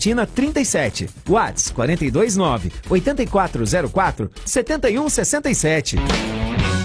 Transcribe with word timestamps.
Tina 0.00 0.26
37. 0.26 1.08
Whats 1.28 1.70
429 1.70 2.72
8404 2.88 4.30
7167. 4.46 5.98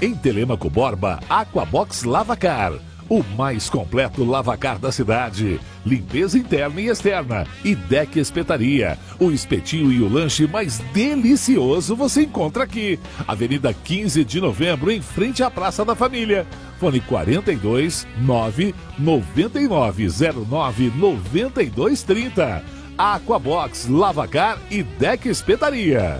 Em 0.02 0.14
Telemaco 0.14 0.68
Borba, 0.68 1.18
Aquabox 1.28 2.02
Lavacar. 2.02 2.74
O 3.08 3.22
mais 3.22 3.70
completo 3.70 4.24
lavacar 4.24 4.78
da 4.78 4.90
cidade. 4.92 5.60
Limpeza 5.84 6.36
interna 6.36 6.80
e 6.80 6.88
externa. 6.88 7.46
E 7.64 7.74
Deck 7.74 8.18
Espetaria. 8.18 8.98
O 9.18 9.30
espetinho 9.30 9.92
e 9.92 10.02
o 10.02 10.12
lanche 10.12 10.46
mais 10.46 10.80
delicioso 10.92 11.94
você 11.94 12.22
encontra 12.22 12.64
aqui. 12.64 12.98
Avenida 13.26 13.72
15 13.72 14.24
de 14.24 14.40
novembro, 14.40 14.90
em 14.90 15.00
frente 15.00 15.42
à 15.42 15.50
Praça 15.50 15.84
da 15.84 15.94
Família. 15.94 16.44
Fone 16.80 17.00
42 17.00 18.06
9 18.20 18.74
9909 18.98 20.92
9230. 20.96 22.75
Aquabox 22.98 23.86
Lavacar 23.88 24.58
e 24.70 24.82
Deck 24.82 25.28
Espetaria. 25.28 26.18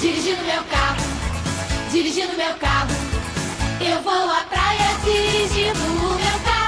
Dirigindo 0.00 0.42
meu 0.44 0.64
carro, 0.64 1.02
dirigindo 1.90 2.36
meu 2.36 2.54
carro. 2.54 2.90
Eu 3.80 4.02
vou 4.02 4.30
à 4.30 4.44
praia 4.44 4.96
dirigindo 5.04 5.78
o 5.78 6.14
meu 6.14 6.40
carro. 6.44 6.59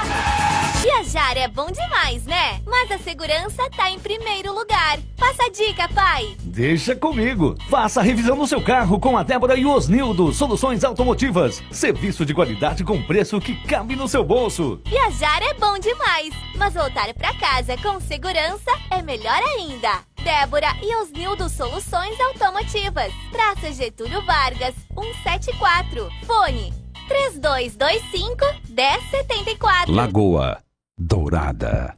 Viajar 1.13 1.37
é 1.37 1.47
bom 1.47 1.69
demais, 1.69 2.25
né? 2.25 2.59
Mas 2.65 2.89
a 2.89 2.97
segurança 2.97 3.69
tá 3.77 3.87
em 3.91 3.99
primeiro 3.99 4.51
lugar. 4.51 4.97
Passa 5.15 5.43
a 5.43 5.49
dica, 5.51 5.87
pai. 5.89 6.35
Deixa 6.39 6.95
comigo. 6.95 7.55
Faça 7.69 7.99
a 7.99 8.03
revisão 8.03 8.35
do 8.35 8.47
seu 8.47 8.59
carro 8.59 8.99
com 8.99 9.15
a 9.15 9.21
Débora 9.21 9.55
e 9.55 9.63
o 9.63 9.69
Osnildo. 9.69 10.33
Soluções 10.33 10.83
automotivas. 10.83 11.61
Serviço 11.69 12.25
de 12.25 12.33
qualidade 12.33 12.83
com 12.83 12.99
preço 13.03 13.39
que 13.39 13.55
cabe 13.67 13.95
no 13.95 14.07
seu 14.07 14.23
bolso. 14.23 14.81
Viajar 14.87 15.43
é 15.43 15.53
bom 15.53 15.77
demais, 15.77 16.33
mas 16.57 16.73
voltar 16.73 17.13
pra 17.13 17.31
casa 17.35 17.77
com 17.77 17.99
segurança 17.99 18.71
é 18.89 19.03
melhor 19.03 19.39
ainda. 19.55 19.99
Débora 20.23 20.75
e 20.81 20.95
Osnildo 20.95 21.47
Soluções 21.47 22.19
Automotivas. 22.19 23.13
Praça 23.31 23.71
Getúlio 23.71 24.25
Vargas, 24.25 24.73
174. 24.95 26.09
Fone 26.25 26.73
3225 27.07 28.45
1074. 28.71 29.93
Lagoa 29.93 30.63
Dourada. 30.97 31.97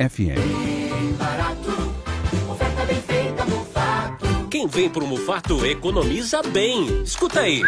FM. 0.00 0.38
Quem 4.48 4.68
vem 4.68 4.88
pro 4.88 5.04
Mufato 5.04 5.66
economiza 5.66 6.40
bem. 6.40 7.02
Escuta 7.02 7.40
aí. 7.40 7.62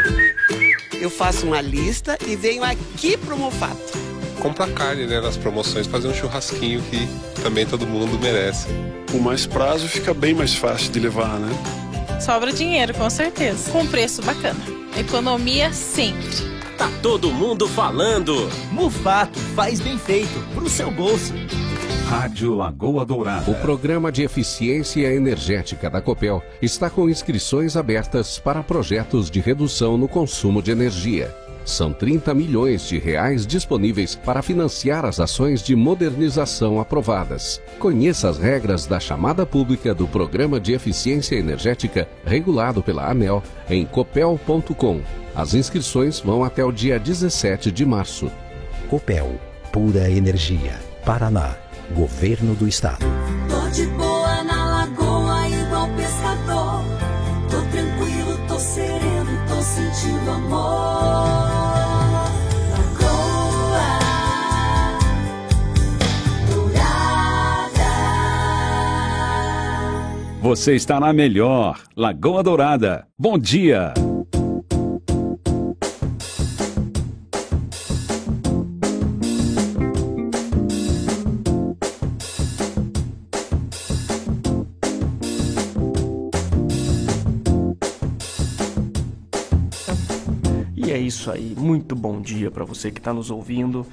Eu 1.00 1.10
faço 1.10 1.44
uma 1.44 1.60
lista 1.60 2.16
e 2.24 2.36
venho 2.36 2.62
aqui 2.62 3.16
pro 3.16 3.36
Mufato. 3.36 3.98
Compra 4.38 4.68
carne, 4.68 5.06
né, 5.06 5.20
nas 5.20 5.36
promoções, 5.36 5.88
fazer 5.88 6.06
um 6.06 6.14
churrasquinho 6.14 6.80
que 6.82 7.08
também 7.42 7.66
todo 7.66 7.84
mundo 7.84 8.16
merece. 8.20 8.68
Com 9.10 9.18
mais 9.18 9.44
prazo 9.44 9.88
fica 9.88 10.14
bem 10.14 10.32
mais 10.32 10.54
fácil 10.54 10.92
de 10.92 11.00
levar, 11.00 11.36
né? 11.40 11.50
Sobra 12.20 12.52
dinheiro, 12.52 12.94
com 12.94 13.10
certeza. 13.10 13.72
Com 13.72 13.84
preço 13.88 14.22
bacana. 14.22 14.60
Economia 14.96 15.72
sempre. 15.72 16.48
Tá 16.78 16.88
todo 17.02 17.32
mundo 17.32 17.66
falando. 17.66 18.48
Mufato 18.70 19.36
faz 19.56 19.80
bem 19.80 19.98
feito 19.98 20.38
pro 20.54 20.70
seu 20.70 20.92
bolso. 20.92 21.34
Rádio 22.10 22.56
Lagoa 22.56 23.06
Dourada. 23.06 23.48
O 23.48 23.54
programa 23.54 24.10
de 24.10 24.24
eficiência 24.24 25.14
energética 25.14 25.88
da 25.88 26.00
Copel 26.00 26.42
está 26.60 26.90
com 26.90 27.08
inscrições 27.08 27.76
abertas 27.76 28.36
para 28.36 28.64
projetos 28.64 29.30
de 29.30 29.38
redução 29.38 29.96
no 29.96 30.08
consumo 30.08 30.60
de 30.60 30.72
energia. 30.72 31.32
São 31.64 31.92
30 31.92 32.34
milhões 32.34 32.88
de 32.88 32.98
reais 32.98 33.46
disponíveis 33.46 34.16
para 34.16 34.42
financiar 34.42 35.04
as 35.04 35.20
ações 35.20 35.62
de 35.62 35.76
modernização 35.76 36.80
aprovadas. 36.80 37.62
Conheça 37.78 38.28
as 38.28 38.38
regras 38.38 38.86
da 38.86 38.98
chamada 38.98 39.46
pública 39.46 39.94
do 39.94 40.08
Programa 40.08 40.58
de 40.58 40.72
Eficiência 40.72 41.36
Energética 41.36 42.08
regulado 42.26 42.82
pela 42.82 43.08
ANEL 43.08 43.40
em 43.68 43.86
copel.com. 43.86 45.00
As 45.32 45.54
inscrições 45.54 46.18
vão 46.18 46.42
até 46.42 46.64
o 46.64 46.72
dia 46.72 46.98
17 46.98 47.70
de 47.70 47.86
março. 47.86 48.28
Copel, 48.88 49.38
pura 49.70 50.10
energia. 50.10 50.76
Paraná, 51.04 51.56
Governo 51.94 52.54
do 52.54 52.68
Estado. 52.68 53.04
Tô 53.48 53.68
de 53.70 53.86
boa 53.88 54.42
na 54.44 54.64
lagoa, 54.64 55.48
igual 55.48 55.88
pescador. 55.96 56.84
Tô 57.50 57.60
tranquilo, 57.70 58.38
tô 58.46 58.58
sereno, 58.58 59.30
tô 59.48 59.60
sentindo 59.60 60.30
amor. 60.30 61.28
Lagoa 62.70 63.98
Dourada. 66.54 67.90
Você 70.40 70.74
está 70.74 71.00
na 71.00 71.12
melhor 71.12 71.80
Lagoa 71.96 72.42
Dourada. 72.42 73.06
Bom 73.18 73.36
dia. 73.36 73.92
Isso 91.20 91.30
aí, 91.30 91.54
muito 91.54 91.94
bom 91.94 92.18
dia 92.18 92.50
para 92.50 92.64
você 92.64 92.90
que 92.90 92.98
está 92.98 93.12
nos 93.12 93.30
ouvindo. 93.30 93.86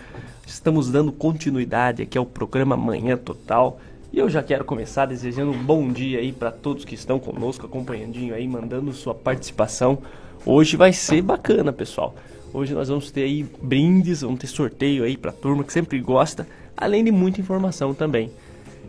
Estamos 0.45 0.89
dando 0.89 1.11
continuidade 1.11 2.01
aqui 2.01 2.17
ao 2.17 2.25
programa 2.25 2.77
Manhã 2.77 3.17
Total. 3.17 3.81
E 4.13 4.17
eu 4.17 4.29
já 4.29 4.41
quero 4.41 4.63
começar 4.63 5.07
desejando 5.07 5.51
um 5.51 5.61
bom 5.61 5.91
dia 5.91 6.19
aí 6.19 6.31
para 6.31 6.51
todos 6.51 6.85
que 6.85 6.95
estão 6.95 7.19
conosco, 7.19 7.65
acompanhandinho 7.65 8.33
aí, 8.33 8.47
mandando 8.47 8.93
sua 8.93 9.13
participação. 9.13 9.97
Hoje 10.45 10.77
vai 10.77 10.93
ser 10.93 11.21
bacana, 11.21 11.73
pessoal. 11.73 12.15
Hoje 12.53 12.73
nós 12.73 12.87
vamos 12.87 13.11
ter 13.11 13.23
aí 13.23 13.45
brindes, 13.61 14.21
vamos 14.21 14.39
ter 14.39 14.47
sorteio 14.47 15.03
aí 15.03 15.17
para 15.17 15.33
turma 15.33 15.65
que 15.65 15.73
sempre 15.73 15.99
gosta, 15.99 16.47
além 16.77 17.03
de 17.03 17.11
muita 17.11 17.41
informação 17.41 17.93
também. 17.93 18.31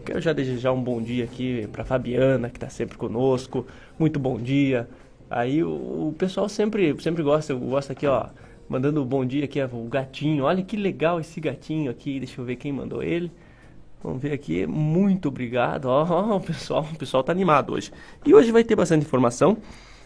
Quero 0.07 0.21
já 0.21 0.33
desejar 0.33 0.71
um 0.71 0.81
bom 0.81 1.03
dia 1.03 1.25
aqui 1.25 1.69
para 1.73 1.85
Fabiana, 1.85 2.49
que 2.49 2.57
está 2.57 2.71
sempre 2.71 2.97
conosco. 2.97 3.67
Muito 3.99 4.21
bom 4.21 4.39
dia. 4.39 4.89
Aí 5.31 5.63
o, 5.63 5.69
o 6.09 6.15
pessoal 6.17 6.49
sempre, 6.49 6.95
sempre 7.01 7.23
gosta, 7.23 7.53
eu 7.53 7.59
gosto 7.59 7.93
aqui, 7.93 8.07
ó, 8.07 8.29
mandando 8.69 9.03
um 9.03 9.07
bom 9.07 9.25
dia 9.25 9.45
aqui, 9.45 9.61
ó, 9.61 9.67
o 9.67 9.89
gatinho. 9.89 10.45
Olha 10.45 10.63
que 10.63 10.77
legal 10.77 11.21
esse 11.21 11.41
gatinho 11.41 11.91
aqui. 11.91 12.19
Deixa 12.19 12.41
eu 12.41 12.45
ver 12.45 12.57
quem 12.57 12.73
mandou 12.73 13.03
ele. 13.03 13.31
Vamos 14.03 14.23
ver 14.23 14.33
aqui. 14.33 14.67
Muito 14.67 15.29
obrigado. 15.29 15.87
Ó, 15.87 16.05
ó, 16.05 16.37
o 16.37 16.41
pessoal, 16.41 16.87
o 16.93 16.97
pessoal 16.97 17.23
tá 17.23 17.33
animado 17.33 17.73
hoje. 17.73 17.91
E 18.25 18.35
hoje 18.35 18.51
vai 18.51 18.65
ter 18.65 18.77
bastante 18.77 19.05
informação. 19.05 19.59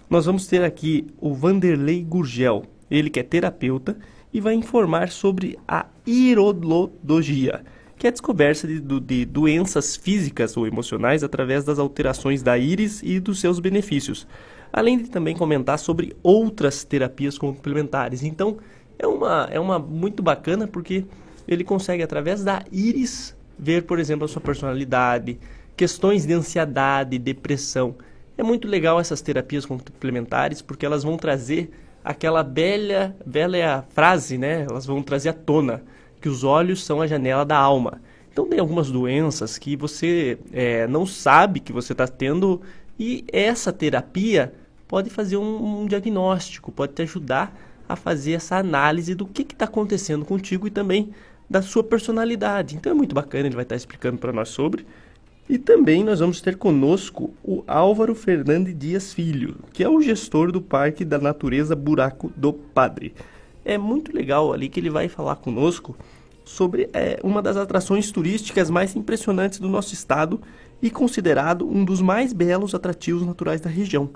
Nós 0.08 0.26
vamos 0.26 0.46
ter 0.46 0.62
aqui 0.62 1.06
o 1.20 1.34
Vanderlei 1.34 2.02
Gurgel. 2.02 2.64
Ele 2.90 3.08
que 3.08 3.20
é 3.20 3.22
terapeuta 3.22 3.96
e 4.32 4.40
vai 4.40 4.54
informar 4.54 5.10
sobre 5.10 5.58
a 5.68 5.86
iridologia, 6.06 7.62
que 7.98 8.06
é 8.06 8.08
a 8.08 8.12
descoberta 8.12 8.66
de, 8.66 8.80
de 8.80 9.24
doenças 9.24 9.96
físicas 9.96 10.56
ou 10.56 10.66
emocionais 10.66 11.22
através 11.22 11.64
das 11.64 11.78
alterações 11.78 12.42
da 12.42 12.58
íris 12.58 13.02
e 13.02 13.20
dos 13.20 13.40
seus 13.40 13.58
benefícios 13.60 14.26
além 14.72 14.98
de 14.98 15.10
também 15.10 15.36
comentar 15.36 15.78
sobre 15.78 16.16
outras 16.22 16.82
terapias 16.84 17.36
complementares. 17.36 18.22
Então, 18.22 18.56
é 18.98 19.06
uma, 19.06 19.48
é 19.50 19.60
uma 19.60 19.78
muito 19.78 20.22
bacana 20.22 20.66
porque 20.66 21.04
ele 21.46 21.64
consegue, 21.64 22.02
através 22.02 22.42
da 22.42 22.64
íris, 22.72 23.36
ver, 23.58 23.82
por 23.82 23.98
exemplo, 23.98 24.24
a 24.24 24.28
sua 24.28 24.40
personalidade, 24.40 25.38
questões 25.76 26.24
de 26.24 26.32
ansiedade, 26.32 27.18
depressão. 27.18 27.96
É 28.38 28.42
muito 28.42 28.66
legal 28.66 28.98
essas 28.98 29.20
terapias 29.20 29.66
complementares 29.66 30.62
porque 30.62 30.86
elas 30.86 31.02
vão 31.02 31.16
trazer 31.16 31.70
aquela 32.04 32.42
bela, 32.42 33.14
bela 33.24 33.86
frase, 33.90 34.38
né? 34.38 34.66
Elas 34.68 34.86
vão 34.86 35.02
trazer 35.02 35.28
à 35.28 35.32
tona 35.32 35.82
que 36.20 36.28
os 36.28 36.44
olhos 36.44 36.84
são 36.84 37.00
a 37.02 37.06
janela 37.06 37.44
da 37.44 37.56
alma. 37.56 38.00
Então 38.32 38.46
tem 38.46 38.58
algumas 38.58 38.90
doenças 38.90 39.58
que 39.58 39.76
você 39.76 40.38
é, 40.52 40.86
não 40.86 41.04
sabe 41.04 41.60
que 41.60 41.72
você 41.72 41.92
está 41.92 42.06
tendo 42.06 42.62
e 42.98 43.24
essa 43.30 43.72
terapia 43.72 44.54
pode 44.92 45.08
fazer 45.08 45.38
um, 45.38 45.84
um 45.84 45.86
diagnóstico, 45.86 46.70
pode 46.70 46.92
te 46.92 47.00
ajudar 47.00 47.58
a 47.88 47.96
fazer 47.96 48.32
essa 48.32 48.58
análise 48.58 49.14
do 49.14 49.24
que 49.24 49.40
está 49.40 49.64
acontecendo 49.64 50.22
contigo 50.22 50.66
e 50.66 50.70
também 50.70 51.14
da 51.48 51.62
sua 51.62 51.82
personalidade. 51.82 52.76
Então 52.76 52.92
é 52.92 52.94
muito 52.94 53.14
bacana, 53.14 53.46
ele 53.46 53.54
vai 53.54 53.62
estar 53.62 53.74
explicando 53.74 54.18
para 54.18 54.34
nós 54.34 54.50
sobre. 54.50 54.86
E 55.48 55.56
também 55.56 56.04
nós 56.04 56.20
vamos 56.20 56.42
ter 56.42 56.58
conosco 56.58 57.32
o 57.42 57.64
Álvaro 57.66 58.14
Fernandes 58.14 58.78
Dias 58.78 59.14
Filho, 59.14 59.56
que 59.72 59.82
é 59.82 59.88
o 59.88 60.02
gestor 60.02 60.52
do 60.52 60.60
Parque 60.60 61.06
da 61.06 61.18
Natureza 61.18 61.74
Buraco 61.74 62.30
do 62.36 62.52
Padre. 62.52 63.14
É 63.64 63.78
muito 63.78 64.14
legal 64.14 64.52
ali 64.52 64.68
que 64.68 64.78
ele 64.78 64.90
vai 64.90 65.08
falar 65.08 65.36
conosco 65.36 65.96
sobre 66.44 66.90
é, 66.92 67.18
uma 67.24 67.40
das 67.40 67.56
atrações 67.56 68.12
turísticas 68.12 68.68
mais 68.68 68.94
impressionantes 68.94 69.58
do 69.58 69.70
nosso 69.70 69.94
estado 69.94 70.38
e 70.82 70.90
considerado 70.90 71.66
um 71.66 71.82
dos 71.82 72.02
mais 72.02 72.34
belos 72.34 72.74
atrativos 72.74 73.24
naturais 73.24 73.58
da 73.58 73.70
região. 73.70 74.10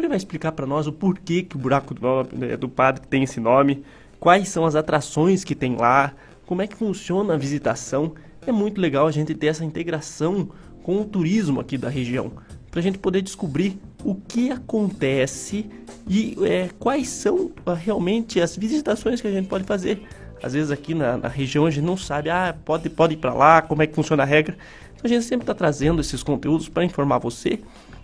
Ele 0.00 0.08
vai 0.08 0.16
explicar 0.16 0.52
para 0.52 0.66
nós 0.66 0.86
o 0.86 0.92
porquê 0.92 1.42
que 1.42 1.56
o 1.56 1.58
Buraco 1.58 1.92
do, 1.92 2.26
né, 2.32 2.56
do 2.56 2.70
Padre 2.70 3.02
tem 3.06 3.22
esse 3.22 3.38
nome, 3.38 3.84
quais 4.18 4.48
são 4.48 4.64
as 4.64 4.74
atrações 4.74 5.44
que 5.44 5.54
tem 5.54 5.76
lá, 5.76 6.14
como 6.46 6.62
é 6.62 6.66
que 6.66 6.74
funciona 6.74 7.34
a 7.34 7.36
visitação. 7.36 8.14
É 8.46 8.50
muito 8.50 8.80
legal 8.80 9.06
a 9.06 9.10
gente 9.10 9.34
ter 9.34 9.48
essa 9.48 9.62
integração 9.62 10.48
com 10.82 11.02
o 11.02 11.04
turismo 11.04 11.60
aqui 11.60 11.76
da 11.76 11.90
região, 11.90 12.32
para 12.70 12.80
a 12.80 12.82
gente 12.82 12.96
poder 12.96 13.20
descobrir 13.20 13.78
o 14.02 14.14
que 14.14 14.50
acontece 14.50 15.66
e 16.08 16.34
é, 16.46 16.70
quais 16.78 17.08
são 17.08 17.50
ah, 17.66 17.74
realmente 17.74 18.40
as 18.40 18.56
visitações 18.56 19.20
que 19.20 19.28
a 19.28 19.30
gente 19.30 19.48
pode 19.48 19.64
fazer. 19.64 20.02
Às 20.42 20.54
vezes 20.54 20.70
aqui 20.70 20.94
na, 20.94 21.18
na 21.18 21.28
região 21.28 21.66
a 21.66 21.70
gente 21.70 21.84
não 21.84 21.98
sabe, 21.98 22.30
ah, 22.30 22.56
pode, 22.64 22.88
pode 22.88 23.12
ir 23.12 23.18
para 23.18 23.34
lá, 23.34 23.60
como 23.60 23.82
é 23.82 23.86
que 23.86 23.94
funciona 23.94 24.22
a 24.22 24.26
regra. 24.26 24.56
Então 24.94 25.02
a 25.04 25.08
gente 25.08 25.26
sempre 25.26 25.42
está 25.42 25.52
trazendo 25.52 26.00
esses 26.00 26.22
conteúdos 26.22 26.70
para 26.70 26.82
informar 26.84 27.18
você 27.18 27.60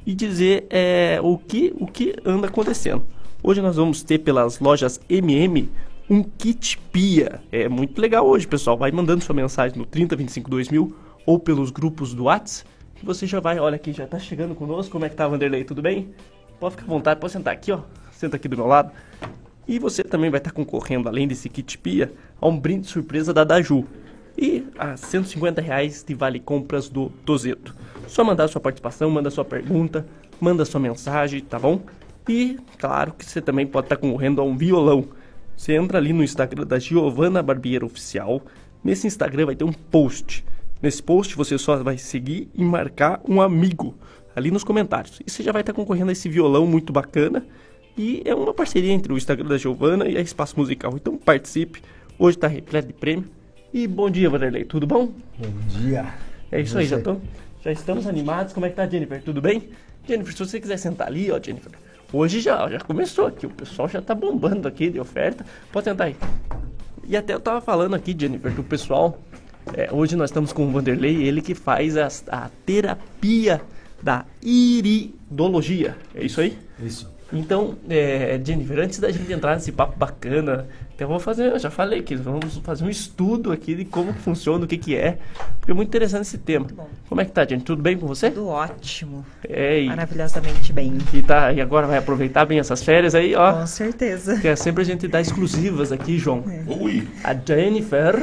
e 0.06 0.14
dizer 0.14 0.66
é, 0.70 1.18
o, 1.22 1.36
que, 1.36 1.74
o 1.78 1.86
que 1.86 2.14
anda 2.24 2.46
acontecendo. 2.46 3.04
Hoje 3.42 3.60
nós 3.60 3.76
vamos 3.76 4.02
ter 4.02 4.18
pelas 4.18 4.60
lojas 4.60 5.00
MM 5.08 5.68
um 6.08 6.22
kit 6.22 6.78
pia. 6.92 7.40
É 7.50 7.68
muito 7.68 8.00
legal 8.00 8.26
hoje, 8.26 8.46
pessoal. 8.46 8.76
Vai 8.76 8.92
mandando 8.92 9.24
sua 9.24 9.34
mensagem 9.34 9.76
no 9.76 9.84
3025 9.84 10.48
2000 10.48 10.96
ou 11.26 11.38
pelos 11.38 11.70
grupos 11.70 12.14
do 12.14 12.24
WhatsApp, 12.24 12.70
que 12.94 13.04
você 13.04 13.26
já 13.26 13.40
vai, 13.40 13.58
olha 13.58 13.74
aqui, 13.74 13.92
já 13.92 14.04
está 14.04 14.18
chegando 14.18 14.54
conosco. 14.54 14.92
Como 14.92 15.04
é 15.04 15.08
que 15.08 15.16
tá, 15.16 15.26
Vanderlei? 15.26 15.64
Tudo 15.64 15.82
bem? 15.82 16.14
Pode 16.60 16.76
ficar 16.76 16.84
à 16.84 16.88
vontade, 16.88 17.20
pode 17.20 17.32
sentar 17.32 17.52
aqui, 17.52 17.72
ó. 17.72 17.80
Senta 18.12 18.36
aqui 18.36 18.48
do 18.48 18.56
meu 18.56 18.66
lado. 18.66 18.92
E 19.68 19.80
você 19.80 20.04
também 20.04 20.30
vai 20.30 20.38
estar 20.38 20.52
concorrendo, 20.52 21.08
além 21.08 21.26
desse 21.26 21.48
kit 21.48 21.76
pia, 21.78 22.12
a 22.40 22.46
um 22.46 22.58
brinde 22.58 22.86
surpresa 22.86 23.34
da 23.34 23.42
Daju. 23.42 23.84
E 24.38 24.64
a 24.78 24.96
150 24.96 25.60
reais 25.60 26.04
de 26.06 26.14
vale 26.14 26.38
compras 26.38 26.88
do 26.88 27.10
Tozeto. 27.24 27.74
Só 28.06 28.24
mandar 28.24 28.48
sua 28.48 28.60
participação, 28.60 29.10
manda 29.10 29.30
sua 29.30 29.44
pergunta, 29.44 30.06
manda 30.40 30.64
sua 30.64 30.80
mensagem, 30.80 31.40
tá 31.40 31.58
bom? 31.58 31.80
E 32.28 32.58
claro 32.78 33.12
que 33.12 33.24
você 33.24 33.40
também 33.40 33.66
pode 33.66 33.86
estar 33.86 33.96
concorrendo 33.96 34.40
a 34.40 34.44
um 34.44 34.56
violão. 34.56 35.04
Você 35.56 35.74
entra 35.74 35.98
ali 35.98 36.12
no 36.12 36.22
Instagram 36.22 36.66
da 36.66 36.78
Giovana 36.78 37.42
Barbiero 37.42 37.86
Oficial. 37.86 38.42
Nesse 38.82 39.06
Instagram 39.06 39.46
vai 39.46 39.56
ter 39.56 39.64
um 39.64 39.72
post. 39.72 40.44
Nesse 40.82 41.02
post 41.02 41.36
você 41.36 41.56
só 41.56 41.82
vai 41.82 41.96
seguir 41.96 42.48
e 42.54 42.62
marcar 42.62 43.20
um 43.26 43.40
amigo 43.40 43.94
ali 44.34 44.50
nos 44.50 44.62
comentários. 44.62 45.20
E 45.26 45.30
você 45.30 45.42
já 45.42 45.52
vai 45.52 45.62
estar 45.62 45.72
concorrendo 45.72 46.10
a 46.10 46.12
esse 46.12 46.28
violão 46.28 46.66
muito 46.66 46.92
bacana. 46.92 47.46
E 47.96 48.22
é 48.26 48.34
uma 48.34 48.52
parceria 48.52 48.92
entre 48.92 49.12
o 49.12 49.16
Instagram 49.16 49.48
da 49.48 49.56
Giovana 49.56 50.06
e 50.06 50.18
a 50.18 50.20
Espaço 50.20 50.58
Musical. 50.58 50.92
Então 50.96 51.16
participe. 51.16 51.80
Hoje 52.18 52.36
está 52.36 52.46
repleto 52.46 52.88
de 52.88 52.94
prêmio. 52.94 53.24
E 53.72 53.86
bom 53.86 54.10
dia, 54.10 54.28
Vanderlei. 54.28 54.64
Tudo 54.64 54.86
bom? 54.86 55.12
Bom 55.38 55.52
dia. 55.68 56.06
É 56.52 56.60
isso 56.60 56.78
aí, 56.78 56.86
já, 56.86 57.00
tô, 57.00 57.16
já 57.66 57.72
estamos 57.72 58.06
animados. 58.06 58.52
Como 58.52 58.64
é 58.64 58.70
que 58.70 58.76
tá, 58.76 58.86
Jennifer? 58.86 59.20
Tudo 59.22 59.40
bem? 59.42 59.70
Jennifer, 60.06 60.32
se 60.32 60.38
você 60.38 60.60
quiser 60.60 60.76
sentar 60.76 61.08
ali, 61.08 61.32
ó, 61.32 61.40
Jennifer. 61.42 61.72
Hoje 62.12 62.40
já, 62.40 62.68
já 62.70 62.78
começou 62.78 63.26
aqui. 63.26 63.44
O 63.44 63.50
pessoal 63.50 63.88
já 63.88 64.00
tá 64.00 64.14
bombando 64.14 64.68
aqui 64.68 64.88
de 64.88 65.00
oferta. 65.00 65.44
Pode 65.72 65.84
sentar 65.84 66.06
aí. 66.06 66.16
E 67.04 67.16
até 67.16 67.34
eu 67.34 67.40
tava 67.40 67.60
falando 67.60 67.94
aqui, 67.94 68.14
Jennifer, 68.18 68.54
que 68.54 68.60
o 68.60 68.64
pessoal. 68.64 69.18
é, 69.74 69.88
hoje 69.92 70.14
nós 70.14 70.30
estamos 70.30 70.52
com 70.52 70.64
o 70.64 70.70
Vanderlei, 70.70 71.24
ele 71.24 71.42
que 71.42 71.56
faz 71.56 71.96
a, 71.96 72.06
a 72.28 72.50
terapia 72.64 73.60
da 74.00 74.24
iridologia. 74.40 75.96
É 76.14 76.24
isso 76.24 76.40
aí? 76.40 76.56
Isso. 76.80 77.12
Então, 77.32 77.76
é, 77.90 78.40
Jennifer, 78.44 78.78
antes 78.78 79.00
da 79.00 79.10
gente 79.10 79.32
entrar 79.32 79.56
nesse 79.56 79.72
papo 79.72 79.98
bacana, 79.98 80.68
então 80.96 81.04
eu 81.04 81.10
vou 81.10 81.20
fazer, 81.20 81.52
eu 81.52 81.58
já 81.58 81.70
falei 81.70 82.00
que 82.00 82.16
vamos 82.16 82.56
fazer 82.64 82.82
um 82.82 82.88
estudo 82.88 83.52
aqui 83.52 83.74
de 83.74 83.84
como 83.84 84.14
que 84.14 84.20
funciona, 84.20 84.64
o 84.64 84.66
que 84.66 84.78
que 84.78 84.96
é, 84.96 85.18
porque 85.60 85.70
é 85.70 85.74
muito 85.74 85.88
interessante 85.88 86.22
esse 86.22 86.38
tema. 86.38 86.66
Como 87.06 87.20
é 87.20 87.24
que 87.26 87.32
tá, 87.32 87.44
gente? 87.44 87.64
Tudo 87.64 87.82
bem 87.82 87.98
com 87.98 88.06
você? 88.06 88.30
Tudo 88.30 88.48
ótimo. 88.48 89.22
É, 89.46 89.82
e, 89.82 89.86
Maravilhosamente 89.88 90.72
bem. 90.72 90.96
e, 91.12 91.20
tá, 91.22 91.52
e 91.52 91.60
agora 91.60 91.86
vai 91.86 91.98
aproveitar 91.98 92.46
bem 92.46 92.58
essas 92.58 92.82
férias 92.82 93.14
aí, 93.14 93.34
ó. 93.34 93.52
Com 93.52 93.66
certeza. 93.66 94.40
Que 94.40 94.48
é 94.48 94.56
sempre 94.56 94.80
a 94.80 94.86
gente 94.86 95.06
dá 95.06 95.20
exclusivas 95.20 95.92
aqui, 95.92 96.18
João. 96.18 96.42
Ui. 96.66 97.06
A 97.22 97.34
Jennifer, 97.34 98.14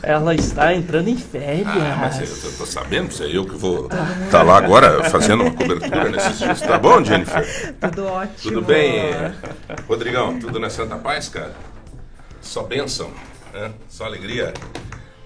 ela 0.00 0.32
está 0.32 0.72
entrando 0.72 1.08
em 1.08 1.16
férias. 1.16 1.66
Ah, 1.66 1.98
mas 2.02 2.20
eu 2.20 2.50
tô, 2.52 2.56
tô 2.58 2.66
sabendo, 2.66 3.12
se 3.12 3.24
é 3.24 3.36
eu 3.36 3.44
que 3.44 3.56
vou 3.56 3.86
estar 3.86 4.28
tá 4.30 4.42
lá 4.44 4.58
agora 4.58 5.02
fazendo 5.10 5.42
uma 5.42 5.52
cobertura 5.52 6.08
nesses 6.08 6.38
dias. 6.38 6.60
Tá 6.60 6.78
bom, 6.78 7.02
Jennifer? 7.02 7.74
Tudo 7.80 8.04
ótimo. 8.06 8.36
Tudo 8.40 8.62
bem? 8.62 9.10
Rodrigão, 9.88 10.38
tudo 10.38 10.60
na 10.60 10.70
Santa 10.70 10.94
Paz, 10.94 11.28
cara? 11.28 11.71
Só 12.42 12.64
bênção, 12.64 13.10
né? 13.52 13.72
só 13.88 14.04
alegria. 14.04 14.52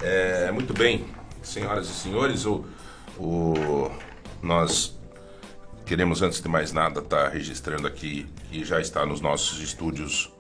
É, 0.02 0.52
muito 0.52 0.74
bem, 0.74 1.06
senhoras 1.42 1.88
e 1.88 1.94
senhores, 1.94 2.44
o, 2.44 2.64
o, 3.18 3.90
nós 4.42 4.96
queremos, 5.86 6.20
antes 6.20 6.42
de 6.42 6.48
mais 6.48 6.72
nada, 6.72 7.00
estar 7.00 7.28
registrando 7.28 7.86
aqui 7.86 8.26
que 8.50 8.64
já 8.64 8.80
está 8.80 9.06
nos 9.06 9.22
nossos 9.22 9.60
estúdios 9.60 10.30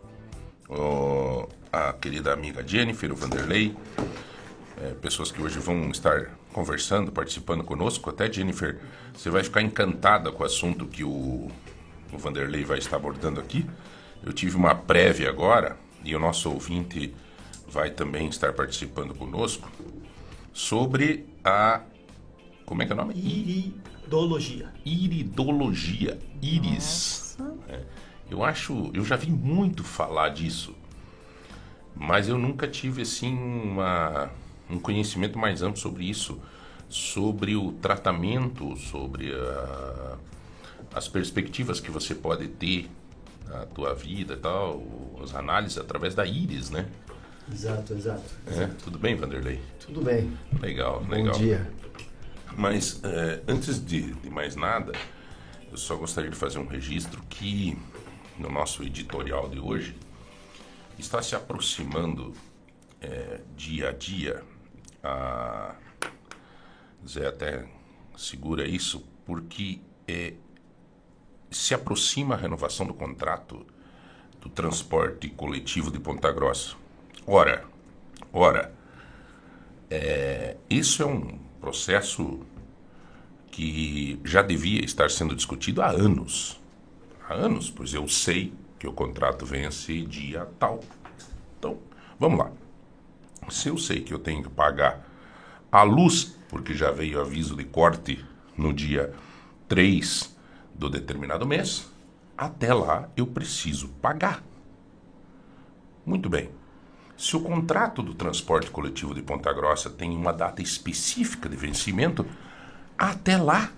o, 0.68 1.48
a 1.72 1.94
querida 1.94 2.32
amiga 2.32 2.62
Jennifer, 2.66 3.10
o 3.10 3.16
Vanderlei, 3.16 3.74
é, 4.82 4.90
pessoas 5.00 5.32
que 5.32 5.40
hoje 5.40 5.58
vão 5.58 5.90
estar 5.90 6.30
conversando, 6.52 7.10
participando 7.10 7.64
conosco. 7.64 8.10
Até 8.10 8.30
Jennifer, 8.30 8.78
você 9.14 9.30
vai 9.30 9.42
ficar 9.42 9.62
encantada 9.62 10.30
com 10.30 10.42
o 10.42 10.46
assunto 10.46 10.86
que 10.86 11.02
o, 11.02 11.50
o 12.12 12.18
Vanderlei 12.18 12.64
vai 12.64 12.78
estar 12.78 12.96
abordando 12.96 13.40
aqui. 13.40 13.66
Eu 14.24 14.32
tive 14.32 14.56
uma 14.56 14.74
prévia 14.74 15.30
agora 15.30 15.85
e 16.06 16.14
o 16.14 16.18
nosso 16.20 16.50
ouvinte 16.50 17.14
vai 17.68 17.90
também 17.90 18.28
estar 18.28 18.52
participando 18.52 19.14
conosco 19.14 19.70
sobre 20.52 21.26
a 21.44 21.82
como 22.66 22.82
é 22.82 22.86
que 22.86 22.92
é 22.92 22.94
o 22.94 22.98
nome? 22.98 23.14
Iridologia. 23.14 24.72
Iridologia, 24.84 26.18
íris. 26.42 27.38
É, 27.68 27.80
eu 28.28 28.42
acho, 28.42 28.90
eu 28.92 29.04
já 29.04 29.14
vi 29.14 29.30
muito 29.30 29.84
falar 29.84 30.30
disso, 30.30 30.74
mas 31.94 32.28
eu 32.28 32.36
nunca 32.36 32.66
tive 32.66 33.02
assim 33.02 33.32
uma, 33.36 34.30
um 34.68 34.80
conhecimento 34.80 35.38
mais 35.38 35.62
amplo 35.62 35.80
sobre 35.80 36.10
isso, 36.10 36.40
sobre 36.88 37.54
o 37.54 37.70
tratamento, 37.72 38.76
sobre 38.76 39.32
a, 39.32 40.18
as 40.92 41.06
perspectivas 41.06 41.78
que 41.78 41.90
você 41.90 42.16
pode 42.16 42.48
ter 42.48 42.90
na 43.48 43.66
tua 43.66 43.94
vida 43.94 44.34
e 44.34 44.36
tal, 44.36 44.82
as 45.22 45.34
análises 45.34 45.78
através 45.78 46.14
da 46.14 46.26
íris, 46.26 46.70
né? 46.70 46.88
Exato, 47.52 47.94
exato. 47.94 48.24
É, 48.46 48.66
tudo 48.82 48.98
bem, 48.98 49.14
Vanderlei? 49.14 49.62
Tudo 49.80 50.02
bem. 50.02 50.36
Legal, 50.60 51.00
Bom 51.04 51.14
legal. 51.14 51.38
dia. 51.38 51.70
Mas 52.56 53.00
é, 53.04 53.42
antes 53.46 53.84
de, 53.84 54.12
de 54.14 54.30
mais 54.30 54.56
nada, 54.56 54.92
eu 55.70 55.76
só 55.76 55.94
gostaria 55.94 56.30
de 56.30 56.36
fazer 56.36 56.58
um 56.58 56.66
registro 56.66 57.22
que 57.28 57.78
no 58.38 58.50
nosso 58.50 58.82
editorial 58.82 59.48
de 59.48 59.60
hoje 59.60 59.96
está 60.98 61.22
se 61.22 61.36
aproximando 61.36 62.32
é, 63.00 63.40
dia 63.56 63.90
a 63.90 63.92
dia. 63.92 64.42
A 65.02 65.76
Zé 67.06 67.28
até 67.28 67.64
segura 68.16 68.66
isso 68.66 69.04
porque 69.24 69.80
é, 70.08 70.34
se 71.56 71.74
aproxima 71.74 72.34
a 72.34 72.38
renovação 72.38 72.86
do 72.86 72.94
contrato 72.94 73.66
do 74.40 74.48
transporte 74.48 75.28
coletivo 75.28 75.90
de 75.90 75.98
Ponta 75.98 76.30
Grossa. 76.30 76.76
Ora, 77.26 77.64
ora, 78.32 78.72
é, 79.90 80.56
isso 80.68 81.02
é 81.02 81.06
um 81.06 81.38
processo 81.60 82.40
que 83.50 84.20
já 84.24 84.42
devia 84.42 84.84
estar 84.84 85.10
sendo 85.10 85.34
discutido 85.34 85.80
há 85.80 85.88
anos. 85.88 86.60
Há 87.26 87.34
anos, 87.34 87.70
pois 87.70 87.94
eu 87.94 88.06
sei 88.06 88.52
que 88.78 88.86
o 88.86 88.92
contrato 88.92 89.46
vence 89.46 90.02
dia 90.02 90.46
tal. 90.58 90.80
Então, 91.58 91.78
vamos 92.20 92.38
lá. 92.38 92.52
Se 93.48 93.68
eu 93.68 93.78
sei 93.78 94.02
que 94.02 94.12
eu 94.12 94.18
tenho 94.18 94.42
que 94.42 94.50
pagar 94.50 95.08
a 95.72 95.82
luz, 95.82 96.36
porque 96.48 96.74
já 96.74 96.90
veio 96.90 97.20
aviso 97.20 97.56
de 97.56 97.64
corte 97.64 98.22
no 98.56 98.72
dia 98.72 99.12
3 99.68 100.35
do 100.78 100.88
determinado 100.90 101.46
mês, 101.46 101.90
até 102.36 102.72
lá 102.72 103.08
eu 103.16 103.26
preciso 103.26 103.88
pagar. 104.00 104.42
Muito 106.04 106.28
bem. 106.28 106.50
Se 107.16 107.36
o 107.36 107.40
contrato 107.40 108.02
do 108.02 108.14
transporte 108.14 108.70
coletivo 108.70 109.14
de 109.14 109.22
Ponta 109.22 109.52
Grossa 109.52 109.88
tem 109.88 110.10
uma 110.10 110.32
data 110.32 110.60
específica 110.60 111.48
de 111.48 111.56
vencimento, 111.56 112.26
até 112.96 113.36
lá 113.36 113.70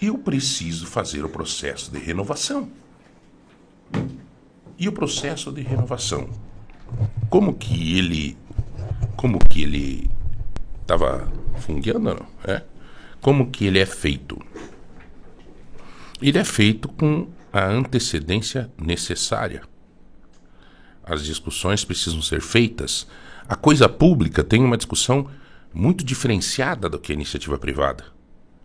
eu 0.00 0.16
preciso 0.16 0.86
fazer 0.86 1.24
o 1.24 1.28
processo 1.28 1.90
de 1.90 1.98
renovação. 1.98 2.70
E 4.78 4.88
o 4.88 4.92
processo 4.92 5.52
de 5.52 5.62
renovação, 5.62 6.28
como 7.28 7.54
que 7.54 7.98
ele, 7.98 8.36
como 9.16 9.38
que 9.38 9.62
ele 9.62 10.10
estava 10.82 11.28
fungueando, 11.58 12.14
não? 12.14 12.26
É? 12.44 12.62
como 13.24 13.50
que 13.50 13.64
ele 13.64 13.78
é 13.78 13.86
feito? 13.86 14.38
Ele 16.20 16.38
é 16.38 16.44
feito 16.44 16.88
com 16.88 17.28
a 17.52 17.64
antecedência 17.66 18.70
necessária. 18.78 19.62
As 21.02 21.24
discussões 21.24 21.84
precisam 21.84 22.22
ser 22.22 22.40
feitas. 22.40 23.06
A 23.48 23.54
coisa 23.54 23.88
pública 23.88 24.42
tem 24.42 24.62
uma 24.62 24.76
discussão 24.76 25.28
muito 25.72 26.04
diferenciada 26.04 26.88
do 26.88 26.98
que 26.98 27.12
a 27.12 27.14
iniciativa 27.14 27.58
privada. 27.58 28.04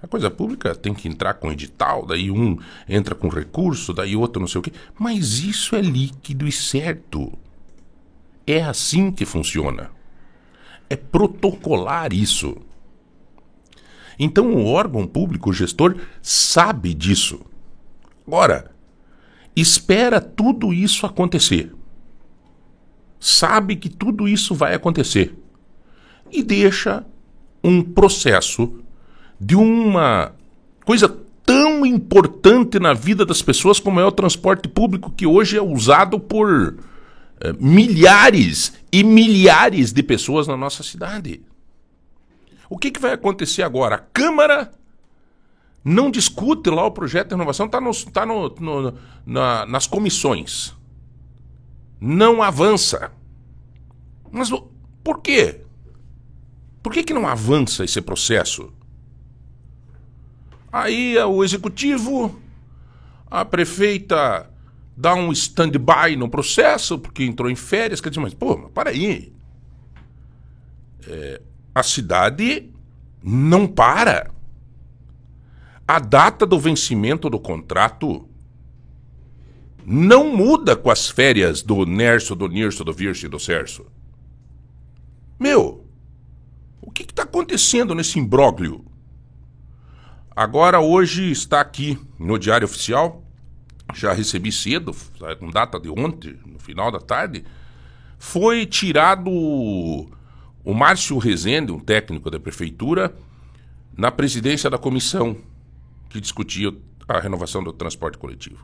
A 0.01 0.07
coisa 0.07 0.31
pública 0.31 0.73
tem 0.73 0.93
que 0.93 1.09
entrar 1.09 1.33
com 1.33 1.51
edital, 1.51 2.05
daí 2.05 2.31
um 2.31 2.57
entra 2.87 3.13
com 3.13 3.27
recurso, 3.27 3.93
daí 3.93 4.15
outro 4.15 4.39
não 4.39 4.47
sei 4.47 4.59
o 4.59 4.61
quê. 4.61 4.71
Mas 4.97 5.39
isso 5.39 5.75
é 5.75 5.81
líquido 5.81 6.47
e 6.47 6.51
certo. 6.51 7.37
É 8.47 8.63
assim 8.63 9.11
que 9.11 9.25
funciona. 9.25 9.91
É 10.89 10.95
protocolar 10.95 12.13
isso. 12.13 12.57
Então 14.19 14.53
o 14.53 14.65
órgão 14.65 15.07
público, 15.07 15.53
gestor, 15.53 15.95
sabe 16.21 16.93
disso. 16.93 17.39
Agora, 18.27 18.71
espera 19.55 20.19
tudo 20.19 20.73
isso 20.73 21.05
acontecer. 21.05 21.73
Sabe 23.17 23.77
que 23.77 23.89
tudo 23.89 24.27
isso 24.27 24.53
vai 24.53 24.75
acontecer. 24.75 25.33
E 26.29 26.43
deixa 26.43 27.05
um 27.63 27.81
processo 27.81 28.81
de 29.39 29.55
uma 29.55 30.33
coisa 30.85 31.09
tão 31.45 31.85
importante 31.85 32.77
na 32.77 32.93
vida 32.93 33.25
das 33.25 33.41
pessoas 33.41 33.79
como 33.79 33.99
é 33.99 34.05
o 34.05 34.11
transporte 34.11 34.67
público, 34.67 35.11
que 35.11 35.25
hoje 35.25 35.57
é 35.57 35.61
usado 35.61 36.19
por 36.19 36.77
eh, 37.41 37.53
milhares 37.59 38.73
e 38.91 39.03
milhares 39.03 39.91
de 39.91 40.03
pessoas 40.03 40.47
na 40.47 40.55
nossa 40.55 40.83
cidade. 40.83 41.41
O 42.69 42.77
que, 42.77 42.91
que 42.91 42.99
vai 42.99 43.13
acontecer 43.13 43.63
agora? 43.63 43.95
A 43.95 43.99
Câmara 43.99 44.71
não 45.83 46.11
discute 46.11 46.69
lá 46.69 46.85
o 46.85 46.91
projeto 46.91 47.29
de 47.29 47.33
renovação, 47.35 47.65
está 47.65 47.79
tá 48.11 48.25
no, 48.25 48.49
no, 48.59 48.93
na, 49.25 49.65
nas 49.65 49.87
comissões. 49.87 50.75
Não 51.99 52.43
avança. 52.43 53.11
Mas 54.31 54.49
por 55.03 55.21
quê? 55.21 55.61
Por 56.83 56.93
que, 56.93 57.03
que 57.03 57.13
não 57.13 57.27
avança 57.27 57.83
esse 57.83 58.01
processo? 58.01 58.71
Aí 60.71 61.17
o 61.17 61.43
executivo, 61.43 62.39
a 63.29 63.43
prefeita 63.43 64.49
dá 64.95 65.15
um 65.15 65.31
stand-by 65.31 66.15
no 66.17 66.29
processo, 66.29 66.99
porque 66.99 67.23
entrou 67.23 67.49
em 67.49 67.55
férias. 67.55 67.99
Quer 67.99 68.09
dizer, 68.09 68.21
mas, 68.21 68.33
pô, 68.33 68.55
mas 68.57 68.71
para 68.71 68.91
aí. 68.91 69.33
É, 71.07 71.41
a 71.79 71.83
cidade 71.83 72.69
não 73.23 73.65
para. 73.67 74.31
A 75.87 75.99
data 75.99 76.45
do 76.45 76.59
vencimento 76.59 77.29
do 77.29 77.39
contrato 77.39 78.27
não 79.85 80.35
muda 80.35 80.75
com 80.75 80.91
as 80.91 81.09
férias 81.09 81.63
do 81.63 81.85
Nerso, 81.85 82.35
do 82.35 82.47
Nirso, 82.47 82.83
do 82.83 82.93
Virso 82.93 83.25
e 83.25 83.29
do 83.29 83.39
Cerso. 83.39 83.87
Meu, 85.39 85.87
o 86.81 86.91
que 86.91 87.03
está 87.03 87.23
acontecendo 87.23 87.95
nesse 87.95 88.19
imbróglio? 88.19 88.85
Agora, 90.35 90.79
hoje 90.79 91.31
está 91.31 91.59
aqui 91.59 91.97
no 92.19 92.37
Diário 92.37 92.65
Oficial, 92.65 93.23
já 93.95 94.13
recebi 94.13 94.51
cedo, 94.51 94.95
com 95.39 95.49
data 95.49 95.79
de 95.79 95.89
ontem, 95.89 96.37
no 96.45 96.59
final 96.59 96.91
da 96.91 96.99
tarde, 96.99 97.43
foi 98.19 98.65
tirado 98.65 100.09
o 100.69 100.73
Márcio 100.75 101.17
Rezende, 101.17 101.71
um 101.71 101.79
técnico 101.79 102.29
da 102.29 102.39
prefeitura, 102.39 103.15
na 103.97 104.11
presidência 104.11 104.69
da 104.69 104.77
comissão 104.77 105.35
que 106.07 106.21
discutia 106.21 106.71
a 107.07 107.19
renovação 107.19 107.63
do 107.63 107.73
transporte 107.73 108.19
coletivo. 108.19 108.63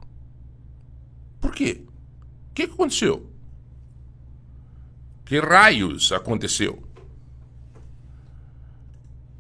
Por 1.42 1.52
quê? 1.52 1.82
O 2.52 2.54
que, 2.54 2.62
aconteceu? 2.62 3.28
Que 5.26 5.40
raios 5.40 6.12
aconteceu? 6.12 6.84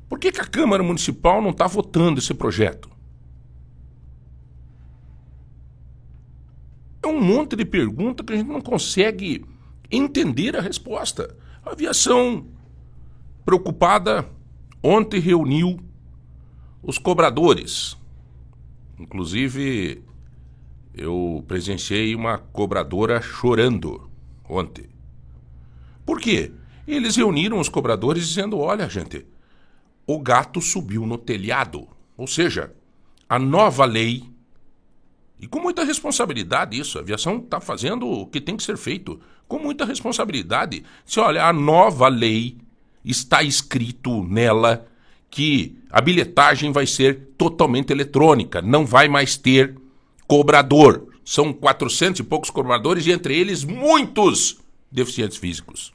Por 0.10 0.18
que, 0.18 0.32
que 0.32 0.42
a 0.42 0.48
Câmara 0.48 0.82
Municipal 0.82 1.44
não 1.44 1.52
está 1.52 1.68
votando 1.68 2.18
esse 2.18 2.34
projeto? 2.34 2.90
É 7.04 7.06
um 7.06 7.22
monte 7.22 7.56
de 7.56 7.64
pergunta 7.64 8.24
que 8.24 8.34
a 8.34 8.36
gente 8.36 8.50
não 8.50 8.60
consegue 8.60 9.46
entender 9.92 10.56
a 10.56 10.62
resposta. 10.62 11.38
A 11.64 11.74
aviação, 11.74 12.55
preocupada, 13.46 14.28
ontem 14.82 15.20
reuniu 15.20 15.80
os 16.82 16.98
cobradores. 16.98 17.96
Inclusive, 19.00 20.04
eu 20.94 21.44
presenciei 21.48 22.16
uma 22.16 22.38
cobradora 22.38 23.22
chorando 23.22 24.10
ontem. 24.50 24.90
Por 26.06 26.20
quê? 26.20 26.52
Eles 26.88 27.16
reuniram 27.16 27.60
os 27.60 27.70
cobradores 27.70 28.28
dizendo: 28.28 28.58
olha, 28.58 28.90
gente, 28.90 29.26
o 30.08 30.20
gato 30.20 30.62
subiu 30.62 31.06
no 31.06 31.18
telhado. 31.18 31.88
Ou 32.18 32.28
seja, 32.28 32.74
a 33.28 33.38
nova 33.38 33.86
lei. 33.86 34.24
E 35.38 35.48
com 35.48 35.60
muita 35.60 35.84
responsabilidade 35.84 36.80
isso, 36.80 36.98
a 36.98 37.02
aviação 37.02 37.38
está 37.38 37.60
fazendo 37.60 38.08
o 38.08 38.26
que 38.26 38.40
tem 38.40 38.56
que 38.56 38.64
ser 38.64 38.78
feito. 38.78 39.20
Com 39.48 39.60
muita 39.60 39.84
responsabilidade. 39.86 40.84
Se 41.06 41.20
olha, 41.20 41.46
a 41.46 41.52
nova 41.52 42.08
lei 42.08 42.58
está 43.06 43.44
escrito 43.44 44.24
nela 44.24 44.88
que 45.30 45.78
a 45.90 46.02
bilhetagem 46.02 46.72
vai 46.72 46.88
ser 46.88 47.30
totalmente 47.38 47.92
eletrônica, 47.92 48.62
não 48.62 48.86
vai 48.86 49.08
mais 49.08 49.38
ter 49.38 49.76
cobrador. 50.28 51.08
São 51.24 51.54
400 51.54 52.20
e 52.20 52.24
poucos 52.24 52.50
cobradores 52.50 53.06
e 53.06 53.12
entre 53.12 53.38
eles 53.38 53.64
muitos 53.64 54.58
deficientes 54.92 55.38
físicos. 55.38 55.94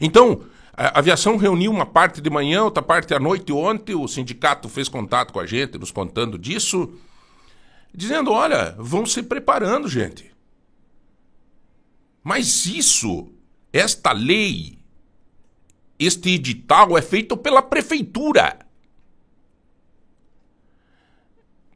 Então, 0.00 0.42
a 0.76 0.98
aviação 0.98 1.36
reuniu 1.36 1.70
uma 1.70 1.86
parte 1.86 2.20
de 2.20 2.28
manhã, 2.28 2.62
outra 2.62 2.82
parte 2.82 3.14
à 3.14 3.18
noite 3.18 3.50
ontem. 3.52 3.94
O 3.94 4.06
sindicato 4.06 4.68
fez 4.68 4.88
contato 4.88 5.32
com 5.32 5.40
a 5.40 5.46
gente, 5.46 5.78
nos 5.78 5.90
contando 5.90 6.38
disso, 6.38 6.92
dizendo: 7.94 8.30
olha, 8.30 8.74
vão 8.78 9.06
se 9.06 9.22
preparando, 9.22 9.88
gente. 9.88 10.30
Mas 12.22 12.66
isso, 12.66 13.28
esta 13.76 14.12
lei, 14.12 14.78
este 15.98 16.34
edital 16.34 16.96
é 16.96 17.02
feito 17.02 17.36
pela 17.36 17.62
prefeitura. 17.62 18.58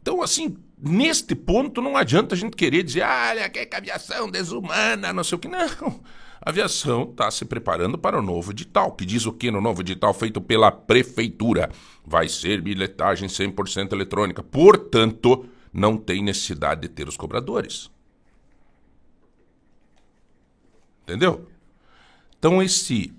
Então, 0.00 0.23
assim, 0.23 0.57
neste 0.78 1.35
ponto 1.35 1.83
não 1.83 1.97
adianta 1.97 2.35
a 2.35 2.38
gente 2.38 2.57
querer 2.57 2.83
dizer, 2.83 3.02
olha, 3.02 3.49
que 3.50 3.69
aviação 3.75 4.30
desumana, 4.30 5.12
não 5.12 5.23
sei 5.23 5.37
o 5.37 5.38
que. 5.38 5.49
Não. 5.49 6.00
A 6.42 6.49
aviação 6.49 7.02
está 7.02 7.30
se 7.30 7.45
preparando 7.45 7.99
para 7.99 8.19
o 8.19 8.23
novo 8.23 8.50
edital, 8.50 8.92
que 8.92 9.04
diz 9.04 9.26
o 9.26 9.33
que 9.33 9.50
no 9.50 9.61
novo 9.61 9.83
edital 9.83 10.14
feito 10.14 10.40
pela 10.40 10.73
prefeitura? 10.73 11.71
Vai 12.04 12.30
ser 12.30 12.62
bilhetagem 12.62 13.28
100% 13.28 13.92
eletrônica. 13.92 14.42
Portanto, 14.42 15.47
não 15.71 15.99
tem 15.99 16.23
necessidade 16.23 16.80
de 16.80 16.88
ter 16.88 17.07
os 17.07 17.16
cobradores. 17.16 17.90
Entendeu? 21.02 21.47
Então 22.40 22.62
esse 22.62 23.14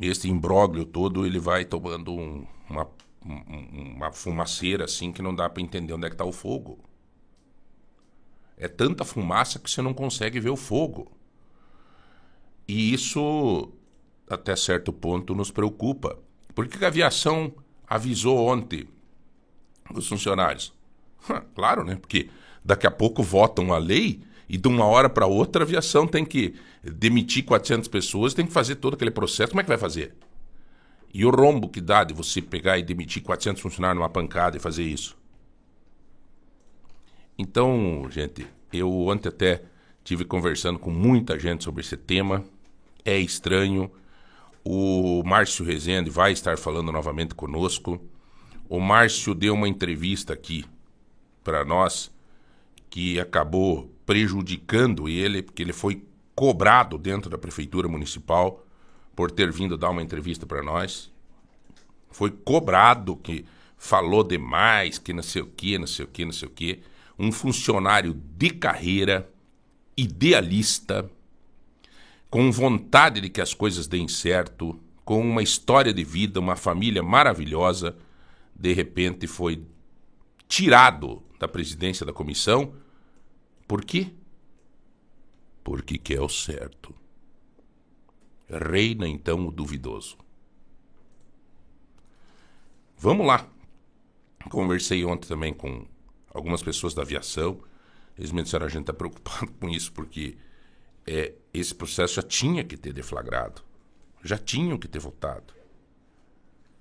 esse 0.00 0.28
imbróglio 0.28 0.84
todo 0.84 1.24
ele 1.24 1.38
vai 1.38 1.64
tomando 1.64 2.12
um, 2.12 2.44
uma, 2.68 2.88
um, 3.24 3.92
uma 3.94 4.10
fumaceira 4.10 4.86
assim 4.86 5.12
que 5.12 5.22
não 5.22 5.32
dá 5.32 5.48
para 5.48 5.62
entender 5.62 5.92
onde 5.92 6.06
é 6.06 6.08
que 6.08 6.14
está 6.14 6.24
o 6.24 6.32
fogo. 6.32 6.80
É 8.56 8.66
tanta 8.66 9.04
fumaça 9.04 9.58
que 9.58 9.70
você 9.70 9.82
não 9.82 9.94
consegue 9.94 10.40
ver 10.40 10.50
o 10.50 10.56
fogo. 10.56 11.12
E 12.66 12.92
isso, 12.94 13.72
até 14.28 14.56
certo 14.56 14.92
ponto, 14.92 15.34
nos 15.34 15.50
preocupa. 15.50 16.18
Por 16.54 16.66
que 16.66 16.82
a 16.84 16.88
aviação 16.88 17.52
avisou 17.86 18.38
ontem 18.38 18.88
os 19.94 20.08
funcionários? 20.08 20.72
Claro, 21.54 21.84
né? 21.84 21.96
Porque 21.96 22.30
daqui 22.64 22.86
a 22.86 22.90
pouco 22.90 23.22
votam 23.22 23.72
a 23.72 23.78
lei 23.78 24.22
e 24.48 24.56
de 24.56 24.68
uma 24.68 24.84
hora 24.84 25.08
para 25.08 25.26
outra 25.26 25.62
a 25.62 25.66
aviação 25.66 26.06
tem 26.06 26.24
que 26.24 26.54
demitir 26.82 27.44
400 27.44 27.88
pessoas, 27.88 28.34
tem 28.34 28.46
que 28.46 28.52
fazer 28.52 28.76
todo 28.76 28.94
aquele 28.94 29.10
processo. 29.10 29.50
Como 29.50 29.60
é 29.60 29.64
que 29.64 29.68
vai 29.68 29.78
fazer? 29.78 30.14
E 31.14 31.24
o 31.24 31.30
rombo 31.30 31.68
que 31.68 31.80
dá 31.80 32.04
de 32.04 32.14
você 32.14 32.40
pegar 32.40 32.78
e 32.78 32.82
demitir 32.82 33.22
400 33.22 33.60
funcionários 33.60 33.98
numa 33.98 34.08
pancada 34.08 34.56
e 34.56 34.60
fazer 34.60 34.84
isso? 34.84 35.16
Então, 37.38 38.06
gente, 38.10 38.46
eu 38.72 38.90
ontem 39.06 39.28
até 39.28 39.62
tive 40.04 40.24
conversando 40.24 40.78
com 40.78 40.90
muita 40.90 41.38
gente 41.38 41.64
sobre 41.64 41.82
esse 41.82 41.96
tema 41.96 42.44
é 43.04 43.18
estranho. 43.18 43.90
O 44.64 45.22
Márcio 45.24 45.64
Rezende 45.64 46.08
vai 46.08 46.32
estar 46.32 46.56
falando 46.56 46.92
novamente 46.92 47.34
conosco. 47.34 48.00
O 48.68 48.80
Márcio 48.80 49.34
deu 49.34 49.54
uma 49.54 49.68
entrevista 49.68 50.32
aqui 50.32 50.64
para 51.42 51.64
nós 51.64 52.10
que 52.88 53.18
acabou 53.18 53.91
prejudicando 54.04 55.08
ele, 55.08 55.42
porque 55.42 55.62
ele 55.62 55.72
foi 55.72 56.04
cobrado 56.34 56.98
dentro 56.98 57.30
da 57.30 57.38
prefeitura 57.38 57.88
municipal 57.88 58.64
por 59.14 59.30
ter 59.30 59.50
vindo 59.52 59.76
dar 59.76 59.90
uma 59.90 60.02
entrevista 60.02 60.46
para 60.46 60.62
nós. 60.62 61.10
foi 62.10 62.30
cobrado 62.30 63.16
que 63.16 63.44
falou 63.76 64.22
demais, 64.22 64.98
que 64.98 65.12
não 65.12 65.22
sei 65.22 65.42
o 65.42 65.46
que, 65.46 65.78
não 65.78 65.86
sei 65.86 66.04
o 66.04 66.08
que, 66.08 66.24
não 66.24 66.32
sei 66.32 66.48
o 66.48 66.50
que. 66.50 66.82
Um 67.18 67.32
funcionário 67.32 68.14
de 68.36 68.50
carreira, 68.50 69.30
idealista, 69.96 71.10
com 72.30 72.50
vontade 72.50 73.20
de 73.20 73.28
que 73.28 73.40
as 73.40 73.52
coisas 73.54 73.86
deem 73.86 74.08
certo, 74.08 74.78
com 75.04 75.20
uma 75.20 75.42
história 75.42 75.92
de 75.92 76.04
vida, 76.04 76.40
uma 76.40 76.56
família 76.56 77.02
maravilhosa, 77.02 77.96
de 78.54 78.72
repente 78.72 79.26
foi 79.26 79.62
tirado 80.48 81.22
da 81.38 81.48
presidência 81.48 82.06
da 82.06 82.12
comissão. 82.12 82.74
Por 83.72 83.86
quê? 83.86 84.12
Porque 85.64 85.96
quer 85.96 86.20
o 86.20 86.28
certo. 86.28 86.94
Reina 88.46 89.08
então 89.08 89.48
o 89.48 89.50
duvidoso. 89.50 90.18
Vamos 92.98 93.26
lá. 93.26 93.48
Conversei 94.50 95.02
ontem 95.06 95.26
também 95.26 95.54
com 95.54 95.86
algumas 96.34 96.62
pessoas 96.62 96.92
da 96.92 97.00
aviação. 97.00 97.62
Eles 98.18 98.30
me 98.30 98.42
disseram: 98.42 98.66
a 98.66 98.68
gente 98.68 98.82
está 98.82 98.92
preocupado 98.92 99.50
com 99.58 99.70
isso 99.70 99.90
porque 99.90 100.36
é, 101.06 101.32
esse 101.54 101.74
processo 101.74 102.16
já 102.16 102.22
tinha 102.22 102.62
que 102.62 102.76
ter 102.76 102.92
deflagrado. 102.92 103.62
Já 104.22 104.36
tinham 104.36 104.76
que 104.76 104.86
ter 104.86 104.98
votado. 104.98 105.54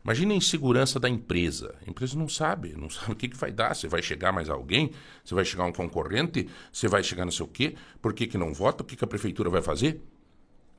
Imagina 0.04 0.34
a 0.34 0.38
insegurança 0.38 1.00
da 1.00 1.08
empresa. 1.08 1.76
A 1.86 1.90
empresa 1.90 2.18
não 2.18 2.28
sabe, 2.28 2.74
não 2.76 2.90
sabe 2.90 3.12
o 3.12 3.16
que, 3.16 3.30
que 3.30 3.38
vai 3.38 3.52
dar. 3.52 3.76
Se 3.76 3.88
vai 3.88 4.02
chegar 4.02 4.32
mais 4.32 4.50
alguém, 4.50 4.92
se 5.24 5.34
vai 5.34 5.46
chegar 5.46 5.66
um 5.66 5.72
concorrente, 5.72 6.50
se 6.72 6.88
vai 6.88 7.04
chegar 7.04 7.24
não 7.24 7.32
sei 7.32 7.46
o 7.46 7.50
quê, 7.50 7.76
por 8.02 8.14
que, 8.14 8.26
que 8.26 8.38
não 8.38 8.54
vota, 8.54 8.84
o 8.84 8.86
que, 8.86 8.96
que 8.96 9.04
a 9.04 9.08
prefeitura 9.08 9.50
vai 9.50 9.62
fazer. 9.62 10.02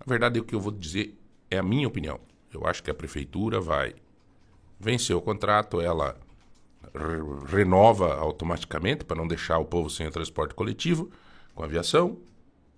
A 0.01 0.05
verdade 0.09 0.39
é 0.39 0.43
o 0.43 0.45
que 0.45 0.55
eu 0.55 0.61
vou 0.61 0.73
dizer, 0.73 1.17
é 1.51 1.59
a 1.59 1.63
minha 1.63 1.87
opinião. 1.87 2.21
Eu 2.53 2.67
acho 2.67 2.83
que 2.83 2.91
a 2.91 2.95
prefeitura 2.95 3.61
vai 3.61 3.95
vencer 4.79 5.15
o 5.15 5.23
contrato, 5.23 5.81
ela 5.81 6.17
re 6.93 7.57
renova 7.57 8.15
automaticamente 8.17 9.05
para 9.05 9.17
não 9.17 9.29
deixar 9.29 9.59
o 9.59 9.65
povo 9.65 9.89
sem 9.89 10.07
o 10.07 10.11
transporte 10.11 10.55
coletivo 10.55 11.11
com 11.55 11.63
aviação, 11.63 12.19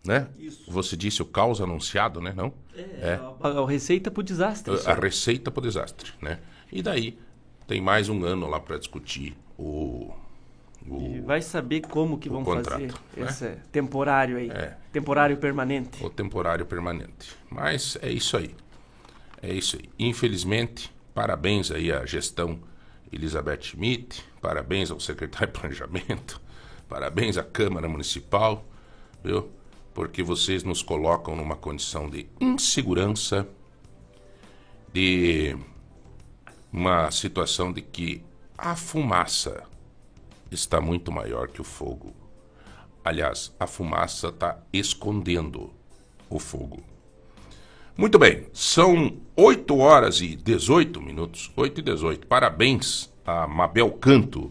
né? 0.05 0.29
Isso. 0.39 0.71
Você 0.71 0.97
disse 0.97 1.23
o 1.23 1.25
caos 1.25 1.61
anunciado, 1.61 2.21
né? 2.21 2.33
Não? 2.37 2.53
É, 2.77 2.81
é. 2.81 3.21
A, 3.41 3.49
a, 3.49 3.67
receita 3.67 4.11
para 4.11 4.21
o 4.21 4.23
desastre. 4.23 4.75
A, 4.87 4.93
a 4.93 4.95
receita 4.95 5.51
para 5.51 5.61
o 5.61 5.63
desastre, 5.63 6.13
né? 6.21 6.41
E 6.71 6.83
daí 6.83 7.19
tem 7.67 7.81
mais 7.81 8.09
um 8.09 8.25
ano 8.25 8.49
lá 8.49 8.61
para 8.61 8.77
discutir 8.79 9.37
o, 9.59 10.13
o 10.87 11.23
vai 11.25 11.41
saber 11.41 11.81
como 11.81 12.19
que 12.19 12.29
vão 12.29 12.45
contrato, 12.45 12.73
fazer 12.73 12.93
né? 13.17 13.27
esse 13.29 13.57
temporário 13.73 14.37
aí, 14.37 14.51
é. 14.51 14.77
temporário 14.93 15.37
permanente. 15.37 16.05
O 16.05 16.11
temporário 16.11 16.67
permanente. 16.67 17.35
Mas 17.51 17.97
é 18.03 18.11
isso 18.11 18.37
aí. 18.37 18.55
É 19.43 19.53
isso 19.53 19.77
aí. 19.77 19.89
Infelizmente, 19.99 20.93
parabéns 21.15 21.71
aí 21.71 21.91
à 21.93 22.05
gestão 22.05 22.59
Elizabeth 23.13 23.63
Schmidt, 23.63 24.23
parabéns 24.41 24.91
ao 24.91 25.01
secretário 25.01 25.53
de 25.53 25.59
Planejamento, 25.59 26.41
parabéns 26.89 27.39
à 27.39 27.43
Câmara 27.43 27.89
Municipal, 27.89 28.65
viu? 29.23 29.51
Porque 29.95 30.23
vocês 30.23 30.65
nos 30.65 30.83
colocam 30.83 31.37
numa 31.37 31.55
condição 31.55 32.11
de 32.11 32.27
insegurança, 32.41 33.49
de 34.93 35.57
uma 36.73 37.11
situação 37.13 37.73
de 37.73 37.81
que 37.81 38.23
a 38.59 38.75
fumaça 38.75 39.63
está 40.51 40.81
muito 40.81 41.13
maior 41.13 41.49
que 41.49 41.61
o 41.61 41.65
fogo. 41.65 42.13
Aliás, 43.05 43.55
a 43.59 43.67
fumaça 43.67 44.29
está 44.29 44.59
escondendo 44.73 45.73
o 46.29 46.39
fogo. 46.41 46.83
Muito 47.97 48.19
bem, 48.19 48.49
são 48.53 49.17
8 49.37 49.77
horas 49.79 50.21
e 50.21 50.35
18 50.35 51.01
minutos, 51.01 51.53
8 51.57 51.79
e 51.79 51.83
18. 51.83 52.27
Parabéns 52.27 53.13
a 53.25 53.47
Mabel 53.47 53.93
Canto 53.93 54.51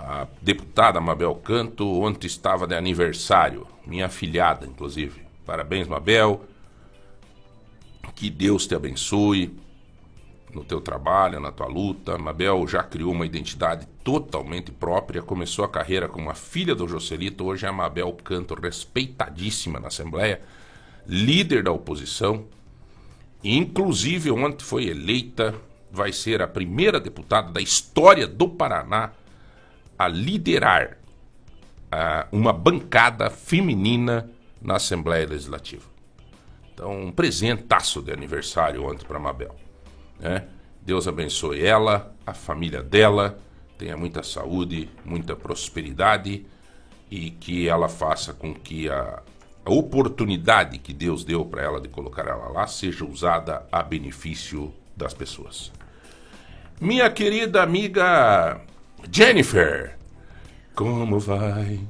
a 0.00 0.26
deputada 0.40 1.00
Mabel 1.00 1.34
Canto 1.34 1.86
ontem 2.00 2.26
estava 2.26 2.66
de 2.66 2.74
aniversário, 2.74 3.66
minha 3.86 4.06
afilhada, 4.06 4.66
inclusive. 4.66 5.22
Parabéns, 5.44 5.86
Mabel. 5.86 6.44
Que 8.14 8.30
Deus 8.30 8.66
te 8.66 8.74
abençoe 8.74 9.54
no 10.54 10.64
teu 10.64 10.80
trabalho, 10.80 11.38
na 11.38 11.52
tua 11.52 11.66
luta. 11.66 12.18
Mabel 12.18 12.66
já 12.66 12.82
criou 12.82 13.12
uma 13.12 13.26
identidade 13.26 13.86
totalmente 14.02 14.72
própria, 14.72 15.22
começou 15.22 15.64
a 15.64 15.68
carreira 15.68 16.08
como 16.08 16.30
a 16.30 16.34
filha 16.34 16.74
do 16.74 16.88
Joselito, 16.88 17.44
hoje 17.44 17.66
é 17.66 17.68
a 17.68 17.72
Mabel 17.72 18.12
Canto, 18.24 18.54
respeitadíssima 18.54 19.78
na 19.78 19.88
Assembleia, 19.88 20.40
líder 21.06 21.62
da 21.62 21.72
oposição. 21.72 22.46
Inclusive, 23.44 24.30
ontem 24.30 24.64
foi 24.64 24.86
eleita, 24.86 25.54
vai 25.92 26.12
ser 26.12 26.42
a 26.42 26.48
primeira 26.48 26.98
deputada 26.98 27.50
da 27.52 27.60
história 27.60 28.26
do 28.26 28.48
Paraná 28.48 29.12
a 30.00 30.08
liderar 30.08 30.96
uh, 31.92 32.34
uma 32.34 32.54
bancada 32.54 33.28
feminina 33.28 34.30
na 34.58 34.76
Assembleia 34.76 35.28
Legislativa. 35.28 35.86
Então, 36.72 36.90
um 37.02 37.12
presentaço 37.12 38.00
de 38.00 38.10
aniversário 38.10 38.82
ontem 38.82 39.04
para 39.04 39.18
Mabel. 39.18 39.54
Né? 40.18 40.46
Deus 40.80 41.06
abençoe 41.06 41.62
ela, 41.62 42.16
a 42.26 42.32
família 42.32 42.82
dela, 42.82 43.38
tenha 43.76 43.94
muita 43.94 44.22
saúde, 44.22 44.88
muita 45.04 45.36
prosperidade 45.36 46.46
e 47.10 47.32
que 47.32 47.68
ela 47.68 47.86
faça 47.86 48.32
com 48.32 48.54
que 48.54 48.88
a, 48.88 49.22
a 49.62 49.70
oportunidade 49.70 50.78
que 50.78 50.94
Deus 50.94 51.24
deu 51.24 51.44
para 51.44 51.62
ela 51.62 51.78
de 51.78 51.90
colocar 51.90 52.26
ela 52.26 52.48
lá 52.48 52.66
seja 52.66 53.04
usada 53.04 53.66
a 53.70 53.82
benefício 53.82 54.72
das 54.96 55.12
pessoas. 55.12 55.70
Minha 56.80 57.10
querida 57.10 57.62
amiga 57.62 58.62
Jennifer, 59.10 59.96
como 60.74 61.18
vai 61.18 61.80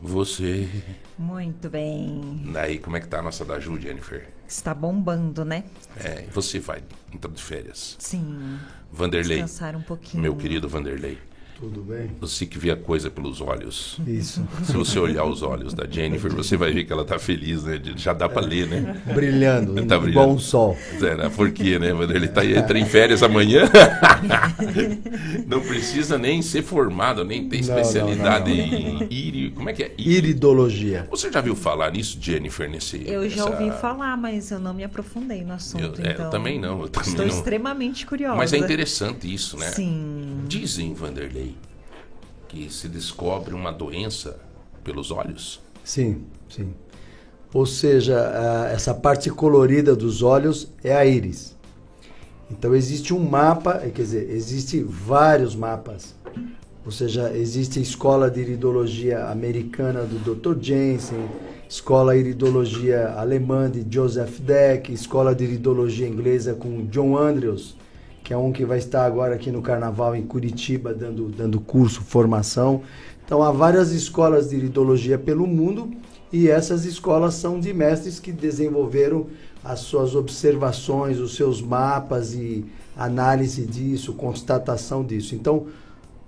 você? 0.00 0.68
Muito 1.18 1.70
bem. 1.70 2.50
Daí, 2.52 2.78
como 2.78 2.96
é 2.96 3.00
que 3.00 3.08
tá 3.08 3.18
a 3.18 3.22
nossa 3.22 3.44
da 3.44 3.58
Ju, 3.58 3.80
Jennifer? 3.80 4.28
Está 4.46 4.74
bombando, 4.74 5.44
né? 5.44 5.64
É, 6.02 6.24
e 6.24 6.30
você 6.30 6.58
vai 6.60 6.82
entrar 7.12 7.30
de 7.30 7.42
férias. 7.42 7.96
Sim. 7.98 8.58
Vanderlei. 8.92 9.42
Descansar 9.42 9.74
um 9.76 9.82
pouquinho. 9.82 10.22
Meu 10.22 10.36
querido 10.36 10.68
Vanderlei. 10.68 11.18
Tudo 11.58 11.80
bem? 11.82 12.10
Você 12.20 12.44
que 12.44 12.58
vê 12.58 12.70
a 12.70 12.76
coisa 12.76 13.10
pelos 13.10 13.40
olhos. 13.40 13.98
Isso. 14.06 14.46
Se 14.62 14.72
você 14.72 14.98
olhar 14.98 15.24
os 15.24 15.42
olhos 15.42 15.72
da 15.72 15.86
Jennifer, 15.88 16.30
você 16.30 16.54
vai 16.54 16.70
ver 16.70 16.84
que 16.84 16.92
ela 16.92 17.04
tá 17.04 17.18
feliz, 17.18 17.64
né? 17.64 17.80
Já 17.96 18.12
dá 18.12 18.28
para 18.28 18.46
ler, 18.46 18.66
né? 18.66 19.02
Brilhando, 19.14 19.74
tá 19.86 19.98
brilhando. 19.98 20.26
bom 20.26 20.38
sol. 20.38 20.76
É, 21.00 21.14
né? 21.14 21.30
Por 21.34 21.50
quê, 21.50 21.78
né? 21.78 21.88
Ele 22.14 22.28
tá, 22.28 22.44
entra 22.44 22.78
em 22.78 22.84
férias 22.84 23.22
amanhã. 23.22 23.62
não 25.46 25.60
precisa 25.62 26.18
nem 26.18 26.42
ser 26.42 26.62
formado, 26.62 27.24
nem 27.24 27.48
ter 27.48 27.60
especialidade 27.60 28.54
não, 28.54 28.66
não, 28.66 28.92
não, 28.94 29.02
em 29.04 29.08
iri, 29.10 29.50
como 29.50 29.70
é 29.70 29.72
que 29.72 29.82
é? 29.82 29.94
Iridologia. 29.96 31.06
Você 31.10 31.32
já 31.32 31.40
viu 31.40 31.56
falar 31.56 31.92
nisso, 31.92 32.18
Jennifer, 32.20 32.68
nesse 32.68 33.02
Eu 33.06 33.28
já 33.30 33.42
essa... 33.42 33.50
ouvi 33.50 33.70
falar, 33.80 34.16
mas 34.16 34.50
eu 34.50 34.58
não 34.58 34.74
me 34.74 34.84
aprofundei 34.84 35.42
no 35.42 35.54
assunto, 35.54 36.00
eu, 36.00 36.06
é, 36.06 36.12
então... 36.12 36.26
eu 36.26 36.30
também 36.30 36.60
não. 36.60 36.82
Eu 36.82 36.88
também 36.88 37.08
estou 37.08 37.26
não. 37.26 37.34
extremamente 37.34 38.04
curiosa. 38.04 38.36
Mas 38.36 38.52
é 38.52 38.58
interessante 38.58 39.32
isso, 39.32 39.56
né? 39.56 39.70
Sim. 39.70 40.44
Dizem, 40.46 40.92
Vanderlei, 40.92 41.45
que 42.48 42.72
se 42.72 42.88
descobre 42.88 43.54
uma 43.54 43.72
doença 43.72 44.38
pelos 44.82 45.10
olhos? 45.10 45.60
Sim, 45.84 46.24
sim. 46.48 46.72
Ou 47.52 47.64
seja, 47.64 48.68
essa 48.72 48.92
parte 48.92 49.30
colorida 49.30 49.94
dos 49.96 50.22
olhos 50.22 50.68
é 50.82 50.94
a 50.94 51.04
íris. 51.06 51.56
Então 52.50 52.74
existe 52.74 53.12
um 53.14 53.18
mapa, 53.18 53.78
quer 53.78 54.02
dizer, 54.02 54.30
existe 54.30 54.80
vários 54.82 55.54
mapas. 55.54 56.14
Ou 56.84 56.92
seja, 56.92 57.32
existe 57.36 57.78
a 57.80 57.82
escola 57.82 58.30
de 58.30 58.40
iridologia 58.40 59.26
americana 59.26 60.04
do 60.04 60.34
Dr. 60.34 60.56
Jensen, 60.62 61.28
escola 61.68 62.14
de 62.14 62.20
iridologia 62.20 63.08
alemã 63.16 63.68
de 63.68 63.84
Joseph 63.90 64.38
Deck, 64.38 64.92
escola 64.92 65.34
de 65.34 65.44
iridologia 65.44 66.06
inglesa 66.06 66.54
com 66.54 66.86
John 66.86 67.18
Andrews 67.18 67.74
que 68.26 68.32
é 68.32 68.36
um 68.36 68.50
que 68.50 68.64
vai 68.64 68.78
estar 68.78 69.06
agora 69.06 69.36
aqui 69.36 69.52
no 69.52 69.62
Carnaval 69.62 70.16
em 70.16 70.26
Curitiba, 70.26 70.92
dando, 70.92 71.28
dando 71.28 71.60
curso, 71.60 72.02
formação. 72.02 72.82
Então 73.24 73.40
há 73.40 73.52
várias 73.52 73.92
escolas 73.92 74.50
de 74.50 74.56
iridologia 74.56 75.16
pelo 75.16 75.46
mundo 75.46 75.92
e 76.32 76.48
essas 76.48 76.84
escolas 76.84 77.34
são 77.34 77.60
de 77.60 77.72
mestres 77.72 78.18
que 78.18 78.32
desenvolveram 78.32 79.28
as 79.62 79.78
suas 79.78 80.16
observações, 80.16 81.20
os 81.20 81.36
seus 81.36 81.62
mapas 81.62 82.34
e 82.34 82.66
análise 82.96 83.64
disso, 83.64 84.12
constatação 84.12 85.04
disso. 85.04 85.36
Então, 85.36 85.66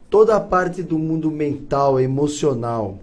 toda 0.08 0.36
a 0.36 0.40
parte 0.40 0.84
do 0.84 1.00
mundo 1.00 1.32
mental, 1.32 1.98
emocional 1.98 3.00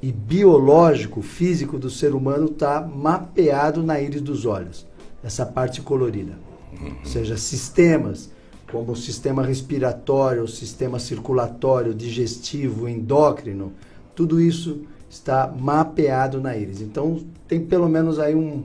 e 0.00 0.10
biológico, 0.10 1.20
físico 1.20 1.78
do 1.78 1.90
ser 1.90 2.14
humano 2.14 2.46
está 2.46 2.80
mapeado 2.80 3.82
na 3.82 4.00
íris 4.00 4.22
dos 4.22 4.46
olhos, 4.46 4.86
essa 5.22 5.44
parte 5.44 5.82
colorida. 5.82 6.49
Ou 6.80 7.04
seja, 7.04 7.36
sistemas 7.36 8.30
como 8.70 8.92
o 8.92 8.96
sistema 8.96 9.44
respiratório, 9.44 10.44
o 10.44 10.48
sistema 10.48 10.98
circulatório, 10.98 11.92
digestivo, 11.92 12.88
endócrino, 12.88 13.72
tudo 14.14 14.40
isso 14.40 14.82
está 15.08 15.46
mapeado 15.48 16.40
na 16.40 16.56
íris. 16.56 16.80
Então 16.80 17.20
tem 17.48 17.60
pelo 17.60 17.88
menos 17.88 18.18
aí 18.18 18.34
um, 18.34 18.62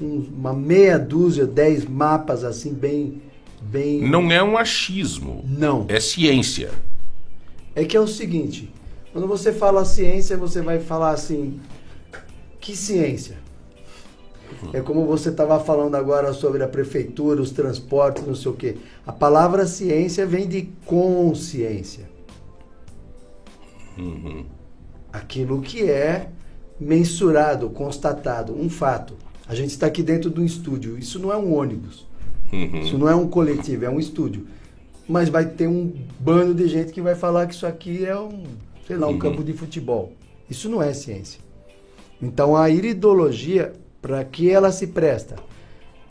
um, 0.00 0.26
uma 0.36 0.54
meia 0.54 0.98
dúzia, 0.98 1.46
dez 1.46 1.84
mapas 1.84 2.44
assim 2.44 2.72
bem 2.72 3.20
bem. 3.60 4.08
Não 4.08 4.30
é 4.30 4.42
um 4.42 4.56
achismo. 4.56 5.44
Não. 5.46 5.86
É 5.88 6.00
ciência. 6.00 6.70
É 7.74 7.84
que 7.84 7.96
é 7.96 8.00
o 8.00 8.08
seguinte, 8.08 8.70
quando 9.12 9.26
você 9.26 9.52
fala 9.52 9.84
ciência, 9.84 10.36
você 10.36 10.60
vai 10.60 10.78
falar 10.78 11.10
assim, 11.10 11.60
que 12.60 12.76
ciência? 12.76 13.36
É 14.72 14.80
como 14.80 15.06
você 15.06 15.28
estava 15.30 15.58
falando 15.60 15.94
agora 15.94 16.32
sobre 16.32 16.62
a 16.62 16.68
prefeitura, 16.68 17.40
os 17.40 17.50
transportes, 17.50 18.26
não 18.26 18.34
sei 18.34 18.50
o 18.50 18.54
quê. 18.54 18.76
A 19.06 19.12
palavra 19.12 19.66
ciência 19.66 20.24
vem 20.26 20.48
de 20.48 20.68
consciência. 20.86 22.08
Uhum. 23.98 24.44
Aquilo 25.12 25.60
que 25.60 25.88
é 25.90 26.28
mensurado, 26.80 27.68
constatado, 27.70 28.54
um 28.58 28.68
fato. 28.70 29.14
A 29.46 29.54
gente 29.54 29.70
está 29.70 29.86
aqui 29.86 30.02
dentro 30.02 30.30
de 30.30 30.40
um 30.40 30.44
estúdio. 30.44 30.98
Isso 30.98 31.18
não 31.18 31.30
é 31.32 31.36
um 31.36 31.54
ônibus. 31.54 32.06
Uhum. 32.52 32.80
Isso 32.80 32.96
não 32.98 33.08
é 33.08 33.14
um 33.14 33.28
coletivo, 33.28 33.84
é 33.84 33.90
um 33.90 34.00
estúdio. 34.00 34.46
Mas 35.08 35.28
vai 35.28 35.44
ter 35.46 35.66
um 35.68 35.92
bando 36.18 36.54
de 36.54 36.68
gente 36.68 36.92
que 36.92 37.02
vai 37.02 37.14
falar 37.14 37.46
que 37.46 37.54
isso 37.54 37.66
aqui 37.66 38.04
é 38.04 38.18
um, 38.18 38.44
sei 38.86 38.96
lá, 38.96 39.06
um 39.08 39.12
Uhum. 39.12 39.18
campo 39.18 39.44
de 39.44 39.52
futebol. 39.52 40.12
Isso 40.48 40.68
não 40.68 40.82
é 40.82 40.92
ciência. 40.94 41.40
Então 42.20 42.56
a 42.56 42.70
iridologia, 42.70 43.72
para 44.02 44.22
que 44.24 44.50
ela 44.50 44.72
se 44.72 44.88
presta? 44.88 45.36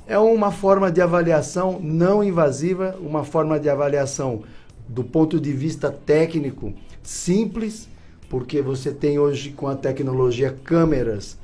É 0.07 0.17
uma 0.17 0.51
forma 0.51 0.89
de 0.89 1.01
avaliação 1.01 1.79
não 1.79 2.23
invasiva, 2.23 2.95
uma 3.01 3.23
forma 3.23 3.59
de 3.59 3.69
avaliação 3.69 4.43
do 4.87 5.03
ponto 5.03 5.39
de 5.39 5.51
vista 5.51 5.91
técnico 5.91 6.73
simples, 7.03 7.87
porque 8.29 8.61
você 8.61 8.91
tem 8.91 9.19
hoje 9.19 9.51
com 9.51 9.67
a 9.67 9.75
tecnologia 9.75 10.55
câmeras 10.63 11.37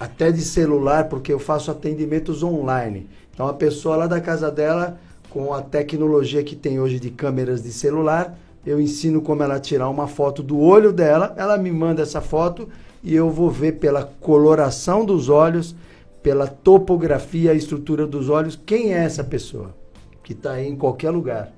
até 0.00 0.32
de 0.32 0.40
celular, 0.40 1.08
porque 1.08 1.32
eu 1.32 1.38
faço 1.38 1.70
atendimentos 1.70 2.42
online. 2.42 3.06
Então 3.32 3.46
a 3.46 3.54
pessoa 3.54 3.96
lá 3.96 4.06
da 4.06 4.20
casa 4.20 4.50
dela, 4.50 4.98
com 5.30 5.54
a 5.54 5.62
tecnologia 5.62 6.42
que 6.42 6.56
tem 6.56 6.80
hoje 6.80 6.98
de 6.98 7.10
câmeras 7.10 7.62
de 7.62 7.72
celular, 7.72 8.36
eu 8.66 8.80
ensino 8.80 9.20
como 9.22 9.42
ela 9.42 9.60
tirar 9.60 9.88
uma 9.88 10.06
foto 10.06 10.42
do 10.42 10.58
olho 10.58 10.92
dela, 10.92 11.34
ela 11.36 11.56
me 11.56 11.70
manda 11.70 12.02
essa 12.02 12.20
foto 12.20 12.68
e 13.02 13.14
eu 13.14 13.30
vou 13.30 13.50
ver 13.50 13.72
pela 13.72 14.04
coloração 14.04 15.04
dos 15.04 15.28
olhos, 15.28 15.74
pela 16.22 16.46
topografia, 16.46 17.50
a 17.50 17.54
estrutura 17.54 18.06
dos 18.06 18.28
olhos, 18.28 18.58
quem 18.64 18.94
é 18.94 18.98
essa 18.98 19.24
pessoa 19.24 19.74
que 20.22 20.32
está 20.32 20.52
aí 20.52 20.68
em 20.68 20.76
qualquer 20.76 21.10
lugar. 21.10 21.52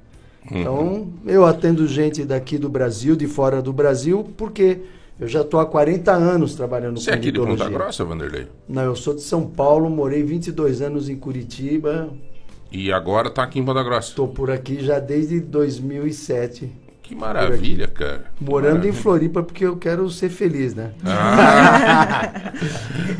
Então, 0.50 1.08
eu 1.24 1.44
atendo 1.44 1.86
gente 1.86 2.24
daqui 2.24 2.58
do 2.58 2.68
Brasil, 2.68 3.16
de 3.16 3.26
fora 3.26 3.62
do 3.62 3.72
Brasil, 3.72 4.28
porque 4.36 4.80
eu 5.18 5.26
já 5.26 5.40
estou 5.40 5.60
há 5.60 5.66
40 5.66 6.12
anos 6.12 6.54
trabalhando 6.54 7.00
Você 7.00 7.10
é 7.10 7.12
com 7.14 7.18
aqui 7.18 7.32
de 7.32 7.38
Ponta. 7.38 7.68
Grossa, 7.68 8.04
Vanderlei? 8.04 8.46
Não, 8.68 8.82
eu 8.82 8.96
sou 8.96 9.14
de 9.14 9.22
São 9.22 9.46
Paulo, 9.46 9.88
morei 9.88 10.22
22 10.22 10.82
anos 10.82 11.08
em 11.08 11.16
Curitiba. 11.16 12.10
E 12.70 12.92
agora 12.92 13.30
tá 13.30 13.42
aqui 13.42 13.58
em 13.58 13.64
Ponta 13.64 13.82
Grossa. 13.82 14.08
Estou 14.08 14.28
por 14.28 14.50
aqui 14.50 14.84
já 14.84 14.98
desde 14.98 15.40
2007. 15.40 16.83
Que 17.04 17.14
maravilha, 17.14 17.86
cara. 17.86 18.24
Morando 18.40 18.68
maravilha. 18.76 18.90
em 18.90 18.94
Floripa 18.94 19.42
porque 19.42 19.64
eu 19.66 19.76
quero 19.76 20.08
ser 20.10 20.30
feliz, 20.30 20.74
né? 20.74 20.90
Ah. 21.04 22.52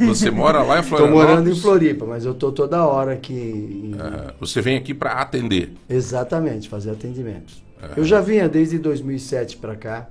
Você 0.07 0.31
mora 0.31 0.63
lá 0.63 0.79
em 0.79 0.81
Estou 0.83 0.99
Florianópolis? 0.99 1.29
morando 1.31 1.51
em 1.51 1.55
Floripa, 1.55 2.07
mas 2.07 2.25
eu 2.25 2.33
estou 2.33 2.51
toda 2.51 2.85
hora 2.87 3.13
aqui. 3.13 3.33
em- 3.35 3.95
Ah, 4.01 4.33
você 4.41 4.61
vem 4.63 4.77
aqui 4.77 4.95
para 4.95 5.13
atender. 5.13 5.75
Exatamente, 5.89 6.69
fazer 6.69 6.91
atendimentos. 6.93 7.63
Ah. 7.83 7.91
Eu 7.97 8.05
já 8.05 8.21
vinha 8.23 8.49
desde 8.49 8.79
2007 8.79 9.59
para 9.59 9.77
cá, 9.77 10.09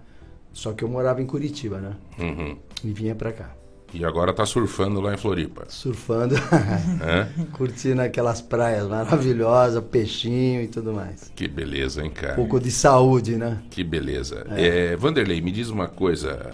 só 0.53 0.71
que 0.71 0.83
eu 0.83 0.87
morava 0.87 1.21
em 1.21 1.25
Curitiba, 1.25 1.79
né? 1.79 1.93
Uhum. 2.19 2.55
E 2.83 2.91
vinha 2.91 3.15
para 3.15 3.31
cá. 3.31 3.49
E 3.93 4.03
agora 4.03 4.33
tá 4.33 4.45
surfando 4.45 4.99
lá 4.99 5.13
em 5.13 5.17
Floripa. 5.17 5.65
Surfando, 5.69 6.35
Hã? 6.99 7.29
curtindo 7.51 8.01
aquelas 8.01 8.41
praias 8.41 8.87
maravilhosas, 8.87 9.83
peixinho 9.85 10.61
e 10.63 10.67
tudo 10.67 10.93
mais. 10.93 11.31
Que 11.35 11.47
beleza, 11.47 12.03
hein, 12.03 12.09
cara? 12.09 12.33
Um 12.33 12.37
pouco 12.37 12.59
de 12.59 12.71
saúde, 12.71 13.35
né? 13.35 13.59
Que 13.69 13.83
beleza. 13.83 14.45
É, 14.51 14.95
Vanderlei, 14.95 15.41
me 15.41 15.51
diz 15.51 15.69
uma 15.69 15.87
coisa, 15.87 16.51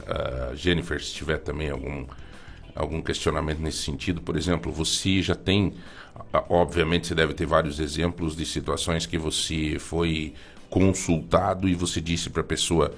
Jennifer, 0.56 1.02
se 1.02 1.14
tiver 1.14 1.38
também 1.38 1.70
algum, 1.70 2.06
algum 2.76 3.02
questionamento 3.02 3.60
nesse 3.60 3.80
sentido, 3.84 4.22
por 4.22 4.36
exemplo, 4.36 4.70
você 4.72 5.22
já 5.22 5.36
tem, 5.36 5.74
obviamente 6.50 7.08
você 7.08 7.16
deve 7.16 7.34
ter 7.34 7.46
vários 7.46 7.80
exemplos 7.80 8.36
de 8.36 8.46
situações 8.46 9.06
que 9.06 9.18
você 9.18 9.78
foi 9.80 10.34
consultado 10.70 11.68
e 11.70 11.74
você 11.74 12.02
disse 12.02 12.30
para 12.30 12.42
a 12.42 12.46
pessoa, 12.46 12.92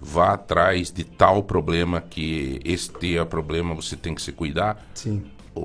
vá 0.00 0.34
atrás 0.34 0.90
de 0.92 1.04
tal 1.04 1.42
problema 1.42 2.00
que 2.00 2.60
este 2.64 3.16
é 3.16 3.22
o 3.22 3.26
problema, 3.26 3.74
você 3.74 3.96
tem 3.96 4.14
que 4.14 4.22
se 4.22 4.32
cuidar. 4.32 4.86
Sim. 4.94 5.22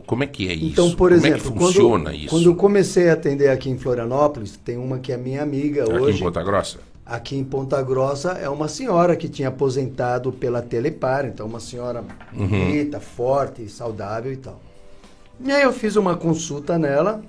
Como 0.07 0.23
é 0.23 0.27
que 0.27 0.49
é 0.49 0.53
isso? 0.53 0.65
Então, 0.65 0.89
por 0.95 1.11
Como 1.11 1.13
exemplo, 1.13 1.37
é 1.37 1.39
que 1.39 1.47
funciona 1.59 2.03
quando, 2.05 2.15
isso? 2.15 2.29
quando 2.29 2.45
eu 2.49 2.55
comecei 2.55 3.09
a 3.09 3.13
atender 3.13 3.49
aqui 3.49 3.69
em 3.69 3.77
Florianópolis, 3.77 4.57
tem 4.57 4.75
uma 4.77 4.97
que 4.97 5.11
é 5.11 5.17
minha 5.17 5.43
amiga 5.43 5.83
Aqui 5.83 5.93
hoje. 5.93 6.19
em 6.19 6.23
Ponta 6.23 6.41
Grossa? 6.43 6.79
Aqui 7.05 7.35
em 7.37 7.43
Ponta 7.43 7.79
Grossa 7.83 8.31
é 8.31 8.49
uma 8.49 8.67
senhora 8.67 9.15
que 9.15 9.29
tinha 9.29 9.49
aposentado 9.49 10.31
pela 10.31 10.61
Telepar, 10.63 11.25
então 11.25 11.45
uma 11.45 11.59
senhora 11.59 12.03
Uhum. 12.33 12.47
bonita, 12.47 12.99
forte, 12.99 13.69
saudável 13.69 14.33
e 14.33 14.37
tal. 14.37 14.59
E 15.43 15.51
aí 15.51 15.61
eu 15.61 15.73
fiz 15.73 15.95
uma 15.95 16.15
consulta 16.15 16.77
nela 16.79 17.21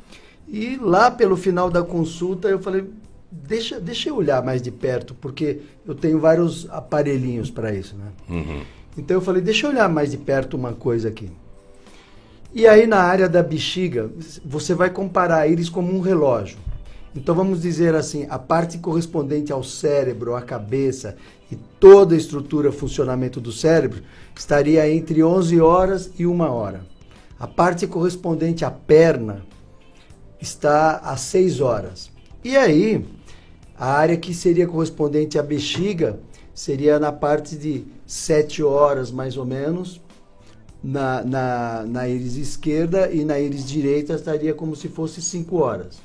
e 0.49 0.79
lá 0.81 1.11
pelo 1.11 1.37
final 1.37 1.69
da 1.69 1.83
consulta 1.83 2.49
eu 2.49 2.59
falei, 2.61 2.85
deixa, 3.42 3.81
deixa 3.81 4.09
eu 4.09 4.16
olhar 4.16 4.42
mais 4.42 4.62
de 4.62 4.70
perto, 4.70 5.14
porque 5.14 5.61
eu 5.87 5.94
tenho 5.94 6.20
vários 6.20 6.68
aparelhinhos 6.70 7.51
para 7.51 7.75
isso, 7.75 7.97
né? 7.97 8.07
Uhum. 8.29 8.62
Então 8.97 9.16
eu 9.16 9.20
falei, 9.20 9.42
deixa 9.42 9.66
eu 9.66 9.70
olhar 9.70 9.88
mais 9.88 10.11
de 10.12 10.16
perto 10.16 10.57
uma 10.57 10.73
coisa 10.73 11.09
aqui. 11.09 11.31
E 12.55 12.66
aí 12.66 12.87
na 12.87 12.99
área 12.99 13.29
da 13.29 13.42
bexiga, 13.42 14.11
você 14.44 14.75
vai 14.75 14.88
comparar 14.90 15.38
a 15.38 15.49
íris 15.49 15.68
como 15.68 15.92
um 15.92 16.01
relógio. 16.01 16.59
Então 17.14 17.35
vamos 17.35 17.61
dizer 17.61 17.94
assim, 17.94 18.27
a 18.29 18.38
parte 18.38 18.79
correspondente 18.79 19.53
ao 19.53 19.64
cérebro, 19.64 20.35
à 20.35 20.42
cabeça 20.42 21.16
e 21.51 21.57
toda 21.57 22.14
a 22.14 22.18
estrutura, 22.18 22.73
funcionamento 22.73 23.40
do 23.40 23.53
cérebro, 23.53 24.03
estaria 24.35 24.88
entre 24.90 25.23
11 25.23 25.61
horas 25.61 26.11
e 26.18 26.27
1 26.27 26.40
hora. 26.40 26.87
A 27.38 27.47
parte 27.47 27.87
correspondente 27.87 28.64
à 28.64 28.70
perna 28.70 29.44
está 30.40 30.99
a 30.99 31.16
6 31.16 31.61
horas. 31.61 32.11
E 32.42 32.57
aí, 32.57 33.05
a 33.85 33.99
área 33.99 34.16
que 34.16 34.33
seria 34.33 34.66
correspondente 34.66 35.38
à 35.38 35.42
bexiga 35.42 36.18
seria 36.55 36.99
na 36.99 37.12
parte 37.12 37.55
de 37.55 37.85
7 38.07 38.62
horas, 38.62 39.11
mais 39.11 39.37
ou 39.37 39.44
menos, 39.44 40.01
na, 40.83 41.23
na, 41.23 41.85
na 41.87 42.09
íris 42.09 42.37
esquerda 42.37 43.11
e 43.12 43.27
na 43.27 43.38
íris 43.38 43.68
direita 43.68 44.14
estaria 44.14 44.55
como 44.55 44.75
se 44.75 44.88
fosse 44.88 45.20
5 45.20 45.57
horas. 45.59 46.01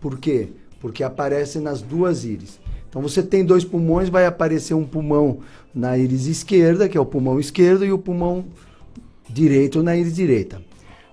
Por 0.00 0.18
quê? 0.18 0.52
Porque 0.80 1.04
aparece 1.04 1.58
nas 1.58 1.82
duas 1.82 2.24
íris. 2.24 2.58
Então 2.88 3.02
você 3.02 3.22
tem 3.22 3.44
dois 3.44 3.62
pulmões, 3.62 4.08
vai 4.08 4.24
aparecer 4.24 4.72
um 4.72 4.86
pulmão 4.86 5.40
na 5.74 5.98
íris 5.98 6.26
esquerda, 6.26 6.88
que 6.88 6.96
é 6.96 7.00
o 7.00 7.04
pulmão 7.04 7.38
esquerdo, 7.38 7.84
e 7.84 7.92
o 7.92 7.98
pulmão 7.98 8.46
direito 9.28 9.82
na 9.82 9.94
íris 9.94 10.14
direita. 10.14 10.62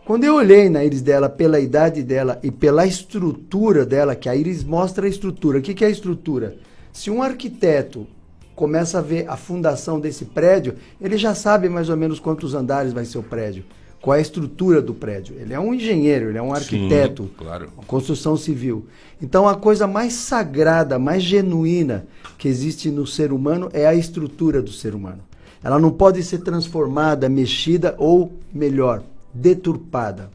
Quando 0.09 0.23
eu 0.23 0.33
olhei 0.33 0.69
na 0.69 0.83
íris 0.83 1.03
dela, 1.03 1.29
pela 1.29 1.59
idade 1.59 2.01
dela 2.01 2.39
e 2.41 2.49
pela 2.49 2.83
estrutura 2.83 3.85
dela, 3.85 4.15
que 4.15 4.27
a 4.27 4.35
íris 4.35 4.63
mostra 4.63 5.05
a 5.05 5.07
estrutura. 5.07 5.59
O 5.59 5.61
que 5.61 5.75
que 5.75 5.83
é 5.83 5.87
a 5.87 5.91
estrutura? 5.91 6.57
Se 6.91 7.11
um 7.11 7.21
arquiteto 7.21 8.07
começa 8.55 8.97
a 8.97 9.01
ver 9.03 9.29
a 9.29 9.37
fundação 9.37 9.99
desse 9.99 10.25
prédio, 10.25 10.73
ele 10.99 11.15
já 11.15 11.35
sabe 11.35 11.69
mais 11.69 11.89
ou 11.89 11.95
menos 11.95 12.19
quantos 12.19 12.55
andares 12.55 12.91
vai 12.91 13.05
ser 13.05 13.19
o 13.19 13.23
prédio, 13.23 13.63
qual 14.01 14.15
é 14.15 14.17
a 14.17 14.21
estrutura 14.23 14.81
do 14.81 14.95
prédio. 14.95 15.35
Ele 15.39 15.53
é 15.53 15.59
um 15.59 15.75
engenheiro, 15.75 16.29
ele 16.29 16.39
é 16.39 16.41
um 16.41 16.55
arquiteto, 16.55 17.25
Sim, 17.25 17.31
claro. 17.37 17.69
construção 17.85 18.35
civil. 18.35 18.87
Então 19.21 19.47
a 19.47 19.53
coisa 19.53 19.85
mais 19.85 20.13
sagrada, 20.13 20.97
mais 20.97 21.21
genuína 21.21 22.07
que 22.35 22.47
existe 22.47 22.89
no 22.89 23.05
ser 23.05 23.31
humano 23.31 23.69
é 23.73 23.85
a 23.85 23.93
estrutura 23.93 24.59
do 24.59 24.71
ser 24.71 24.95
humano. 24.95 25.19
Ela 25.63 25.77
não 25.77 25.91
pode 25.91 26.23
ser 26.23 26.39
transformada, 26.39 27.29
mexida 27.29 27.93
ou, 27.99 28.33
melhor, 28.51 29.03
deturpada. 29.33 30.29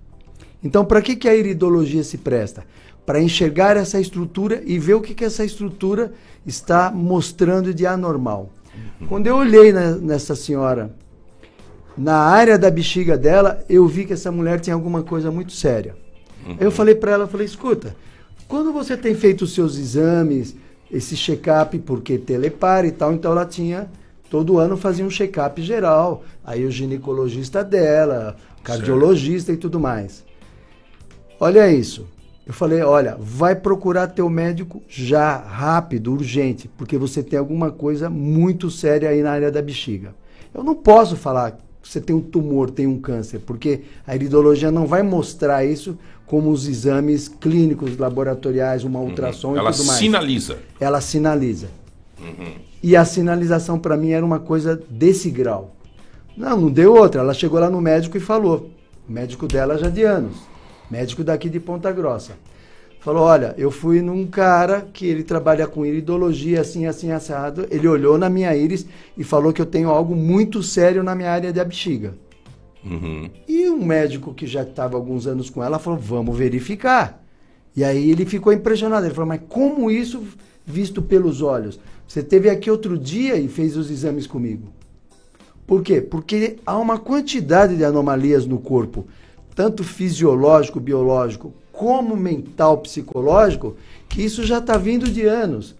Então, 0.62 0.84
para 0.84 1.02
que, 1.02 1.16
que 1.16 1.28
a 1.28 1.34
iridologia 1.34 2.02
se 2.02 2.18
presta? 2.18 2.64
Para 3.04 3.20
enxergar 3.20 3.76
essa 3.76 4.00
estrutura 4.00 4.62
e 4.64 4.78
ver 4.78 4.94
o 4.94 5.00
que, 5.00 5.14
que 5.14 5.24
essa 5.24 5.44
estrutura 5.44 6.12
está 6.46 6.90
mostrando 6.90 7.74
de 7.74 7.86
anormal. 7.86 8.50
Quando 9.08 9.26
eu 9.26 9.36
olhei 9.36 9.72
na- 9.72 9.96
nessa 9.96 10.34
senhora, 10.34 10.90
na 11.96 12.16
área 12.16 12.58
da 12.58 12.70
bexiga 12.70 13.16
dela, 13.16 13.62
eu 13.68 13.86
vi 13.86 14.04
que 14.04 14.14
essa 14.14 14.32
mulher 14.32 14.58
tinha 14.60 14.74
alguma 14.74 15.02
coisa 15.02 15.30
muito 15.30 15.52
séria. 15.52 15.94
Aí 16.46 16.56
eu 16.60 16.70
falei 16.70 16.94
para 16.94 17.12
ela, 17.12 17.26
falei, 17.28 17.46
escuta, 17.46 17.94
quando 18.48 18.72
você 18.72 18.96
tem 18.96 19.14
feito 19.14 19.42
os 19.42 19.54
seus 19.54 19.78
exames, 19.78 20.56
esse 20.90 21.16
check-up, 21.16 21.78
porque 21.80 22.18
telepar 22.18 22.84
e 22.84 22.90
tal, 22.90 23.12
então 23.12 23.32
ela 23.32 23.46
tinha, 23.46 23.88
todo 24.28 24.58
ano 24.58 24.76
fazia 24.76 25.04
um 25.04 25.10
check-up 25.10 25.60
geral, 25.62 26.24
aí 26.44 26.64
o 26.66 26.70
ginecologista 26.70 27.62
dela, 27.64 28.36
cardiologista 28.64 29.52
e 29.52 29.56
tudo 29.56 29.78
mais. 29.78 30.24
Olha 31.38 31.70
isso. 31.70 32.06
Eu 32.46 32.52
falei, 32.52 32.82
olha, 32.82 33.16
vai 33.18 33.54
procurar 33.54 34.08
teu 34.08 34.28
médico 34.28 34.82
já, 34.88 35.36
rápido, 35.36 36.12
urgente, 36.12 36.68
porque 36.76 36.98
você 36.98 37.22
tem 37.22 37.38
alguma 37.38 37.70
coisa 37.70 38.10
muito 38.10 38.70
séria 38.70 39.08
aí 39.08 39.22
na 39.22 39.30
área 39.30 39.50
da 39.50 39.62
bexiga. 39.62 40.14
Eu 40.52 40.62
não 40.62 40.74
posso 40.74 41.16
falar 41.16 41.58
você 41.88 42.00
tem 42.00 42.16
um 42.16 42.20
tumor, 42.20 42.70
tem 42.70 42.86
um 42.86 42.98
câncer, 42.98 43.40
porque 43.40 43.82
a 44.06 44.14
iridologia 44.14 44.70
não 44.70 44.86
vai 44.86 45.02
mostrar 45.02 45.64
isso 45.64 45.98
como 46.26 46.50
os 46.50 46.66
exames 46.66 47.28
clínicos, 47.28 47.98
laboratoriais, 47.98 48.84
uma 48.84 49.00
ultrassom 49.00 49.50
Uhum. 49.50 49.58
Ela 49.58 49.70
e 49.70 49.74
tudo 49.74 49.86
mais. 49.86 49.98
sinaliza. 49.98 50.58
Ela 50.80 51.00
sinaliza. 51.00 51.68
Uhum. 52.18 52.54
E 52.82 52.96
a 52.96 53.04
sinalização 53.04 53.78
para 53.78 53.96
mim 53.96 54.10
era 54.10 54.24
uma 54.24 54.38
coisa 54.38 54.80
desse 54.88 55.30
grau. 55.30 55.76
Não, 56.36 56.60
não 56.60 56.70
deu 56.70 56.94
outra. 56.94 57.20
Ela 57.20 57.34
chegou 57.34 57.60
lá 57.60 57.70
no 57.70 57.80
médico 57.80 58.16
e 58.16 58.20
falou. 58.20 58.70
O 59.08 59.12
médico 59.12 59.46
dela 59.46 59.78
já 59.78 59.88
de 59.88 60.02
anos. 60.02 60.36
Médico 60.90 61.22
daqui 61.22 61.48
de 61.48 61.60
Ponta 61.60 61.92
Grossa. 61.92 62.32
Falou: 63.00 63.24
Olha, 63.24 63.54
eu 63.58 63.70
fui 63.70 64.00
num 64.00 64.26
cara 64.26 64.80
que 64.80 65.06
ele 65.06 65.22
trabalha 65.22 65.66
com 65.66 65.84
iridologia, 65.84 66.62
assim, 66.62 66.86
assim, 66.86 67.10
assado. 67.10 67.66
Ele 67.70 67.86
olhou 67.86 68.16
na 68.16 68.30
minha 68.30 68.56
íris 68.56 68.86
e 69.16 69.22
falou 69.22 69.52
que 69.52 69.60
eu 69.60 69.66
tenho 69.66 69.90
algo 69.90 70.16
muito 70.16 70.62
sério 70.62 71.02
na 71.02 71.14
minha 71.14 71.30
área 71.30 71.52
da 71.52 71.64
bexiga. 71.64 72.14
Uhum. 72.82 73.28
E 73.46 73.68
um 73.68 73.84
médico 73.84 74.32
que 74.32 74.46
já 74.46 74.62
estava 74.62 74.96
alguns 74.96 75.26
anos 75.26 75.50
com 75.50 75.62
ela 75.62 75.78
falou: 75.78 75.98
Vamos 75.98 76.36
verificar. 76.36 77.22
E 77.76 77.84
aí 77.84 78.10
ele 78.10 78.24
ficou 78.24 78.52
impressionado. 78.52 79.04
Ele 79.04 79.14
falou: 79.14 79.28
Mas 79.28 79.42
como 79.48 79.90
isso 79.90 80.22
visto 80.64 81.02
pelos 81.02 81.42
olhos? 81.42 81.78
Você 82.08 82.22
teve 82.22 82.48
aqui 82.48 82.70
outro 82.70 82.96
dia 82.98 83.36
e 83.36 83.48
fez 83.48 83.76
os 83.76 83.90
exames 83.90 84.26
comigo. 84.26 84.68
Por 85.66 85.82
quê? 85.82 86.00
Porque 86.00 86.56
há 86.66 86.76
uma 86.78 86.98
quantidade 86.98 87.76
de 87.76 87.84
anomalias 87.84 88.46
no 88.46 88.58
corpo, 88.58 89.06
tanto 89.54 89.82
fisiológico, 89.82 90.78
biológico, 90.78 91.54
como 91.72 92.16
mental, 92.16 92.78
psicológico, 92.78 93.76
que 94.08 94.22
isso 94.22 94.44
já 94.44 94.58
está 94.58 94.76
vindo 94.76 95.10
de 95.10 95.22
anos. 95.26 95.74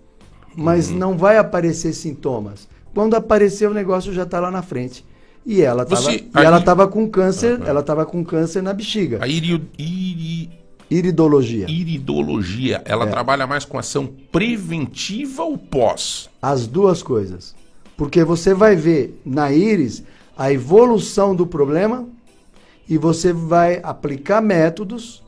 Mas 0.57 0.89
não 0.91 1.17
vai 1.19 1.37
aparecer 1.37 1.93
sintomas. 1.93 2.69
Quando 2.95 3.15
aparecer, 3.15 3.69
o 3.69 3.75
negócio 3.75 4.13
já 4.13 4.23
está 4.23 4.39
lá 4.41 4.51
na 4.51 4.63
frente. 4.63 5.05
E 5.45 5.61
ela 5.61 5.83
estava 5.83 6.01
Você- 6.01 6.25
ela 6.35 6.57
aí- 6.59 6.65
tava 6.65 6.87
com 6.89 7.09
câncer, 7.09 7.57
Aham. 7.61 7.67
ela 7.69 7.81
estava 7.81 8.07
com 8.07 8.25
câncer 8.25 8.63
na 8.63 8.73
bexiga. 8.73 9.19
A 9.21 9.27
iri- 9.29 10.49
Iridologia. 10.91 11.67
iridologia, 11.69 12.81
ela 12.85 13.05
É. 13.05 13.11
trabalha 13.11 13.47
mais 13.47 13.65
com 13.65 13.79
ação 13.79 14.07
preventiva 14.31 15.43
ou 15.43 15.59
pós? 15.59 16.31
As 16.41 16.67
duas 16.67 17.03
coisas. 17.03 17.55
Porque 17.97 18.25
você 18.25 18.53
vai 18.53 18.75
ver 18.75 19.21
na 19.25 19.53
íris 19.53 20.03
a 20.37 20.53
evolução 20.53 21.35
do 21.35 21.47
problema 21.47 22.09
e 22.89 22.99
você 22.99 23.33
vai 23.33 23.81
aplicar 23.83 24.41
métodos, 24.41 25.23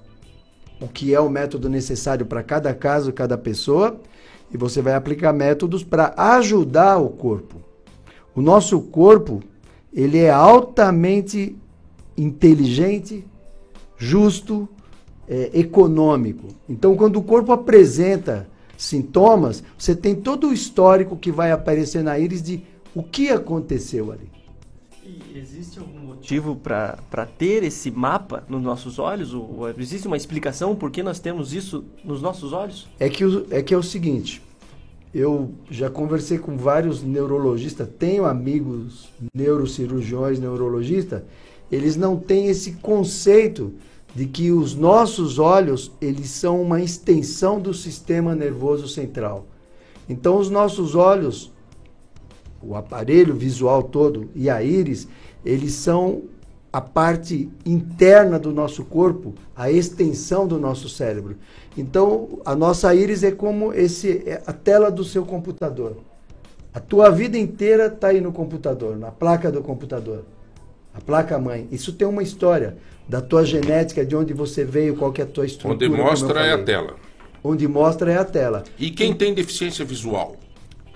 o 0.81 0.89
que 0.89 1.15
é 1.15 1.21
o 1.21 1.31
método 1.31 1.69
necessário 1.69 2.27
para 2.27 2.43
cada 2.43 2.75
caso, 2.75 3.13
cada 3.13 3.39
pessoa, 3.39 4.01
e 4.53 4.57
você 4.57 4.83
vai 4.83 4.95
aplicar 4.95 5.33
métodos 5.33 5.83
para 5.83 6.13
ajudar 6.17 6.99
o 6.99 7.09
corpo. 7.09 7.57
O 8.35 8.43
nosso 8.43 8.81
corpo, 8.81 9.43
ele 9.93 10.19
é 10.19 10.31
altamente 10.31 11.57
inteligente, 12.17 13.25
justo, 13.97 14.69
é, 15.29 15.51
econômico. 15.55 16.49
Então, 16.69 16.95
quando 16.97 17.17
o 17.17 17.23
corpo 17.23 17.53
apresenta 17.53 18.47
sintomas, 18.77 19.63
você 19.79 19.95
tem 19.95 20.15
todo 20.15 20.49
o 20.49 20.53
histórico 20.53 21.17
que 21.17 21.31
vai 21.33 21.51
aparecer 21.53 22.03
na 22.03 22.19
íris 22.19 22.43
de 22.43 22.63
o 22.95 23.03
que 23.03 23.29
aconteceu 23.31 24.13
ali. 24.13 24.31
E 25.05 25.39
existe 25.39 25.79
algum 25.79 26.01
motivo 26.01 26.57
para 26.57 27.27
ter 27.39 27.63
esse 27.63 27.91
mapa 27.91 28.43
nos 28.49 28.63
nossos 28.63 28.99
olhos? 28.99 29.33
Ou, 29.33 29.59
ou 29.61 29.71
existe 29.79 30.07
uma 30.07 30.17
explicação 30.17 30.75
por 30.75 30.91
que 30.91 31.03
nós 31.03 31.19
temos 31.21 31.53
isso 31.53 31.85
nos 32.05 32.21
nossos 32.21 32.53
olhos? 32.53 32.89
É 32.99 33.09
que, 33.09 33.25
o- 33.25 33.47
é 33.51 33.63
que 33.63 33.73
é 33.73 33.77
o 33.79 33.83
seguinte, 33.83 34.43
eu 35.15 35.53
já 35.71 35.89
conversei 35.89 36.39
com 36.39 36.57
vários 36.57 37.03
neurologistas, 37.03 37.89
tenho 37.99 38.25
amigos 38.25 39.09
neurocirurgiões, 39.35 40.39
neurologistas, 40.41 41.23
eles 41.71 41.97
não 41.97 42.17
têm 42.17 42.49
esse 42.49 42.73
conceito 42.73 43.73
de 44.17 44.25
que 44.25 44.51
os 44.51 44.75
nossos 44.75 45.39
olhos, 45.39 45.93
eles 46.01 46.31
são 46.31 46.63
uma 46.63 46.81
extensão 46.81 47.61
do 47.61 47.75
sistema 47.75 48.35
nervoso 48.35 48.89
central. 48.89 49.45
Então 50.09 50.39
os 50.39 50.49
nossos 50.49 50.95
olhos, 50.95 51.53
o 52.63 52.75
aparelho 52.75 53.35
visual 53.35 53.83
todo 53.83 54.31
e 54.35 54.49
a 54.49 54.63
íris, 54.63 55.07
eles 55.45 55.75
são 55.75 56.23
a 56.73 56.81
parte 56.81 57.51
interna 57.67 58.39
do 58.39 58.53
nosso 58.53 58.87
corpo, 58.87 59.35
a 59.55 59.71
extensão 59.71 60.47
do 60.47 60.59
nosso 60.59 60.89
cérebro. 60.89 61.37
Então, 61.77 62.41
a 62.43 62.57
nossa 62.57 62.95
íris 62.95 63.23
é 63.23 63.31
como 63.31 63.71
esse 63.75 64.23
é 64.27 64.43
a 64.47 64.53
tela 64.53 64.91
do 64.91 65.05
seu 65.05 65.27
computador. 65.27 65.99
A 66.73 66.81
tua 66.81 67.11
vida 67.11 67.37
inteira 67.37 67.87
está 67.87 68.09
aí 68.09 68.21
no 68.23 68.33
computador, 68.33 68.97
na 68.97 69.11
placa 69.11 69.53
do 69.53 69.61
computador. 69.63 70.25
A 70.97 71.01
placa 71.01 71.39
mãe. 71.39 71.69
Isso 71.71 71.93
tem 71.93 72.09
uma 72.09 72.23
história 72.23 72.77
da 73.09 73.21
tua 73.21 73.45
genética, 73.45 74.05
de 74.05 74.17
onde 74.17 74.33
você 74.33 74.65
veio, 74.65 74.97
qual 74.97 75.13
que 75.13 75.21
é 75.21 75.25
a 75.25 75.27
tua 75.27 75.45
estrutura. 75.45 75.75
Onde 75.75 75.89
mostra 75.89 76.41
é 76.47 76.53
a 76.53 76.63
tela. 76.63 76.95
Onde 77.45 77.69
mostra 77.69 78.11
é 78.11 78.17
a 78.17 78.25
tela. 78.25 78.65
E 78.79 78.91
quem 78.91 79.15
tem 79.15 79.35
deficiência 79.35 79.85
visual? 79.85 80.37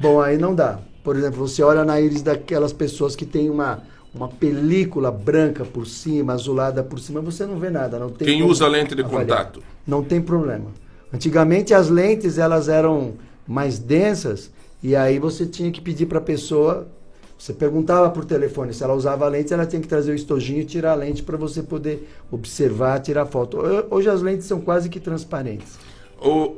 Bom, 0.01 0.21
aí 0.21 0.39
não 0.39 0.55
dá. 0.55 0.81
Por 1.05 1.17
exemplo, 1.17 1.47
você 1.47 1.63
olha 1.63 1.85
na 1.85 2.01
íris 2.01 2.23
daquelas 2.23 2.73
pessoas 2.73 3.15
que 3.15 3.25
tem 3.25 3.49
uma, 3.51 3.83
uma 4.15 4.29
película 4.29 5.11
branca 5.11 5.65
por 5.65 5.87
cima, 5.87 6.33
azulada 6.33 6.83
por 6.83 6.99
cima, 6.99 7.21
você 7.21 7.47
não 7.47 7.59
vê 7.59 7.71
nada. 7.71 7.99
Não 7.99 8.11
tem 8.11 8.27
Quem 8.27 8.43
usa 8.43 8.67
lente 8.67 8.95
de 8.95 9.03
avaliar. 9.03 9.27
contato? 9.27 9.63
Não 9.87 10.03
tem 10.03 10.21
problema. 10.21 10.71
Antigamente 11.13 11.75
as 11.75 11.89
lentes 11.89 12.39
elas 12.39 12.69
eram 12.69 13.15
mais 13.47 13.79
densas 13.79 14.51
e 14.83 14.97
aí 14.97 15.19
você 15.19 15.45
tinha 15.45 15.71
que 15.71 15.81
pedir 15.81 16.07
para 16.07 16.19
a 16.19 16.23
pessoa, 16.23 16.89
você 17.42 17.55
perguntava 17.55 18.11
por 18.11 18.24
telefone 18.26 18.74
se 18.74 18.85
ela 18.85 18.92
usava 18.94 19.26
lente, 19.26 19.50
ela 19.55 19.64
tinha 19.64 19.81
que 19.81 19.88
trazer 19.88 20.12
o 20.12 20.14
estojinho 20.14 20.61
e 20.61 20.64
tirar 20.66 20.92
a 20.92 20.94
lente 20.94 21.22
para 21.22 21.38
você 21.38 21.62
poder 21.62 22.07
observar, 22.31 23.00
tirar 23.00 23.24
foto. 23.24 23.57
Ho- 23.59 23.87
Hoje 23.96 24.11
as 24.11 24.20
lentes 24.20 24.46
são 24.46 24.61
quase 24.61 24.90
que 24.90 25.00
transparentes. 25.00 25.79
O, 26.20 26.57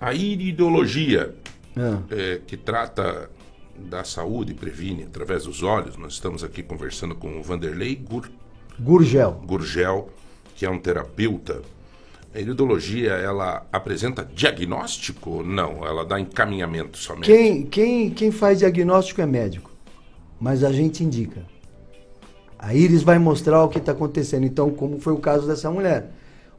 a 0.00 0.14
iridologia, 0.14 1.34
Ah. 1.76 1.98
é, 2.10 2.40
que 2.46 2.56
trata 2.56 3.28
da 3.78 4.02
saúde 4.02 4.52
e 4.52 4.54
previne 4.54 5.02
através 5.02 5.44
dos 5.44 5.62
olhos, 5.62 5.98
nós 5.98 6.14
estamos 6.14 6.42
aqui 6.42 6.62
conversando 6.62 7.14
com 7.14 7.38
o 7.38 7.42
Vanderlei 7.42 7.94
Gur, 7.96 8.30
Gurgel. 8.80 9.42
Gurgel, 9.44 10.08
que 10.54 10.64
é 10.64 10.70
um 10.70 10.78
terapeuta. 10.78 11.60
A 12.36 12.38
iridologia, 12.38 13.12
ela 13.12 13.66
apresenta 13.72 14.22
diagnóstico? 14.22 15.42
Não, 15.42 15.86
ela 15.86 16.04
dá 16.04 16.20
encaminhamento 16.20 16.98
somente. 16.98 17.24
Quem, 17.24 17.64
quem, 17.64 18.10
quem 18.10 18.30
faz 18.30 18.58
diagnóstico 18.58 19.22
é 19.22 19.26
médico, 19.26 19.70
mas 20.38 20.62
a 20.62 20.70
gente 20.70 21.02
indica. 21.02 21.40
A 22.58 22.74
íris 22.74 23.02
vai 23.02 23.18
mostrar 23.18 23.64
o 23.64 23.70
que 23.70 23.78
está 23.78 23.92
acontecendo. 23.92 24.44
Então, 24.44 24.68
como 24.68 25.00
foi 25.00 25.14
o 25.14 25.18
caso 25.18 25.46
dessa 25.46 25.70
mulher. 25.70 26.10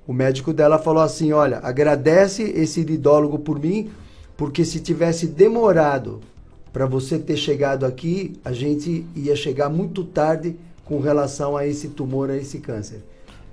O 0.08 0.13
médico 0.13 0.52
dela 0.52 0.80
falou 0.80 1.04
assim: 1.04 1.32
olha, 1.32 1.60
agradece 1.60 2.42
esse 2.42 2.80
iridólogo 2.80 3.38
por 3.38 3.60
mim, 3.60 3.92
porque 4.36 4.66
se 4.66 4.80
tivesse 4.80 5.28
demorado 5.28 6.22
para 6.74 6.88
você 6.88 7.20
ter 7.20 7.38
chegado 7.38 7.86
aqui, 7.86 8.40
a 8.44 8.52
gente 8.52 9.06
ia 9.16 9.36
chegar 9.36 9.70
muito 9.70 10.04
tarde 10.04 10.56
com 10.84 11.00
relação 11.00 11.56
a 11.56 11.68
esse 11.68 11.90
tumor, 11.90 12.32
a 12.32 12.36
esse 12.36 12.58
câncer. 12.58 13.04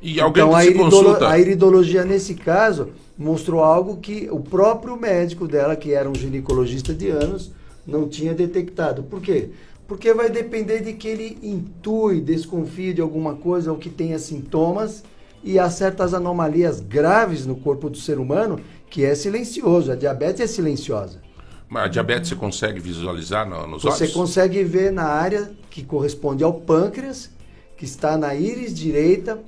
E 0.07 0.21
alguém 0.21 0.43
então, 0.45 0.55
a, 0.55 0.73
consulta. 0.75 1.29
a 1.31 1.39
iridologia, 1.39 2.05
nesse 2.05 2.35
caso, 2.35 2.91
mostrou 3.17 3.63
algo 3.65 3.97
que 3.97 4.29
o 4.31 4.39
próprio 4.39 4.99
médico 4.99 5.49
dela, 5.49 5.75
que 5.75 5.93
era 5.95 6.09
um 6.11 6.15
ginecologista 6.15 6.93
de 6.93 7.09
anos, 7.09 7.51
não 7.87 8.07
tinha 8.07 8.35
detectado. 8.35 9.03
Por 9.03 9.23
quê? 9.23 9.49
Porque 9.89 10.13
vai 10.13 10.29
depender 10.29 10.81
de 10.81 10.93
que 10.93 11.09
ele 11.09 11.39
intui, 11.43 12.21
desconfie 12.21 12.93
de 12.93 13.01
alguma 13.01 13.35
coisa 13.35 13.73
ou 13.73 13.79
que 13.79 13.89
tenha 13.89 14.19
sintomas 14.19 15.03
e 15.43 15.59
há 15.59 15.71
certas 15.71 16.13
anomalias 16.13 16.81
graves 16.81 17.47
no 17.47 17.57
corpo 17.57 17.89
do 17.89 17.97
ser 17.97 18.19
humano 18.19 18.61
que 18.91 19.05
é 19.05 19.15
silencioso. 19.15 19.91
A 19.91 19.97
diabetes 19.97 20.41
é 20.43 20.47
silenciosa. 20.47 21.23
Mas 21.69 21.85
a 21.85 21.89
diabetes 21.89 22.29
você 22.29 22.37
consegue 22.37 22.79
visualizar 22.79 23.49
no- 23.49 23.67
nos 23.67 23.83
Você 23.83 24.05
olhos? 24.05 24.15
consegue 24.15 24.63
ver 24.65 24.93
na 24.93 25.05
área 25.05 25.51
que 25.71 25.83
corresponde 25.83 26.45
ao 26.45 26.53
pâncreas, 26.53 27.31
que 27.77 27.85
está 27.87 28.17
na 28.19 28.35
íris 28.35 28.73
direita, 28.75 29.39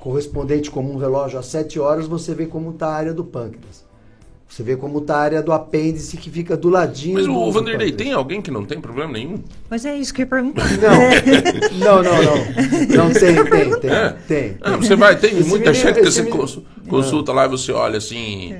correspondente 0.00 0.70
como 0.70 0.92
um 0.92 0.96
relógio 0.96 1.38
às 1.38 1.46
7 1.46 1.78
horas, 1.78 2.06
você 2.08 2.34
vê 2.34 2.46
como 2.46 2.70
está 2.70 2.88
a 2.88 2.94
área 2.94 3.12
do 3.14 3.24
pâncreas. 3.24 3.88
Você 4.48 4.64
vê 4.64 4.74
como 4.74 4.98
está 4.98 5.14
a 5.16 5.20
área 5.20 5.42
do 5.44 5.52
apêndice 5.52 6.16
que 6.16 6.28
fica 6.28 6.56
do 6.56 6.68
ladinho 6.68 7.14
Mas 7.14 7.26
do, 7.26 7.32
o 7.36 7.52
Vanderlei, 7.52 7.92
tem 7.92 8.12
alguém 8.12 8.42
que 8.42 8.50
não 8.50 8.64
tem 8.64 8.80
problema 8.80 9.12
nenhum? 9.12 9.36
Mas 9.68 9.84
é 9.84 9.96
isso 9.96 10.12
que 10.12 10.22
eu 10.22 10.24
ia 10.24 10.28
perguntar. 10.30 10.64
Não, 11.78 12.02
não, 12.02 12.22
não. 12.22 13.04
Não 13.06 13.12
tem, 13.12 13.44
tem, 13.44 13.78
tem. 13.80 13.90
É? 13.90 14.08
tem, 14.26 14.56
Ah, 14.60 14.70
tem. 14.72 14.80
você 14.80 14.96
vai, 14.96 15.14
tem 15.16 15.38
Esse 15.38 15.48
muita 15.48 15.70
menino- 15.70 15.86
gente 15.88 16.00
que 16.00 16.10
você 16.10 16.22
menino- 16.24 16.64
É. 16.84 16.88
consulta 16.90 17.32
lá 17.32 17.44
e 17.44 17.48
você 17.48 17.70
olha 17.70 17.98
assim, 17.98 18.56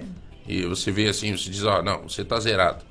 e 0.46 0.62
você 0.64 0.92
vê 0.92 1.08
assim, 1.08 1.36
você 1.36 1.50
diz, 1.50 1.64
ó, 1.64 1.82
não, 1.82 2.02
você 2.08 2.24
tá 2.24 2.38
zerado. 2.38 2.84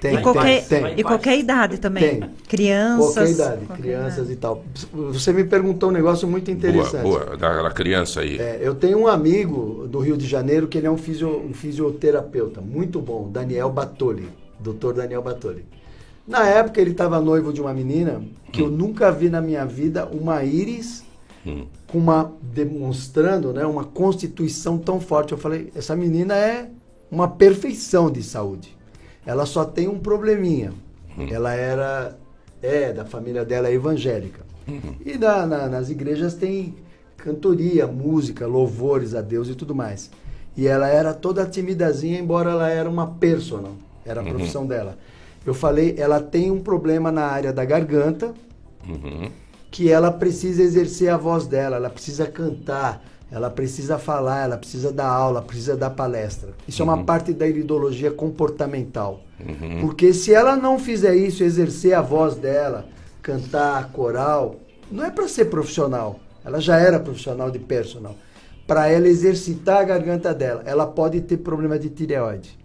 Tem, 0.00 0.14
e 0.14 0.22
qualquer, 0.22 0.64
tem, 0.64 0.82
tem. 0.82 0.98
e 0.98 1.02
qualquer 1.02 1.38
idade 1.38 1.78
também. 1.78 2.20
Tem. 2.20 2.30
Crianças. 2.48 3.14
Qualquer 3.14 3.30
idade, 3.30 3.66
qualquer 3.66 3.82
crianças 3.82 4.30
e 4.30 4.36
tal. 4.36 4.64
Você 4.92 5.32
me 5.32 5.42
perguntou 5.42 5.88
um 5.88 5.92
negócio 5.92 6.28
muito 6.28 6.50
interessante. 6.50 7.02
Boa, 7.02 7.24
boa, 7.24 7.36
da, 7.36 7.62
da 7.62 7.70
criança 7.70 8.20
aí. 8.20 8.38
É, 8.38 8.60
eu 8.62 8.76
tenho 8.76 8.98
um 8.98 9.08
amigo 9.08 9.88
do 9.88 9.98
Rio 9.98 10.16
de 10.16 10.26
Janeiro 10.26 10.68
que 10.68 10.78
ele 10.78 10.86
é 10.86 10.90
um, 10.90 10.96
fisio, 10.96 11.44
um 11.44 11.52
fisioterapeuta 11.52 12.60
muito 12.60 13.00
bom, 13.00 13.28
Daniel 13.28 13.70
Batoli, 13.70 14.28
doutor 14.60 14.94
Daniel 14.94 15.22
Batoli. 15.22 15.64
Na 16.26 16.46
época 16.46 16.80
ele 16.80 16.92
estava 16.92 17.20
noivo 17.20 17.52
de 17.52 17.60
uma 17.60 17.74
menina 17.74 18.22
que 18.52 18.62
eu 18.62 18.70
nunca 18.70 19.10
vi 19.10 19.28
na 19.28 19.40
minha 19.40 19.66
vida 19.66 20.06
uma 20.06 20.44
íris 20.44 21.06
Hum. 21.46 21.66
com 21.86 21.98
uma 21.98 22.32
demonstrando, 22.42 23.52
né, 23.52 23.64
uma 23.64 23.84
constituição 23.84 24.76
tão 24.76 25.00
forte. 25.00 25.32
Eu 25.32 25.38
falei, 25.38 25.70
essa 25.74 25.94
menina 25.94 26.34
é 26.34 26.68
uma 27.10 27.28
perfeição 27.28 28.10
de 28.10 28.22
saúde. 28.22 28.76
Ela 29.28 29.44
só 29.44 29.62
tem 29.62 29.86
um 29.88 29.98
probleminha. 29.98 30.72
Ela 31.30 31.52
era 31.52 32.16
é 32.62 32.94
da 32.94 33.04
família 33.04 33.44
dela 33.44 33.68
é 33.68 33.74
evangélica. 33.74 34.40
E 35.04 35.18
na- 35.18 35.46
na- 35.46 35.68
nas 35.68 35.90
igrejas 35.90 36.32
tem 36.32 36.74
cantoria, 37.18 37.86
música, 37.86 38.46
louvores 38.46 39.14
a 39.14 39.20
Deus 39.20 39.48
e 39.50 39.54
tudo 39.54 39.74
mais. 39.74 40.10
E 40.56 40.66
ela 40.66 40.88
era 40.88 41.12
toda 41.12 41.44
timidazinha, 41.44 42.18
embora 42.18 42.52
ela 42.52 42.70
era 42.70 42.88
uma 42.88 43.06
persona, 43.06 43.68
era 44.06 44.20
a 44.20 44.24
Uhum. 44.24 44.30
profissão 44.30 44.66
dela. 44.66 44.96
Eu 45.44 45.52
falei, 45.52 45.94
ela 45.98 46.20
tem 46.22 46.50
um 46.50 46.60
problema 46.60 47.12
na 47.12 47.24
área 47.26 47.52
da 47.52 47.66
garganta, 47.66 48.32
Uhum. 48.88 49.28
que 49.70 49.90
ela 49.90 50.10
precisa 50.10 50.62
exercer 50.62 51.10
a 51.10 51.18
voz 51.18 51.46
dela, 51.46 51.76
ela 51.76 51.90
precisa 51.90 52.26
cantar, 52.26 53.04
ela 53.30 53.50
precisa 53.50 53.98
falar, 53.98 54.44
ela 54.44 54.56
precisa 54.56 54.90
dar 54.90 55.08
aula, 55.08 55.42
precisa 55.42 55.76
dar 55.76 55.90
palestra. 55.90 56.54
Isso 56.66 56.80
é 56.80 56.84
uma 56.84 57.04
parte 57.04 57.32
da 57.32 57.46
iridologia 57.46 58.10
comportamental. 58.10 59.20
Uhum. 59.38 59.80
Porque 59.80 60.14
se 60.14 60.32
ela 60.32 60.56
não 60.56 60.78
fizer 60.78 61.14
isso, 61.14 61.44
exercer 61.44 61.94
a 61.94 62.00
voz 62.00 62.36
dela, 62.36 62.86
cantar, 63.20 63.92
coral, 63.92 64.56
não 64.90 65.04
é 65.04 65.10
para 65.10 65.28
ser 65.28 65.46
profissional. 65.46 66.18
Ela 66.42 66.60
já 66.60 66.78
era 66.78 66.98
profissional 66.98 67.50
de 67.50 67.58
personal. 67.58 68.16
Para 68.66 68.88
ela 68.88 69.06
exercitar 69.06 69.78
a 69.78 69.84
garganta 69.84 70.32
dela, 70.32 70.62
ela 70.64 70.86
pode 70.86 71.20
ter 71.20 71.36
problema 71.38 71.78
de 71.78 71.90
tireoide. 71.90 72.58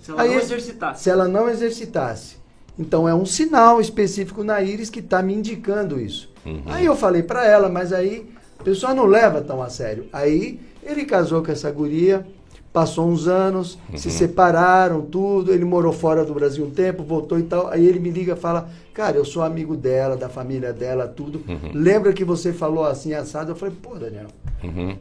Se 0.00 0.10
ela 0.10 0.24
não 0.24 0.34
exercitasse. 0.34 1.02
Se 1.02 1.10
ela 1.10 1.28
não 1.28 1.48
exercitasse. 1.48 2.36
Então 2.78 3.06
é 3.06 3.14
um 3.14 3.26
sinal 3.26 3.80
específico 3.80 4.42
na 4.42 4.62
íris 4.62 4.88
que 4.88 5.00
está 5.00 5.22
me 5.22 5.34
indicando 5.34 6.00
isso. 6.00 6.32
Uhum. 6.44 6.62
Aí 6.66 6.86
eu 6.86 6.96
falei 6.96 7.22
para 7.22 7.46
ela, 7.46 7.68
mas 7.68 7.92
aí 7.92 8.31
a 8.62 8.64
pessoa 8.64 8.94
não 8.94 9.06
leva 9.06 9.40
tão 9.40 9.60
a 9.60 9.68
sério. 9.68 10.06
Aí 10.12 10.60
ele 10.84 11.04
casou 11.04 11.42
com 11.42 11.50
essa 11.50 11.68
guria, 11.70 12.24
passou 12.72 13.08
uns 13.08 13.26
anos, 13.26 13.76
se 13.96 14.06
Uhum. 14.08 14.14
separaram, 14.14 15.00
tudo. 15.02 15.52
Ele 15.52 15.64
morou 15.64 15.92
fora 15.92 16.24
do 16.24 16.32
Brasil 16.32 16.64
um 16.64 16.70
tempo, 16.70 17.02
voltou 17.02 17.38
e 17.40 17.42
tal. 17.42 17.66
Aí 17.68 17.84
ele 17.84 17.98
me 17.98 18.10
liga 18.10 18.34
e 18.34 18.36
fala: 18.36 18.68
Cara, 18.94 19.16
eu 19.16 19.24
sou 19.24 19.42
amigo 19.42 19.76
dela, 19.76 20.16
da 20.16 20.28
família 20.28 20.72
dela, 20.72 21.08
tudo. 21.08 21.42
Uhum. 21.48 21.70
Lembra 21.74 22.12
que 22.12 22.24
você 22.24 22.52
falou 22.52 22.84
assim, 22.84 23.12
assado? 23.14 23.50
Eu 23.50 23.56
falei: 23.56 23.74
Pô, 23.82 23.96
Daniel, 23.96 24.28
Uhum. 24.62 24.96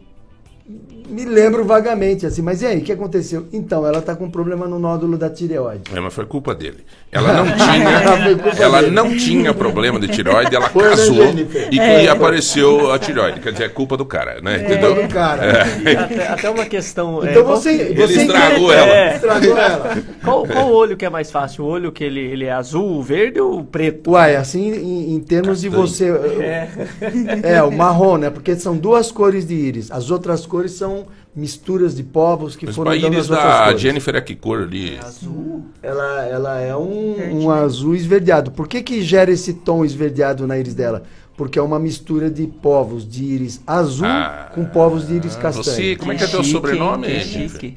Me 1.09 1.25
lembro 1.25 1.65
vagamente 1.65 2.25
assim, 2.25 2.41
mas 2.41 2.61
e 2.61 2.65
aí, 2.65 2.77
o 2.77 2.81
que 2.81 2.91
aconteceu? 2.93 3.45
Então, 3.51 3.85
ela 3.85 4.01
tá 4.01 4.15
com 4.15 4.29
problema 4.31 4.65
no 4.65 4.79
nódulo 4.79 5.17
da 5.17 5.29
tireoide. 5.29 5.81
É, 5.93 5.99
mas 5.99 6.13
foi 6.13 6.25
culpa 6.25 6.55
dele. 6.55 6.85
Ela 7.11 7.33
não 7.33 7.45
tinha, 7.51 8.35
culpa 8.37 8.57
ela 8.63 8.79
dele. 8.81 8.91
não 8.95 9.17
tinha 9.17 9.53
problema 9.53 9.99
de 9.99 10.07
tireoide, 10.07 10.55
ela 10.55 10.69
Foi, 10.69 10.83
né, 10.83 10.89
casou 10.91 11.25
e, 11.69 11.79
É. 11.79 12.03
e 12.05 12.07
apareceu 12.07 12.93
a 12.93 12.97
tireoide. 12.97 13.41
Quer 13.41 13.51
dizer, 13.51 13.63
é 13.65 13.69
culpa 13.69 13.97
do 13.97 14.05
cara, 14.05 14.39
né? 14.41 14.61
Entendeu? 14.63 14.95
do 15.01 15.07
cara. 15.13 15.43
É. 15.45 15.95
Até, 15.97 16.27
até 16.29 16.49
uma 16.49 16.65
questão. 16.65 17.19
Então 17.27 17.43
qual 17.43 17.57
você- 17.57 17.93
você 17.93 18.13
Ele 18.13 18.21
estragou 18.21 18.71
ela. 18.71 18.91
É. 18.95 19.15
Estragou 19.15 19.57
ela. 19.57 19.97
Qual, 20.23 20.47
qual 20.47 20.71
olho 20.71 20.95
que 20.95 21.03
é 21.05 21.09
mais 21.09 21.29
fácil? 21.29 21.65
O 21.65 21.67
olho 21.67 21.91
que 21.91 22.05
ele, 22.05 22.21
ele 22.21 22.45
é 22.45 22.53
azul, 22.53 22.99
o 22.99 23.03
verde 23.03 23.41
ou 23.41 23.59
o 23.59 23.63
preto? 23.65 24.11
Uai, 24.11 24.37
assim, 24.37 24.71
em, 24.71 25.13
em 25.15 25.19
termos 25.19 25.59
de 25.59 25.67
você. 25.67 26.09
É. 26.39 26.69
É, 27.57 27.63
o 27.63 27.71
marrom, 27.71 28.15
né? 28.17 28.29
Porque 28.29 28.55
são 28.55 28.77
duas 28.77 29.11
cores 29.11 29.45
de 29.45 29.55
íris. 29.55 29.91
As 29.91 30.09
outras 30.09 30.45
cores 30.45 30.60
são 30.69 31.07
misturas 31.35 31.95
de 31.95 32.03
povos 32.03 32.55
que 32.55 32.65
Mas 32.65 32.75
foram 32.75 32.91
a 32.91 32.95
dando 32.95 33.13
íris 33.13 33.25
as 33.25 33.29
outras 33.29 33.53
da 33.53 33.65
cores. 33.65 33.81
Jennifer 33.81 34.15
é 34.15 34.21
que 34.21 34.35
cor 34.35 34.61
ali? 34.61 34.99
Ela, 35.81 36.25
ela 36.25 36.59
é 36.59 36.75
um, 36.75 37.43
um 37.43 37.51
azul 37.51 37.95
esverdeado. 37.95 38.51
Por 38.51 38.67
que, 38.67 38.81
que 38.81 39.01
gera 39.01 39.31
esse 39.31 39.53
tom 39.53 39.83
esverdeado 39.85 40.45
na 40.45 40.57
íris 40.57 40.73
dela? 40.73 41.03
Porque 41.37 41.57
é 41.57 41.61
uma 41.61 41.79
mistura 41.79 42.29
de 42.29 42.45
povos 42.45 43.09
de 43.09 43.23
íris 43.23 43.61
azul 43.65 44.07
com 44.53 44.65
povos 44.65 45.07
de 45.07 45.15
íris 45.15 45.35
castanho. 45.35 45.63
Você, 45.63 45.95
como 45.95 46.11
é 46.11 46.15
que 46.15 46.23
é 46.23 46.27
teu 46.27 46.43
sobrenome? 46.43 47.07
Jennifer? 47.21 47.73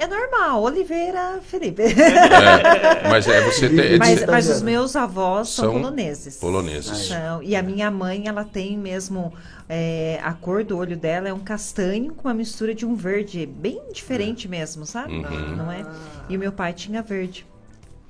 É 0.00 0.06
normal, 0.06 0.62
Oliveira 0.62 1.40
Felipe. 1.42 1.82
É, 1.82 3.08
mas 3.08 3.26
é, 3.26 3.40
você 3.42 3.68
tem- 3.68 3.98
mas, 3.98 4.22
é- 4.22 4.26
mas 4.26 4.48
os 4.48 4.62
meus 4.62 4.94
avós 4.96 5.48
são, 5.50 5.64
São 5.66 5.74
poloneses. 5.74 6.36
poloneses. 6.36 7.08
São, 7.08 7.42
e 7.42 7.54
a 7.56 7.62
minha 7.62 7.90
mãe, 7.90 8.26
ela 8.28 8.44
tem 8.44 8.76
mesmo. 8.76 9.32
é, 9.72 10.18
a 10.24 10.32
cor 10.32 10.64
do 10.64 10.76
olho 10.76 10.96
dela 10.96 11.28
é 11.28 11.32
um 11.32 11.38
castanho 11.38 12.12
com 12.12 12.26
uma 12.26 12.34
mistura 12.34 12.74
de 12.74 12.84
um 12.84 12.96
verde 12.96 13.46
bem 13.46 13.80
diferente 13.92 14.48
mesmo, 14.48 14.84
sabe? 14.84 15.12
Uhum. 15.14 15.56
Não 15.56 15.70
é? 15.70 15.86
E 16.28 16.36
o 16.36 16.40
meu 16.40 16.50
pai 16.50 16.72
tinha 16.72 17.02
verde. 17.02 17.46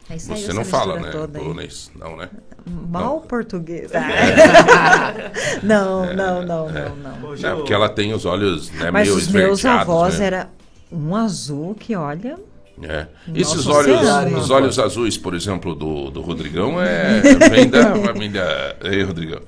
Aí 0.08 0.18
saiu 0.18 0.38
Você 0.38 0.52
não 0.54 0.64
fala, 0.64 0.98
né? 0.98 1.10
toda 1.10 1.38
aí. 1.38 1.44
Polonês, 1.44 1.90
não, 1.94 2.16
né? 2.16 2.30
Mal 2.66 3.20
português. 3.20 3.90
não, 5.62 6.14
não, 6.14 6.42
não, 6.42 6.68
não, 6.68 6.96
não. 6.96 7.34
É, 7.34 7.54
porque 7.54 7.72
ela 7.72 7.88
tem 7.88 8.12
os 8.12 8.24
olhos 8.24 8.70
né, 8.70 8.90
Mas 8.90 9.06
meio 9.08 9.18
os 9.18 9.28
meus 9.28 9.64
avós 9.64 10.18
né? 10.18 10.26
era 10.26 10.48
um 10.92 11.14
azul 11.14 11.74
que 11.74 11.94
olha. 11.94 12.38
É. 12.82 13.06
Esses 13.34 13.66
olhos, 13.66 14.00
os 14.42 14.50
olhos 14.50 14.78
azuis, 14.78 15.18
por 15.18 15.34
exemplo, 15.34 15.74
do, 15.74 16.10
do 16.10 16.20
Rodrigão, 16.22 16.80
é, 16.82 17.20
vem 17.50 17.68
da 17.68 17.94
família. 17.96 18.76
Ei, 18.82 19.02
Rodrigão. 19.02 19.40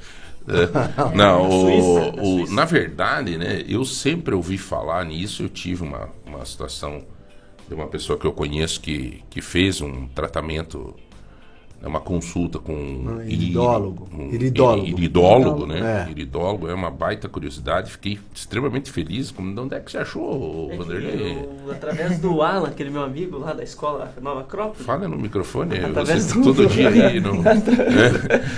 É, 0.48 1.16
não, 1.16 1.48
o, 1.48 2.42
o- 2.42 2.50
na 2.50 2.64
verdade, 2.66 3.38
né, 3.38 3.62
eu 3.66 3.84
sempre 3.84 4.34
ouvi 4.34 4.58
falar 4.58 5.04
nisso. 5.06 5.42
Eu 5.44 5.48
tive 5.48 5.82
uma, 5.82 6.10
uma 6.26 6.44
situação 6.44 7.02
de 7.68 7.74
uma 7.74 7.86
pessoa 7.86 8.18
que 8.18 8.26
eu 8.26 8.32
conheço 8.32 8.80
que, 8.80 9.22
que 9.30 9.40
fez 9.40 9.80
um 9.80 10.06
tratamento, 10.08 10.94
né, 11.82 11.88
uma 11.88 12.00
consulta 12.00 12.58
com 12.58 12.72
um 12.72 13.22
iridólogo. 13.26 14.08
um 14.16 14.30
Iridólogo. 14.32 14.86
iridólogo, 14.86 15.66
né? 15.66 16.06
É. 16.06 16.10
Iridólogo 16.10 16.68
é 16.68 16.74
uma 16.74 16.90
baita 16.90 17.28
curiosidade. 17.28 17.90
Fiquei 17.90 18.18
extremamente 18.34 18.90
feliz. 18.92 19.30
Como, 19.30 19.52
de 19.52 19.60
onde 19.60 19.74
é 19.74 19.80
que 19.80 19.90
você 19.90 19.98
achou, 19.98 20.68
Vanderlei? 20.76 21.38
Eu, 21.66 21.72
através 21.72 22.18
do 22.18 22.40
Alan, 22.42 22.68
aquele 22.68 22.90
meu 22.90 23.02
amigo 23.02 23.38
lá 23.38 23.52
da 23.52 23.62
escola 23.64 24.12
Nova 24.20 24.40
Acrópole. 24.42 24.84
Fala 24.84 25.08
no 25.08 25.18
microfone, 25.18 25.76
Através 25.78 26.24
você 26.24 26.34
do- 26.38 26.42
todo 26.54 26.66
dia 26.68 26.88
aí. 26.88 27.20
No... 27.20 27.32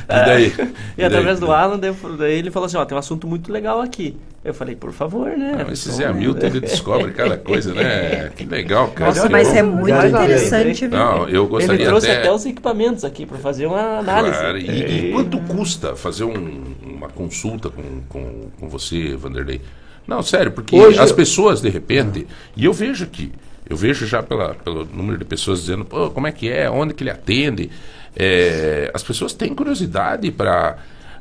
É. 0.09 0.23
E 0.23 0.27
daí? 0.27 0.53
E 0.99 1.05
através 1.05 1.41
do 1.41 1.51
Alan, 1.51 1.79
daí, 1.79 1.95
daí 2.19 2.35
ele 2.39 2.51
falou 2.51 2.67
assim, 2.67 2.77
ó, 2.77 2.85
tem 2.85 2.95
um 2.95 2.99
assunto 2.99 3.27
muito 3.27 3.51
legal 3.53 3.81
aqui. 3.81 4.17
Eu 4.45 4.53
falei, 4.53 4.77
por 4.77 4.93
favor, 4.93 5.31
né? 5.31 5.57
Não, 5.65 5.73
esse 5.73 5.91
Zé 5.91 6.05
Hamilton, 6.07 6.47
ele 6.47 6.61
descobre 6.61 7.13
cada 7.13 7.39
coisa, 7.39 7.73
né? 7.73 8.31
Que 8.37 8.45
legal, 8.45 8.89
cara. 8.89 9.11
Nossa, 9.11 9.27
Que 9.27 9.33
mas 9.33 9.49
bom. 9.49 9.55
é 9.55 9.63
muito 9.63 10.07
interessante, 10.07 10.87
viu? 10.87 10.99
Não, 10.99 11.29
eu 11.29 11.47
gostaria 11.47 11.81
Ele 11.81 11.89
trouxe 11.89 12.11
até... 12.11 12.19
até... 12.21 12.33
os 12.33 12.45
equipamentos 12.45 13.05
aqui 13.05 13.25
para 13.25 13.39
fazer 13.39 13.65
uma 13.67 13.99
análise. 14.01 14.39
Claro, 14.39 14.59
e, 14.59 15.09
e 15.09 15.13
quanto 15.13 15.39
custa 15.41 15.97
fazer 15.97 16.25
um- 16.25 16.75
uma 16.85 17.09
consulta 17.09 17.71
com, 17.71 17.83
com, 18.09 18.51
com 18.61 18.69
você, 18.69 19.17
Vanderlei? 19.17 19.63
Não, 20.07 20.23
sério, 20.23 20.53
porque 20.53 20.77
Hoje 20.77 20.99
as 20.99 21.09
eu- 21.11 21.17
pessoas, 21.17 21.63
de 21.63 21.71
repente, 21.71 22.27
e 22.55 22.67
eu 22.67 22.73
vejo 22.75 23.05
aqui, 23.05 23.33
eu 23.67 23.77
vejo 23.79 24.07
já 24.07 24.23
pela, 24.23 24.55
pelo 24.55 24.85
número 24.85 25.17
de 25.17 25.25
pessoas 25.25 25.61
dizendo, 25.63 25.87
pô, 25.87 26.11
como 26.11 26.27
é 26.27 26.33
que 26.33 26.51
é, 26.51 26.69
onde 26.71 26.93
que 26.93 27.03
ele 27.03 27.11
atende, 27.11 27.71
É, 28.17 28.91
as 28.95 29.03
pessoas 29.03 29.33
têm 29.33 29.55
curiosidade 29.55 30.31
para... 30.31 30.77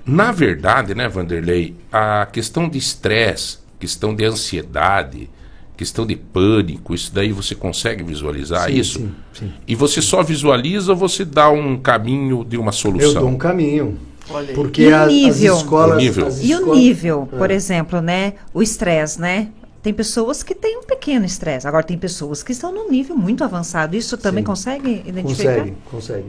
Na 0.05 0.31
verdade, 0.31 0.93
né, 0.93 1.07
Vanderlei, 1.07 1.75
a 1.91 2.25
questão 2.31 2.67
de 2.67 2.77
estresse, 2.77 3.59
questão 3.79 4.13
de 4.13 4.25
ansiedade, 4.25 5.29
questão 5.77 6.05
de 6.05 6.15
pânico, 6.15 6.93
isso 6.93 7.13
daí 7.13 7.31
você 7.31 7.55
consegue 7.55 8.03
visualizar 8.03 8.69
Sim, 8.69 8.75
isso? 8.77 8.99
sim, 8.99 9.11
sim. 9.33 9.53
E 9.67 9.75
você 9.75 10.01
só 10.01 10.21
visualiza 10.21 10.91
ou 10.91 10.97
você 10.97 11.23
dá 11.23 11.49
um 11.49 11.77
caminho 11.77 12.43
de 12.43 12.57
uma 12.57 12.71
solução? 12.71 13.09
Eu 13.13 13.19
dou 13.21 13.29
um 13.29 13.37
caminho. 13.37 13.97
Olha 14.29 14.49
aí. 14.49 14.55
Porque 14.55 14.83
E 14.83 14.87
o 14.87 14.95
as, 14.95 15.01
as 15.03 15.09
nível? 15.11 15.57
escolas. 15.57 15.95
O 15.95 15.99
nível. 15.99 16.27
as 16.27 16.39
E 16.43 16.53
o 16.53 16.57
escolas- 16.59 16.77
nível, 16.77 17.29
É. 17.31 17.37
por 17.37 17.51
exemplo, 17.51 18.01
né? 18.01 18.33
O 18.53 18.61
estresse, 18.61 19.19
né? 19.19 19.49
Tem 19.81 19.93
pessoas 19.93 20.43
que 20.43 20.55
têm 20.55 20.77
um 20.79 20.83
pequeno 20.83 21.25
estresse. 21.25 21.67
Agora, 21.67 21.83
tem 21.83 21.97
pessoas 21.97 22.41
que 22.41 22.53
estão 22.53 22.71
num 22.73 22.89
nível 22.89 23.17
muito 23.17 23.43
avançado. 23.43 23.97
Isso 23.97 24.17
também 24.17 24.41
Sim. 24.41 24.45
consegue 24.47 25.03
identificar? 25.05 25.55
Consegue, 25.55 25.73
consegue. 25.91 26.25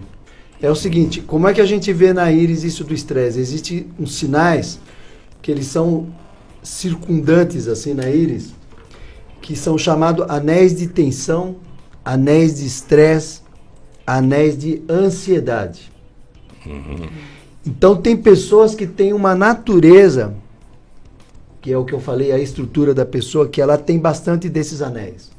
É 0.64 0.70
o 0.70 0.74
seguinte, 0.74 1.20
como 1.20 1.46
é 1.46 1.52
que 1.52 1.60
a 1.60 1.66
gente 1.66 1.92
vê 1.92 2.14
na 2.14 2.32
íris 2.32 2.64
isso 2.64 2.84
do 2.84 2.94
estresse? 2.94 3.38
Existem 3.38 3.86
uns 4.00 4.14
sinais 4.14 4.80
que 5.42 5.50
eles 5.50 5.66
são 5.66 6.06
circundantes 6.62 7.68
assim 7.68 7.92
na 7.92 8.08
íris, 8.08 8.54
que 9.42 9.54
são 9.54 9.76
chamados 9.76 10.24
anéis 10.26 10.74
de 10.74 10.86
tensão, 10.86 11.56
anéis 12.02 12.60
de 12.60 12.64
estresse, 12.64 13.42
anéis 14.06 14.56
de 14.56 14.82
ansiedade. 14.88 15.92
Então 17.66 17.94
tem 17.94 18.16
pessoas 18.16 18.74
que 18.74 18.86
têm 18.86 19.12
uma 19.12 19.34
natureza, 19.34 20.34
que 21.60 21.70
é 21.70 21.76
o 21.76 21.84
que 21.84 21.92
eu 21.92 22.00
falei, 22.00 22.32
a 22.32 22.38
estrutura 22.38 22.94
da 22.94 23.04
pessoa, 23.04 23.46
que 23.46 23.60
ela 23.60 23.76
tem 23.76 23.98
bastante 23.98 24.48
desses 24.48 24.80
anéis. 24.80 25.30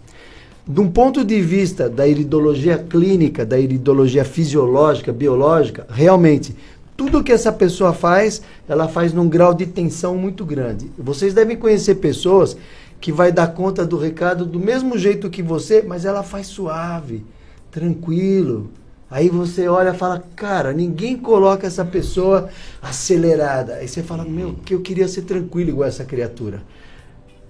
De 0.67 0.79
um 0.81 0.89
ponto 0.89 1.23
de 1.23 1.41
vista 1.41 1.89
da 1.89 2.07
iridologia 2.07 2.77
clínica, 2.77 3.45
da 3.45 3.59
iridologia 3.59 4.25
fisiológica, 4.25 5.13
biológica, 5.13 5.85
realmente, 5.89 6.55
tudo 6.97 7.23
que 7.23 7.31
essa 7.31 7.51
pessoa 7.51 7.93
faz, 7.93 8.41
ela 8.67 8.87
faz 8.87 9.13
num 9.13 9.29
grau 9.29 9.53
de 9.53 9.65
tensão 9.65 10.17
muito 10.17 10.43
grande. 10.43 10.89
Vocês 10.97 11.33
devem 11.33 11.55
conhecer 11.55 11.95
pessoas 11.95 12.57
que 12.99 13.11
vai 13.11 13.31
dar 13.31 13.53
conta 13.53 13.85
do 13.85 13.97
recado 13.97 14.45
do 14.45 14.59
mesmo 14.59 14.97
jeito 14.97 15.29
que 15.29 15.43
você, 15.43 15.83
mas 15.85 16.03
ela 16.03 16.23
faz 16.23 16.47
suave, 16.47 17.23
tranquilo, 17.69 18.71
Aí 19.09 19.29
você 19.29 19.67
olha 19.67 19.91
e 19.91 19.97
fala, 19.97 20.23
cara, 20.35 20.73
ninguém 20.73 21.15
coloca 21.15 21.67
essa 21.67 21.85
pessoa 21.85 22.49
acelerada. 22.81 23.75
Aí 23.75 23.87
você 23.87 24.01
fala, 24.01 24.25
meu, 24.25 24.55
que 24.65 24.73
eu 24.73 24.81
queria 24.81 25.07
ser 25.07 25.21
tranquilo 25.21 25.69
igual 25.69 25.87
essa 25.87 26.03
criatura. 26.03 26.63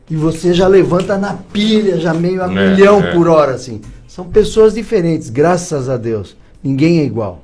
E 0.09 0.15
você 0.15 0.53
já 0.53 0.67
levanta 0.67 1.17
na 1.17 1.33
pilha, 1.33 1.99
já 1.99 2.13
meio 2.13 2.43
a 2.43 2.51
É, 2.51 2.69
milhão 2.69 3.01
é. 3.01 3.11
por 3.13 3.27
hora, 3.27 3.53
assim. 3.53 3.81
São 4.07 4.25
pessoas 4.25 4.73
diferentes, 4.73 5.29
graças 5.29 5.89
a 5.89 5.97
Deus. 5.97 6.35
Ninguém 6.63 6.99
é 6.99 7.03
igual. 7.03 7.43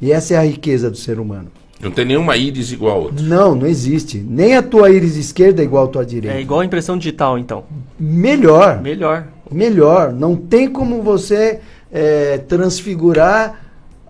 E 0.00 0.12
essa 0.12 0.34
é 0.34 0.36
a 0.36 0.44
riqueza 0.44 0.90
do 0.90 0.96
ser 0.96 1.18
humano. 1.18 1.48
Não 1.80 1.90
tem 1.90 2.04
nenhuma 2.04 2.36
íris 2.36 2.70
igual 2.70 2.96
a 2.96 3.00
outra. 3.04 3.24
Não, 3.24 3.54
não 3.56 3.66
existe. 3.66 4.18
Nem 4.18 4.56
a 4.56 4.62
tua 4.62 4.90
íris 4.90 5.16
esquerda 5.16 5.62
é 5.62 5.64
igual 5.64 5.86
à 5.86 5.88
tua 5.88 6.06
direita. 6.06 6.36
É 6.36 6.40
igual 6.40 6.60
a 6.60 6.64
impressão 6.64 6.96
digital, 6.96 7.38
então. 7.38 7.64
Melhor. 7.98 8.80
Melhor. 8.80 9.26
Melhor. 9.50 10.12
Não 10.12 10.36
tem 10.36 10.68
como 10.68 11.02
você 11.02 11.58
é, 11.90 12.38
transfigurar 12.38 13.60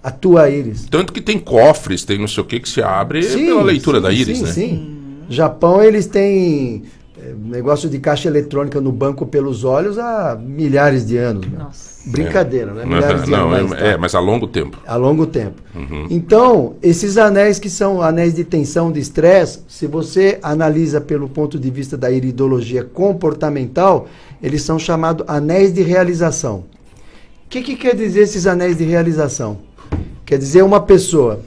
a 0.03 0.11
tua 0.11 0.51
íris. 0.51 0.87
Tanto 0.91 1.13
que 1.13 1.21
tem 1.21 1.39
cofres, 1.39 2.05
tem 2.05 2.19
não 2.19 2.29
sei 2.29 2.43
o 2.43 2.47
que 2.47 2.61
que 2.61 2.69
se 2.69 2.83
abre 2.83 3.25
pela 3.25 3.63
leitura 3.63 3.99
sim, 3.99 4.03
da 4.03 4.13
íris, 4.13 4.39
sim, 4.39 4.45
né? 4.45 4.53
Sim, 4.53 4.97
Japão, 5.31 5.83
eles 5.83 6.07
têm 6.07 6.83
negócio 7.45 7.89
de 7.89 7.99
caixa 7.99 8.29
eletrônica 8.29 8.81
no 8.81 8.91
banco 8.93 9.27
pelos 9.27 9.65
olhos 9.65 9.99
há 9.99 10.37
milhares 10.41 11.07
de 11.07 11.17
anos. 11.17 11.47
né? 11.47 11.67
Brincadeira, 12.07 12.73
né? 12.73 12.83
É. 12.83 12.87
Milhares 12.87 13.25
de 13.25 13.31
Não, 13.31 13.51
anos. 13.53 13.73
é, 13.73 13.77
tá? 13.77 13.87
é, 13.87 13.97
mas 13.97 14.15
a 14.15 14.21
longo 14.21 14.47
tempo. 14.49 14.79
A 14.87 14.97
longo 14.97 15.27
tempo. 15.27 15.63
Uhum. 15.75 16.07
Então, 16.11 16.75
esses 16.83 17.17
anéis 17.17 17.59
que 17.59 17.71
são 17.71 18.03
anéis 18.03 18.35
de 18.35 18.43
tensão, 18.45 18.91
de 18.91 18.99
estresse, 18.99 19.61
se 19.69 19.87
você 19.87 20.39
analisa 20.43 21.01
pelo 21.01 21.29
ponto 21.29 21.59
de 21.59 21.71
vista 21.71 21.97
da 21.97 22.11
iridologia 22.11 22.83
comportamental, 22.83 24.09
eles 24.43 24.63
são 24.63 24.79
chamados 24.79 25.25
anéis 25.29 25.73
de 25.73 25.83
realização. 25.83 26.65
O 27.47 27.49
que, 27.49 27.63
que 27.63 27.77
quer 27.77 27.95
dizer 27.95 28.23
esses 28.23 28.47
anéis 28.47 28.77
de 28.79 28.85
realização? 28.85 29.59
Quer 30.27 30.39
dizer 30.39 30.63
uma 30.63 30.81
pessoa 30.81 31.41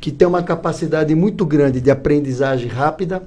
que 0.00 0.10
tem 0.10 0.26
uma 0.26 0.42
capacidade 0.42 1.14
muito 1.14 1.46
grande 1.46 1.80
de 1.80 1.90
aprendizagem 1.90 2.68
rápida 2.68 3.22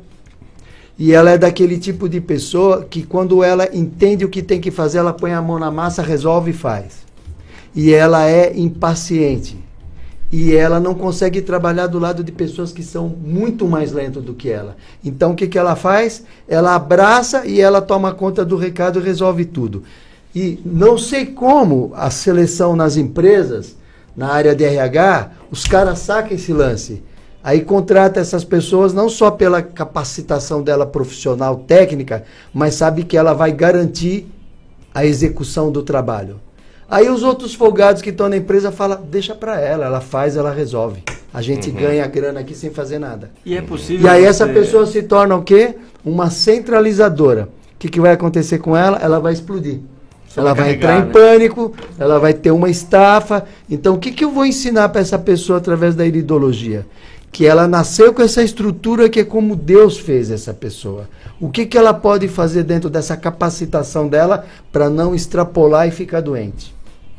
e 0.97 1.11
ela 1.11 1.31
é 1.31 1.37
daquele 1.37 1.77
tipo 1.77 2.07
de 2.07 2.21
pessoa 2.21 2.85
que 2.89 3.03
quando 3.03 3.43
ela 3.43 3.69
entende 3.75 4.23
o 4.23 4.29
que 4.29 4.41
tem 4.41 4.61
que 4.61 4.71
fazer, 4.71 4.99
ela 4.99 5.11
põe 5.11 5.33
a 5.33 5.41
mão 5.41 5.59
na 5.59 5.69
massa, 5.69 6.01
resolve 6.01 6.51
e 6.51 6.53
faz. 6.53 7.05
E 7.75 7.93
ela 7.93 8.25
é 8.29 8.57
impaciente. 8.57 9.57
E 10.31 10.55
ela 10.55 10.79
não 10.79 10.95
consegue 10.95 11.41
trabalhar 11.41 11.87
do 11.87 11.99
lado 11.99 12.23
de 12.23 12.31
pessoas 12.31 12.71
que 12.71 12.81
são 12.81 13.09
muito 13.09 13.67
mais 13.67 13.91
lentas 13.91 14.23
do 14.23 14.33
que 14.33 14.49
ela. 14.49 14.77
Então 15.03 15.31
o 15.31 15.35
que, 15.35 15.47
que 15.47 15.57
ela 15.57 15.75
faz? 15.75 16.23
Ela 16.47 16.75
abraça 16.75 17.45
e 17.45 17.59
ela 17.59 17.81
toma 17.81 18.13
conta 18.13 18.45
do 18.45 18.55
recado 18.55 18.99
e 18.99 19.03
resolve 19.03 19.45
tudo. 19.45 19.83
E 20.33 20.59
não 20.65 20.97
sei 20.97 21.25
como 21.25 21.91
a 21.95 22.09
seleção 22.09 22.75
nas 22.75 22.95
empresas, 22.95 23.75
na 24.15 24.29
área 24.29 24.55
de 24.55 24.63
RH, 24.63 25.31
os 25.51 25.65
caras 25.65 25.99
sacam 25.99 26.35
esse 26.35 26.53
lance. 26.53 27.03
Aí 27.45 27.61
contrata 27.61 28.19
essas 28.19 28.43
pessoas 28.43 28.91
não 28.91 29.07
só 29.07 29.29
pela 29.29 29.61
capacitação 29.61 30.63
dela 30.63 30.83
profissional, 30.83 31.57
técnica, 31.57 32.23
mas 32.51 32.73
sabe 32.73 33.03
que 33.03 33.15
ela 33.15 33.33
vai 33.33 33.51
garantir 33.51 34.25
a 34.91 35.05
execução 35.05 35.71
do 35.71 35.83
trabalho. 35.83 36.39
Aí 36.89 37.07
os 37.07 37.21
outros 37.21 37.53
folgados 37.53 38.01
que 38.01 38.09
estão 38.09 38.29
na 38.29 38.37
empresa 38.37 38.71
falam, 38.71 38.99
deixa 39.11 39.35
pra 39.35 39.61
ela, 39.61 39.85
ela 39.85 40.01
faz, 40.01 40.35
ela 40.35 40.51
resolve. 40.51 41.03
A 41.31 41.39
gente 41.39 41.69
Uhum. 41.69 41.75
ganha 41.75 42.07
grana 42.07 42.39
aqui 42.39 42.55
sem 42.55 42.71
fazer 42.71 42.97
nada. 42.97 43.29
E 43.45 43.55
é 43.55 43.61
possível. 43.61 44.07
E 44.07 44.09
aí 44.09 44.25
essa 44.25 44.47
pessoa 44.47 44.87
se 44.87 45.03
torna 45.03 45.35
o 45.35 45.43
quê? 45.43 45.75
Uma 46.03 46.31
centralizadora. 46.31 47.43
O 47.75 47.77
que, 47.77 47.89
que 47.89 48.01
vai 48.01 48.13
acontecer 48.13 48.57
com 48.57 48.75
ela? 48.75 48.97
Ela 48.97 49.19
vai 49.19 49.33
explodir. 49.33 49.81
ela 50.35 50.53
vai 50.53 50.73
entrar 50.73 50.97
em 50.99 51.05
né? 51.05 51.11
pânico, 51.13 51.73
ela 51.99 52.19
vai 52.19 52.33
ter 52.33 52.51
uma 52.51 52.69
estafa. 52.69 53.45
Então, 53.69 53.93
o 53.93 53.97
que, 53.99 54.11
que 54.11 54.25
eu 54.25 54.31
vou 54.31 54.45
ensinar 54.45 54.89
para 54.89 54.99
essa 55.01 55.17
pessoa 55.19 55.59
através 55.59 55.95
da 55.95 56.05
iridologia? 56.05 56.85
Que 57.35 57.45
ela 57.45 57.67
nasceu 57.67 58.13
com 58.13 58.21
essa 58.21 58.41
estrutura 58.41 59.09
que 59.09 59.19
é 59.19 59.23
como 59.25 59.57
Deus 59.57 59.97
fez 59.97 60.31
essa 60.31 60.53
pessoa. 60.53 61.09
O 61.37 61.49
que, 61.49 61.65
que 61.65 61.77
ela 61.77 61.93
pode 61.93 62.29
fazer 62.29 62.63
dentro 62.63 62.89
dessa 62.89 63.17
capacitação 63.17 64.07
dela 64.07 64.45
para 64.71 64.89
não 64.89 65.13
extrapolar 65.13 65.85
e 65.85 65.91
ficar 65.91 66.21
doente? 66.21 66.73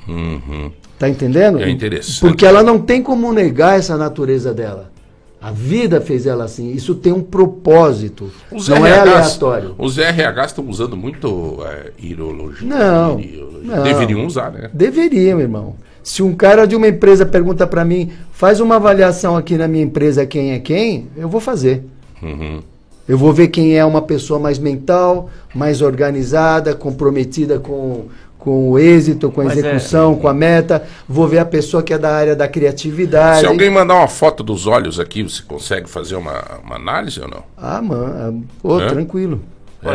Uhum. 0.09 0.73
Tá 0.99 1.07
entendendo? 1.07 1.61
É 1.61 1.69
interessante. 1.69 2.21
Porque 2.21 2.47
ela 2.47 2.63
não 2.63 2.79
tem 2.79 3.03
como 3.03 3.31
negar 3.31 3.79
essa 3.79 3.95
natureza 3.99 4.55
dela. 4.55 4.91
A 5.39 5.51
vida 5.51 6.01
fez 6.01 6.27
ela 6.27 6.45
assim. 6.45 6.73
Isso 6.73 6.95
tem 6.95 7.13
um 7.13 7.23
propósito. 7.23 8.33
Os 8.51 8.69
não 8.69 8.87
é 8.87 8.93
RHs 8.93 9.01
aleatório. 9.01 9.75
Os 9.77 9.99
RHs 9.99 10.47
estão 10.47 10.67
usando 10.67 10.97
muito 10.97 11.59
é, 11.63 11.91
irologia. 11.99 12.67
Não, 12.67 13.21
não. 13.63 13.83
Deveriam 13.83 14.25
usar, 14.25 14.51
né? 14.51 14.71
Deveriam, 14.73 15.39
irmão. 15.39 15.77
Se 16.07 16.23
um 16.23 16.37
cara 16.37 16.69
de 16.69 16.77
uma 16.77 16.87
empresa 16.87 17.27
pergunta 17.27 17.67
para 17.67 17.85
mim, 17.85 18.13
faz 18.31 18.61
uma 18.61 18.77
avaliação 18.77 19.37
aqui 19.37 19.57
na 19.59 19.67
minha 19.67 19.83
empresa 19.83 20.25
quem 20.25 20.53
é 20.53 20.61
quem, 20.61 21.09
eu 21.17 21.29
vou 21.29 21.41
fazer. 21.41 21.83
Uhum. 22.23 22.61
Eu 23.09 23.19
vou 23.19 23.33
ver 23.33 23.49
quem 23.49 23.77
é 23.77 23.85
uma 23.85 24.01
pessoa 24.01 24.39
mais 24.39 24.57
mental, 24.57 25.29
mais 25.53 25.83
organizada, 25.83 26.77
comprometida 26.77 27.59
com, 27.59 28.05
com 28.39 28.71
o 28.71 28.79
êxito, 28.79 29.33
com 29.33 29.41
a 29.41 29.45
Mas 29.47 29.57
é- 29.57 29.59
execução, 29.59 30.15
com 30.15 30.29
a 30.29 30.33
meta. 30.33 30.85
Vou 31.09 31.27
ver 31.27 31.41
a 31.41 31.45
pessoa 31.45 31.83
que 31.83 31.93
é 31.93 31.99
da 31.99 32.15
área 32.15 32.37
da 32.37 32.47
criatividade. 32.47 33.41
Se 33.41 33.47
alguém 33.47 33.69
mandar 33.69 33.97
uma 33.97 34.07
foto 34.07 34.45
dos 34.45 34.69
olhos 34.69 35.01
aqui, 35.01 35.25
você 35.25 35.43
consegue 35.43 35.91
fazer 35.91 36.15
uma, 36.15 36.41
uma 36.63 36.77
análise 36.77 37.21
ou 37.21 37.27
não? 37.27 37.43
Ah, 37.57 37.83
mano, 37.83 38.45
É? 38.81 38.87
tranquilo. 38.91 39.41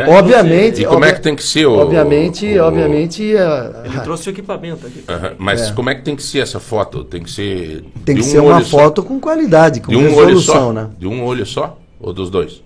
É? 0.00 0.08
Obviamente. 0.18 0.82
E 0.82 0.84
como 0.84 1.04
é 1.04 1.12
que 1.12 1.20
tem 1.20 1.34
que 1.36 1.42
ser 1.42 1.66
o. 1.66 1.74
Obviamente, 1.78 2.46
o- 2.58 2.64
obviamente. 2.64 3.36
a- 3.36 3.82
Ele 3.84 4.00
trouxe 4.00 4.28
o 4.28 4.30
equipamento 4.30 4.86
aqui. 4.86 5.04
Aham, 5.08 5.32
Mas 5.38 5.68
É. 5.68 5.72
como 5.72 5.90
é 5.90 5.94
que 5.94 6.02
tem 6.02 6.16
que 6.16 6.22
ser 6.22 6.38
essa 6.40 6.58
foto? 6.60 7.04
Tem 7.04 7.22
que 7.22 7.30
ser. 7.30 7.84
Tem 8.04 8.14
que 8.16 8.20
um 8.22 8.24
ser 8.24 8.38
uma 8.40 8.56
olho 8.56 8.64
só? 8.64 8.78
foto 8.78 9.02
com 9.02 9.18
qualidade, 9.20 9.80
com 9.80 9.90
De 9.90 9.96
um 9.96 10.00
olho 10.14 10.26
resolução, 10.28 10.54
só? 10.68 10.72
né? 10.72 10.88
De 10.98 11.06
um 11.06 11.24
olho 11.24 11.44
só? 11.46 11.78
Ou 12.00 12.12
dos 12.12 12.30
dois? 12.30 12.62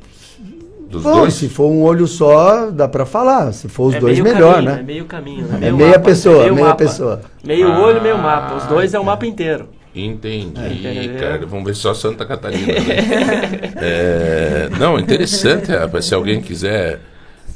Dos 0.89 1.03
Bom, 1.03 1.12
dois? 1.20 1.35
se 1.35 1.49
for 1.49 1.66
um 1.68 1.83
olho 1.83 2.07
só, 2.07 2.70
dá 2.70 2.87
pra 2.87 3.05
falar. 3.05 3.53
Se 3.53 3.68
for 3.68 3.89
os 3.89 3.95
É 3.97 3.99
dois, 4.01 4.20
melhor, 4.20 4.55
caminho, 4.55 4.72
né? 4.72 4.79
É 4.81 4.83
meio 4.85 5.05
caminho. 5.05 5.47
É 5.53 5.59
meio 5.59 5.77
meia 5.77 5.89
mapa, 5.91 6.01
pessoa, 6.05 6.43
meio 6.43 6.55
meia 6.55 6.66
mapa. 6.68 6.77
pessoa. 6.79 7.20
Meio 7.45 7.68
Ah, 7.72 7.81
olho, 7.81 8.01
meio 8.01 8.16
mapa. 8.16 8.55
Os 8.55 8.64
dois 8.66 8.95
é 8.95 8.99
o 8.99 9.05
mapa 9.05 9.27
inteiro. 9.27 9.68
Entendi, 9.93 10.61
Entendeu? 10.61 11.18
cara. 11.20 11.47
Vamos 11.47 11.64
ver 11.64 11.74
só 11.74 11.93
Santa 11.93 12.24
Catarina. 12.24 12.66
né? 12.66 13.72
É, 13.79 14.68
não, 14.79 14.99
interessante, 14.99 15.70
rapaz. 15.72 16.05
Se 16.07 16.14
alguém 16.14 16.41
quiser 16.41 17.01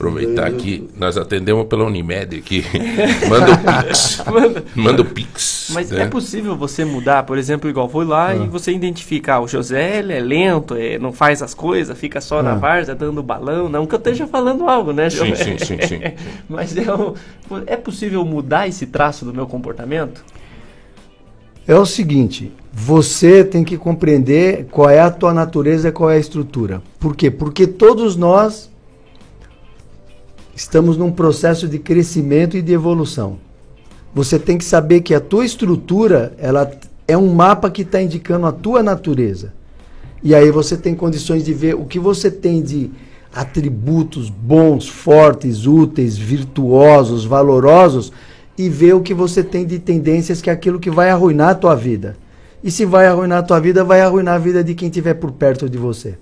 aproveitar 0.05 0.47
aqui, 0.47 0.89
nós 0.99 1.19
atendemos 1.19 1.67
pela 1.67 1.85
Unimed 1.85 2.39
aqui. 2.39 2.65
Manda 3.29 3.53
o 3.53 3.85
Pix. 3.85 4.25
Manda 4.75 5.03
o 5.03 5.05
Pix. 5.05 5.71
Mas 5.75 5.91
né? 5.91 6.03
é 6.05 6.07
possível 6.07 6.57
você 6.57 6.87
mudar, 6.87 7.25
por 7.25 7.37
exemplo, 7.37 7.69
igual 7.69 7.87
foi 7.87 8.07
lá 8.07 8.35
e 8.35 8.49
você 8.49 8.73
identificar 8.73 9.41
o 9.41 9.47
José, 9.47 9.99
ele 9.99 10.15
é 10.15 10.21
lento, 10.21 10.75
é, 10.75 10.99
não 10.99 11.13
faz 11.13 11.43
as 11.43 11.53
coisas, 11.53 11.97
fica 11.99 12.19
só 12.21 12.43
na 12.43 12.53
Ah. 12.53 12.57
várzea 12.57 12.95
dando 12.95 13.23
balão. 13.23 13.69
Não 13.69 13.87
que 13.87 13.95
eu 13.95 13.99
esteja 13.99 14.27
falando 14.27 14.67
algo, 14.67 14.91
né, 14.93 15.11
Sim, 15.11 15.27
José? 15.27 15.45
sim, 15.45 15.59
sim, 15.59 15.79
sim. 15.87 16.01
Mas 16.49 16.75
é, 16.77 16.93
um- 16.95 17.15
é 17.67 17.77
possível 17.77 18.25
mudar 18.25 18.67
esse 18.67 18.87
traço 18.87 19.27
do 19.27 19.35
meu 19.35 19.47
comportamento? 19.47 20.25
É 21.69 21.75
o 21.75 21.85
seguinte, 21.85 22.51
você 22.73 23.45
tem 23.45 23.63
que 23.63 23.77
compreender 23.77 24.67
qual 24.71 24.89
é 24.89 24.99
a 24.99 25.11
tua 25.11 25.35
natureza 25.35 25.89
e 25.89 25.93
qual 25.93 26.11
é 26.11 26.17
a 26.17 26.19
estrutura. 26.19 26.81
Por 26.99 27.15
quê? 27.15 27.31
Porque 27.31 27.67
todos 27.67 28.17
nós 28.17 28.71
estamos 30.61 30.99
num 30.99 31.11
processo 31.11 31.67
de 31.67 31.79
crescimento 31.79 32.55
e 32.55 32.61
de 32.61 32.71
evolução. 32.71 33.39
Você 34.15 34.39
tem 34.39 34.59
que 34.59 34.65
saber 34.65 35.01
que 35.01 35.15
a 35.15 35.21
tua 35.21 35.47
estrutura, 35.47 36.35
ela 36.37 36.71
é 37.09 37.17
um 37.17 37.33
mapa 37.33 37.71
que 37.71 37.81
está 37.81 38.03
indicando 38.03 38.45
a 38.45 38.53
tua 38.53 38.83
natureza. 38.83 39.55
E 40.23 40.35
aí 40.35 40.51
você 40.51 40.77
tem 40.77 40.95
condições 40.95 41.47
de 41.47 41.55
ver 41.55 41.77
o 41.77 41.87
que 41.87 41.99
você 41.99 42.31
tem 42.31 42.61
de 42.61 42.91
atributos 43.35 44.29
bons, 44.29 44.87
fortes, 44.87 45.67
úteis, 45.67 46.19
virtuosos, 46.19 47.25
valorosos 47.25 48.13
e 48.59 48.69
ver 48.69 48.95
o 48.95 49.01
que 49.01 49.15
você 49.15 49.43
tem 49.43 49.65
de 49.65 49.79
tendências 49.79 50.43
que 50.43 50.51
é 50.51 50.53
aquilo 50.53 50.79
que 50.79 50.91
vai 50.91 51.09
arruinar 51.09 51.51
a 51.51 51.55
tua 51.55 51.75
vida. 51.75 52.19
E 52.63 52.71
se 52.71 52.85
vai 52.85 53.07
arruinar 53.07 53.39
a 53.39 53.43
tua 53.43 53.61
vida, 53.61 53.83
vai 53.83 54.03
arruinar 54.03 54.35
a 54.35 54.39
vida 54.39 54.63
de 54.63 54.75
quem 54.75 54.89
estiver 54.89 55.15
por 55.15 55.33
perto 55.33 55.71
de 55.71 55.79
você. 55.79 56.19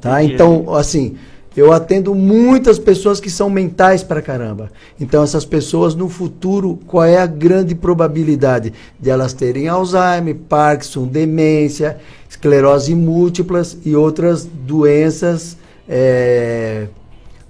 Tá? 0.00 0.22
Entendi. 0.22 0.34
Então, 0.34 0.72
assim, 0.72 1.16
eu 1.60 1.72
atendo 1.72 2.14
muitas 2.14 2.78
pessoas 2.78 3.20
que 3.20 3.28
são 3.28 3.50
mentais 3.50 4.02
pra 4.02 4.22
caramba. 4.22 4.70
Então, 4.98 5.22
essas 5.22 5.44
pessoas 5.44 5.94
no 5.94 6.08
futuro, 6.08 6.78
qual 6.86 7.04
é 7.04 7.18
a 7.18 7.26
grande 7.26 7.74
probabilidade 7.74 8.72
de 8.98 9.10
elas 9.10 9.34
terem 9.34 9.68
Alzheimer, 9.68 10.36
Parkinson, 10.48 11.06
demência, 11.06 11.98
esclerose 12.28 12.94
múltiplas 12.94 13.76
e 13.84 13.94
outras 13.94 14.44
doenças, 14.46 15.58
é, 15.86 16.86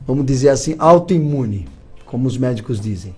vamos 0.04 0.26
dizer 0.26 0.48
assim, 0.48 0.74
autoimune, 0.78 1.68
como 2.04 2.26
os 2.26 2.36
médicos 2.36 2.80
dizem. 2.80 3.14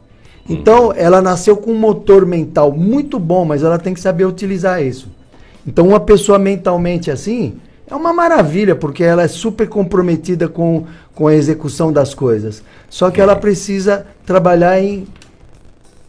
Então, 0.47 0.93
ela 0.95 1.22
nasceu 1.22 1.57
com 1.57 1.72
um 1.72 1.78
motor 1.78 2.26
mental 2.26 2.70
muito 2.70 3.18
bom, 3.18 3.47
mas 3.47 3.62
ela 3.62 3.78
tem 3.78 3.95
que 3.95 4.01
saber 4.01 4.26
utilizar 4.26 4.82
isso. 4.82 5.09
Então, 5.66 5.88
uma 5.88 6.01
pessoa 6.01 6.38
mentalmente 6.38 7.11
assim 7.11 7.55
é 7.93 7.95
uma 7.95 8.12
maravilha, 8.12 8.74
porque 8.74 9.05
ela 9.05 9.22
é 9.22 9.28
super 9.28 9.68
comprometida 9.68 10.49
com, 10.49 10.86
com 11.14 11.26
a 11.26 11.34
execução 11.34 11.93
das 11.93 12.14
coisas. 12.14 12.62
Só 12.88 13.11
que 13.11 13.20
ela 13.20 13.36
precisa 13.36 14.07
trabalhar 14.24 14.80
em 14.80 15.07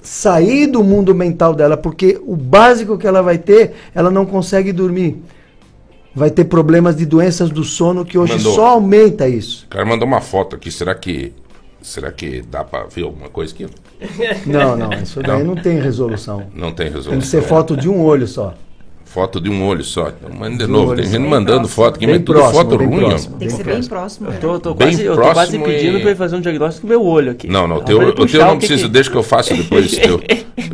sair 0.01 0.67
do 0.67 0.81
mundo 0.81 1.13
mental 1.13 1.53
dela, 1.53 1.75
porque 1.75 2.21
o 2.25 2.37
básico 2.37 2.97
que 2.97 3.05
ela 3.05 3.21
vai 3.21 3.37
ter, 3.37 3.73
ela 3.93 4.09
não 4.09 4.25
consegue 4.25 4.71
dormir. 4.71 5.21
Vai 6.15 6.31
ter 6.31 6.45
problemas 6.45 6.95
de 6.95 7.05
doenças 7.05 7.49
do 7.49 7.65
sono 7.65 8.05
que 8.05 8.17
hoje 8.17 8.35
Mandou. 8.37 8.55
só 8.55 8.67
aumenta 8.67 9.27
isso. 9.27 9.65
O 9.65 9.69
cara 9.69 9.83
mandou 9.83 10.07
uma 10.07 10.21
foto 10.21 10.55
aqui. 10.55 10.71
Será 10.71 10.95
que. 10.95 11.33
Será 11.81 12.13
que 12.13 12.41
dá 12.43 12.63
pra 12.63 12.85
ver 12.85 13.03
alguma 13.03 13.27
coisa 13.27 13.53
aqui? 13.53 13.67
Não, 14.45 14.77
não, 14.77 14.93
isso 14.93 15.21
daí 15.21 15.43
não 15.43 15.55
tem 15.55 15.81
resolução. 15.81 16.43
Não 16.53 16.71
tem 16.71 16.85
resolução. 16.85 17.11
Tem 17.11 17.19
que 17.19 17.27
ser 17.27 17.41
foto 17.41 17.75
de 17.75 17.89
um 17.89 18.01
olho 18.01 18.25
só. 18.25 18.53
Foto 19.13 19.39
de 19.39 19.47
um 19.47 19.63
olho 19.67 19.83
só. 19.83 20.09
Então, 20.09 20.27
manda 20.35 20.57
de 20.57 20.65
De 20.65 20.71
novo. 20.71 20.95
Tem 20.95 21.05
gente 21.05 21.19
mandando 21.19 21.59
próximo. 21.59 21.67
foto 21.67 21.95
aqui, 21.97 22.05
Bem 22.07 22.15
mas 22.15 22.25
tudo 22.25 22.39
próximo, 22.39 22.61
foto 22.63 22.75
ruim, 22.77 22.99
próximo. 22.99 23.37
Tem 23.37 23.47
que 23.47 23.53
ser 23.53 23.63
bem 23.63 23.83
próximo. 23.83 24.29
Eu 24.31 24.39
tô, 24.39 24.59
tô 24.59 24.73
Bem 24.73 24.87
quase, 24.87 25.03
eu 25.05 25.15
tô 25.15 25.21
quase 25.21 25.33
próximo 25.35 25.65
pedindo 25.65 25.97
e- 25.97 26.01
pra 26.01 26.09
ele 26.09 26.17
fazer 26.17 26.35
um 26.35 26.41
diagnóstico 26.41 26.87
do 26.87 26.89
meu 26.89 27.03
olho 27.05 27.31
aqui. 27.31 27.47
Não, 27.47 27.67
não, 27.67 27.75
o 27.75 27.79
Dá 27.81 27.85
teu, 27.85 27.99
o 27.99 28.11
teu 28.27 28.41
não 28.45 28.57
precisa, 28.57 28.83
que- 28.83 28.89
deixa 28.89 29.11
que 29.11 29.15
eu 29.17 29.21
faça 29.21 29.53
depois 29.53 29.85
esse 29.85 30.01
teu. 30.01 30.19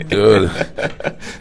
Teu- 0.10 0.42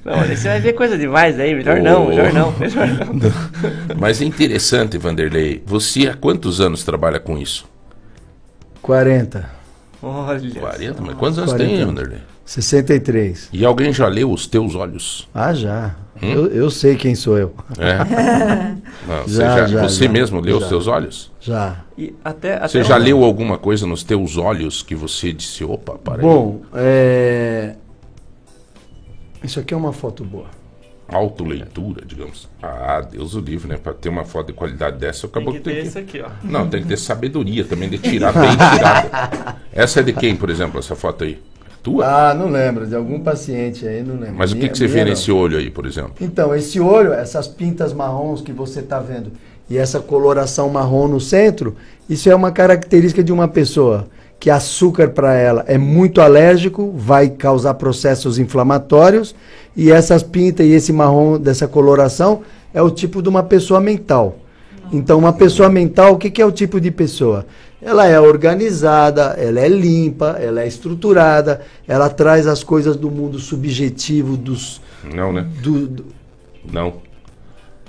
Não, 0.04 0.18
você 0.26 0.48
vai 0.48 0.60
ver 0.60 0.72
coisa 0.72 0.98
demais 0.98 1.38
aí. 1.38 1.54
Melhor 1.54 1.80
não, 1.80 2.06
Ô. 2.06 2.08
melhor 2.08 2.32
não, 2.32 2.52
melhor 2.58 2.86
não. 2.98 3.96
Mas 3.98 4.20
é 4.20 4.24
interessante, 4.24 4.98
Vanderlei. 4.98 5.62
Você 5.66 6.08
há 6.08 6.14
quantos 6.14 6.60
anos 6.60 6.82
trabalha 6.82 7.20
com 7.20 7.38
isso? 7.38 7.64
40. 8.82 9.48
Olha. 10.02 10.50
40? 10.60 11.02
Mas 11.02 11.14
quantos 11.16 11.38
anos 11.38 11.52
40 11.52 11.76
tem. 11.76 11.84
Vanderlei? 11.84 12.18
63. 12.52 13.50
E 13.52 13.62
alguém 13.62 13.92
já 13.92 14.08
leu 14.08 14.30
os 14.32 14.46
teus 14.46 14.74
olhos? 14.74 15.28
Ah, 15.34 15.52
já. 15.52 15.94
Hum? 16.22 16.32
Eu, 16.32 16.46
eu 16.46 16.70
sei 16.70 16.96
quem 16.96 17.14
sou 17.14 17.36
eu. 17.36 17.54
É? 17.78 17.98
Não, 19.06 19.22
você 19.24 19.36
Já, 19.36 19.58
já- 19.58 19.66
já, 19.66 19.82
você 19.82 20.04
já. 20.06 20.10
mesmo 20.10 20.40
leu 20.40 20.58
Já. 20.58 20.62
os 20.64 20.68
teus 20.70 20.86
olhos? 20.86 21.30
Já. 21.40 21.84
E 21.96 22.14
até, 22.24 22.54
até 22.56 22.68
Você 22.68 22.82
já 22.84 22.94
uma- 22.96 23.04
leu 23.04 23.22
alguma 23.22 23.58
coisa 23.58 23.86
nos 23.86 24.02
teus 24.02 24.38
olhos 24.38 24.82
que 24.82 24.94
você 24.94 25.30
disse, 25.32 25.62
opa, 25.62 25.98
para 25.98 26.14
aí. 26.14 26.20
Bom, 26.22 26.62
é... 26.74 27.74
isso 29.44 29.60
aqui 29.60 29.74
é 29.74 29.76
uma 29.76 29.92
foto 29.92 30.24
boa. 30.24 30.46
Autoleitura, 31.06 32.02
digamos. 32.04 32.48
Ah, 32.62 33.00
Deus 33.02 33.34
o 33.34 33.40
livre, 33.40 33.68
né? 33.68 33.76
Pra 33.76 33.92
ter 33.92 34.08
uma 34.08 34.24
foto 34.24 34.48
de 34.48 34.52
qualidade 34.54 34.96
dessa, 34.98 35.26
acabou 35.26 35.52
Tem 35.52 35.62
que 35.62 35.68
que 35.68 35.74
ter 35.74 35.80
tem 35.82 35.88
isso 35.88 35.98
aqui, 35.98 36.20
ó. 36.22 36.28
Não, 36.42 36.66
tem 36.68 36.82
que 36.82 36.88
ter 36.88 36.96
sabedoria 36.98 37.64
também 37.64 37.88
de 37.90 37.98
tirar 37.98 38.32
bem 38.32 38.50
tirada. 38.50 39.56
Essa 39.72 40.00
é 40.00 40.02
de 40.02 40.12
quem, 40.14 40.34
por 40.34 40.48
exemplo, 40.50 40.78
essa 40.78 40.94
foto 40.96 41.24
aí? 41.24 41.38
Tua? 41.90 42.30
Ah, 42.30 42.34
não 42.34 42.48
lembro, 42.50 42.86
de 42.86 42.94
algum 42.94 43.20
paciente 43.20 43.86
aí, 43.86 44.02
não 44.02 44.14
lembro. 44.18 44.34
Mas 44.36 44.50
o 44.50 44.54
que, 44.54 44.60
Minha- 44.60 44.72
que 44.72 44.78
você 44.78 44.86
vê 44.86 45.00
não. 45.04 45.10
nesse 45.10 45.30
olho 45.32 45.58
aí, 45.58 45.70
por 45.70 45.86
exemplo? 45.86 46.12
Então, 46.20 46.54
esse 46.54 46.78
olho, 46.80 47.12
essas 47.12 47.46
pintas 47.48 47.92
marrons 47.92 48.40
que 48.40 48.52
você 48.52 48.80
está 48.80 48.98
vendo 48.98 49.32
e 49.70 49.76
essa 49.76 50.00
coloração 50.00 50.68
marrom 50.68 51.08
no 51.08 51.20
centro, 51.20 51.74
isso 52.08 52.28
é 52.30 52.34
uma 52.34 52.50
característica 52.50 53.22
de 53.22 53.32
uma 53.32 53.48
pessoa 53.48 54.06
que 54.40 54.50
açúcar 54.50 55.08
para 55.08 55.34
ela 55.34 55.64
é 55.66 55.76
muito 55.76 56.20
alérgico, 56.20 56.92
vai 56.96 57.28
causar 57.28 57.74
processos 57.74 58.38
inflamatórios 58.38 59.34
e 59.76 59.90
essas 59.90 60.22
pintas 60.22 60.64
e 60.66 60.70
esse 60.70 60.92
marrom 60.92 61.38
dessa 61.38 61.66
coloração 61.66 62.42
é 62.72 62.80
o 62.80 62.90
tipo 62.90 63.20
de 63.20 63.28
uma 63.28 63.42
pessoa 63.42 63.80
mental. 63.80 64.36
Então, 64.92 65.18
uma 65.18 65.32
pessoa 65.32 65.68
mental, 65.68 66.14
o 66.14 66.16
que, 66.18 66.30
que 66.30 66.40
é 66.40 66.46
o 66.46 66.52
tipo 66.52 66.80
de 66.80 66.90
pessoa? 66.90 67.44
Ela 67.80 68.06
é 68.08 68.18
organizada, 68.20 69.36
ela 69.38 69.60
é 69.60 69.68
limpa, 69.68 70.36
ela 70.40 70.62
é 70.62 70.66
estruturada, 70.66 71.60
ela 71.86 72.08
traz 72.10 72.46
as 72.46 72.64
coisas 72.64 72.96
do 72.96 73.10
mundo 73.10 73.38
subjetivo, 73.38 74.36
dos, 74.36 74.80
Não, 75.14 75.32
né? 75.32 75.46
do- 75.62 75.86
do, 75.86 76.04
Não. 76.72 76.94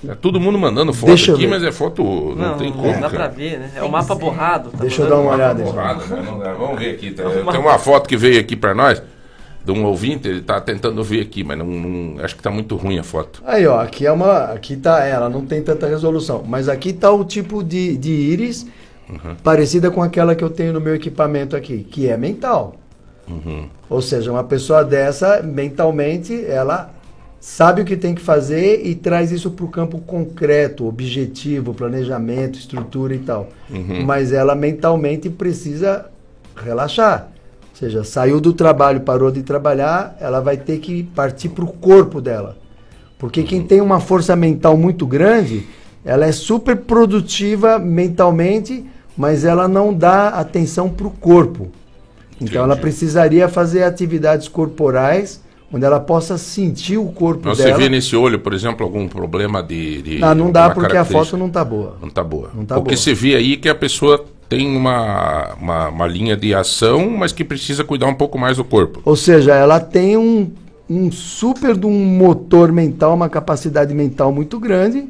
É 0.08 0.16
todo 0.16 0.40
mundo 0.40 0.58
mandando 0.58 0.94
foto 0.94 1.08
Deixa 1.10 1.34
aqui, 1.34 1.46
mas 1.46 1.62
é 1.62 1.74
foto. 1.74 2.02
Não, 2.04 2.36
Não, 2.52 2.58
tem 2.58 2.70
não 2.70 2.78
como. 2.78 2.94
dá 2.94 3.00
cara. 3.10 3.10
pra 3.10 3.28
ver, 3.28 3.60
né? 3.60 3.72
É 3.76 3.84
o 3.84 3.90
mapa 3.92 4.16
borrado. 4.16 4.70
tá 4.70 4.78
Deixa 4.78 5.02
eu 5.02 5.10
dar 5.10 5.18
uma 5.18 5.34
olhada. 5.34 5.62
Borrada, 5.62 6.06
né? 6.06 6.24
Não 6.26 6.40
dá. 6.40 6.54
Vamos 6.54 6.80
ver 6.80 6.92
aqui. 6.92 7.12
Tem, 7.12 7.26
tem 7.26 7.60
uma 7.60 7.78
foto 7.78 8.08
que 8.08 8.16
veio 8.16 8.40
aqui 8.40 8.56
pra 8.56 8.74
nós, 8.74 9.02
de 9.66 9.72
um 9.74 9.84
ouvinte, 9.84 10.26
ele 10.26 10.40
tá 10.42 10.62
tentando 10.62 11.04
ver 11.04 11.20
aqui, 11.20 11.44
mas 11.44 11.58
não, 11.58 11.66
não- 11.66 12.24
acho 12.24 12.34
que 12.34 12.42
tá 12.42 12.50
muito 12.50 12.78
ruim 12.78 12.98
a 12.98 13.04
foto. 13.04 13.44
Aí, 13.46 13.68
ó, 13.68 13.82
aqui 13.82 14.06
é 14.06 14.12
uma. 14.12 14.44
Aqui 14.54 14.78
tá 14.78 15.04
ela, 15.04 15.28
não 15.28 15.46
tem 15.46 15.62
tanta 15.62 15.86
resolução. 15.88 16.46
Mas 16.48 16.70
aqui 16.70 16.94
tá 16.94 17.12
o 17.12 17.26
tipo 17.26 17.62
de, 17.62 17.98
de 17.98 18.12
íris 18.12 18.66
Uhum. 19.10 19.36
parecida 19.44 19.90
com 19.90 20.04
aquela 20.04 20.36
que 20.36 20.44
eu 20.44 20.50
tenho 20.50 20.74
no 20.74 20.80
meu 20.80 20.94
equipamento 20.94 21.56
aqui, 21.56 21.84
que 21.84 22.08
é 22.08 22.16
mental. 22.16 22.76
Uhum. 23.28 23.68
Ou 23.90 24.02
seja, 24.02 24.32
uma 24.32 24.44
pessoa 24.44 24.84
dessa, 24.84 25.42
mentalmente, 25.42 26.46
ela 26.46 26.92
sabe 27.40 27.82
o 27.82 27.86
que 27.86 27.96
tem 27.96 28.14
que 28.14 28.22
fazer 28.22 28.86
e 28.86 28.96
traz 28.96 29.32
isso 29.32 29.50
para 29.52 29.66
o 29.66 29.70
campo 29.70 30.00
concreto, 30.00 30.88
objetivo, 30.88 31.74
planejamento, 31.74 32.60
estrutura 32.60 33.16
e 33.16 33.20
tal. 33.20 33.50
Uhum. 33.70 34.04
Mas 34.06 34.34
ela 34.34 34.56
mentalmente 34.56 35.30
precisa 35.30 36.06
relaxar. 36.56 37.30
Ou 37.72 37.76
seja, 37.76 38.04
saiu 38.04 38.42
do 38.42 38.52
trabalho, 38.52 39.02
parou 39.02 39.32
de 39.32 39.42
trabalhar, 39.42 40.18
ela 40.20 40.42
vai 40.42 40.58
ter 40.58 40.80
que 40.80 41.04
partir 41.04 41.50
para 41.50 41.64
o 41.64 41.68
corpo 41.68 42.20
dela. 42.20 42.58
Porque 43.18 43.44
quem 43.44 43.64
tem 43.64 43.80
uma 43.80 44.00
força 44.00 44.36
mental 44.36 44.78
muito 44.78 45.06
grande, 45.06 45.66
ela 46.04 46.26
é 46.26 46.32
super 46.32 46.76
produtiva 46.76 47.80
mentalmente, 47.80 48.86
mas 49.18 49.44
ela 49.46 49.68
não 49.68 49.94
dá 49.94 50.30
atenção 50.30 50.90
para 50.90 51.08
o 51.08 51.12
corpo. 51.12 51.70
Então 52.42 52.64
ela 52.64 52.76
precisaria 52.76 53.50
fazer 53.50 53.84
atividades 53.84 54.48
corporais 54.48 55.42
onde 55.72 55.86
ela 55.86 56.00
possa 56.00 56.38
sentir 56.38 56.98
o 56.98 57.06
corpo 57.08 57.48
Você 57.50 57.66
dela. 57.66 57.78
vê 57.78 57.90
nesse 57.90 58.16
olho, 58.16 58.40
por 58.40 58.54
exemplo, 58.54 58.86
algum 58.86 59.08
problema 59.08 59.62
de. 59.62 60.02
de 60.02 60.24
Ah, 60.24 60.34
não 60.34 60.52
dá 60.52 60.70
porque 60.72 60.98
a 60.98 61.06
foto 61.06 61.38
não 61.38 61.50
tá 61.50 61.64
boa. 61.64 61.98
Não 62.02 62.10
tá 62.10 62.24
boa. 62.24 62.50
Não 62.54 62.66
tá 62.66 62.76
porque 62.76 62.96
boa. 62.96 62.98
você 62.98 63.14
vê 63.14 63.36
aí 63.36 63.56
que 63.58 63.70
a 63.70 63.76
pessoa 63.76 64.26
tem 64.48 64.76
uma, 64.76 65.54
uma, 65.54 65.90
uma 65.90 66.08
linha 66.08 66.36
de 66.36 66.56
ação, 66.56 67.10
mas 67.12 67.32
que 67.32 67.44
precisa 67.44 67.84
cuidar 67.84 68.08
um 68.08 68.16
pouco 68.16 68.38
mais 68.38 68.58
do 68.58 68.64
corpo. 68.64 69.00
Ou 69.06 69.16
seja, 69.16 69.54
ela 69.54 69.80
tem 69.80 70.18
um, 70.18 70.52
um 70.90 71.12
super 71.12 71.78
de 71.78 71.86
um 71.86 72.04
motor 72.04 72.72
mental, 72.72 73.14
uma 73.14 73.30
capacidade 73.30 73.94
mental 73.94 74.32
muito 74.32 74.60
grande, 74.60 75.08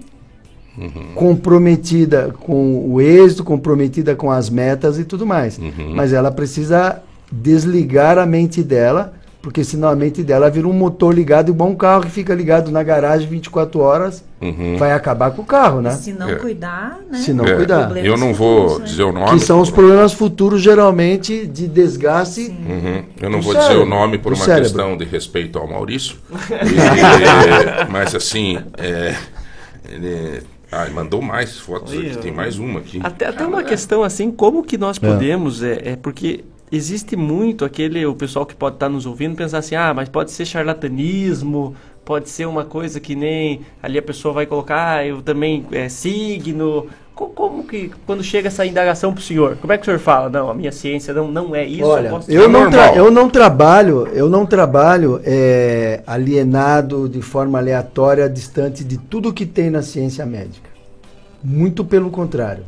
Uhum. 0.79 1.13
comprometida 1.15 2.33
com 2.39 2.85
o 2.89 3.01
êxito, 3.01 3.43
comprometida 3.43 4.15
com 4.15 4.31
as 4.31 4.49
metas 4.49 4.97
e 4.97 5.03
tudo 5.03 5.25
mais. 5.25 5.57
Uhum. 5.57 5.93
Mas 5.93 6.13
ela 6.13 6.31
precisa 6.31 7.01
desligar 7.31 8.17
a 8.17 8.25
mente 8.25 8.63
dela, 8.63 9.13
porque 9.41 9.63
senão 9.63 9.87
a 9.89 9.95
mente 9.95 10.21
dela 10.23 10.49
vira 10.49 10.67
um 10.67 10.73
motor 10.73 11.13
ligado, 11.13 11.49
igual 11.49 11.69
um 11.69 11.75
carro 11.75 12.03
que 12.03 12.09
fica 12.11 12.33
ligado 12.33 12.71
na 12.71 12.81
garagem 12.83 13.27
24 13.27 13.79
horas, 13.79 14.23
Uhum. 14.41 14.77
vai 14.77 14.91
acabar 14.93 15.31
com 15.31 15.41
o 15.41 15.45
carro, 15.45 15.81
né? 15.81 15.91
Se 15.91 16.13
não 16.13 16.29
É. 16.29 16.35
cuidar, 16.35 16.99
né? 17.11 17.17
Se 17.19 17.33
não 17.33 17.45
É, 17.45 17.55
cuidar. 17.55 17.95
Eu 17.97 18.17
não 18.17 18.33
vou 18.33 18.79
dizer 18.81 19.03
o 19.03 19.11
nome. 19.11 19.31
Que 19.31 19.39
são 19.45 19.59
os 19.61 19.69
problemas 19.69 20.13
futuros, 20.13 20.61
geralmente, 20.61 21.45
de 21.45 21.67
desgaste. 21.67 22.41
Uhum. 22.49 23.03
Eu 23.21 23.29
não 23.29 23.41
vou 23.41 23.53
dizer 23.53 23.65
o 23.65 23.67
cérebro, 23.69 23.85
nome 23.89 24.17
por 24.17 24.33
do 24.33 24.39
uma 24.39 24.45
cérebro. 24.45 24.63
questão 24.69 24.97
de 24.97 25.03
respeito 25.05 25.59
ao 25.59 25.67
Maurício. 25.67 26.15
E- 26.51 27.91
mas 27.91 28.15
assim, 28.15 28.57
é, 28.77 29.13
ah, 30.71 30.85
ele 30.85 30.93
mandou 30.93 31.21
mais 31.21 31.57
fotos 31.57 31.93
aqui, 31.93 32.17
tem 32.17 32.31
mais 32.31 32.57
uma 32.59 32.79
aqui. 32.79 32.99
Até, 33.03 33.25
até 33.27 33.45
uma 33.45 33.63
questão 33.63 34.03
assim, 34.03 34.31
como 34.31 34.63
que 34.63 34.77
nós 34.77 34.97
É. 35.01 35.07
podemos, 35.07 35.63
é, 35.63 35.91
é 35.91 35.95
porque 35.95 36.43
existe 36.71 37.15
muito 37.15 37.65
aquele, 37.65 38.05
o 38.05 38.13
pessoal 38.15 38.45
que 38.45 38.55
pode 38.55 38.75
estar 38.75 38.89
nos 38.89 39.05
ouvindo 39.05 39.35
pensar 39.35 39.57
assim, 39.59 39.75
ah, 39.75 39.93
mas 39.93 40.07
pode 40.09 40.31
ser 40.31 40.45
charlatanismo, 40.45 41.75
pode 42.05 42.29
ser 42.29 42.45
uma 42.47 42.65
coisa 42.65 42.99
que 42.99 43.15
nem 43.15 43.61
ali 43.81 43.97
a 43.97 44.01
pessoa 44.01 44.33
vai 44.33 44.45
colocar, 44.45 44.97
ah, 44.97 45.05
eu 45.05 45.21
também 45.21 45.65
é 45.71 45.89
signo. 45.89 46.87
Co- 47.19 47.27
Como 47.35 47.65
que, 47.65 47.91
quando 48.05 48.23
chega 48.23 48.47
essa 48.47 48.65
indagação 48.65 49.13
pro 49.13 49.21
senhor, 49.21 49.57
como 49.59 49.73
é 49.73 49.77
que 49.77 49.81
o 49.81 49.85
senhor 49.85 49.99
fala? 49.99 50.29
Não, 50.29 50.49
a 50.49 50.53
minha 50.53 50.71
ciência 50.71 51.13
não, 51.13 51.29
não 51.29 51.53
é 51.53 51.65
isso. 51.65 51.83
Olha, 51.85 52.09
posso 52.11 52.31
eu 52.31 52.43
ter- 52.43 52.47
não, 52.47 52.95
eu 52.95 53.11
não 53.11 53.29
trabalho, 53.29 54.07
eu 54.13 54.29
não 54.29 54.45
trabalho 54.45 55.19
é, 55.25 56.01
alienado 56.07 57.09
de 57.09 57.21
forma 57.21 57.57
aleatória, 57.59 58.29
distante 58.29 58.85
de 58.85 58.97
tudo 58.97 59.33
que 59.33 59.45
tem 59.45 59.69
na 59.69 59.81
ciência 59.81 60.25
médica. 60.25 60.69
Muito 61.43 61.83
pelo 61.83 62.09
contrário. 62.09 62.63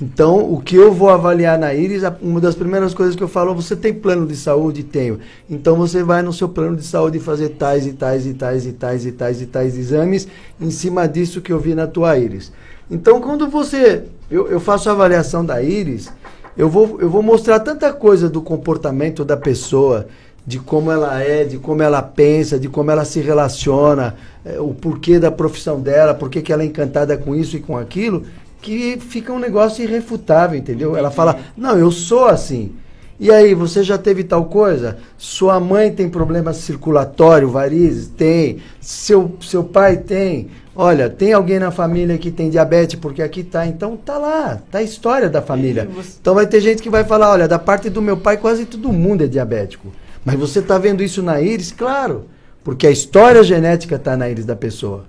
Então, 0.00 0.50
o 0.50 0.58
que 0.62 0.74
eu 0.76 0.90
vou 0.94 1.10
avaliar 1.10 1.58
na 1.58 1.74
íris, 1.74 2.02
uma 2.22 2.40
das 2.40 2.54
primeiras 2.54 2.94
coisas 2.94 3.14
que 3.14 3.22
eu 3.22 3.28
falo, 3.28 3.54
você 3.54 3.76
tem 3.76 3.92
plano 3.92 4.26
de 4.26 4.34
saúde? 4.36 4.82
Tenho. 4.82 5.18
Então 5.50 5.76
você 5.76 6.02
vai 6.02 6.22
no 6.22 6.32
seu 6.32 6.48
plano 6.48 6.74
de 6.78 6.84
saúde 6.84 7.18
fazer 7.20 7.50
tais 7.50 7.86
e 7.86 7.92
tais 7.92 8.24
e 8.24 8.32
tais 8.32 8.64
e 8.64 8.72
tais 8.72 9.04
e 9.04 9.12
tais 9.12 9.42
e 9.42 9.46
tais 9.46 9.76
exames 9.76 10.26
em 10.58 10.70
cima 10.70 11.06
disso 11.06 11.42
que 11.42 11.52
eu 11.52 11.60
vi 11.60 11.74
na 11.74 11.86
tua 11.86 12.16
íris. 12.16 12.50
Então, 12.90 13.20
quando 13.20 13.48
você. 13.48 14.04
Eu, 14.30 14.48
eu 14.48 14.60
faço 14.60 14.88
a 14.88 14.92
avaliação 14.92 15.44
da 15.44 15.62
íris, 15.62 16.12
eu 16.56 16.68
vou, 16.68 17.00
eu 17.00 17.08
vou 17.08 17.22
mostrar 17.22 17.60
tanta 17.60 17.92
coisa 17.92 18.28
do 18.28 18.42
comportamento 18.42 19.24
da 19.24 19.36
pessoa, 19.36 20.06
de 20.46 20.58
como 20.58 20.90
ela 20.90 21.22
é, 21.22 21.44
de 21.44 21.58
como 21.58 21.82
ela 21.82 22.02
pensa, 22.02 22.58
de 22.58 22.68
como 22.68 22.90
ela 22.90 23.04
se 23.04 23.20
relaciona, 23.20 24.16
eh, 24.44 24.60
o 24.60 24.74
porquê 24.74 25.18
da 25.18 25.30
profissão 25.30 25.80
dela, 25.80 26.14
por 26.14 26.28
que 26.28 26.52
ela 26.52 26.62
é 26.62 26.66
encantada 26.66 27.16
com 27.16 27.34
isso 27.34 27.56
e 27.56 27.60
com 27.60 27.76
aquilo, 27.76 28.24
que 28.60 28.98
fica 28.98 29.32
um 29.32 29.38
negócio 29.38 29.82
irrefutável, 29.82 30.58
entendeu? 30.58 30.96
Ela 30.96 31.10
fala, 31.10 31.38
não, 31.56 31.78
eu 31.78 31.90
sou 31.90 32.26
assim. 32.26 32.72
E 33.18 33.30
aí, 33.30 33.54
você 33.54 33.82
já 33.82 33.98
teve 33.98 34.24
tal 34.24 34.46
coisa? 34.46 34.96
Sua 35.18 35.60
mãe 35.60 35.92
tem 35.92 36.08
problema 36.08 36.54
circulatório, 36.54 37.50
varizes? 37.50 38.08
Tem. 38.08 38.60
Seu, 38.80 39.36
seu 39.42 39.62
pai 39.62 39.98
tem. 39.98 40.48
Olha, 40.82 41.10
tem 41.10 41.34
alguém 41.34 41.58
na 41.58 41.70
família 41.70 42.16
que 42.16 42.30
tem 42.30 42.48
diabetes, 42.48 42.98
porque 42.98 43.20
aqui 43.20 43.44
tá. 43.44 43.66
Então 43.66 43.98
tá 43.98 44.16
lá, 44.16 44.62
tá 44.70 44.78
a 44.78 44.82
história 44.82 45.28
da 45.28 45.42
família. 45.42 45.86
Então 46.18 46.34
vai 46.34 46.46
ter 46.46 46.58
gente 46.58 46.82
que 46.82 46.88
vai 46.88 47.04
falar, 47.04 47.32
olha, 47.32 47.46
da 47.46 47.58
parte 47.58 47.90
do 47.90 48.00
meu 48.00 48.16
pai 48.16 48.38
quase 48.38 48.64
todo 48.64 48.90
mundo 48.90 49.22
é 49.22 49.26
diabético. 49.26 49.92
Mas 50.24 50.36
você 50.36 50.60
está 50.60 50.78
vendo 50.78 51.02
isso 51.02 51.22
na 51.22 51.38
íris? 51.38 51.70
Claro, 51.70 52.30
porque 52.64 52.86
a 52.86 52.90
história 52.90 53.44
genética 53.44 53.96
está 53.96 54.16
na 54.16 54.30
íris 54.30 54.46
da 54.46 54.56
pessoa. 54.56 55.04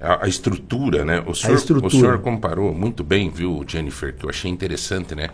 A, 0.00 0.24
a 0.24 0.26
estrutura, 0.26 1.04
né? 1.04 1.22
O 1.26 1.34
senhor, 1.34 1.54
estrutura. 1.54 1.86
o 1.86 1.90
senhor 1.90 2.18
comparou 2.20 2.72
muito 2.72 3.04
bem, 3.04 3.28
viu, 3.28 3.62
Jennifer, 3.68 4.14
que 4.14 4.24
eu 4.24 4.30
achei 4.30 4.50
interessante, 4.50 5.14
né? 5.14 5.28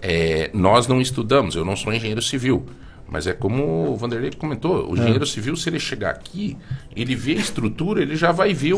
É, 0.00 0.48
nós 0.54 0.86
não 0.86 1.02
estudamos, 1.02 1.54
eu 1.54 1.66
não 1.66 1.76
sou 1.76 1.92
engenheiro 1.92 2.22
civil. 2.22 2.64
Mas 3.10 3.26
é 3.26 3.32
como 3.32 3.90
o 3.90 3.96
Vanderlei 3.96 4.30
comentou, 4.32 4.90
o 4.90 4.94
engenheiro 4.94 5.26
civil, 5.26 5.56
se 5.56 5.68
ele 5.70 5.80
chegar 5.80 6.10
aqui, 6.10 6.56
ele 6.94 7.14
vê 7.14 7.32
a 7.32 7.36
estrutura, 7.36 8.02
ele 8.02 8.16
já 8.16 8.32
vai 8.32 8.52
ver 8.52 8.74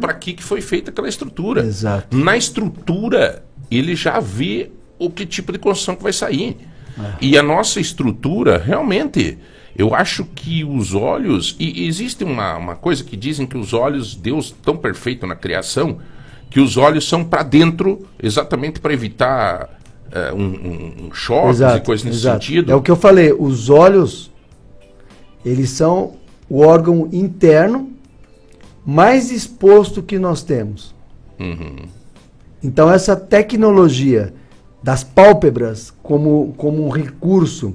para 0.00 0.14
que, 0.14 0.32
que 0.32 0.42
foi 0.42 0.60
feita 0.60 0.90
aquela 0.90 1.08
estrutura. 1.08 1.64
Exato. 1.64 2.16
Na 2.16 2.36
estrutura, 2.36 3.44
ele 3.70 3.96
já 3.96 4.20
vê 4.20 4.70
o 4.98 5.10
que 5.10 5.26
tipo 5.26 5.52
de 5.52 5.58
construção 5.58 5.96
que 5.96 6.02
vai 6.02 6.12
sair. 6.12 6.56
E 7.20 7.36
a 7.36 7.42
nossa 7.42 7.80
estrutura, 7.80 8.58
realmente, 8.58 9.38
eu 9.76 9.94
acho 9.94 10.24
que 10.24 10.64
os 10.64 10.94
olhos. 10.94 11.56
E 11.58 11.86
existe 11.86 12.22
uma, 12.22 12.56
uma 12.56 12.76
coisa 12.76 13.02
que 13.02 13.16
dizem 13.16 13.46
que 13.46 13.58
os 13.58 13.72
olhos, 13.72 14.14
Deus 14.14 14.54
tão 14.62 14.76
perfeito 14.76 15.26
na 15.26 15.34
criação, 15.34 15.98
que 16.48 16.60
os 16.60 16.76
olhos 16.76 17.08
são 17.08 17.24
para 17.24 17.42
dentro, 17.42 18.06
exatamente 18.22 18.78
para 18.78 18.92
evitar 18.92 19.80
eh, 20.14 20.32
um, 20.32 21.06
um, 21.06 21.12
choques 21.12 21.60
e 21.60 21.80
coisas 21.80 22.04
nesse 22.04 22.18
exato. 22.18 22.44
sentido. 22.44 22.70
É 22.70 22.74
o 22.74 22.80
que 22.80 22.90
eu 22.90 22.96
falei, 22.96 23.32
os 23.32 23.68
olhos, 23.68 24.30
eles 25.44 25.70
são 25.70 26.14
o 26.48 26.60
órgão 26.60 27.08
interno 27.12 27.90
mais 28.86 29.32
exposto 29.32 30.02
que 30.02 30.18
nós 30.18 30.42
temos. 30.42 30.94
Uhum. 31.40 31.76
Então 32.62 32.90
essa 32.90 33.16
tecnologia 33.16 34.32
das 34.80 35.02
pálpebras 35.02 35.92
como, 36.02 36.54
como 36.56 36.86
um 36.86 36.90
recurso 36.90 37.74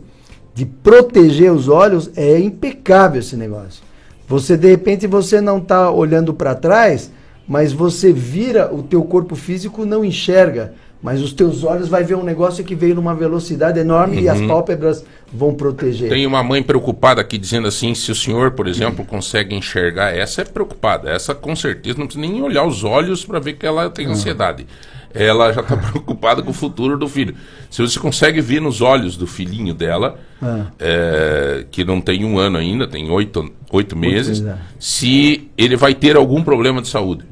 de 0.53 0.65
proteger 0.65 1.51
os 1.51 1.67
olhos 1.67 2.09
é 2.15 2.39
impecável 2.39 3.19
esse 3.19 3.35
negócio. 3.35 3.83
Você 4.27 4.55
de 4.55 4.69
repente 4.69 5.07
você 5.07 5.41
não 5.41 5.57
está 5.57 5.91
olhando 5.91 6.33
para 6.33 6.55
trás, 6.55 7.11
mas 7.47 7.73
você 7.73 8.13
vira 8.13 8.73
o 8.73 8.83
teu 8.83 9.03
corpo 9.03 9.35
físico 9.35 9.85
não 9.85 10.05
enxerga, 10.05 10.73
mas 11.01 11.21
os 11.21 11.31
teus 11.31 11.63
olhos 11.63 11.87
vai 11.87 12.03
ver 12.03 12.15
um 12.15 12.23
negócio 12.23 12.63
que 12.63 12.75
veio 12.75 12.93
numa 12.95 13.15
velocidade 13.15 13.79
enorme 13.79 14.21
e 14.21 14.27
as 14.29 14.39
Uhum. 14.39 14.47
pálpebras 14.47 15.05
vão 15.31 15.53
proteger. 15.53 16.09
Tem 16.09 16.25
uma 16.25 16.43
mãe 16.43 16.61
preocupada 16.61 17.21
aqui 17.21 17.37
dizendo 17.37 17.67
assim: 17.67 17.95
se 17.95 18.11
o 18.11 18.15
senhor, 18.15 18.51
por 18.51 18.67
exemplo, 18.67 19.05
consegue 19.05 19.55
enxergar, 19.55 20.15
essa 20.15 20.41
é 20.41 20.45
preocupada. 20.45 21.09
Essa 21.09 21.33
com 21.33 21.55
certeza 21.55 21.97
não 21.99 22.05
precisa 22.07 22.27
nem 22.27 22.41
olhar 22.41 22.65
os 22.65 22.83
olhos 22.83 23.23
para 23.23 23.39
ver 23.39 23.53
que 23.53 23.65
ela 23.65 23.89
tem 23.89 24.07
ansiedade. 24.07 24.65
Ela 25.13 25.51
já 25.53 25.61
está 25.61 25.75
preocupada 25.77 26.43
com 26.43 26.51
o 26.51 26.53
futuro 26.53 26.97
do 26.97 27.07
filho. 27.07 27.33
Se 27.69 27.81
você 27.81 27.99
consegue 27.99 28.41
ver 28.41 28.59
nos 28.61 28.79
olhos 28.81 29.15
do 29.17 29.25
filhinho 29.25 29.73
dela, 29.73 30.19
Ah. 30.41 30.65
é, 30.79 31.65
que 31.71 31.83
não 31.83 31.99
tem 32.01 32.23
um 32.25 32.37
ano 32.37 32.57
ainda, 32.57 32.87
tem 32.87 33.09
oito, 33.09 33.51
oito 33.71 33.95
meses, 33.95 34.39
meses, 34.41 34.45
é. 34.45 34.57
se 34.79 35.49
ele 35.57 35.75
vai 35.75 35.95
ter 35.95 36.15
algum 36.15 36.43
problema 36.43 36.81
de 36.81 36.87
saúde. 36.89 37.23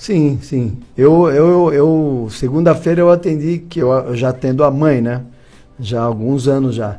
Sim, 0.00 0.38
sim. 0.42 0.78
Eu, 0.96 1.30
eu, 1.30 1.72
eu 1.74 2.28
segunda-feira 2.30 3.02
eu 3.02 3.10
atendi, 3.10 3.58
que 3.58 3.80
eu, 3.80 3.92
eu 3.92 4.16
já 4.16 4.30
atendo 4.30 4.64
a 4.64 4.70
mãe, 4.70 5.02
né? 5.02 5.20
Já 5.78 6.00
há 6.00 6.04
alguns 6.04 6.48
anos 6.48 6.74
já. 6.74 6.96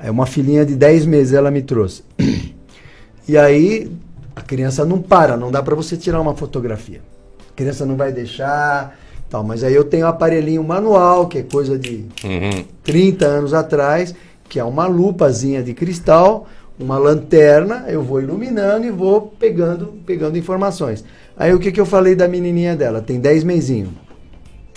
É 0.00 0.12
uma 0.12 0.26
filhinha 0.26 0.64
de 0.64 0.76
10 0.76 1.06
meses 1.06 1.32
ela 1.34 1.50
me 1.50 1.60
trouxe. 1.60 2.04
E 3.28 3.36
aí 3.36 3.90
a 4.36 4.42
criança 4.42 4.84
não 4.84 5.02
para, 5.02 5.36
não 5.36 5.50
dá 5.50 5.60
para 5.60 5.74
você 5.74 5.96
tirar 5.96 6.20
uma 6.20 6.36
fotografia. 6.36 7.00
A 7.50 7.56
criança 7.56 7.84
não 7.84 7.96
vai 7.96 8.12
deixar, 8.12 8.96
tal. 9.28 9.42
Mas 9.42 9.64
aí 9.64 9.74
eu 9.74 9.82
tenho 9.82 10.06
um 10.06 10.08
aparelhinho 10.08 10.62
manual, 10.62 11.26
que 11.26 11.38
é 11.38 11.42
coisa 11.42 11.76
de 11.76 12.04
Uhum. 12.22 12.64
30 12.84 13.26
anos 13.26 13.54
atrás, 13.54 14.14
que 14.48 14.60
é 14.60 14.64
uma 14.64 14.86
lupazinha 14.86 15.64
de 15.64 15.74
cristal, 15.74 16.46
uma 16.78 16.96
lanterna, 16.96 17.86
eu 17.88 18.04
vou 18.04 18.20
iluminando 18.20 18.86
e 18.86 18.90
vou 18.92 19.34
pegando, 19.36 19.94
pegando 20.06 20.38
informações. 20.38 21.02
Aí 21.36 21.52
o 21.52 21.58
que, 21.58 21.70
que 21.70 21.80
eu 21.80 21.86
falei 21.86 22.14
da 22.14 22.26
menininha 22.26 22.74
dela? 22.74 23.02
Tem 23.02 23.20
10 23.20 23.44
mesinhos. 23.44 23.90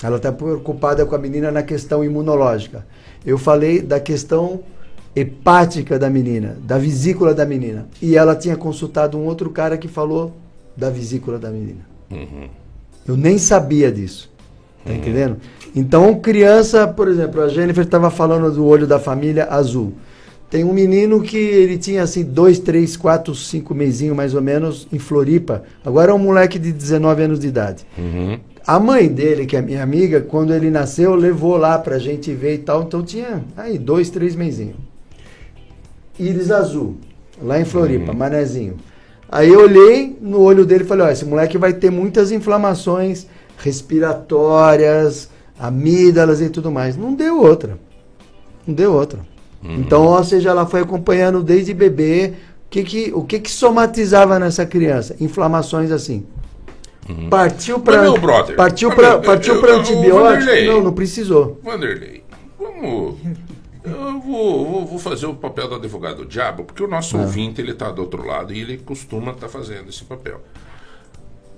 Ela 0.04 0.18
está 0.18 0.32
preocupada 0.32 1.06
com 1.06 1.16
a 1.16 1.18
menina 1.18 1.52
na 1.52 1.64
questão 1.64 2.04
imunológica. 2.04 2.86
Eu 3.26 3.38
falei 3.38 3.82
da 3.82 4.00
questão 4.00 4.62
hepática 5.16 5.98
da 6.00 6.10
menina, 6.10 6.58
da 6.64 6.78
vesícula 6.78 7.34
da 7.34 7.46
menina. 7.46 7.88
E 8.02 8.16
ela 8.16 8.36
tinha 8.36 8.56
consultado 8.56 9.18
um 9.18 9.26
outro 9.26 9.50
cara 9.50 9.78
que 9.78 9.88
falou 9.88 10.34
da 10.76 10.90
vesícula 10.90 11.38
da 11.38 11.50
menina. 11.50 11.82
Uhum. 12.12 12.48
Eu 13.08 13.18
nem 13.18 13.38
sabia 13.38 13.92
disso. 13.92 14.30
Tá 14.86 14.94
entendendo? 14.94 15.38
Então, 15.76 16.16
criança, 16.20 16.88
por 16.88 17.08
exemplo, 17.08 17.42
a 17.42 17.50
Jennifer 17.50 17.84
estava 17.84 18.10
falando 18.10 18.52
do 18.52 18.66
olho 18.66 18.88
da 18.88 18.98
família 18.98 19.46
azul. 19.46 19.94
Tem 20.50 20.64
um 20.64 20.74
menino 20.74 21.22
que 21.22 21.38
ele 21.38 21.78
tinha 21.78 22.02
assim, 22.02 22.24
dois, 22.24 22.58
três, 22.58 22.98
quatro, 22.98 23.36
cinco 23.36 23.76
mesinhos 23.76 24.16
mais 24.16 24.34
ou 24.34 24.42
menos 24.42 24.88
em 24.92 24.98
Floripa. 24.98 25.64
Agora 25.86 26.12
é 26.12 26.14
um 26.14 26.20
moleque 26.20 26.58
de 26.58 26.72
19 26.72 27.22
anos 27.22 27.40
de 27.40 27.48
idade. 27.48 27.86
Uhum. 27.96 28.40
A 28.66 28.80
mãe 28.80 29.08
dele, 29.08 29.46
que 29.46 29.56
é 29.56 29.62
minha 29.62 29.84
amiga, 29.84 30.22
quando 30.22 30.54
ele 30.54 30.72
nasceu, 30.72 31.14
levou 31.14 31.56
lá 31.56 31.78
pra 31.78 32.00
gente 32.00 32.34
ver 32.34 32.56
e 32.56 32.58
tal. 32.60 32.84
Então 32.84 33.04
tinha 33.04 33.44
aí 33.56 33.78
dois, 33.78 34.10
três 34.10 34.36
mesinhos. 34.36 34.76
Íris 36.20 36.52
azul, 36.52 36.98
lá 37.42 37.60
em 37.60 37.66
Floripa, 37.66 38.12
manezinho. 38.12 38.78
Aí 39.32 39.50
eu 39.50 39.62
olhei 39.62 40.18
no 40.20 40.42
olho 40.42 40.66
dele 40.66 40.84
e 40.84 40.88
falei, 40.88 41.06
ó, 41.06 41.10
esse 41.10 41.26
moleque 41.26 41.58
vai 41.58 41.74
ter 41.74 41.92
muitas 41.92 42.32
inflamações 42.32 43.28
respiratórias, 43.60 45.30
amígdalas 45.60 46.42
e 46.42 46.50
tudo 46.50 46.72
mais. 46.72 46.98
Não 46.98 47.14
deu 47.14 47.40
outra. 47.40 47.78
Não 48.66 48.74
deu 48.74 48.94
outra. 48.94 49.20
Então, 49.64 50.06
ou 50.06 50.24
seja, 50.24 50.50
ela 50.50 50.66
foi 50.66 50.82
acompanhando 50.82 51.44
desde 51.44 51.74
bebê. 51.74 52.34
O 52.66 52.70
que 52.70 52.84
que, 52.84 53.12
o 53.14 53.24
que 53.24 53.40
que 53.40 53.52
somatizava 53.52 54.38
nessa 54.40 54.66
criança? 54.66 55.16
Inflamações 55.20 55.92
assim. 55.92 56.26
Partiu 57.30 57.80
para 57.80 58.04
meu 58.04 58.14
brother, 58.20 58.56
partiu 58.56 58.92
para 58.96 59.18
partiu 59.18 59.56
eu- 59.56 59.80
antibiótico? 59.80 60.52
Não, 60.68 60.84
não 60.84 60.94
precisou. 60.94 61.60
Vanderlei, 61.64 62.24
vamos. 62.60 63.16
Eu 63.84 64.20
vou, 64.22 64.66
vou- 64.66 64.86
vou 64.86 65.00
fazer 65.00 65.26
o 65.26 65.34
papel 65.34 65.68
do 65.68 65.76
advogado 65.76 66.18
do 66.18 66.26
diabo, 66.26 66.64
porque 66.66 66.84
o 66.84 66.88
nosso 66.88 67.18
Ah. 67.18 67.22
ouvinte 67.22 67.60
ele 67.60 67.72
está 67.72 67.90
do 67.92 68.02
outro 68.02 68.24
lado 68.24 68.54
e 68.54 68.60
ele 68.62 68.78
costuma 68.78 69.32
estar 69.32 69.50
fazendo 69.50 69.90
esse 69.90 70.04
papel. 70.04 70.40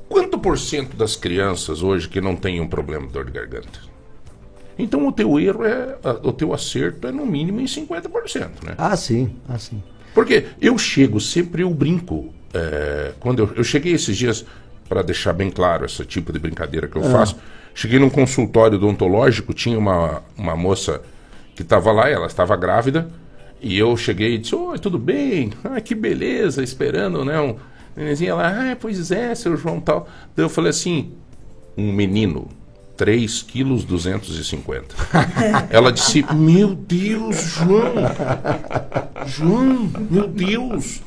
Quanto 0.08 0.39
por 0.39 0.58
cento 0.58 0.95
das 0.95 1.16
crianças 1.18 1.84
hoje 1.84 2.08
que 2.08 2.22
não 2.22 2.36
têm 2.36 2.62
um 2.62 2.68
problema 2.68 3.06
de 3.08 3.12
dor 3.14 3.26
de 3.26 3.32
garganta? 3.32 3.91
Então 4.80 5.07
o 5.07 5.11
teu 5.11 5.39
erro 5.39 5.63
é. 5.65 5.97
O 6.24 6.32
teu 6.32 6.53
acerto 6.53 7.07
é 7.07 7.11
no 7.11 7.26
mínimo 7.26 7.59
em 7.59 7.65
50%, 7.65 8.63
né? 8.65 8.74
Ah, 8.78 8.95
sim, 8.95 9.36
ah, 9.47 9.57
sim. 9.57 9.82
Porque 10.13 10.45
eu 10.61 10.78
chego, 10.78 11.19
sempre 11.19 11.63
eu 11.63 11.69
brinco. 11.74 12.34
é, 12.53 13.13
quando 13.19 13.39
eu, 13.39 13.49
eu 13.55 13.63
cheguei 13.63 13.93
esses 13.93 14.17
dias, 14.17 14.45
para 14.89 15.01
deixar 15.01 15.32
bem 15.32 15.49
claro 15.49 15.86
esse 15.86 16.03
tipo 16.03 16.34
de 16.34 16.39
brincadeira 16.39 16.86
que 16.88 16.97
eu 16.97 17.05
Ah. 17.05 17.09
faço, 17.09 17.38
cheguei 17.74 17.97
num 17.97 18.09
consultório 18.09 18.78
odontológico, 18.78 19.53
tinha 19.53 19.80
uma, 19.80 20.22
uma 20.38 20.53
moça 20.55 21.01
que 21.55 21.61
estava 21.61 21.91
lá, 21.93 22.09
ela 22.09 22.26
estava 22.28 22.55
grávida, 22.57 23.09
e 23.61 23.78
eu 23.78 23.95
cheguei 23.95 24.34
e 24.36 24.38
disse, 24.38 24.53
oi, 24.55 24.78
tudo 24.80 24.97
bem? 24.99 25.51
Ah, 25.63 25.80
que 25.80 25.95
beleza, 25.95 26.61
esperando, 26.61 27.24
né? 27.24 27.39
Um 27.39 27.55
nenenzinho 27.95 28.36
lá, 28.36 28.72
ah, 28.72 28.76
pois 28.76 29.11
é, 29.11 29.34
seu 29.34 29.55
João 29.55 29.80
tal. 29.80 30.09
Daí 30.36 30.43
eu 30.43 30.49
falei 30.49 30.72
assim, 30.72 31.11
um 31.78 31.93
menino, 31.93 32.49
3 33.02 33.41
quilos 33.41 33.84
250. 33.84 34.93
Ela 35.72 35.91
disse, 35.91 36.24
meu 36.36 36.76
Deus, 36.76 37.36
João, 37.36 37.93
João, 39.26 39.91
meu 40.08 40.28
Deus, 40.28 41.02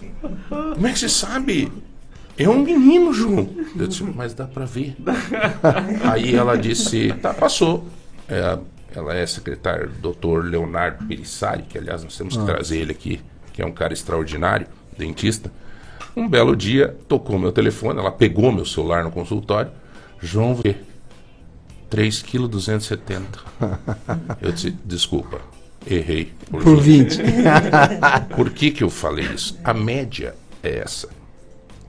como 0.74 0.88
é 0.88 0.92
que 0.92 0.98
você 0.98 1.08
sabe? 1.08 1.70
É 2.36 2.48
um 2.48 2.64
menino, 2.64 3.12
João. 3.12 3.48
Eu 3.78 3.86
disse, 3.86 4.02
mas 4.02 4.34
dá 4.34 4.44
pra 4.44 4.64
ver. 4.64 4.96
Aí 6.02 6.34
ela 6.34 6.56
disse, 6.58 7.12
tá, 7.22 7.32
passou. 7.32 7.86
É, 8.28 8.58
ela 8.92 9.14
é 9.14 9.24
secretária 9.24 9.86
do 9.86 10.10
Dr. 10.12 10.46
Leonardo 10.46 11.04
Perissari, 11.06 11.62
que 11.62 11.78
aliás 11.78 12.02
nós 12.02 12.16
temos 12.18 12.36
que 12.36 12.42
Ah. 12.42 12.46
trazer 12.46 12.78
ele 12.78 12.90
aqui, 12.90 13.20
que 13.52 13.62
é 13.62 13.66
um 13.66 13.70
cara 13.70 13.92
extraordinário, 13.92 14.66
dentista. 14.98 15.48
Um 16.16 16.28
belo 16.28 16.56
dia, 16.56 16.96
tocou 17.06 17.38
meu 17.38 17.52
telefone, 17.52 18.00
ela 18.00 18.10
pegou 18.10 18.50
meu 18.50 18.64
celular 18.66 19.04
no 19.04 19.12
consultório. 19.12 19.70
João, 20.20 20.56
vê. 20.56 20.74
3 21.94 22.22
kg 22.22 22.48
270. 22.48 23.38
Eu 24.42 24.50
disse, 24.50 24.74
desculpa, 24.84 25.40
errei. 25.88 26.32
Por 26.50 26.80
20. 26.80 27.20
por 28.34 28.50
que 28.50 28.72
que 28.72 28.82
eu 28.82 28.90
falei 28.90 29.26
isso? 29.26 29.56
A 29.62 29.72
média 29.72 30.34
é 30.62 30.78
essa 30.78 31.08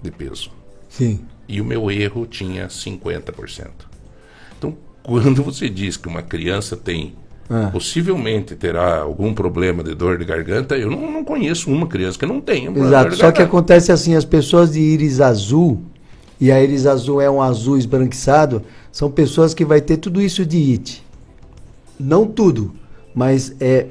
de 0.03 0.11
peso. 0.11 0.51
Sim. 0.89 1.21
E 1.47 1.59
o 1.59 1.65
meu 1.65 1.89
erro 1.89 2.27
tinha 2.27 2.67
50%. 2.67 3.67
Então, 4.57 4.75
quando 5.01 5.41
você 5.41 5.67
diz 5.69 5.97
que 5.97 6.07
uma 6.07 6.21
criança 6.21 6.77
tem 6.77 7.13
Ah. 7.49 7.69
possivelmente 7.71 8.55
terá 8.55 8.99
algum 9.01 9.31
problema 9.33 9.83
de 9.83 9.93
dor 9.93 10.17
de 10.17 10.25
garganta, 10.25 10.75
eu 10.75 10.89
não, 10.89 11.11
não 11.11 11.23
conheço 11.23 11.69
uma 11.71 11.85
criança 11.87 12.17
que 12.17 12.25
não 12.25 12.41
tenha 12.41 12.71
Exato. 12.71 13.03
dor 13.03 13.09
de 13.11 13.17
Só 13.17 13.31
que 13.31 13.41
acontece 13.41 13.91
assim, 13.91 14.15
as 14.15 14.25
pessoas 14.25 14.71
de 14.73 14.79
íris 14.79 15.19
azul, 15.21 15.81
e 16.41 16.51
a 16.51 16.61
íris 16.61 16.85
azul 16.87 17.21
é 17.21 17.29
um 17.29 17.41
azul 17.41 17.77
esbranquiçado, 17.77 18.63
são 18.95 19.11
pessoas 19.11 19.53
que 19.53 19.65
vai 19.65 19.81
ter 19.81 19.97
tudo 19.97 20.21
isso 20.21 20.45
de 20.45 20.55
IT. 20.57 21.03
Não 21.99 22.25
tudo, 22.25 22.73
mas 23.13 23.53
é 23.59 23.87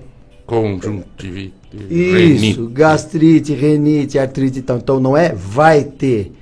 Conjuntivite. 0.47 1.53
Isso, 1.91 2.61
renite. 2.63 2.73
gastrite, 2.73 3.53
renite, 3.53 4.19
artrite 4.19 4.61
e 4.61 4.63
tal. 4.63 4.79
Então 4.79 4.99
não 4.99 5.15
é 5.15 5.35
vai 5.35 5.85
ter. 5.85 6.33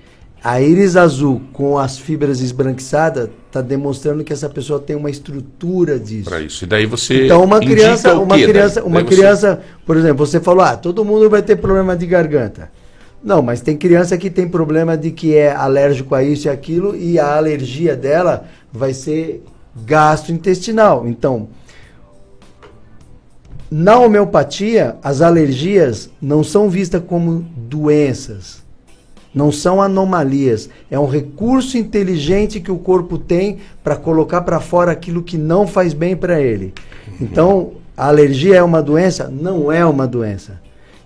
A 0.44 0.60
íris 0.60 0.94
azul 0.96 1.40
com 1.52 1.76
as 1.76 1.98
fibras 1.98 2.40
esbranquiçadas 2.40 3.30
está 3.48 3.60
demonstrando 3.60 4.22
que 4.22 4.32
essa 4.32 4.48
pessoa 4.48 4.78
tem 4.78 4.94
uma 4.94 5.10
estrutura 5.10 5.98
disso. 5.98 6.28
Para 6.30 6.40
isso. 6.40 6.62
E 6.62 6.66
daí 6.68 6.86
você. 6.86 7.24
Então 7.24 7.42
uma 7.42 7.56
indica 7.56 7.72
criança, 7.74 8.14
uma 8.14 8.36
criança, 8.38 8.80
Daí- 8.80 8.88
uma 8.88 9.00
daí 9.02 9.08
você- 9.08 9.16
criança, 9.16 9.60
por 9.84 9.96
exemplo, 9.96 10.24
você 10.24 10.38
falou, 10.40 10.62
ah, 10.64 10.76
todo 10.76 11.04
mundo 11.04 11.28
vai 11.28 11.42
ter 11.42 11.56
problema 11.56 11.96
de 11.96 12.06
garganta. 12.06 12.70
Não, 13.22 13.40
mas 13.40 13.60
tem 13.60 13.76
criança 13.76 14.18
que 14.18 14.28
tem 14.28 14.48
problema 14.48 14.96
de 14.96 15.12
que 15.12 15.34
é 15.34 15.54
alérgico 15.54 16.14
a 16.14 16.24
isso 16.24 16.48
e 16.48 16.50
aquilo 16.50 16.96
e 16.96 17.18
a 17.18 17.36
alergia 17.36 17.94
dela 17.94 18.46
vai 18.72 18.92
ser 18.92 19.44
gastrointestinal. 19.76 21.06
Então, 21.06 21.48
na 23.70 23.98
homeopatia, 23.98 24.96
as 25.02 25.22
alergias 25.22 26.10
não 26.20 26.42
são 26.42 26.68
vistas 26.68 27.02
como 27.06 27.46
doenças, 27.56 28.62
não 29.34 29.50
são 29.50 29.80
anomalias. 29.80 30.68
É 30.90 30.98
um 30.98 31.06
recurso 31.06 31.78
inteligente 31.78 32.60
que 32.60 32.70
o 32.70 32.78
corpo 32.78 33.16
tem 33.16 33.58
para 33.82 33.96
colocar 33.96 34.42
para 34.42 34.60
fora 34.60 34.92
aquilo 34.92 35.22
que 35.22 35.38
não 35.38 35.66
faz 35.66 35.94
bem 35.94 36.16
para 36.16 36.40
ele. 36.40 36.74
Então, 37.20 37.72
a 37.96 38.08
alergia 38.08 38.56
é 38.56 38.62
uma 38.62 38.82
doença? 38.82 39.28
Não 39.28 39.70
é 39.70 39.86
uma 39.86 40.06
doença. 40.06 40.61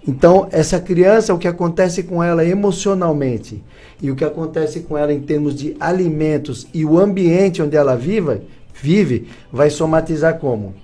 Então, 0.08 0.46
essa 0.52 0.78
criança, 0.78 1.34
o 1.34 1.38
que 1.38 1.48
acontece 1.48 2.02
com 2.04 2.22
ela 2.22 2.44
emocionalmente 2.44 3.62
e 4.00 4.10
o 4.10 4.14
que 4.14 4.24
acontece 4.24 4.80
com 4.80 4.96
ela 4.96 5.12
em 5.12 5.20
termos 5.20 5.54
de 5.54 5.76
alimentos 5.80 6.66
e 6.72 6.84
o 6.84 6.98
ambiente 6.98 7.60
onde 7.60 7.76
ela 7.76 7.96
vive, 7.96 8.42
vive 8.80 9.28
vai 9.52 9.68
somatizar 9.68 10.38
como? 10.38 10.74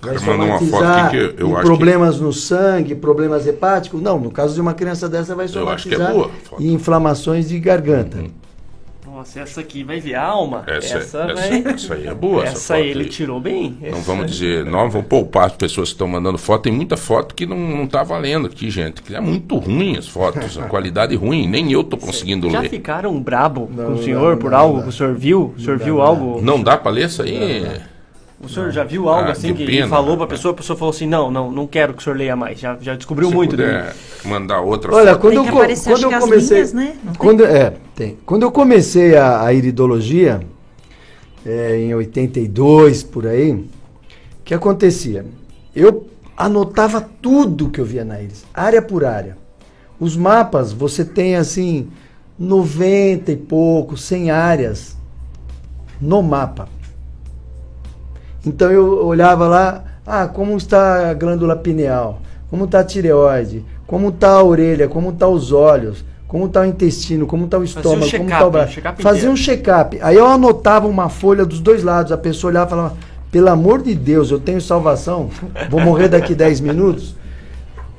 Vai 0.00 0.18
somatizar 0.18 1.10
em 1.14 1.52
acho 1.52 1.60
que- 1.60 1.66
problemas 1.66 2.20
no 2.20 2.32
sangue, 2.32 2.94
problemas 2.94 3.46
hepáticos? 3.46 4.00
Não, 4.02 4.18
no 4.18 4.30
caso 4.30 4.54
de 4.54 4.60
uma 4.60 4.74
criança 4.74 5.08
dessa 5.08 5.34
vai 5.34 5.46
Eu 5.52 5.68
acho 5.68 5.88
que 5.88 5.94
é 5.94 5.98
somatizar 5.98 6.12
boa 6.14 6.30
em 6.60 6.72
inflamações 6.72 7.48
de 7.48 7.58
garganta. 7.58 8.18
Nossa, 9.22 9.38
essa 9.38 9.60
aqui 9.60 9.84
vai 9.84 10.00
ver 10.00 10.16
a 10.16 10.24
alma. 10.24 10.64
Essa, 10.66 10.98
essa, 10.98 11.18
essa, 11.18 11.34
vai... 11.34 11.62
essa 11.74 11.94
aí 11.94 12.08
é 12.08 12.14
boa. 12.14 12.44
Essa, 12.44 12.74
foto 12.74 12.80
ele 12.80 13.04
tirou 13.04 13.38
bem. 13.38 13.78
Não 13.80 13.88
Essa- 13.90 14.00
vamos 14.00 14.26
dizer, 14.32 14.64
não 14.64 14.90
vamos 14.90 15.06
poupar 15.06 15.46
as 15.46 15.52
pessoas 15.52 15.90
que 15.90 15.94
estão 15.94 16.08
mandando 16.08 16.36
foto. 16.38 16.62
Tem 16.62 16.72
muita 16.72 16.96
foto 16.96 17.32
que 17.32 17.46
não, 17.46 17.56
não 17.56 17.86
tá 17.86 18.02
valendo 18.02 18.48
aqui, 18.48 18.68
gente. 18.68 19.00
Que 19.00 19.14
é 19.14 19.20
muito 19.20 19.56
ruim 19.58 19.96
as 19.96 20.08
fotos, 20.08 20.58
a 20.58 20.62
qualidade 20.64 21.14
ruim. 21.14 21.46
Nem 21.46 21.70
eu 21.70 21.84
tô 21.84 21.96
conseguindo 21.96 22.50
Já 22.50 22.62
ler. 22.62 22.68
ficaram 22.68 23.22
brabo 23.22 23.68
com 23.68 23.74
não, 23.74 23.92
o 23.92 24.02
senhor 24.02 24.32
não, 24.32 24.38
por 24.38 24.50
não, 24.50 24.58
algo 24.58 24.76
não. 24.78 24.82
que 24.82 24.88
o 24.88 24.92
senhor 24.92 25.14
viu? 25.14 25.54
O 25.56 25.60
senhor 25.60 25.78
viu 25.78 25.98
não 25.98 26.02
algo? 26.02 26.42
Não 26.42 26.60
dá 26.60 26.76
pra 26.76 26.90
ler 26.90 27.06
isso 27.06 27.22
aí? 27.22 27.64
O 28.42 28.48
senhor 28.48 28.72
já 28.72 28.82
viu 28.82 29.08
algo 29.08 29.28
Ah, 29.28 29.32
assim 29.32 29.54
que 29.54 29.64
pena. 29.64 29.86
falou 29.88 30.16
pra 30.16 30.26
pessoa, 30.26 30.52
a 30.52 30.56
pessoa 30.56 30.76
falou 30.76 30.90
assim: 30.90 31.06
não, 31.06 31.30
não, 31.30 31.50
não 31.52 31.66
quero 31.66 31.94
que 31.94 32.00
o 32.00 32.02
senhor 32.02 32.16
leia 32.16 32.34
mais. 32.34 32.58
Já, 32.58 32.76
já 32.80 32.96
descobriu 32.96 33.28
Se 33.28 33.34
muito 33.34 33.50
puder 33.50 33.82
dele. 33.84 33.94
mandar 34.24 34.60
outra 34.60 34.92
Olha, 34.92 35.10
foto. 35.12 35.20
quando 35.20 35.30
Tem 35.34 35.38
eu, 35.38 35.44
que 35.44 35.50
co- 35.52 35.58
aparecer, 35.58 35.90
quando 35.92 36.02
eu 36.12 36.20
comecei, 36.20 36.56
linhas, 36.56 36.72
né? 36.72 36.96
Não 37.04 37.12
quando 37.14 37.44
é, 37.44 37.72
tem. 37.94 38.18
Quando 38.26 38.42
eu 38.42 38.50
comecei 38.50 39.16
a, 39.16 39.44
a 39.44 39.52
iridologia 39.52 40.40
é, 41.46 41.76
em 41.78 41.94
82 41.94 43.04
por 43.04 43.28
aí, 43.28 43.52
o 43.52 43.64
que 44.44 44.52
acontecia? 44.54 45.24
Eu 45.74 46.08
anotava 46.36 47.00
tudo 47.00 47.70
que 47.70 47.80
eu 47.80 47.84
via 47.84 48.04
na 48.04 48.20
íris, 48.20 48.44
área 48.52 48.82
por 48.82 49.04
área. 49.04 49.36
Os 50.00 50.16
mapas, 50.16 50.72
você 50.72 51.04
tem 51.04 51.36
assim 51.36 51.88
90 52.36 53.30
e 53.30 53.36
pouco, 53.36 53.96
100 53.96 54.32
áreas 54.32 54.96
no 56.00 56.20
mapa. 56.24 56.68
Então 58.44 58.70
eu 58.70 59.06
olhava 59.06 59.46
lá, 59.46 59.84
ah, 60.06 60.26
como 60.26 60.56
está 60.56 61.10
a 61.10 61.14
glândula 61.14 61.56
pineal, 61.56 62.20
como 62.50 62.64
está 62.64 62.80
a 62.80 62.84
tireoide, 62.84 63.64
como 63.86 64.08
está 64.08 64.30
a 64.30 64.42
orelha, 64.42 64.88
como 64.88 65.10
está 65.10 65.28
os 65.28 65.52
olhos, 65.52 66.04
como 66.26 66.46
está 66.46 66.62
o 66.62 66.64
intestino, 66.64 67.26
como 67.26 67.44
está 67.44 67.58
o 67.58 67.64
estômago, 67.64 68.00
como 68.00 68.10
check-up, 68.10 68.32
está 68.32 68.46
o 68.46 68.50
braço. 68.50 68.72
check-up 68.72 69.02
Fazia 69.02 69.30
um 69.30 69.36
check-up. 69.36 69.98
Aí 70.00 70.16
eu 70.16 70.26
anotava 70.26 70.86
uma 70.88 71.08
folha 71.08 71.44
dos 71.44 71.60
dois 71.60 71.82
lados, 71.82 72.10
a 72.10 72.16
pessoa 72.16 72.50
olhava 72.50 72.66
e 72.66 72.70
falava, 72.70 72.96
pelo 73.30 73.48
amor 73.48 73.82
de 73.82 73.94
Deus, 73.94 74.30
eu 74.30 74.38
tenho 74.38 74.60
salvação, 74.60 75.30
vou 75.70 75.80
morrer 75.80 76.08
daqui 76.08 76.34
10 76.34 76.60
minutos. 76.60 77.14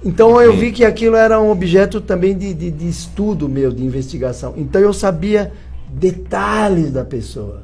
Então 0.05 0.39
eu 0.41 0.55
vi 0.55 0.71
que 0.71 0.83
aquilo 0.83 1.15
era 1.15 1.39
um 1.39 1.49
objeto 1.49 2.01
também 2.01 2.37
de, 2.37 2.53
de, 2.53 2.69
de 2.69 2.89
estudo 2.89 3.47
meu, 3.47 3.71
de 3.71 3.83
investigação. 3.83 4.53
Então 4.57 4.81
eu 4.81 4.93
sabia 4.93 5.51
detalhes 5.89 6.91
da 6.91 7.05
pessoa. 7.05 7.62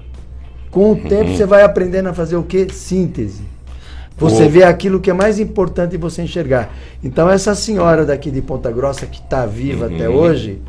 Com 0.72 0.91
o 0.91 0.95
tempo 0.95 1.36
você 1.36 1.45
vai 1.45 1.63
aprendendo 1.63 2.09
a 2.09 2.13
fazer 2.13 2.36
o 2.36 2.43
que? 2.43 2.67
Síntese. 2.74 3.41
Você 4.17 4.49
vê 4.49 4.63
aquilo 4.63 4.99
que 4.99 5.09
é 5.09 5.13
mais 5.13 5.39
importante 5.39 5.95
você 5.95 6.22
enxergar. 6.22 6.74
Então 7.03 7.30
essa 7.30 7.55
senhora 7.55 8.05
daqui 8.05 8.30
de 8.30 8.41
Ponta 8.41 8.70
Grossa 8.70 9.05
que 9.05 9.22
está 9.22 9.45
viva 9.45 9.86
até 9.86 10.09
Uhum. 10.09 10.15
hoje, 10.15 10.61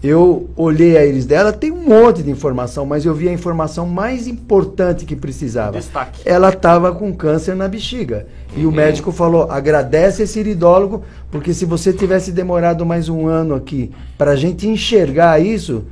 eu 0.00 0.48
olhei 0.54 0.96
a 0.96 1.04
íris 1.04 1.26
dela, 1.26 1.52
tem 1.52 1.72
um 1.72 1.82
monte 1.88 2.22
de 2.22 2.30
informação, 2.30 2.86
mas 2.86 3.04
eu 3.04 3.14
vi 3.14 3.28
a 3.28 3.32
informação 3.32 3.86
mais 3.86 4.28
importante 4.28 5.04
que 5.04 5.16
precisava. 5.16 5.78
Destaque. 5.78 6.20
Ela 6.24 6.50
estava 6.50 6.92
com 6.92 7.12
câncer 7.12 7.56
na 7.56 7.66
bexiga. 7.66 8.26
E 8.56 8.64
o 8.66 8.70
médico 8.70 9.10
falou: 9.10 9.50
agradece 9.50 10.22
esse 10.22 10.38
iridólogo, 10.38 11.02
porque 11.30 11.52
se 11.52 11.64
você 11.64 11.92
tivesse 11.92 12.30
demorado 12.30 12.86
mais 12.86 13.08
um 13.08 13.26
ano 13.26 13.54
aqui 13.54 13.90
para 14.16 14.32
a 14.32 14.36
gente 14.36 14.68
enxergar 14.68 15.40
isso, 15.40 15.84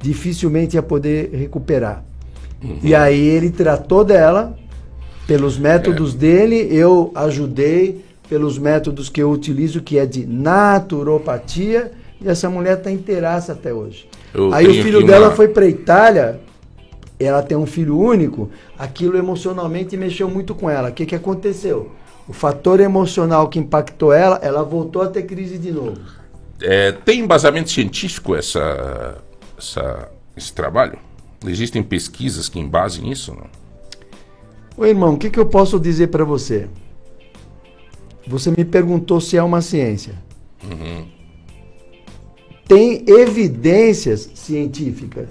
dificilmente 0.00 0.76
ia 0.76 0.82
poder 0.82 1.30
recuperar. 1.32 2.04
E 2.82 2.94
aí 2.94 3.20
ele 3.26 3.50
tratou 3.50 4.04
dela, 4.04 4.56
pelos 5.26 5.58
métodos 5.58 6.14
dele, 6.14 6.68
eu 6.70 7.10
ajudei, 7.14 8.04
pelos 8.28 8.58
métodos 8.58 9.08
que 9.08 9.20
eu 9.22 9.30
utilizo, 9.30 9.82
que 9.82 9.98
é 9.98 10.06
de 10.06 10.24
naturopatia, 10.26 11.92
e 12.20 12.28
essa 12.28 12.48
mulher 12.48 12.78
está 12.78 12.90
inteiraça 12.90 13.52
até 13.52 13.72
hoje. 13.72 14.08
Eu 14.34 14.52
aí 14.54 14.66
o 14.66 14.82
filho 14.82 14.98
aqui 14.98 15.06
dela 15.06 15.28
uma- 15.28 15.34
foi 15.36 15.48
para 15.48 15.66
Itália, 15.66 16.40
ela 17.18 17.42
tem 17.42 17.56
um 17.56 17.66
filho 17.66 17.98
único, 17.98 18.50
aquilo 18.78 19.16
emocionalmente 19.16 19.96
mexeu 19.96 20.28
muito 20.28 20.54
com 20.54 20.68
ela. 20.70 20.88
O 20.88 20.92
que, 20.92 21.04
que 21.06 21.14
aconteceu? 21.14 21.90
O 22.28 22.32
fator 22.32 22.78
emocional 22.80 23.48
que 23.48 23.58
impactou 23.58 24.12
ela, 24.12 24.38
ela 24.42 24.62
voltou 24.62 25.02
a 25.02 25.06
ter 25.08 25.24
crise 25.24 25.58
de 25.58 25.72
novo. 25.72 25.98
É, 26.60 26.92
tem 26.92 27.20
embasamento 27.20 27.70
científico 27.70 28.34
essa, 28.36 29.16
essa- 29.58 30.08
esse 30.36 30.52
trabalho? 30.52 30.96
Existem 31.46 31.82
pesquisas 31.82 32.48
que 32.48 32.58
embasem 32.58 33.10
isso? 33.10 33.34
Não? 33.34 33.46
Ô 34.76 34.86
irmão, 34.86 35.14
o 35.14 35.18
que, 35.18 35.30
que 35.30 35.38
eu 35.38 35.46
posso 35.46 35.78
dizer 35.78 36.08
para 36.08 36.24
você? 36.24 36.68
Você 38.26 38.50
me 38.50 38.64
perguntou 38.64 39.20
se 39.20 39.36
é 39.36 39.42
uma 39.42 39.60
ciência. 39.60 40.14
Uhum. 40.64 41.06
Tem 42.66 43.04
evidências 43.06 44.30
científicas. 44.34 45.28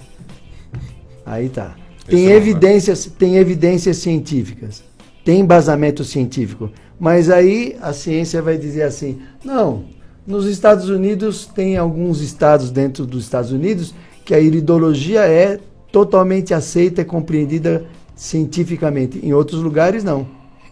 Aí 1.25 1.49
tá. 1.49 1.75
Tem 2.05 2.25
não 2.25 2.31
evidências, 2.31 3.05
tem 3.17 3.37
evidências 3.37 3.97
científicas. 3.97 4.83
Tem 5.23 5.39
embasamento 5.39 6.03
científico. 6.03 6.69
Mas 6.99 7.29
aí 7.29 7.77
a 7.81 7.93
ciência 7.93 8.41
vai 8.41 8.57
dizer 8.57 8.83
assim: 8.83 9.21
não, 9.43 9.85
nos 10.27 10.45
Estados 10.45 10.89
Unidos 10.89 11.45
tem 11.45 11.77
alguns 11.77 12.21
estados 12.21 12.69
dentro 12.69 13.05
dos 13.05 13.23
Estados 13.23 13.51
Unidos 13.51 13.93
que 14.23 14.35
a 14.35 14.39
iridologia 14.39 15.21
é 15.21 15.59
totalmente 15.91 16.53
aceita 16.53 17.01
e 17.01 17.05
compreendida 17.05 17.85
cientificamente. 18.15 19.19
Em 19.23 19.33
outros 19.33 19.61
lugares, 19.61 20.03
não. 20.03 20.25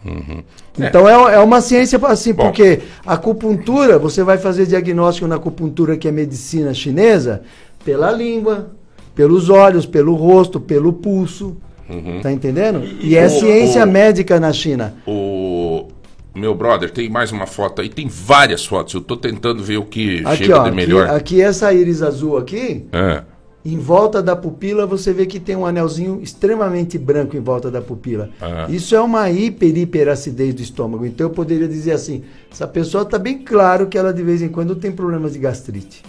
Uhum. 0.06 0.42
Então 0.78 1.08
é, 1.10 1.36
é 1.36 1.40
uma 1.40 1.60
ciência 1.60 2.00
assim, 2.04 2.32
Bom. 2.34 2.44
porque 2.46 2.80
a 3.06 3.14
acupuntura, 3.16 4.00
você 4.00 4.24
vai 4.24 4.38
fazer 4.38 4.66
diagnóstico 4.66 5.28
na 5.28 5.36
acupuntura, 5.36 5.98
que 5.98 6.08
é 6.08 6.12
medicina 6.12 6.74
chinesa, 6.74 7.42
pela 7.84 8.10
língua, 8.12 8.72
pelos 9.14 9.50
olhos, 9.50 9.86
pelo 9.86 10.16
rosto, 10.16 10.60
pelo 10.60 10.94
pulso. 10.94 11.58
Uhum. 11.90 12.22
Tá 12.22 12.32
entendendo? 12.32 12.82
E- 13.02 13.10
E, 13.10 13.16
é 13.18 13.26
o- 13.26 13.30
ciência 13.30 13.84
o- 13.84 13.88
médica 13.92 14.40
na 14.40 14.54
China. 14.54 14.94
O 15.06 15.88
meu 16.36 16.54
brother 16.56 16.92
tem 16.92 17.10
mais 17.10 17.32
uma 17.32 17.46
foto 17.48 17.82
aí, 17.82 17.90
tem 17.90 18.08
várias 18.08 18.64
fotos. 18.66 18.94
Eu 18.94 19.02
tô 19.02 19.18
tentando 19.18 19.62
ver 19.64 19.78
o 19.78 19.84
que 19.84 20.22
Aqui, 20.24 20.38
chega 20.46 20.60
ó, 20.60 20.64
de 20.64 20.68
aqui, 20.70 20.76
melhor. 20.78 21.10
aqui 21.10 21.42
essa 21.42 21.74
íris 21.74 22.02
azul 22.02 22.38
aqui, 22.38 22.86
É. 22.94 23.24
em 23.64 23.78
volta 23.78 24.22
da 24.24 24.36
pupila 24.36 24.86
você 24.86 25.12
vê 25.12 25.26
que 25.26 25.40
tem 25.40 25.56
um 25.56 25.66
anelzinho 25.66 26.22
extremamente 26.22 26.98
branco 26.98 27.36
em 27.36 27.42
volta 27.42 27.70
da 27.70 27.82
pupila. 27.82 28.30
Ah. 28.42 28.68
Isso 28.70 28.96
é 28.96 29.02
uma 29.02 29.30
hiper, 29.30 29.78
hiperacidez 29.78 30.54
do 30.54 30.62
estômago. 30.62 31.06
Então 31.06 31.28
eu 31.28 31.32
poderia 31.32 31.68
dizer 31.68 31.92
assim, 31.92 32.24
essa 32.52 32.68
pessoa 32.68 33.04
está 33.04 33.18
bem 33.18 33.40
claro 33.40 33.88
que 33.88 33.98
ela 33.98 34.14
de 34.14 34.24
vez 34.24 34.42
em 34.42 34.50
quando 34.50 34.76
tem 34.76 34.92
problemas 34.92 35.34
de 35.34 35.40
gastrite. 35.40 36.04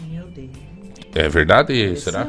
É 1.15 1.29
verdade? 1.29 2.01
Será? 2.01 2.29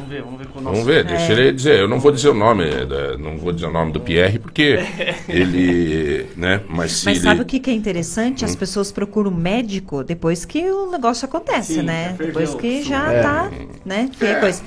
Vamos 0.00 0.08
ver, 0.12 0.22
vamos 0.22 0.38
ver 0.38 0.46
com 0.48 0.58
o 0.58 0.62
nosso. 0.62 0.74
Vamos 0.76 0.86
ver, 0.86 1.04
deixa 1.04 1.32
É. 1.32 1.32
ele 1.32 1.52
dizer. 1.52 1.78
Eu 1.80 1.88
não 1.88 2.00
vou 2.00 2.10
dizer 2.12 2.28
o 2.28 2.34
nome, 2.34 2.64
da- 2.86 3.16
não 3.18 3.36
vou 3.38 3.52
dizer 3.52 3.66
o 3.66 3.70
nome 3.72 3.92
do 3.92 4.00
Pierre, 4.00 4.38
porque 4.38 4.78
ele, 5.28 6.26
né, 6.36 6.60
mas 6.68 6.92
se 6.92 7.04
Mas 7.06 7.16
ele... 7.18 7.24
sabe 7.24 7.42
o 7.42 7.44
que, 7.44 7.58
que 7.60 7.70
é 7.70 7.74
interessante? 7.74 8.44
As 8.44 8.52
Hum. 8.54 8.56
pessoas 8.56 8.92
procuram 8.92 9.30
médico 9.30 10.02
depois 10.04 10.44
que 10.44 10.58
o 10.70 10.90
negócio 10.90 11.24
acontece, 11.26 11.74
Sim, 11.74 11.82
né? 11.82 12.14
Depois 12.18 12.54
que 12.54 12.82
já 12.82 13.12
É. 13.12 13.22
tá, 13.22 13.50
né? 13.84 14.10
Que 14.18 14.24
é 14.26 14.34
coisa. 14.36 14.62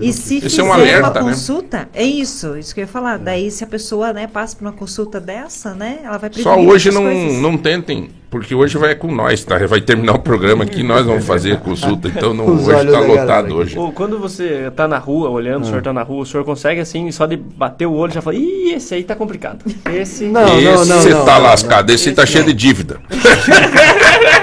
E 0.00 0.12
se 0.12 0.36
Esse 0.38 0.38
é 0.38 0.40
fizer 0.50 0.62
um 0.62 0.72
alerta, 0.72 1.10
uma 1.20 1.22
né? 1.22 1.32
consulta, 1.32 1.88
é 1.94 2.04
isso, 2.04 2.56
isso 2.56 2.74
que 2.74 2.80
eu 2.80 2.84
ia 2.84 2.88
falar. 2.88 3.18
Daí 3.18 3.50
se 3.50 3.64
a 3.64 3.66
pessoa, 3.66 4.12
né, 4.12 4.26
passa 4.26 4.56
por 4.56 4.64
uma 4.64 4.72
consulta 4.72 5.20
dessa, 5.20 5.74
né, 5.74 6.00
ela 6.04 6.18
vai 6.18 6.30
Só 6.34 6.58
hoje 6.58 6.90
não, 6.90 7.02
coisas. 7.02 7.32
não 7.40 7.56
tentem 7.56 8.10
Porque 8.30 8.54
hoje 8.54 8.76
vai 8.76 8.94
com 8.94 9.10
nós, 9.10 9.42
tá? 9.42 9.58
Vai 9.66 9.80
terminar 9.80 10.14
o 10.14 10.18
programa 10.18 10.64
aqui, 10.64 10.82
nós 10.82 11.06
vamos 11.06 11.24
fazer 11.24 11.52
a 11.52 11.56
consulta. 11.56 12.08
Então 12.08 12.34
não, 12.34 12.46
Os 12.54 12.68
hoje 12.68 12.84
tá 12.86 12.92
da 12.92 13.00
lotado 13.00 13.54
hoje. 13.54 13.78
Ou 13.78 13.90
quando 13.90 14.18
você 14.18 14.70
tá 14.76 14.86
na 14.86 14.98
rua 14.98 15.30
olhando, 15.30 15.62
o 15.62 15.66
senhor 15.66 15.80
tá 15.82 15.92
na 15.92 16.02
rua, 16.02 16.22
o 16.22 16.26
senhor 16.26 16.44
consegue 16.44 16.80
assim, 16.80 17.10
só 17.10 17.24
de 17.24 17.36
bater 17.36 17.86
o 17.86 17.92
olho 17.92 18.12
já 18.12 18.20
fala, 18.20 18.36
ih, 18.36 18.74
esse 18.74 18.94
aí 18.94 19.02
tá 19.02 19.14
complicado. 19.14 19.64
Esse. 19.94 20.26
esse 20.26 21.24
tá 21.24 21.38
lascado, 21.38 21.90
esse 21.90 22.12
tá 22.12 22.26
cheio 22.26 22.44
de 22.44 22.52
dívida. 22.52 23.00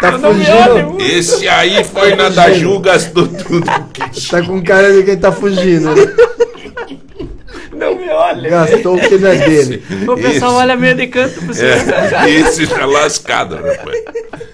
Tá 0.00 0.12
Não 0.12 0.32
me 0.32 0.44
fugindo. 0.44 1.00
Esse 1.02 1.46
aí 1.46 1.84
foi 1.84 2.14
na 2.16 2.30
da 2.30 2.50
Ju, 2.52 2.80
gastou 2.80 3.28
tudo. 3.28 3.66
Tá 4.30 4.42
com 4.42 4.62
cara 4.62 4.92
de 4.94 5.02
quem 5.02 5.16
tá 5.18 5.30
fugindo. 5.30 5.94
né? 5.94 6.02
Não 7.80 7.96
me 7.96 8.08
olha. 8.08 8.50
Gastou 8.50 8.96
o 8.96 9.00
que 9.00 9.16
não 9.18 9.28
é 9.28 9.36
dele. 9.36 9.82
O 10.06 10.16
pessoal 10.16 10.54
olha 10.54 10.76
meio 10.76 10.94
de 10.94 11.06
canto 11.06 11.40
pro 11.44 11.54
senhor. 11.54 11.72
É, 11.72 12.30
esse 12.30 12.66
tá 12.66 12.86
lascado, 12.86 13.56
rapaz. 13.56 14.02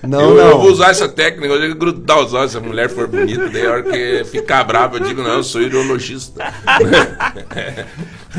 Não, 0.07 0.21
eu, 0.21 0.35
não. 0.37 0.51
eu 0.51 0.59
vou 0.61 0.71
usar 0.71 0.91
essa 0.91 1.09
técnica, 1.09 1.53
eu 1.53 1.61
digo 1.61 1.75
grudar 1.75 2.21
os 2.21 2.33
olhos, 2.33 2.53
se 2.53 2.59
a 2.59 2.61
mulher 2.61 2.89
for 2.89 3.09
bonita, 3.09 3.49
daí 3.49 3.67
a 3.67 3.71
hora 3.73 3.83
que 3.83 4.23
ficar 4.31 4.63
brava, 4.63 4.99
eu 4.99 5.01
digo, 5.01 5.21
não, 5.21 5.39
eu 5.39 5.43
sou 5.43 5.61
ideologista. 5.61 6.45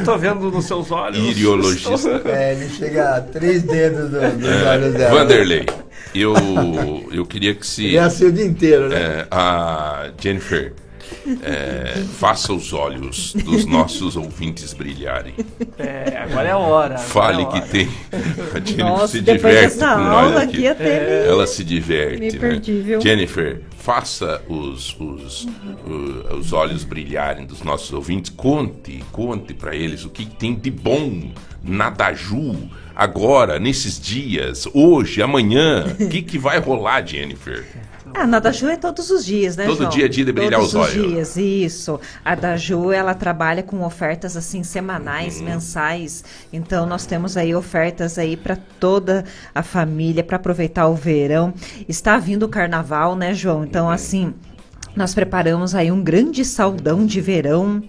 Tô 0.06 0.18
vendo 0.18 0.50
nos 0.52 0.66
seus 0.66 0.92
olhos. 0.92 1.18
Ideologista. 1.18 2.22
É, 2.28 2.54
ele 2.54 2.70
chega 2.70 3.16
a 3.18 3.22
três 3.22 3.64
dedos 3.64 4.10
do- 4.10 4.38
dos 4.38 4.64
olhos 4.66 4.96
É, 4.96 4.98
dela. 4.98 5.20
Vanderlei, 5.20 5.66
eu, 6.16 6.34
eu 7.12 7.26
queria 7.26 7.54
que 7.56 7.66
se. 7.66 7.86
Ele 7.88 7.98
é 7.98 8.02
assim 8.02 8.26
o 8.26 8.32
dia 8.32 8.46
inteiro, 8.46 8.90
né? 8.90 8.96
é, 8.96 9.28
a 9.32 10.10
Jennifer 10.22 10.74
é, 11.44 12.04
faça 12.18 12.54
os 12.54 12.74
olhos 12.74 13.34
dos 13.34 13.66
nossos 13.66 14.16
ouvintes 14.16 14.74
brilharem. 14.74 15.34
É, 15.78 16.18
agora 16.18 16.48
é 16.48 16.52
a 16.52 16.58
hora. 16.58 16.98
Fale 16.98 17.42
é 17.42 17.46
a 17.46 17.48
que 17.50 17.58
hora. 17.60 17.68
tem. 17.68 17.90
A 18.54 18.60
Jennifer 18.60 18.86
Nossa, 18.86 19.08
se 19.08 19.22
diverte 19.22 19.62
dessa 19.62 19.96
com 19.96 20.02
aula 20.02 20.32
nós 20.32 20.44
aqui 20.44 20.68
até 20.68 20.84
me- 21.24 21.28
Ela 21.30 21.48
se 21.48 21.64
diverte. 21.64 22.20
me 22.20 22.32
né? 22.32 22.40
perdi, 22.40 22.80
viu? 22.82 23.02
Jennifer, 23.02 23.62
faça 23.78 24.42
os, 24.48 24.96
os, 25.00 25.48
o- 25.86 26.36
os 26.38 26.54
olhos 26.54 26.84
brilharem 26.84 27.46
dos 27.46 27.62
nossos 27.62 27.92
ouvintes. 27.94 28.32
Conte, 28.36 29.04
conte 29.12 29.54
para 29.54 29.76
eles 29.76 30.06
o 30.06 30.10
que 30.10 30.26
tem 30.26 30.56
de 30.56 30.72
bom 30.72 31.32
na 31.64 31.90
Daju. 31.90 32.56
Agora, 32.96 33.60
nesses 33.60 34.00
dias, 34.00 34.68
hoje, 34.74 35.22
amanhã, 35.22 35.86
o 36.00 36.10
que, 36.10 36.22
que 36.24 36.40
vai 36.40 36.58
rolar, 36.60 37.06
Jennifer? 37.06 37.64
Ah, 38.14 38.26
na 38.26 38.40
da 38.40 38.52
Ju 38.52 38.68
é 38.68 38.76
todos 38.78 39.10
os 39.12 39.24
dias, 39.26 39.56
né, 39.56 39.66
Todo 39.66 39.78
João? 39.78 39.90
dia 39.90 40.06
é 40.06 40.08
dia 40.08 40.26
de 40.26 40.32
brilhar 40.32 40.60
todos 40.60 40.74
os 40.74 40.82
os 40.82 40.96
olhos. 40.96 41.08
dias, 41.12 41.38
isso. 41.38 42.00
A 42.26 42.34
da 42.36 42.56
Ju, 42.58 42.92
ela 42.92 43.14
trabalha 43.14 43.62
com 43.62 43.84
ofertas 43.84 44.36
assim 44.36 44.64
semanais, 44.64 45.38
Uhum. 45.40 45.46
mensais. 45.46 46.24
Então 46.52 46.86
nós 46.86 47.06
temos 47.06 47.38
aí 47.38 47.54
ofertas 47.54 48.18
aí 48.18 48.36
para 48.36 48.56
toda 48.80 49.24
a 49.54 49.62
família 49.62 50.24
para 50.24 50.38
aproveitar 50.38 50.88
o 50.88 50.96
verão. 50.96 51.54
Está 51.88 52.18
vindo 52.18 52.44
o 52.44 52.50
carnaval, 52.50 53.16
né, 53.16 53.34
João? 53.34 53.60
Uhum. 53.60 53.64
Então 53.66 53.90
assim, 53.90 54.34
nós 54.96 55.14
preparamos 55.14 55.76
aí 55.76 55.92
um 55.92 56.04
grande 56.04 56.44
saldão 56.44 57.06
de 57.06 57.22
verão. 57.22 57.84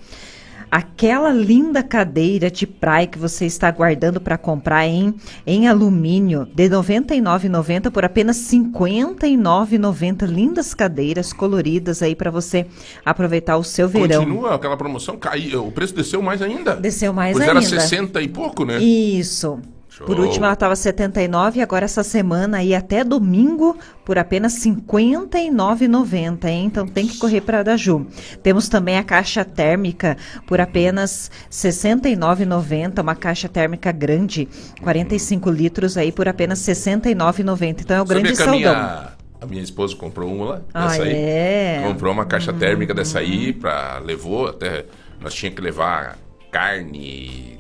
Aquela 0.70 1.32
linda 1.32 1.82
cadeira 1.82 2.50
de 2.50 2.66
praia 2.66 3.06
que 3.06 3.18
você 3.18 3.46
está 3.46 3.70
guardando 3.70 4.20
para 4.20 4.36
comprar 4.36 4.86
em, 4.86 5.14
em 5.46 5.66
alumínio 5.66 6.46
de 6.54 6.64
R$ 6.64 6.70
99,90 6.70 7.90
por 7.90 8.04
apenas 8.04 8.50
R$ 8.52 8.58
59,90. 8.58 10.26
Lindas 10.26 10.74
cadeiras 10.74 11.32
coloridas 11.32 12.02
aí 12.02 12.14
para 12.14 12.30
você 12.30 12.66
aproveitar 13.04 13.56
o 13.56 13.64
seu 13.64 13.88
verão. 13.88 14.24
Continua 14.24 14.54
aquela 14.54 14.76
promoção, 14.76 15.16
caiu, 15.16 15.66
o 15.66 15.72
preço 15.72 15.94
desceu 15.94 16.20
mais 16.20 16.42
ainda. 16.42 16.76
Desceu 16.76 17.12
mais 17.12 17.36
pois 17.36 17.48
ainda. 17.48 17.60
era 17.60 17.68
60 17.68 18.20
e 18.20 18.28
pouco, 18.28 18.64
né? 18.64 18.78
Isso. 18.78 19.58
Por 20.06 20.16
Show. 20.16 20.24
último, 20.24 20.44
ela 20.44 20.54
estava 20.54 20.76
79 20.76 21.58
e 21.58 21.62
agora 21.62 21.84
essa 21.84 22.02
semana 22.02 22.58
aí 22.58 22.74
até 22.74 23.02
domingo 23.04 23.76
por 24.04 24.18
apenas 24.18 24.64
R$ 24.64 24.70
59,90, 24.72 26.44
hein? 26.48 26.66
Então 26.66 26.86
tem 26.86 27.06
que 27.06 27.18
correr 27.18 27.40
para 27.40 27.60
a 27.60 27.62
Daju. 27.62 28.06
Temos 28.42 28.68
também 28.68 28.96
a 28.98 29.02
caixa 29.04 29.44
térmica 29.44 30.16
por 30.46 30.60
apenas 30.60 31.30
R$ 31.44 31.48
69,90, 31.50 33.00
uma 33.02 33.14
caixa 33.14 33.48
térmica 33.48 33.92
grande, 33.92 34.48
45 34.82 35.50
litros 35.50 35.96
aí 35.96 36.12
por 36.12 36.28
apenas 36.28 36.66
R$ 36.66 36.74
69,90. 36.74 37.80
Então 37.80 37.96
é 37.96 38.00
o 38.00 38.04
grande 38.04 38.34
Sabia 38.36 38.42
a 38.42 38.46
saldão. 38.46 38.60
minha, 38.74 39.08
a 39.40 39.46
minha 39.46 39.62
esposa 39.62 39.96
comprou 39.96 40.32
uma 40.32 40.44
lá, 40.46 40.60
Ah, 40.74 40.86
dessa 40.88 41.02
aí. 41.02 41.12
é? 41.14 41.80
Comprou 41.86 42.12
uma 42.12 42.24
caixa 42.24 42.52
térmica 42.52 42.94
dessa 42.94 43.18
aí, 43.20 43.52
pra, 43.52 43.98
levou 44.04 44.48
até. 44.48 44.86
Nós 45.20 45.34
tínhamos 45.34 45.56
que 45.58 45.62
levar 45.64 46.16
carne, 46.52 47.57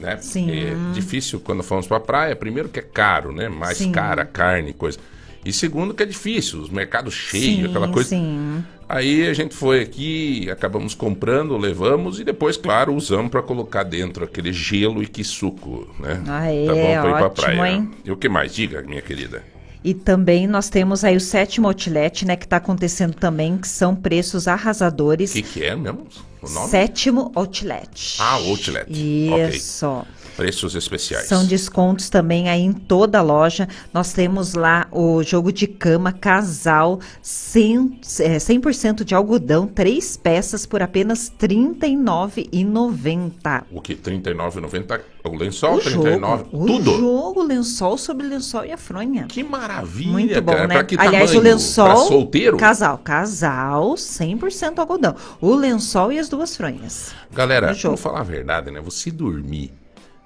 né? 0.00 0.16
Sim. 0.20 0.50
É 0.50 0.92
difícil 0.92 1.38
quando 1.40 1.62
fomos 1.62 1.86
pra 1.86 2.00
praia. 2.00 2.34
Primeiro 2.34 2.68
que 2.68 2.78
é 2.80 2.82
caro, 2.82 3.32
né? 3.32 3.48
Mais 3.48 3.76
Sim. 3.78 3.92
cara 3.92 4.22
a 4.22 4.26
carne, 4.26 4.72
coisa. 4.72 4.98
E 5.44 5.52
segundo 5.52 5.94
que 5.94 6.02
é 6.02 6.06
difícil, 6.06 6.60
os 6.60 6.68
mercados 6.68 7.14
cheios, 7.14 7.44
Sim, 7.44 7.64
aquela 7.66 7.88
coisa. 7.88 8.08
sim. 8.10 8.62
Aí 8.86 9.26
a 9.28 9.32
gente 9.32 9.54
foi 9.54 9.80
aqui, 9.80 10.50
acabamos 10.50 10.94
comprando, 10.94 11.56
levamos 11.56 12.18
e 12.18 12.24
depois, 12.24 12.56
claro, 12.56 12.92
usamos 12.92 13.30
para 13.30 13.40
colocar 13.40 13.84
dentro 13.84 14.24
aquele 14.24 14.52
gelo 14.52 15.00
e 15.02 15.06
que 15.06 15.22
suco, 15.22 15.88
né? 15.98 16.20
Ah, 16.26 16.52
é, 16.52 16.66
tá 16.66 16.74
bom 16.74 16.80
pra 16.80 17.10
ir 17.10 17.14
pra 17.14 17.26
ótimo, 17.26 17.46
praia. 17.56 17.72
hein? 17.72 17.90
E 18.04 18.10
o 18.10 18.16
que 18.16 18.28
mais? 18.28 18.52
Diga, 18.52 18.82
minha 18.82 19.00
querida. 19.00 19.44
E 19.82 19.94
também 19.94 20.46
nós 20.46 20.68
temos 20.68 21.04
aí 21.04 21.16
o 21.16 21.20
sétimo 21.20 21.66
outlet, 21.66 22.24
né, 22.26 22.36
que 22.36 22.44
está 22.44 22.56
acontecendo 22.58 23.14
também, 23.14 23.56
que 23.56 23.66
são 23.68 23.94
preços 23.96 24.46
O 24.46 24.50
arrasadores. 24.50 25.32
que, 25.32 25.42
que 25.42 25.64
é 25.64 25.74
mesmo? 25.74 26.06
O 26.42 26.48
nome? 26.50 26.68
Sétimo 26.70 27.30
outlet. 27.34 28.16
Ah, 28.18 28.34
Outlet. 28.34 28.86
Isso. 28.90 29.86
Ok. 29.86 30.06
Preços 30.40 30.74
especiais. 30.74 31.26
São 31.26 31.44
descontos 31.44 32.08
também 32.08 32.48
aí 32.48 32.62
em 32.62 32.72
toda 32.72 33.18
a 33.18 33.22
loja. 33.22 33.68
Nós 33.92 34.14
temos 34.14 34.54
lá 34.54 34.86
o 34.90 35.22
jogo 35.22 35.52
de 35.52 35.66
cama 35.66 36.12
casal 36.12 36.98
100%, 37.22 38.20
é, 38.20 38.38
100% 38.38 39.04
de 39.04 39.14
algodão, 39.14 39.66
três 39.66 40.16
peças 40.16 40.64
por 40.64 40.80
apenas 40.80 41.30
R$ 41.38 41.46
39,90. 41.48 43.64
O 43.70 43.82
que? 43.82 43.92
R$ 43.92 43.98
39,90? 44.02 45.00
O 45.22 45.36
lençol, 45.36 45.74
O 45.74 45.76
R$ 45.76 45.82
39? 45.82 46.44
jogo, 46.50 46.66
Tudo? 46.66 46.90
O 46.90 46.98
jogo, 46.98 47.42
lençol 47.42 47.98
sobre 47.98 48.26
lençol 48.26 48.64
e 48.64 48.72
a 48.72 48.78
fronha. 48.78 49.26
Que 49.28 49.44
maravilha, 49.44 50.10
Muito 50.10 50.40
bom, 50.40 50.52
cara. 50.52 50.66
né? 50.66 50.74
Pra 50.74 50.84
que 50.84 50.96
Aliás, 50.98 51.32
o 51.32 51.34
tamanho? 51.34 51.52
lençol. 51.54 51.84
Pra 51.84 51.96
solteiro? 51.96 52.56
Casal, 52.56 52.96
casal, 52.96 53.92
100% 53.94 54.78
algodão. 54.78 55.14
O 55.38 55.54
lençol 55.54 56.10
e 56.10 56.18
as 56.18 56.30
duas 56.30 56.56
fronhas. 56.56 57.12
Galera, 57.30 57.74
vamos 57.74 58.00
falar 58.00 58.20
a 58.20 58.24
verdade, 58.24 58.70
né? 58.70 58.80
Você 58.80 59.10
dormir 59.10 59.70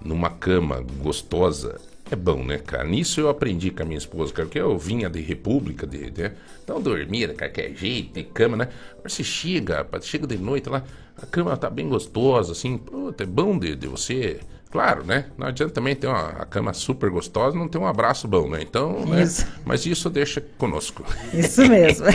numa 0.05 0.31
cama 0.31 0.81
gostosa 1.03 1.81
é 2.11 2.15
bom, 2.17 2.45
né, 2.45 2.59
cara? 2.59 2.85
Nisso 2.85 3.21
eu 3.21 3.29
aprendi 3.31 3.71
com 3.71 3.83
a 3.83 3.87
minha 3.87 3.99
esposa, 3.99 4.33
cara, 4.33 4.47
porque 4.47 4.59
eu 4.61 4.77
vinha 4.79 5.09
de 5.09 5.21
república, 5.21 5.87
de, 5.87 6.11
de- 6.11 6.33
então 6.63 6.81
dormia 6.81 7.29
de 7.29 7.35
qualquer 7.35 7.75
jeito, 7.75 8.13
de 8.15 8.23
cama, 8.25 8.57
né? 8.57 8.69
Agora 8.93 9.09
você 9.09 9.25
chega, 9.25 9.87
chega 10.03 10.27
de 10.27 10.37
noite 10.37 10.69
lá, 10.69 10.85
a 11.17 11.27
cama 11.27 11.57
tá 11.57 11.71
bem 11.71 11.89
gostosa, 11.89 12.53
assim, 12.53 12.77
puta, 12.77 13.23
é 13.25 13.27
bom 13.27 13.59
de, 13.59 13.75
de 13.75 13.87
você... 13.87 14.41
Claro, 14.75 15.05
né? 15.05 15.27
Não 15.39 15.47
adianta 15.47 15.73
também 15.73 15.95
ter 15.95 16.09
uma 16.09 16.31
a 16.31 16.45
cama 16.45 16.75
super 16.75 17.09
gostosa 17.09 17.55
e 17.55 17.59
não 17.61 17.69
ter 17.69 17.79
um 17.79 17.87
abraço 17.87 18.27
bom, 18.27 18.51
né? 18.51 18.59
Então, 18.61 19.07
né? 19.07 19.23
Isso. 19.23 19.47
Mas 19.65 19.87
isso 19.87 20.11
deixa 20.11 20.41
conosco. 20.59 21.05
Isso 21.33 21.65
mesmo. 21.69 22.07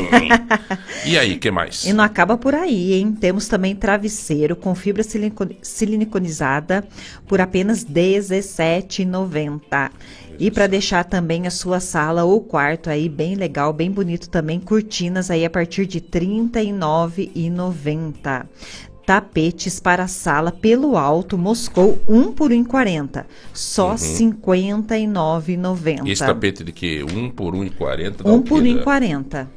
e 1.07 1.17
aí, 1.17 1.37
que 1.37 1.49
mais? 1.49 1.85
E 1.85 1.93
não 1.93 2.03
acaba 2.03 2.37
por 2.37 2.53
aí, 2.53 2.95
hein? 2.95 3.13
Temos 3.13 3.47
também 3.47 3.73
travesseiro 3.73 4.57
com 4.57 4.75
fibra 4.75 5.03
silico- 5.03 5.47
siliconizada 5.61 6.85
por 7.25 7.39
apenas 7.39 7.83
R$ 7.83 7.93
17,90. 7.93 9.89
E 10.37 10.51
para 10.51 10.67
deixar 10.67 11.05
também 11.05 11.47
a 11.47 11.51
sua 11.51 11.79
sala 11.79 12.25
ou 12.25 12.41
quarto 12.41 12.89
aí 12.89 13.07
bem 13.09 13.35
legal, 13.35 13.71
bem 13.73 13.89
bonito 13.91 14.29
também, 14.29 14.59
cortinas 14.59 15.29
aí 15.31 15.45
a 15.45 15.49
partir 15.49 15.85
de 15.85 15.99
R$ 15.99 16.05
39,90. 16.09 18.45
Tapetes 19.09 19.79
para 19.79 20.03
a 20.03 20.07
sala 20.07 20.51
pelo 20.51 20.95
alto 20.95 21.35
Moscou 21.35 21.97
1 22.07 22.31
por 22.33 22.51
1,40. 22.51 23.25
Só 23.51 23.87
Uhum. 23.87 23.93
R$ 23.95 23.97
59,90. 23.97 26.07
Esse 26.07 26.23
tapete 26.23 26.63
de 26.63 26.71
que? 26.71 27.03
1 27.03 27.31
por 27.31 27.55
1,40? 27.55 28.21
dá 28.23 28.29
1 28.29 28.35
o 28.35 28.43
quê? 28.43 28.49
por 28.49 28.61
Dá- 28.61 28.69
1,40. 28.69 29.47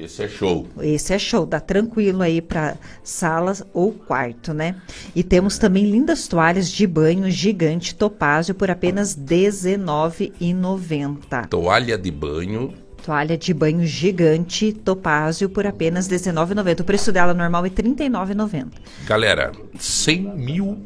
Esse 0.00 0.22
é 0.22 0.28
show. 0.28 0.68
Esse 0.80 1.12
é 1.12 1.18
show, 1.18 1.44
dá 1.44 1.58
tranquilo 1.58 2.22
aí 2.22 2.40
para 2.40 2.76
salas 3.02 3.64
ou 3.72 3.90
quarto, 3.90 4.54
né? 4.54 4.76
E 5.12 5.24
temos 5.24 5.58
também 5.58 5.90
lindas 5.90 6.28
toalhas 6.28 6.70
de 6.70 6.86
banho 6.86 7.28
gigante 7.28 7.96
topázio 7.96 8.54
por 8.54 8.70
apenas 8.70 9.16
R$19,90. 9.16 11.48
Toalha 11.48 11.98
de 11.98 12.12
banho. 12.12 12.72
Toalha 13.04 13.36
de 13.36 13.52
banho 13.52 13.84
gigante 13.84 14.72
topázio 14.72 15.50
por 15.50 15.66
apenas 15.66 16.08
R$19,90. 16.08 16.80
O 16.80 16.84
preço 16.84 17.12
dela 17.12 17.34
normal 17.34 17.66
é 17.66 17.68
R$39,90. 17.68 18.68
Galera, 19.04 19.52
100 19.78 20.22
mil 20.34 20.78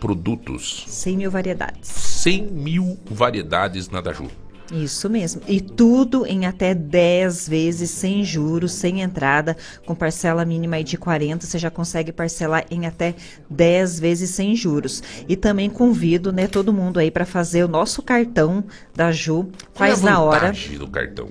produtos, 0.00 0.84
100 0.88 1.16
mil 1.18 1.30
variedades. 1.30 1.90
100 1.90 2.42
mil 2.50 2.98
variedades 3.04 3.90
na 3.90 4.00
Daju. 4.00 4.30
Isso 4.72 5.08
mesmo. 5.08 5.42
E 5.46 5.60
tudo 5.60 6.26
em 6.26 6.46
até 6.46 6.74
10 6.74 7.48
vezes 7.48 7.90
sem 7.90 8.24
juros, 8.24 8.72
sem 8.72 9.00
entrada, 9.00 9.56
com 9.84 9.94
parcela 9.94 10.44
mínima 10.44 10.82
de 10.82 10.96
40, 10.96 11.46
você 11.46 11.58
já 11.58 11.70
consegue 11.70 12.10
parcelar 12.12 12.64
em 12.70 12.86
até 12.86 13.14
10 13.48 14.00
vezes 14.00 14.30
sem 14.30 14.56
juros. 14.56 15.02
E 15.28 15.36
também 15.36 15.70
convido, 15.70 16.32
né, 16.32 16.46
todo 16.48 16.72
mundo 16.72 16.98
aí 16.98 17.10
para 17.10 17.24
fazer 17.24 17.64
o 17.64 17.68
nosso 17.68 18.02
cartão 18.02 18.64
da 18.94 19.12
Ju, 19.12 19.48
Qual 19.74 19.88
é 19.88 19.92
a 19.92 19.96
faz 19.96 20.02
na 20.02 20.20
hora. 20.20 20.52
do 20.78 20.88
cartão? 20.88 21.28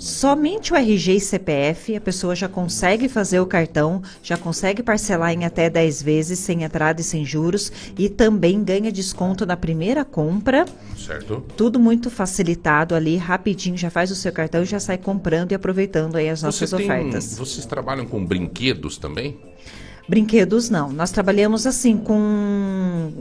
Somente 0.00 0.72
o 0.72 0.76
RG 0.76 1.16
e 1.16 1.20
CPF, 1.20 1.94
a 1.94 2.00
pessoa 2.00 2.34
já 2.34 2.48
consegue 2.48 3.06
fazer 3.06 3.38
o 3.38 3.44
cartão, 3.44 4.00
já 4.22 4.34
consegue 4.34 4.82
parcelar 4.82 5.30
em 5.34 5.44
até 5.44 5.68
10 5.68 6.02
vezes, 6.02 6.38
sem 6.38 6.62
entrada 6.62 7.02
e 7.02 7.04
sem 7.04 7.22
juros, 7.22 7.70
e 7.98 8.08
também 8.08 8.64
ganha 8.64 8.90
desconto 8.90 9.44
na 9.44 9.58
primeira 9.58 10.02
compra. 10.02 10.64
Certo? 10.96 11.44
Tudo 11.54 11.78
muito 11.78 12.08
facilitado 12.08 12.94
ali, 12.94 13.18
rapidinho, 13.18 13.76
já 13.76 13.90
faz 13.90 14.10
o 14.10 14.14
seu 14.14 14.32
cartão 14.32 14.62
e 14.62 14.66
já 14.66 14.80
sai 14.80 14.96
comprando 14.96 15.52
e 15.52 15.54
aproveitando 15.54 16.16
aí 16.16 16.30
as 16.30 16.40
Você 16.40 16.46
nossas 16.46 16.70
tem- 16.70 16.86
ofertas. 16.86 17.36
Vocês 17.36 17.66
trabalham 17.66 18.06
com 18.06 18.24
brinquedos 18.24 18.96
também? 18.96 19.36
Brinquedos 20.08 20.70
não, 20.70 20.90
nós 20.90 21.10
trabalhamos 21.10 21.66
assim 21.66 21.98
com 21.98 23.12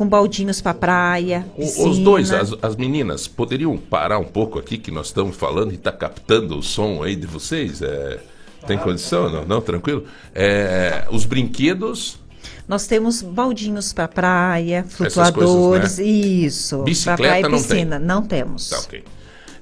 com 0.00 0.08
baldinhos 0.08 0.62
para 0.62 0.72
praia, 0.72 1.44
O- 1.54 1.62
Os 1.62 1.74
piscina. 1.74 2.04
dois, 2.04 2.30
as, 2.32 2.54
as 2.62 2.74
meninas, 2.74 3.28
poderiam 3.28 3.76
parar 3.76 4.18
um 4.18 4.24
pouco 4.24 4.58
aqui 4.58 4.78
que 4.78 4.90
nós 4.90 5.08
estamos 5.08 5.36
falando 5.36 5.72
e 5.72 5.74
está 5.74 5.92
captando 5.92 6.56
o 6.58 6.62
som 6.62 7.02
aí 7.02 7.14
de 7.14 7.26
vocês? 7.26 7.82
É, 7.82 8.18
tem 8.66 8.78
condição? 8.78 9.28
Não, 9.28 9.44
não 9.44 9.60
tranquilo? 9.60 10.04
É, 10.34 11.04
os 11.10 11.26
brinquedos, 11.26 12.18
Nós 12.66 12.86
temos 12.86 13.20
baldinhos 13.20 13.92
para 13.92 14.08
praia, 14.08 14.86
coisas, 14.96 15.12
flutuadores, 15.12 15.98
né? 15.98 16.04
isso. 16.06 16.78
Bicicleta 16.82 17.22
praia 17.22 17.40
e 17.40 17.42
não 17.42 17.50
tem. 17.50 17.60
piscina, 17.62 17.98
não 17.98 18.22
temos. 18.22 18.70
tá 18.70 18.78
ok. 18.78 19.04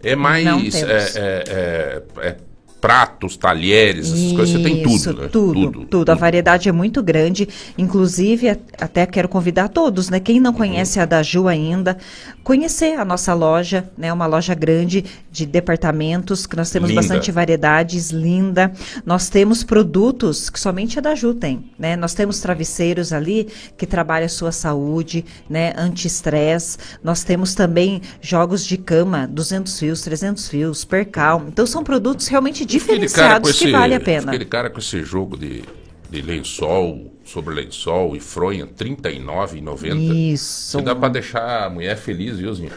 É 0.04 0.14
mais 0.14 0.44
Não 0.44 0.58
temos. 0.58 0.74
é, 0.76 0.82
é, 1.16 1.44
é, 1.48 2.02
é 2.28 2.36
pratos, 2.80 3.36
talheres, 3.36 4.06
essas 4.12 4.32
coisas, 4.32 4.50
você 4.50 4.62
tem 4.62 4.82
Isso, 4.82 5.08
tudo, 5.10 5.22
né? 5.22 5.28
Tudo, 5.28 5.84
tudo. 5.86 6.10
A 6.12 6.14
variedade 6.14 6.68
é 6.68 6.72
muito 6.72 7.02
grande. 7.02 7.48
Inclusive, 7.76 8.50
a- 8.50 8.56
até 8.80 9.04
quero 9.06 9.28
convidar 9.28 9.68
todos, 9.68 10.08
né? 10.10 10.20
Quem 10.20 10.40
não 10.40 10.52
conhece 10.52 11.00
a 11.00 11.04
da 11.04 11.22
Ju 11.22 11.48
ainda, 11.48 11.96
conhecer 12.44 12.98
a 12.98 13.04
nossa 13.04 13.34
loja, 13.34 13.90
né? 13.96 14.12
Uma 14.12 14.26
loja 14.26 14.54
grande 14.54 15.04
de 15.30 15.44
departamentos, 15.46 16.46
que 16.46 16.56
nós 16.56 16.70
temos 16.70 16.90
Linda. 16.90 17.00
bastante 17.02 17.30
variedades, 17.32 18.10
linda. 18.10 18.72
Nós 19.04 19.28
temos 19.28 19.62
produtos 19.64 20.48
que 20.50 20.58
somente 20.58 20.98
a 20.98 21.02
da 21.02 21.14
Ju 21.14 21.34
tem, 21.34 21.70
né? 21.78 21.96
Nós 21.96 22.14
temos 22.14 22.40
travesseiros 22.40 23.12
ali 23.12 23.48
que 23.76 23.86
trabalham 23.86 24.26
a 24.26 24.28
sua 24.28 24.52
saúde, 24.52 25.24
né? 25.48 25.72
Anti-estresse. 25.76 26.78
Nós 27.02 27.24
temos 27.24 27.54
também 27.54 28.00
jogos 28.20 28.64
de 28.64 28.76
cama, 28.76 29.26
200 29.26 29.78
fios, 29.78 30.00
300 30.02 30.48
fios, 30.48 30.84
percal. 30.84 31.44
Então, 31.48 31.66
são 31.66 31.82
produtos 31.84 32.28
realmente 32.28 32.64
diferenciados 32.68 33.50
esse, 33.50 33.64
que 33.66 33.72
vale 33.72 33.94
a 33.94 34.00
pena. 34.00 34.30
Aquele 34.30 34.44
cara 34.44 34.70
com 34.70 34.78
esse 34.78 35.02
jogo 35.02 35.36
de, 35.36 35.62
de 36.10 36.22
lençol, 36.22 37.12
sobre 37.24 37.54
lençol 37.54 38.14
e 38.16 38.20
fronha, 38.20 38.64
R$ 38.64 38.72
39,90. 38.72 40.14
Isso. 40.34 40.78
Que 40.78 40.84
dá 40.84 40.94
pra 40.94 41.08
deixar 41.08 41.64
a 41.66 41.70
mulher 41.70 41.96
feliz, 41.96 42.38
viu, 42.38 42.54
Zinho? 42.54 42.70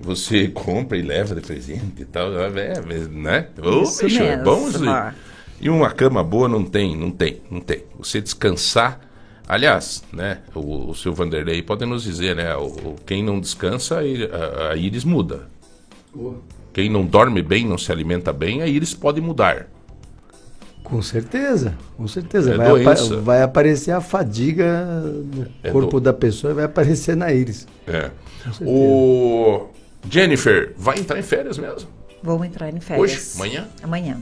Você 0.00 0.48
compra 0.54 0.96
e 0.98 1.02
leva 1.02 1.34
de 1.34 1.40
presente 1.40 2.02
e 2.02 2.04
tal, 2.04 2.32
é, 2.38 2.48
é, 2.74 2.80
né? 3.10 3.48
Ô, 3.62 3.82
Isso 3.82 4.04
bicho, 4.04 4.22
é 4.22 4.36
bom 4.36 4.64
mesmo. 4.66 4.90
aí. 4.90 5.12
E 5.60 5.70
uma 5.70 5.90
cama 5.90 6.22
boa 6.22 6.48
não 6.48 6.62
tem, 6.64 6.94
não 6.94 7.10
tem, 7.10 7.40
não 7.50 7.60
tem. 7.60 7.82
Você 7.98 8.20
descansar. 8.20 9.00
Aliás, 9.48 10.02
né, 10.12 10.40
o, 10.54 10.90
o 10.90 10.94
seu 10.94 11.14
Vanderlei 11.14 11.62
pode 11.62 11.86
nos 11.86 12.02
dizer, 12.02 12.34
né? 12.36 12.54
O, 12.56 12.66
o- 12.66 12.96
quem 13.06 13.22
não 13.22 13.40
descansa, 13.40 14.00
a, 14.00 14.72
a 14.72 14.76
íris 14.76 15.04
muda. 15.04 15.48
Quem 16.76 16.90
não 16.90 17.06
dorme 17.06 17.40
bem, 17.40 17.64
não 17.66 17.78
se 17.78 17.90
alimenta 17.90 18.34
bem, 18.34 18.60
a 18.60 18.66
íris 18.66 18.92
pode 18.92 19.18
mudar. 19.18 19.66
Com 20.84 21.00
certeza, 21.00 21.72
com 21.96 22.06
certeza. 22.06 22.52
É 22.52 22.56
vai, 22.58 22.82
apa- 22.82 23.16
vai 23.22 23.42
aparecer 23.42 23.92
a 23.92 24.00
fadiga 24.02 24.84
no 25.00 25.46
É 25.62 25.70
corpo 25.70 25.92
do- 25.92 26.00
da 26.04 26.12
pessoa 26.12 26.50
e 26.50 26.54
vai 26.54 26.64
aparecer 26.64 27.16
na 27.16 27.32
íris. 27.32 27.66
É. 27.86 28.10
O 28.60 29.68
Jennifer 30.10 30.74
vai 30.76 30.98
entrar 30.98 31.18
em 31.18 31.22
férias 31.22 31.56
mesmo? 31.56 31.88
Vou 32.22 32.44
entrar 32.44 32.68
em 32.68 32.78
férias. 32.78 33.02
Hoje? 33.02 33.22
Amanhã? 33.36 33.68
Amanhã. 33.82 34.18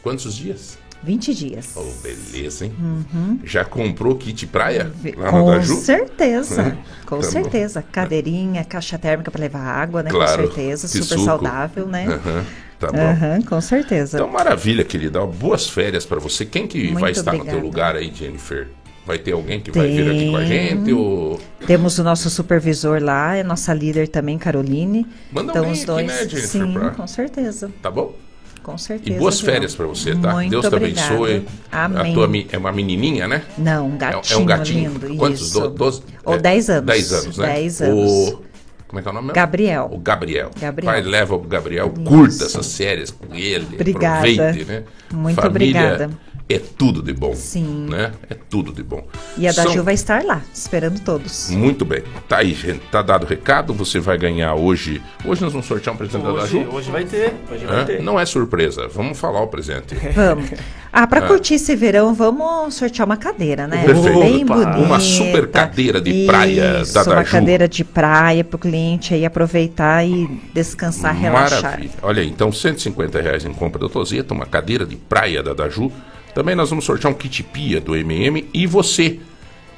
Quantos 0.00 0.36
dias? 0.36 0.78
20 1.02 1.34
dias. 1.34 1.70
Oh, 1.76 1.84
beleza, 2.02 2.66
hein? 2.66 2.72
Uhum. 2.78 3.38
Já 3.44 3.64
comprou 3.64 4.14
kit 4.16 4.46
praia? 4.46 4.92
Lá 5.16 5.30
Com 5.30 5.46
Daju? 5.46 5.76
certeza, 5.76 6.76
com 7.06 7.16
Tá 7.20 7.22
bom. 7.26 7.30
certeza. 7.30 7.82
Cadeirinha, 7.90 8.64
caixa 8.64 8.98
térmica 8.98 9.30
para 9.30 9.40
levar 9.40 9.60
água, 9.60 10.02
né? 10.02 10.10
Claro, 10.10 10.48
Com 10.48 10.54
certeza, 10.54 10.86
que 10.88 10.98
super 11.02 11.14
suco. 11.18 11.24
saudável, 11.24 11.86
né? 11.86 12.06
Aham, 12.06 12.44
Tá 12.78 12.90
bom. 12.92 12.98
Aham, 12.98 13.42
com 13.42 13.60
certeza. 13.60 14.16
Então, 14.16 14.28
maravilha, 14.28 14.82
querida. 14.84 15.24
Boas 15.26 15.68
férias 15.68 16.06
pra 16.06 16.18
você. 16.18 16.46
Quem 16.46 16.66
que 16.66 16.84
Muito 16.84 16.98
vai 17.00 17.12
estar 17.12 17.32
no 17.32 17.38
obrigada. 17.38 17.58
teu 17.58 17.66
lugar 17.66 17.94
aí, 17.96 18.10
Jennifer? 18.14 18.68
Vai 19.06 19.18
ter 19.18 19.32
alguém 19.32 19.60
que 19.60 19.70
vai 19.70 19.88
vir 19.88 20.08
aqui 20.10 20.30
com 20.30 20.36
a 20.36 20.44
gente? 20.44 20.92
Ou... 20.92 21.38
Temos 21.66 21.98
o 21.98 22.04
nosso 22.04 22.30
supervisor 22.30 23.02
lá, 23.02 23.34
é 23.36 23.42
nossa 23.42 23.74
líder 23.74 24.08
também, 24.08 24.38
Caroline. 24.38 25.06
Manda 25.32 25.50
então 25.50 25.56
alguém 25.64 25.72
os 25.72 25.78
aqui, 25.78 25.86
dois, 25.86 26.06
né, 26.06 26.16
Jennifer, 26.28 26.48
sim, 26.48 26.72
pra- 26.72 26.90
com 26.90 27.06
certeza, 27.06 27.70
Tá 27.82 27.90
bom? 27.90 28.14
Com 28.62 28.76
certeza. 28.78 29.16
E 29.16 29.18
boas 29.18 29.40
férias 29.40 29.74
pra 29.74 29.86
você, 29.86 30.14
tá? 30.14 30.32
Muito 30.32 30.50
Deus 30.50 30.68
te 30.68 30.74
abençoe. 30.74 31.46
Amém. 31.70 32.12
A 32.12 32.14
tua 32.14 32.30
é 32.52 32.58
uma 32.58 32.72
menininha, 32.72 33.26
né? 33.26 33.42
Não, 33.58 33.88
um 33.88 33.94
É- 33.94 33.98
gatinho, 33.98 34.38
é 34.38 34.42
um 34.42 34.46
gatinho. 34.46 34.92
lindo. 34.92 35.16
Quantos? 35.16 35.40
Isso. 35.42 35.60
Do, 35.60 35.70
doze- 35.70 36.02
Ou 36.24 36.34
é, 36.34 36.38
10 36.38 36.70
anos. 36.70 36.86
10 36.86 37.12
anos, 37.12 37.38
né? 37.38 37.46
10 37.46 37.82
anos. 37.82 38.10
O... 38.10 38.42
Como 38.88 38.98
é 38.98 39.02
que 39.02 39.08
é 39.08 39.10
o 39.12 39.14
nome? 39.14 39.32
Gabriel. 39.32 39.88
O 39.92 39.98
Gabriel. 39.98 40.50
Gabriel. 40.60 40.92
Pai, 40.92 41.00
leva 41.00 41.36
o 41.36 41.38
Gabriel, 41.38 41.88
curta 42.04 42.44
essas 42.44 42.66
séries 42.66 43.12
com 43.12 43.32
ele. 43.34 43.66
Obrigada. 43.74 44.16
Aproveite, 44.28 44.64
né? 44.64 44.82
Muito 45.12 45.36
Família 45.40 45.80
obrigada. 45.80 46.10
É 46.52 46.58
tudo 46.58 47.00
de 47.00 47.12
bom. 47.12 47.32
Sim. 47.34 47.86
Né? 47.88 48.10
É 48.28 48.34
tudo 48.34 48.72
de 48.72 48.82
bom. 48.82 49.06
E 49.38 49.46
a 49.46 49.52
da 49.52 49.62
São- 49.62 49.72
Ju 49.72 49.84
vai 49.84 49.94
estar 49.94 50.24
lá, 50.24 50.42
esperando 50.52 50.98
todos. 51.00 51.48
Muito 51.50 51.84
bem. 51.84 52.02
Tá 52.28 52.38
aí, 52.38 52.52
gente. 52.54 52.80
Tá 52.90 53.02
dado 53.02 53.22
o 53.22 53.26
recado. 53.26 53.72
Você 53.74 54.00
vai 54.00 54.18
ganhar 54.18 54.54
hoje. 54.54 55.00
Hoje 55.24 55.40
nós 55.42 55.52
vamos 55.52 55.66
sortear 55.68 55.94
um 55.94 55.96
presente 55.98 56.22
da 56.22 56.32
Hoje, 56.32 56.50
Ju. 56.64 56.68
hoje 56.72 56.90
vai 56.90 57.04
ter. 57.04 57.34
Hoje 57.52 57.64
vai 57.66 57.84
ter. 57.84 58.02
Não 58.02 58.18
é 58.18 58.26
surpresa. 58.26 58.88
Vamos 58.88 59.18
falar 59.18 59.40
o 59.42 59.46
presente. 59.46 59.94
Vamos. 60.14 60.50
Ah, 60.92 61.06
para 61.06 61.20
Ah. 61.24 61.28
curtir 61.28 61.54
esse 61.54 61.76
verão, 61.76 62.12
vamos 62.12 62.74
sortear 62.74 63.06
uma 63.06 63.16
cadeira, 63.16 63.68
né? 63.68 63.84
Perfeito. 63.84 64.18
Bem 64.18 64.42
Opa. 64.42 64.54
bonita. 64.56 64.78
Uma 64.78 64.98
super 64.98 65.46
cadeira 65.48 66.00
de 66.00 66.26
praia 66.26 66.80
Isso, 66.82 66.94
da 66.94 67.04
uma 67.04 67.14
Daju. 67.14 67.30
cadeira 67.30 67.68
de 67.68 67.84
praia 67.84 68.42
para 68.42 68.56
o 68.56 68.58
cliente 68.58 69.14
aí 69.14 69.24
aproveitar 69.24 70.04
e 70.04 70.26
descansar, 70.52 71.14
relaxar. 71.14 71.62
Maravilha. 71.62 71.90
Olha 72.02 72.22
aí, 72.22 72.28
então 72.28 72.50
150 72.50 73.20
reais 73.20 73.44
em 73.44 73.52
compra 73.52 73.78
do 73.78 73.88
Toseta, 73.88 74.34
uma 74.34 74.46
cadeira 74.46 74.84
de 74.84 74.96
praia 74.96 75.44
da 75.44 75.54
Daju. 75.54 75.92
Também 76.34 76.54
nós 76.54 76.70
vamos 76.70 76.84
sortear 76.84 77.10
um 77.12 77.14
kit 77.16 77.42
pia 77.42 77.80
do 77.80 77.94
MM. 77.96 78.48
E 78.54 78.66
você, 78.66 79.20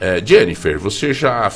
eh, 0.00 0.22
Jennifer, 0.24 0.78
você 0.78 1.12
já 1.14 1.50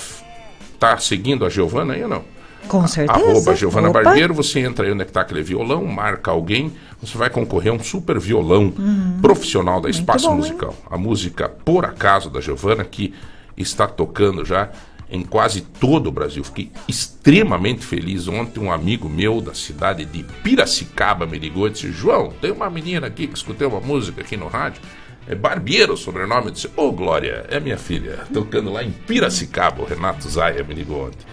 tá 0.78 0.98
seguindo 0.98 1.44
a 1.44 1.48
Giovana 1.48 1.94
aí 1.94 2.02
ou 2.02 2.08
não? 2.08 2.24
Com 2.68 2.86
certeza. 2.88 3.18
Arroba 3.24 3.54
Giovana 3.54 3.90
Opa. 3.90 4.02
Barbeiro, 4.02 4.34
você 4.34 4.58
entra 4.60 4.84
aí 4.86 4.92
onde 4.92 5.02
é 5.02 5.04
que 5.04 5.12
tá 5.12 5.22
violão, 5.42 5.84
marca 5.84 6.32
alguém, 6.32 6.72
você 7.00 7.16
vai 7.16 7.30
concorrer 7.30 7.70
a 7.72 7.76
um 7.76 7.78
super 7.78 8.18
violão 8.18 8.72
Uhum. 8.76 9.18
profissional 9.22 9.80
da 9.80 9.88
Espaço 9.88 10.26
bom, 10.26 10.32
hein? 10.32 10.38
Musical. 10.38 10.74
A 10.90 10.98
música 10.98 11.48
Por 11.48 11.84
Acaso 11.84 12.28
da 12.28 12.40
Giovana, 12.40 12.84
que 12.84 13.14
está 13.56 13.86
tocando 13.86 14.44
já 14.44 14.68
em 15.10 15.22
quase 15.22 15.60
todo 15.60 16.08
o 16.08 16.12
Brasil. 16.12 16.42
Fiquei 16.44 16.70
extremamente 16.88 17.84
feliz. 17.84 18.28
Ontem 18.28 18.60
um 18.60 18.72
amigo 18.72 19.08
meu 19.08 19.40
da 19.40 19.54
cidade 19.54 20.04
de 20.04 20.22
Piracicaba 20.22 21.26
me 21.26 21.38
ligou 21.38 21.66
e 21.66 21.70
disse, 21.70 21.92
João, 21.92 22.32
tem 22.40 22.50
uma 22.50 22.68
menina 22.68 23.06
aqui 23.06 23.26
que 23.26 23.36
escutei 23.36 23.66
uma 23.66 23.80
música 23.80 24.20
aqui 24.20 24.36
no 24.36 24.48
rádio. 24.48 24.82
É 25.28 25.34
Barbeiro 25.34 25.94
o 25.94 25.96
sobrenome. 25.96 26.46
Eu 26.46 26.52
disse, 26.52 26.70
ô 26.76 26.92
Glória, 26.92 27.46
é 27.48 27.58
minha 27.58 27.78
filha, 27.78 28.24
tocando 28.32 28.72
lá 28.72 28.82
em 28.82 28.90
Piracicaba. 28.90 29.82
O 29.82 29.86
Renato 29.86 30.28
Zaia 30.28 30.62
me 30.62 30.74
ligou 30.74 31.06
ontem. 31.06 31.26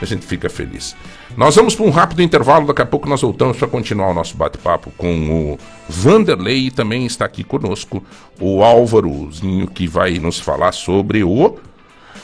A 0.00 0.04
gente 0.04 0.24
fica 0.24 0.48
feliz. 0.48 0.94
Nós 1.36 1.56
vamos 1.56 1.74
para 1.74 1.84
um 1.84 1.90
rápido 1.90 2.22
intervalo, 2.22 2.66
daqui 2.66 2.82
a 2.82 2.86
pouco 2.86 3.08
nós 3.08 3.22
voltamos 3.22 3.56
para 3.56 3.68
continuar 3.68 4.10
o 4.10 4.14
nosso 4.14 4.36
bate-papo 4.36 4.92
com 4.96 5.30
o 5.30 5.58
Vanderlei 5.88 6.66
e 6.66 6.70
também 6.70 7.06
está 7.06 7.24
aqui 7.24 7.42
conosco 7.42 8.04
o 8.38 8.62
Álvarozinho 8.62 9.66
que 9.66 9.86
vai 9.86 10.18
nos 10.18 10.38
falar 10.38 10.72
sobre 10.72 11.24
o 11.24 11.58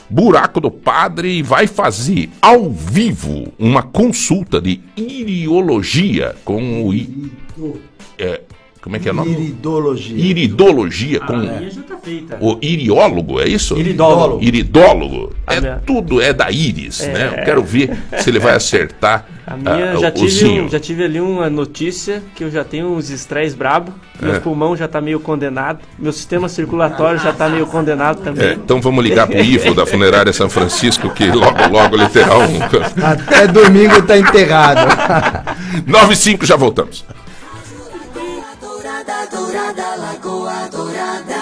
Buraco 0.09 0.61
do 0.61 0.71
Padre 0.71 1.41
vai 1.41 1.67
fazer 1.67 2.29
ao 2.41 2.69
vivo 2.71 3.51
uma 3.59 3.83
consulta 3.83 4.61
de 4.61 4.79
iriologia 4.95 6.35
com 6.45 6.83
o 6.83 6.93
I... 6.93 7.31
É, 8.19 8.41
Como 8.87 8.95
é 8.95 8.99
que 8.99 9.09
é 9.09 9.11
o 9.11 9.15
nome? 9.15 9.31
Iridologia. 9.33 10.17
Iridologia 10.17 11.19
com 11.19 11.33
A 11.33 11.37
minha 11.39 11.69
já 11.69 11.81
tá 11.81 11.97
feita. 11.97 12.37
o 12.39 12.57
iriólogo, 12.61 13.37
é 13.41 13.45
isso? 13.49 13.77
Iridólogo. 13.77 14.41
Iridólogo. 14.41 15.33
A 15.45 15.55
É 15.55 15.59
minha- 15.59 15.81
tudo 15.85 16.21
é 16.21 16.31
da 16.31 16.49
íris, 16.49 17.01
É. 17.01 17.11
né? 17.11 17.27
Eu 17.39 17.43
quero 17.43 17.61
ver 17.65 17.97
se 18.17 18.29
ele 18.29 18.39
vai 18.39 18.55
acertar 18.55 19.25
A 19.45 19.57
minha 19.57 19.91
ah, 19.91 19.97
já, 19.97 20.07
o 20.07 20.11
tive 20.11 20.45
um- 20.61 20.69
já 20.69 20.79
tive 20.79 21.03
ali 21.03 21.19
uma 21.19 21.49
notícia 21.49 22.23
que 22.33 22.45
eu 22.45 22.49
já 22.49 22.63
tenho 22.63 22.87
uns 22.95 23.09
estresse 23.09 23.57
brabo, 23.57 23.93
meu 24.21 24.35
É. 24.35 24.39
pulmão 24.39 24.73
já 24.77 24.87
tá 24.87 25.01
meio 25.01 25.19
condenado, 25.19 25.79
meu 25.99 26.13
sistema 26.13 26.47
circulatório 26.47 27.19
já 27.19 27.33
tá 27.33 27.49
meio 27.49 27.67
condenado 27.67 28.21
também. 28.21 28.47
É, 28.47 28.53
então 28.53 28.79
vamos 28.79 29.03
ligar 29.03 29.27
pro 29.27 29.37
Ivo 29.37 29.73
da 29.73 29.85
Funerária 29.85 30.31
São 30.31 30.49
Francisco, 30.49 31.09
que 31.09 31.25
logo, 31.29 31.67
logo 31.69 31.95
ele 31.97 32.07
terá 32.07 32.37
um. 32.37 32.57
Até 33.05 33.47
domingo 33.47 34.01
tá 34.03 34.17
enterrado. 34.17 34.87
9 35.85 36.13
e 36.13 36.15
5, 36.15 36.45
já 36.45 36.55
voltamos 36.55 37.03
da 39.57 39.95
Lagoa 39.95 40.69
Dourada. 40.69 41.41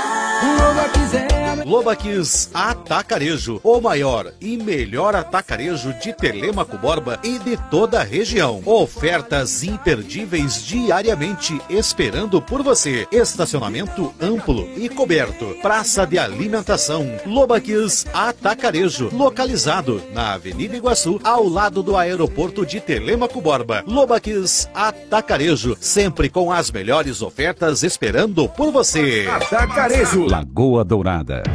Nova 0.58 0.88
quiser. 0.94 1.35
Lobaquis 1.66 2.52
Atacarejo, 2.54 3.60
o 3.64 3.82
maior 3.82 4.32
e 4.40 4.56
melhor 4.56 5.16
atacarejo 5.16 5.94
de 5.96 6.14
Telemaco 6.14 6.78
Borba 6.78 7.20
e 7.24 7.40
de 7.40 7.58
toda 7.72 8.02
a 8.02 8.04
região. 8.04 8.62
Ofertas 8.64 9.64
imperdíveis 9.64 10.64
diariamente 10.64 11.60
esperando 11.68 12.40
por 12.40 12.62
você. 12.62 13.08
Estacionamento 13.12 14.14
amplo 14.22 14.70
e 14.78 14.88
coberto. 14.88 15.58
Praça 15.60 16.06
de 16.06 16.20
alimentação. 16.20 17.04
Lobaquis 17.26 18.06
Atacarejo, 18.14 19.10
localizado 19.12 20.04
na 20.14 20.34
Avenida 20.34 20.78
Iguaçu, 20.78 21.20
ao 21.24 21.50
lado 21.50 21.82
do 21.82 21.98
aeroporto 21.98 22.64
de 22.64 22.80
Telemaco 22.80 23.42
Borba. 23.42 23.84
Lobaquis 23.88 24.70
Atacarejo, 24.72 25.76
sempre 25.82 26.30
com 26.30 26.52
as 26.52 26.70
melhores 26.70 27.24
ofertas 27.24 27.82
esperando 27.82 28.48
por 28.50 28.72
você. 28.72 29.26
Atacarejo. 29.28 30.28
Lagoa 30.28 30.84
Dourada. 30.84 31.55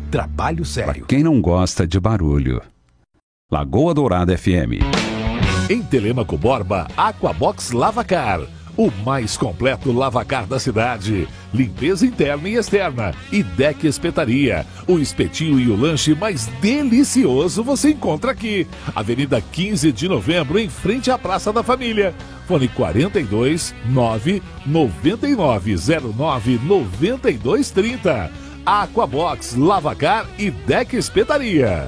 Trabalho 0.11 0.65
sério. 0.65 1.05
Quem 1.05 1.23
não 1.23 1.39
gosta 1.39 1.87
de 1.87 1.97
barulho? 1.97 2.61
Lagoa 3.49 3.93
Dourada 3.93 4.37
FM. 4.37 4.83
Em 5.69 5.81
Telemaco 5.81 6.37
Borba, 6.37 6.85
Aquabox 6.97 7.71
Lavacar. 7.71 8.41
O 8.75 8.91
mais 9.05 9.37
completo 9.37 9.89
lavacar 9.93 10.45
da 10.45 10.59
cidade. 10.59 11.29
Limpeza 11.53 12.05
interna 12.05 12.49
e 12.49 12.55
externa. 12.55 13.13
E 13.31 13.41
deck 13.41 13.87
espetaria. 13.87 14.65
O 14.85 14.99
espetinho 14.99 15.57
e 15.57 15.69
o 15.69 15.77
lanche 15.77 16.13
mais 16.13 16.47
delicioso 16.59 17.63
você 17.63 17.91
encontra 17.91 18.31
aqui. 18.31 18.67
Avenida 18.93 19.39
15 19.39 19.93
de 19.93 20.09
novembro, 20.09 20.59
em 20.59 20.67
frente 20.67 21.09
à 21.09 21.17
Praça 21.17 21.53
da 21.53 21.63
Família. 21.63 22.13
Fone 22.47 22.67
42 22.67 23.73
9 23.85 24.43
99 24.65 25.75
09 26.13 26.59
92 26.65 27.71
30. 27.71 28.50
Aquabox 28.65 29.55
Lavacar 29.55 30.25
e 30.37 30.51
Deck 30.51 30.95
Espetaria. 30.95 31.87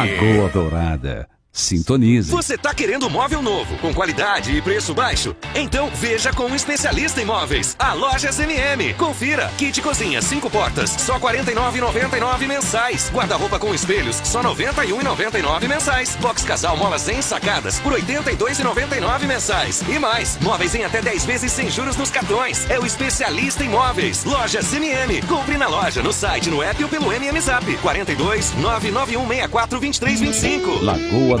Lagoa 0.05 0.49
Dourada. 0.49 1.30
Sintonize. 1.53 2.31
Você 2.31 2.57
tá 2.57 2.73
querendo 2.73 3.07
um 3.07 3.09
móvel 3.09 3.41
novo, 3.41 3.77
com 3.79 3.93
qualidade 3.93 4.55
e 4.55 4.61
preço 4.61 4.93
baixo? 4.93 5.35
Então 5.53 5.91
veja 5.93 6.31
com 6.31 6.45
um 6.45 6.55
especialista 6.55 7.21
em 7.21 7.25
móveis, 7.25 7.75
a 7.77 7.93
loja 7.93 8.31
SMM. 8.31 8.93
Confira. 8.97 9.51
Kit 9.57 9.81
cozinha 9.81 10.21
5 10.21 10.49
portas, 10.49 10.91
só 10.91 11.15
R$ 11.15 11.43
49,99 11.43 12.47
mensais. 12.47 13.11
Guarda-roupa 13.13 13.59
com 13.59 13.75
espelhos, 13.75 14.21
só 14.23 14.41
R$ 14.41 14.47
91,99 14.49 15.67
mensais. 15.67 16.15
Box 16.21 16.43
casal 16.43 16.77
molas 16.77 17.09
ensacadas 17.09 17.79
por 17.79 17.93
R$ 17.93 18.01
82,99 18.01 19.27
mensais. 19.27 19.83
E 19.89 19.99
mais, 19.99 20.37
móveis 20.41 20.73
em 20.73 20.85
até 20.85 21.01
10 21.01 21.25
vezes 21.25 21.51
sem 21.51 21.69
juros 21.69 21.97
nos 21.97 22.09
cartões. 22.09 22.69
É 22.69 22.79
o 22.79 22.85
especialista 22.85 23.63
em 23.63 23.69
móveis. 23.69 24.23
Loja 24.23 24.61
SMM. 24.61 25.21
Compre 25.27 25.57
na 25.57 25.67
loja, 25.67 26.01
no 26.01 26.13
site, 26.13 26.49
no 26.49 26.63
app 26.63 26.81
ou 26.81 26.89
pelo 26.89 27.11
MM 27.11 27.41
Zap. 27.41 27.65
42 27.77 28.53
99164 28.55 29.79
2325. 29.79 30.85
Lagoa 30.85 31.40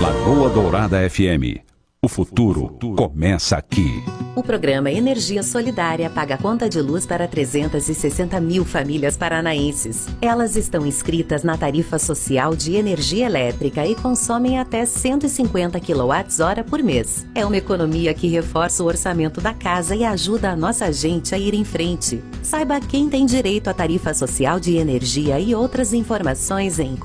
Lagoa 0.00 0.50
Dourada 0.50 0.98
FM. 1.08 1.62
O 2.02 2.08
futuro 2.08 2.78
começa 2.96 3.58
aqui. 3.58 4.02
O 4.34 4.42
programa 4.42 4.90
Energia 4.90 5.42
Solidária 5.42 6.08
paga 6.08 6.38
conta 6.38 6.66
de 6.66 6.80
luz 6.80 7.04
para 7.04 7.28
360 7.28 8.40
mil 8.40 8.64
famílias 8.64 9.18
paranaenses. 9.18 10.06
Elas 10.18 10.56
estão 10.56 10.86
inscritas 10.86 11.42
na 11.42 11.58
tarifa 11.58 11.98
social 11.98 12.56
de 12.56 12.74
energia 12.74 13.26
elétrica 13.26 13.86
e 13.86 13.94
consomem 13.94 14.58
até 14.58 14.86
150 14.86 15.78
kWh 15.78 16.64
por 16.70 16.82
mês. 16.82 17.26
É 17.34 17.44
uma 17.44 17.58
economia 17.58 18.14
que 18.14 18.28
reforça 18.28 18.82
o 18.82 18.86
orçamento 18.86 19.38
da 19.38 19.52
casa 19.52 19.94
e 19.94 20.02
ajuda 20.02 20.52
a 20.52 20.56
nossa 20.56 20.90
gente 20.90 21.34
a 21.34 21.38
ir 21.38 21.52
em 21.52 21.64
frente. 21.64 22.24
Saiba 22.42 22.80
quem 22.80 23.10
tem 23.10 23.26
direito 23.26 23.68
à 23.68 23.74
tarifa 23.74 24.14
social 24.14 24.58
de 24.58 24.74
energia 24.74 25.38
e 25.38 25.54
outras 25.54 25.92
informações 25.92 26.78
em 26.78 26.96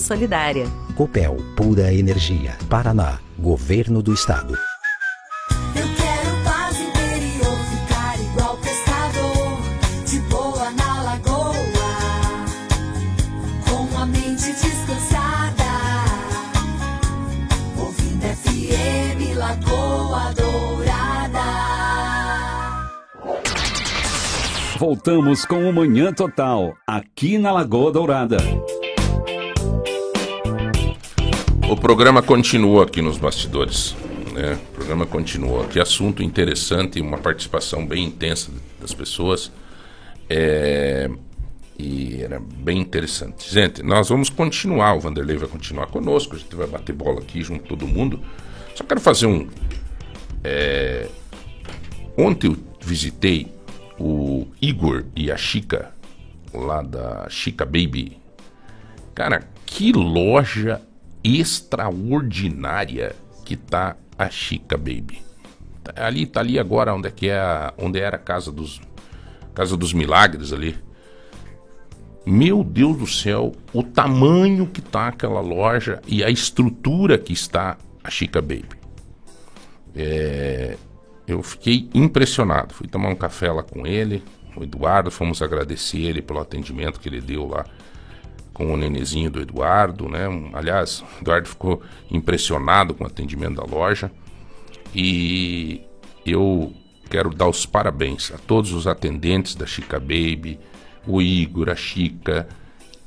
solidária. 0.00 0.66
Copel 0.98 1.36
Pura 1.54 1.94
Energia. 1.94 2.56
Paraná. 2.68 3.20
Governo 3.38 4.02
do 4.02 4.12
Estado. 4.12 4.58
Eu 5.76 5.86
quero 5.94 6.42
paz 6.42 6.76
interior, 6.76 7.56
ficar 7.70 8.18
igual 8.18 8.56
pescador, 8.56 9.58
de 10.04 10.18
boa 10.22 10.72
na 10.72 11.02
lagoa, 11.04 11.54
com 13.64 13.96
a 13.96 14.06
mente 14.06 14.46
descansada, 14.46 15.62
ouvindo 17.78 18.24
FM 18.24 19.38
Lagoa 19.38 20.34
Dourada. 20.34 21.44
Voltamos 24.76 25.44
com 25.44 25.70
o 25.70 25.72
Manhã 25.72 26.12
Total, 26.12 26.74
aqui 26.84 27.38
na 27.38 27.52
Lagoa 27.52 27.92
Dourada. 27.92 28.38
O 31.70 31.76
programa 31.76 32.22
continua 32.22 32.84
aqui 32.84 33.02
nos 33.02 33.18
bastidores. 33.18 33.94
Né? 34.32 34.54
O 34.70 34.74
programa 34.74 35.04
continua. 35.04 35.66
Que 35.66 35.78
assunto 35.78 36.22
interessante, 36.22 37.00
uma 37.00 37.18
participação 37.18 37.86
bem 37.86 38.04
intensa 38.04 38.50
das 38.80 38.94
pessoas. 38.94 39.52
É, 40.30 41.10
E 41.78 42.22
era 42.22 42.40
bem 42.40 42.78
interessante. 42.80 43.52
Gente, 43.52 43.82
nós 43.82 44.08
vamos 44.08 44.30
continuar. 44.30 44.94
O 44.94 45.00
Vanderlei 45.00 45.36
vai 45.36 45.48
continuar 45.48 45.86
conosco. 45.88 46.34
A 46.34 46.38
gente 46.38 46.56
vai 46.56 46.66
bater 46.66 46.94
bola 46.94 47.20
aqui 47.20 47.42
junto 47.42 47.60
com 47.62 47.68
todo 47.68 47.86
mundo. 47.86 48.20
Só 48.74 48.82
quero 48.82 49.00
fazer 49.00 49.26
um. 49.26 49.46
é, 50.42 51.06
Ontem 52.16 52.48
eu 52.48 52.56
visitei 52.80 53.46
o 53.98 54.46
Igor 54.60 55.04
e 55.14 55.30
a 55.30 55.36
Chica, 55.36 55.92
lá 56.52 56.82
da 56.82 57.28
Chica 57.28 57.64
Baby. 57.64 58.16
Cara, 59.14 59.48
que 59.64 59.92
loja 59.92 60.80
extraordinária 61.22 63.14
que 63.44 63.56
tá 63.56 63.96
a 64.18 64.28
Chica 64.30 64.76
Baby. 64.76 65.22
Tá 65.82 66.06
Ali 66.06 66.26
tá 66.26 66.40
ali 66.40 66.58
agora 66.58 66.94
onde 66.94 67.08
é 67.08 67.10
que 67.10 67.28
é 67.28 67.38
a- 67.38 67.72
onde 67.78 67.98
era 67.98 68.16
a 68.16 68.20
casa 68.20 68.50
dos 68.52 68.80
casa 69.54 69.76
dos 69.76 69.92
milagres 69.92 70.52
ali. 70.52 70.76
Meu 72.24 72.62
Deus 72.62 72.96
do 72.98 73.06
céu, 73.06 73.52
o 73.72 73.82
tamanho 73.82 74.66
que 74.66 74.80
tá 74.82 75.08
aquela 75.08 75.40
loja 75.40 76.00
e 76.06 76.22
a 76.22 76.30
estrutura 76.30 77.16
que 77.18 77.32
está 77.32 77.76
a 78.04 78.10
Chica 78.10 78.40
Baby. 78.40 78.68
É, 79.96 80.76
eu 81.26 81.42
fiquei 81.42 81.88
impressionado. 81.94 82.74
Fui 82.74 82.86
tomar 82.86 83.08
um 83.08 83.16
café 83.16 83.50
lá 83.50 83.62
com 83.62 83.86
ele, 83.86 84.22
o 84.56 84.62
Eduardo, 84.62 85.10
fomos 85.10 85.40
agradecer 85.42 86.00
ele 86.02 86.20
pelo 86.22 86.40
atendimento 86.40 87.00
que 87.00 87.08
ele 87.08 87.20
deu 87.20 87.46
lá 87.46 87.64
com 88.58 88.74
o 88.74 88.76
nenezinho 88.76 89.30
do 89.30 89.40
Eduardo, 89.40 90.08
né? 90.08 90.26
Aliás, 90.52 91.00
o 91.00 91.22
Eduardo 91.22 91.48
ficou 91.48 91.80
impressionado 92.10 92.92
com 92.92 93.04
o 93.04 93.06
atendimento 93.06 93.54
da 93.54 93.64
loja. 93.64 94.10
E 94.92 95.80
eu 96.26 96.74
quero 97.08 97.30
dar 97.30 97.48
os 97.48 97.64
parabéns 97.64 98.32
a 98.34 98.36
todos 98.36 98.72
os 98.72 98.88
atendentes 98.88 99.54
da 99.54 99.64
Chica 99.64 100.00
Baby, 100.00 100.58
o 101.06 101.22
Igor, 101.22 101.70
a 101.70 101.76
Chica. 101.76 102.48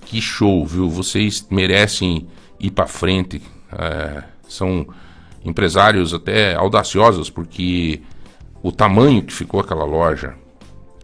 Que 0.06 0.22
show, 0.22 0.66
viu? 0.66 0.90
Vocês 0.90 1.46
merecem 1.52 2.28
ir 2.58 2.72
para 2.72 2.88
frente. 2.88 3.42
É, 3.74 4.24
são 4.48 4.88
empresários 5.44 6.14
até 6.14 6.56
audaciosos, 6.56 7.30
porque 7.30 8.02
o 8.64 8.72
tamanho 8.72 9.22
que 9.22 9.34
ficou 9.34 9.60
aquela 9.60 9.84
loja 9.84 10.34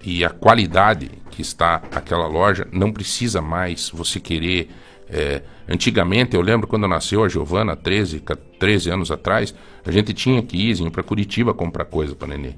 e 0.04 0.24
a 0.24 0.30
qualidade 0.30 1.10
que 1.32 1.42
está 1.42 1.76
aquela 1.92 2.28
loja 2.28 2.68
não 2.72 2.92
precisa 2.92 3.42
mais 3.42 3.90
você 3.90 4.20
querer. 4.20 4.70
é, 5.10 5.42
antigamente, 5.70 6.36
eu 6.36 6.42
lembro 6.42 6.68
quando 6.68 6.88
nasceu 6.88 7.24
a 7.24 7.30
Giovana, 7.30 7.76
13, 7.76 8.20
ca- 8.20 8.36
13 8.60 8.90
anos 8.90 9.12
atrás, 9.12 9.54
a 9.86 9.92
gente 9.92 10.14
tinha 10.14 10.42
que 10.42 10.58
ir 10.58 10.92
para 10.92 11.04
Curitiba 11.04 11.54
comprar 11.54 11.86
coisa 11.86 12.14
para 12.16 12.28
nenê. 12.30 12.54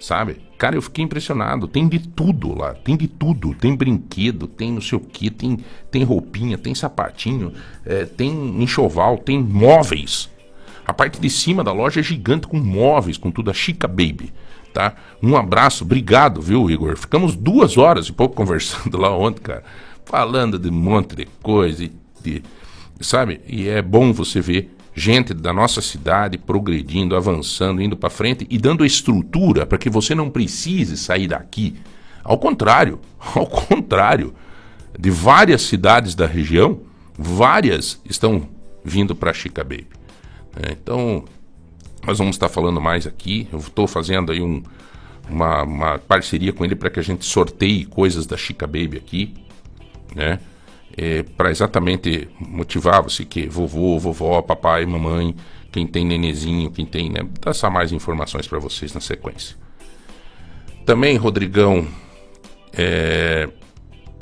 Sabe? 0.00 0.36
Cara, 0.56 0.76
eu 0.76 0.82
fiquei 0.82 1.04
impressionado. 1.04 1.66
Tem 1.66 1.88
de 1.88 1.98
tudo 1.98 2.56
lá. 2.56 2.72
Tem 2.72 2.96
de 2.96 3.08
tudo. 3.08 3.52
Tem 3.54 3.74
brinquedo, 3.74 4.46
tem 4.46 4.72
não 4.72 4.80
sei 4.80 4.96
o 4.96 5.00
que, 5.00 5.28
tem, 5.28 5.58
tem 5.90 6.04
roupinha, 6.04 6.56
tem 6.56 6.72
sapatinho, 6.74 7.52
é, 7.84 8.04
tem 8.04 8.30
enxoval, 8.62 9.18
tem 9.18 9.40
móveis. 9.42 10.30
A 10.86 10.92
parte 10.92 11.20
de 11.20 11.28
cima 11.28 11.62
da 11.64 11.72
loja 11.72 11.98
é 12.00 12.02
gigante 12.02 12.46
com 12.46 12.56
móveis, 12.58 13.18
com 13.18 13.30
tudo. 13.30 13.50
A 13.50 13.54
Chica 13.54 13.88
Baby. 13.88 14.32
Tá? 14.72 14.94
Um 15.22 15.36
abraço, 15.36 15.84
obrigado, 15.84 16.40
viu, 16.40 16.70
Igor? 16.70 16.96
Ficamos 16.96 17.34
duas 17.34 17.76
horas 17.76 18.06
e 18.08 18.12
pouco 18.12 18.34
conversando 18.36 18.96
lá 18.98 19.10
ontem, 19.16 19.42
cara. 19.42 19.64
Falando 20.04 20.58
de 20.58 20.68
um 20.68 20.72
monte 20.72 21.16
de 21.16 21.26
coisa. 21.42 21.84
E 21.84 21.92
de, 22.20 22.42
sabe? 23.00 23.40
E 23.46 23.68
é 23.68 23.80
bom 23.82 24.12
você 24.12 24.40
ver 24.40 24.74
gente 24.94 25.32
da 25.32 25.52
nossa 25.52 25.80
cidade 25.80 26.36
progredindo, 26.36 27.14
avançando, 27.14 27.80
indo 27.80 27.96
para 27.96 28.10
frente 28.10 28.46
e 28.50 28.58
dando 28.58 28.84
estrutura 28.84 29.64
para 29.64 29.78
que 29.78 29.88
você 29.88 30.14
não 30.14 30.28
precise 30.28 30.96
sair 30.96 31.28
daqui. 31.28 31.76
Ao 32.24 32.36
contrário, 32.36 32.98
ao 33.34 33.46
contrário, 33.46 34.34
de 34.98 35.10
várias 35.10 35.62
cidades 35.62 36.14
da 36.14 36.26
região, 36.26 36.80
várias 37.16 38.00
estão 38.04 38.48
vindo 38.84 39.14
para 39.14 39.32
Chica 39.32 39.62
Baby. 39.62 39.86
É, 40.56 40.72
então, 40.72 41.24
nós 42.06 42.18
vamos 42.18 42.36
estar 42.36 42.48
falando 42.48 42.80
mais 42.80 43.06
aqui. 43.06 43.48
Eu 43.52 43.58
estou 43.58 43.86
fazendo 43.86 44.32
aí 44.32 44.40
um, 44.40 44.62
uma, 45.28 45.62
uma 45.62 45.98
parceria 45.98 46.52
com 46.52 46.64
ele 46.64 46.74
para 46.74 46.90
que 46.90 46.98
a 46.98 47.02
gente 47.02 47.24
sorteie 47.24 47.84
coisas 47.84 48.26
da 48.26 48.36
Chica 48.36 48.66
Baby 48.66 48.96
aqui, 48.96 49.34
né? 50.14 50.40
É, 50.96 51.22
para 51.22 51.50
exatamente 51.50 52.28
motivar 52.40 53.02
você 53.02 53.24
que 53.24 53.46
vovô, 53.46 53.98
vovó, 53.98 54.42
papai, 54.42 54.84
mamãe, 54.84 55.34
quem 55.70 55.86
tem 55.86 56.04
nenezinho, 56.04 56.70
quem 56.70 56.84
tem, 56.84 57.10
né? 57.10 57.20
Passar 57.40 57.70
mais 57.70 57.92
informações 57.92 58.48
para 58.48 58.58
vocês 58.58 58.92
na 58.92 59.00
sequência. 59.00 59.56
Também, 60.84 61.16
Rodrigão, 61.16 61.86
é, 62.72 63.48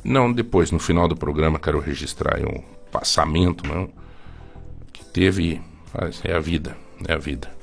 não 0.05 0.33
depois 0.33 0.71
no 0.71 0.79
final 0.79 1.09
do 1.09 1.17
programa 1.17 1.59
quero 1.59 1.81
registrar 1.81 2.41
um 2.41 2.63
passamento, 2.91 3.67
não, 3.67 3.89
que 4.93 5.05
teve, 5.05 5.61
é 6.25 6.35
a 6.35 6.41
vida, 6.41 6.77
é 7.07 7.15
a 7.15 7.19
vida. 7.19 7.56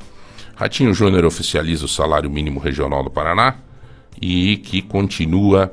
Ratinho 0.56 0.94
Júnior 0.94 1.26
oficializa 1.26 1.86
o 1.86 1.88
salário 1.88 2.30
mínimo 2.30 2.60
regional 2.60 3.04
do 3.04 3.10
Paraná 3.10 3.58
e 4.22 4.58
que 4.58 4.82
continua 4.82 5.72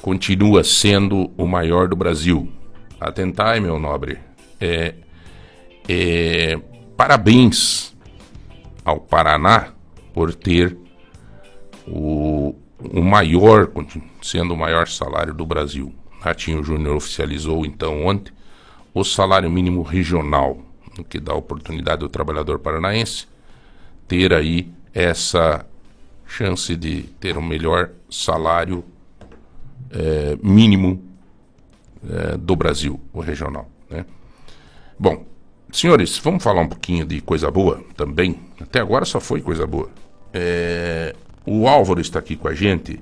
continua 0.00 0.62
sendo 0.62 1.32
o 1.36 1.46
maior 1.46 1.88
do 1.88 1.96
Brasil. 1.96 2.52
Atentai, 3.00 3.58
meu 3.58 3.78
nobre. 3.78 4.18
É, 4.60 4.94
é, 5.88 6.60
parabéns 6.94 7.96
ao 8.84 9.00
Paraná 9.00 9.72
por 10.12 10.34
ter 10.34 10.76
o, 11.88 12.54
o 12.78 13.02
maior, 13.02 13.72
sendo 14.22 14.52
o 14.52 14.56
maior 14.56 14.86
salário 14.88 15.32
do 15.32 15.46
Brasil. 15.46 15.92
Ratinho 16.20 16.62
Júnior 16.62 16.96
oficializou 16.96 17.64
então 17.64 18.04
ontem 18.04 18.32
o 18.92 19.02
salário 19.02 19.50
mínimo 19.50 19.82
regional, 19.82 20.58
o 20.98 21.02
que 21.02 21.18
dá 21.18 21.34
oportunidade 21.34 22.02
ao 22.02 22.10
trabalhador 22.10 22.58
paranaense 22.58 23.26
ter 24.06 24.32
aí 24.32 24.70
essa 24.92 25.64
chance 26.26 26.74
de 26.76 27.02
ter 27.20 27.36
um 27.36 27.42
melhor 27.42 27.90
salário 28.10 28.84
eh, 29.90 30.36
mínimo 30.42 31.02
eh, 32.08 32.36
do 32.36 32.56
Brasil, 32.56 33.00
o 33.12 33.20
regional. 33.20 33.68
Né? 33.90 34.04
Bom, 34.98 35.24
senhores, 35.72 36.18
vamos 36.18 36.42
falar 36.42 36.62
um 36.62 36.68
pouquinho 36.68 37.04
de 37.04 37.20
coisa 37.20 37.50
boa 37.50 37.82
também. 37.96 38.40
Até 38.60 38.80
agora 38.80 39.04
só 39.04 39.20
foi 39.20 39.40
coisa 39.40 39.66
boa. 39.66 39.90
Eh, 40.32 41.14
o 41.46 41.68
Álvaro 41.68 42.00
está 42.00 42.18
aqui 42.18 42.36
com 42.36 42.48
a 42.48 42.54
gente, 42.54 42.98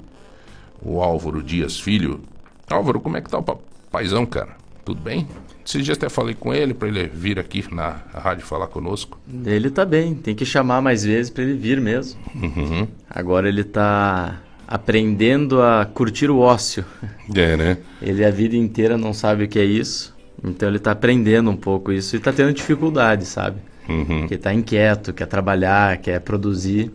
o 0.81 1.01
Álvaro 1.03 1.43
Dias 1.43 1.79
Filho. 1.81 2.21
Álvaro, 2.69 3.01
como 3.01 3.17
é 3.17 3.21
que 3.21 3.31
tá 3.31 3.39
o 3.39 3.43
pa- 3.43 3.59
paizão, 3.91 4.25
cara? 4.27 4.57
Tudo 4.85 5.01
bem? 5.01 5.27
Esses 5.65 5.85
dias 5.85 5.97
até 5.97 6.09
falei 6.09 6.35
com 6.35 6.53
ele 6.53 6.75
para 6.75 6.89
ele 6.89 7.07
vir 7.07 7.39
aqui 7.39 7.65
na 7.73 8.01
rádio 8.13 8.45
falar 8.45 8.67
conosco. 8.67 9.19
Ele 9.45 9.71
tá 9.71 9.85
bem, 9.85 10.15
tem 10.15 10.35
que 10.35 10.45
chamar 10.45 10.83
mais 10.83 11.05
vezes 11.05 11.31
para 11.31 11.45
ele 11.45 11.55
vir 11.55 11.81
mesmo. 11.81 12.21
Uhum. 12.35 12.89
Agora 13.09 13.49
ele 13.49 13.63
tá 13.63 14.41
aprendendo 14.67 15.63
a 15.63 15.85
curtir 15.85 16.31
o 16.31 16.39
ócio. 16.39 16.85
É, 17.35 17.57
né? 17.57 17.79
Ele 18.03 18.25
a 18.25 18.31
vida 18.31 18.57
inteira 18.57 18.99
não 18.99 19.15
sabe 19.15 19.45
o 19.45 19.49
que 19.49 19.59
é 19.59 19.65
isso, 19.65 20.15
então 20.45 20.69
ele 20.69 20.79
tá 20.79 20.91
aprendendo 20.91 21.49
um 21.49 21.57
pouco 21.57 21.91
isso 21.91 22.15
e 22.15 22.19
tá 22.19 22.31
tendo 22.31 22.53
dificuldade, 22.53 23.25
sabe? 23.25 23.59
Uhum. 23.89 24.21
Porque 24.21 24.37
tá 24.37 24.53
inquieto, 24.53 25.15
quer 25.15 25.27
trabalhar, 25.27 25.97
quer 25.99 26.21
produzir. 26.21 26.91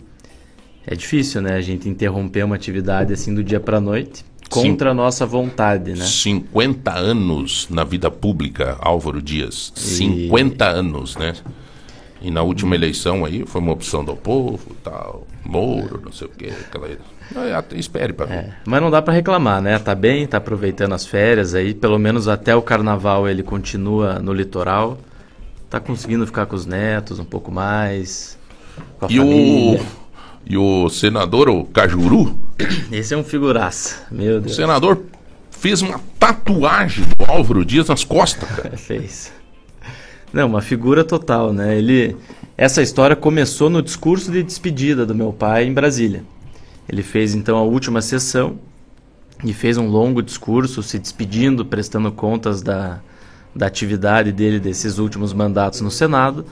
É 0.85 0.93
difícil, 0.93 1.41
né? 1.41 1.55
A 1.55 1.61
gente 1.61 1.89
interromper 1.89 2.43
uma 2.43 2.55
atividade 2.55 3.13
assim 3.13 3.33
do 3.33 3.43
dia 3.43 3.59
pra 3.59 3.81
noite 3.81 4.23
contra 4.49 4.91
a 4.91 4.93
nossa 4.93 5.25
vontade, 5.25 5.93
né? 5.93 6.05
50 6.05 6.93
anos 6.93 7.67
na 7.69 7.83
vida 7.83 8.09
pública, 8.09 8.77
Álvaro 8.79 9.21
Dias. 9.21 9.71
50 9.75 10.65
anos, 10.65 11.15
né? 11.15 11.33
E 12.21 12.31
na 12.31 12.41
última 12.41 12.75
eleição 12.75 13.23
aí 13.23 13.45
foi 13.45 13.61
uma 13.61 13.71
opção 13.71 14.03
do 14.03 14.15
povo, 14.15 14.75
tal, 14.83 15.27
Moro, 15.45 16.01
não 16.03 16.11
sei 16.11 16.27
o 16.27 16.31
quê, 16.31 16.51
aquela. 16.67 16.87
É, 17.35 17.53
até 17.53 17.77
espere 17.77 18.11
para 18.11 18.25
ver. 18.25 18.53
Mas 18.65 18.81
não 18.81 18.89
dá 18.89 19.01
pra 19.01 19.13
reclamar, 19.13 19.61
né? 19.61 19.77
Tá 19.77 19.93
bem, 19.93 20.25
tá 20.25 20.37
aproveitando 20.37 20.93
as 20.93 21.05
férias 21.05 21.53
aí, 21.53 21.73
pelo 21.73 21.99
menos 21.99 22.27
até 22.27 22.55
o 22.55 22.61
carnaval 22.61 23.27
ele 23.27 23.43
continua 23.43 24.19
no 24.19 24.33
litoral. 24.33 24.97
Tá 25.69 25.79
conseguindo 25.79 26.25
ficar 26.25 26.45
com 26.45 26.55
os 26.55 26.65
netos 26.65 27.19
um 27.19 27.25
pouco 27.25 27.51
mais. 27.51 28.37
E 29.09 29.19
o, 29.19 29.23
família. 29.23 29.81
E 30.49 30.57
o 30.57 30.89
senador, 30.89 31.49
o 31.49 31.65
Cajuru, 31.65 32.37
Esse 32.91 33.13
é 33.13 33.17
um 33.17 33.23
figuraça, 33.23 34.07
meu 34.11 34.37
o 34.37 34.41
Deus. 34.41 34.55
senador 34.55 35.03
fez 35.51 35.81
uma 35.81 35.99
tatuagem 36.19 37.05
do 37.17 37.25
Álvaro 37.25 37.65
Dias 37.65 37.87
nas 37.87 38.03
costas, 38.03 38.47
cara. 38.49 38.75
Fez. 38.77 39.31
Não, 40.31 40.47
uma 40.47 40.61
figura 40.61 41.03
total, 41.03 41.53
né? 41.53 41.77
Ele, 41.77 42.15
essa 42.57 42.81
história 42.81 43.15
começou 43.15 43.69
no 43.69 43.81
discurso 43.81 44.31
de 44.31 44.43
despedida 44.43 45.05
do 45.05 45.15
meu 45.15 45.31
pai 45.33 45.65
em 45.65 45.73
Brasília. 45.73 46.23
Ele 46.87 47.01
fez 47.01 47.33
então 47.33 47.57
a 47.57 47.63
última 47.63 48.01
sessão 48.01 48.59
e 49.43 49.53
fez 49.53 49.77
um 49.77 49.87
longo 49.87 50.21
discurso 50.21 50.83
se 50.83 50.99
despedindo, 50.99 51.65
prestando 51.65 52.11
contas 52.11 52.61
da, 52.61 52.99
da 53.55 53.65
atividade 53.67 54.31
dele 54.31 54.59
desses 54.59 54.97
últimos 54.97 55.33
mandatos 55.33 55.81
no 55.81 55.91
Senado. 55.91 56.45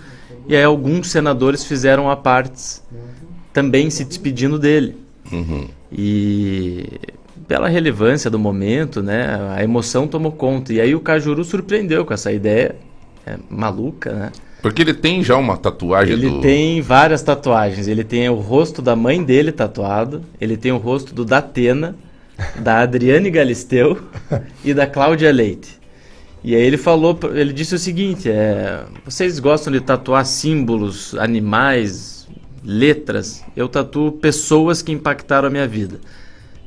E 0.48 0.56
aí 0.56 0.64
alguns 0.64 1.10
senadores 1.10 1.64
fizeram 1.64 2.10
a 2.10 2.16
partes 2.16 2.84
também 3.56 3.90
se 3.90 4.04
despedindo 4.04 4.60
dele. 4.60 4.98
Uhum. 5.32 5.70
E 5.90 7.00
pela 7.48 7.70
relevância 7.70 8.30
do 8.30 8.38
momento, 8.38 9.02
né, 9.02 9.40
a 9.56 9.64
emoção 9.64 10.10
tomou 10.10 10.34
conta. 10.34 10.74
E 10.74 10.82
aí 10.82 10.94
o 10.94 11.00
Cajuru 11.00 11.42
surpreendeu 11.46 12.04
com 12.04 12.14
essa 12.14 12.34
ideia 12.34 12.76
é, 13.26 13.38
maluca, 13.50 14.12
né? 14.12 14.32
Porque 14.62 14.82
ele 14.82 14.94
tem 14.94 15.24
já 15.24 15.38
uma 15.38 15.56
tatuagem 15.56 16.14
Ele 16.14 16.30
do... 16.30 16.42
tem 16.42 16.82
várias 16.82 17.22
tatuagens. 17.22 17.88
Ele 17.88 18.04
tem 18.04 18.28
o 18.28 18.36
rosto 18.36 18.82
da 18.82 18.96
mãe 18.96 19.24
dele 19.24 19.54
tatuado. 19.54 20.22
Ele 20.42 20.58
tem 20.58 20.74
o 20.74 20.78
rosto 20.78 21.14
do 21.14 21.24
Datena, 21.24 21.96
da 22.60 22.80
Adriane 22.80 23.30
Galisteu 23.30 24.02
e 24.66 24.74
da 24.74 24.86
Cláudia 24.86 25.32
Leite. 25.32 25.80
E 26.44 26.56
aí 26.56 26.62
ele 26.62 26.78
falou, 26.78 27.18
ele 27.34 27.54
disse 27.54 27.76
o 27.76 27.80
seguinte: 27.80 28.30
é, 28.30 28.84
vocês 29.06 29.40
gostam 29.40 29.72
de 29.72 29.80
tatuar 29.80 30.26
símbolos, 30.26 31.16
animais, 31.16 32.15
letras? 32.66 33.44
Eu 33.56 33.70
tatuo 33.70 34.12
pessoas 34.12 34.82
que 34.82 34.92
impactaram 34.92 35.48
a 35.48 35.52
minha 35.52 35.68
vida. 35.68 36.00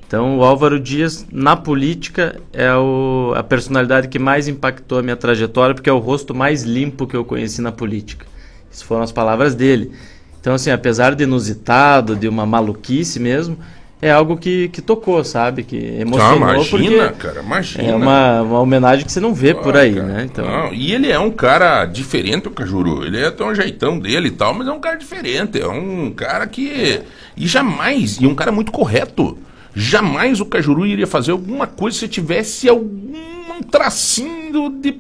Então, 0.06 0.38
o 0.38 0.42
Álvaro 0.42 0.80
Dias, 0.80 1.26
na 1.30 1.54
política, 1.54 2.40
é 2.50 2.74
o, 2.74 3.34
a 3.36 3.42
personalidade 3.42 4.08
que 4.08 4.18
mais 4.18 4.48
impactou 4.48 4.98
a 4.98 5.02
minha 5.02 5.16
trajetória, 5.16 5.74
porque 5.74 5.90
é 5.90 5.92
o 5.92 5.98
rosto 5.98 6.34
mais 6.34 6.62
limpo 6.62 7.06
que 7.06 7.14
eu 7.14 7.26
conheci 7.26 7.60
na 7.60 7.70
política. 7.70 8.24
Essas 8.70 8.82
foram 8.82 9.02
as 9.02 9.12
palavras 9.12 9.54
dele. 9.54 9.92
Então, 10.40 10.54
assim, 10.54 10.70
apesar 10.70 11.14
de 11.14 11.24
inusitado, 11.24 12.16
de 12.16 12.26
uma 12.26 12.46
maluquice 12.46 13.20
mesmo, 13.20 13.58
é 14.00 14.10
algo 14.12 14.36
que, 14.36 14.68
que 14.68 14.80
tocou, 14.80 15.22
sabe? 15.24 15.64
Que 15.64 15.76
emocionou. 15.76 16.32
Ah, 16.48 16.54
imagina, 16.54 17.08
porque 17.08 17.18
cara, 17.26 17.40
imagina. 17.42 17.84
É 17.84 17.94
uma, 17.96 18.42
uma 18.42 18.60
homenagem 18.60 19.04
que 19.04 19.10
você 19.12 19.18
não 19.20 19.34
vê 19.34 19.54
por 19.54 19.76
Ah, 19.76 19.80
aí, 19.80 19.94
cara, 19.94 20.06
né? 20.06 20.24
Então, 20.24 20.46
não, 20.46 20.72
e 20.72 20.92
ele 20.92 21.10
é 21.10 21.18
um 21.18 21.30
cara 21.30 21.84
diferente, 21.84 22.46
o 22.48 22.50
Cajuru. 22.52 23.04
Ele 23.04 23.18
é 23.20 23.30
tem 23.30 23.46
um 23.46 23.54
jeitão 23.54 23.98
dele 23.98 24.28
e 24.28 24.32
tal, 24.32 24.54
mas 24.54 24.68
é 24.68 24.72
um 24.72 24.80
cara 24.80 24.96
diferente. 24.96 25.60
É 25.60 25.66
um 25.66 26.10
cara 26.12 26.46
que. 26.46 27.00
E 27.36 27.46
jamais, 27.46 28.18
e 28.20 28.26
um 28.26 28.34
cara 28.34 28.52
muito 28.52 28.70
correto. 28.72 29.36
Jamais 29.74 30.40
o 30.40 30.46
Cajuru 30.46 30.86
iria 30.86 31.06
fazer 31.06 31.32
alguma 31.32 31.66
coisa 31.66 31.98
se 31.98 32.08
tivesse 32.08 32.68
algum 32.68 33.62
tracinho 33.70 34.70
de. 34.70 34.94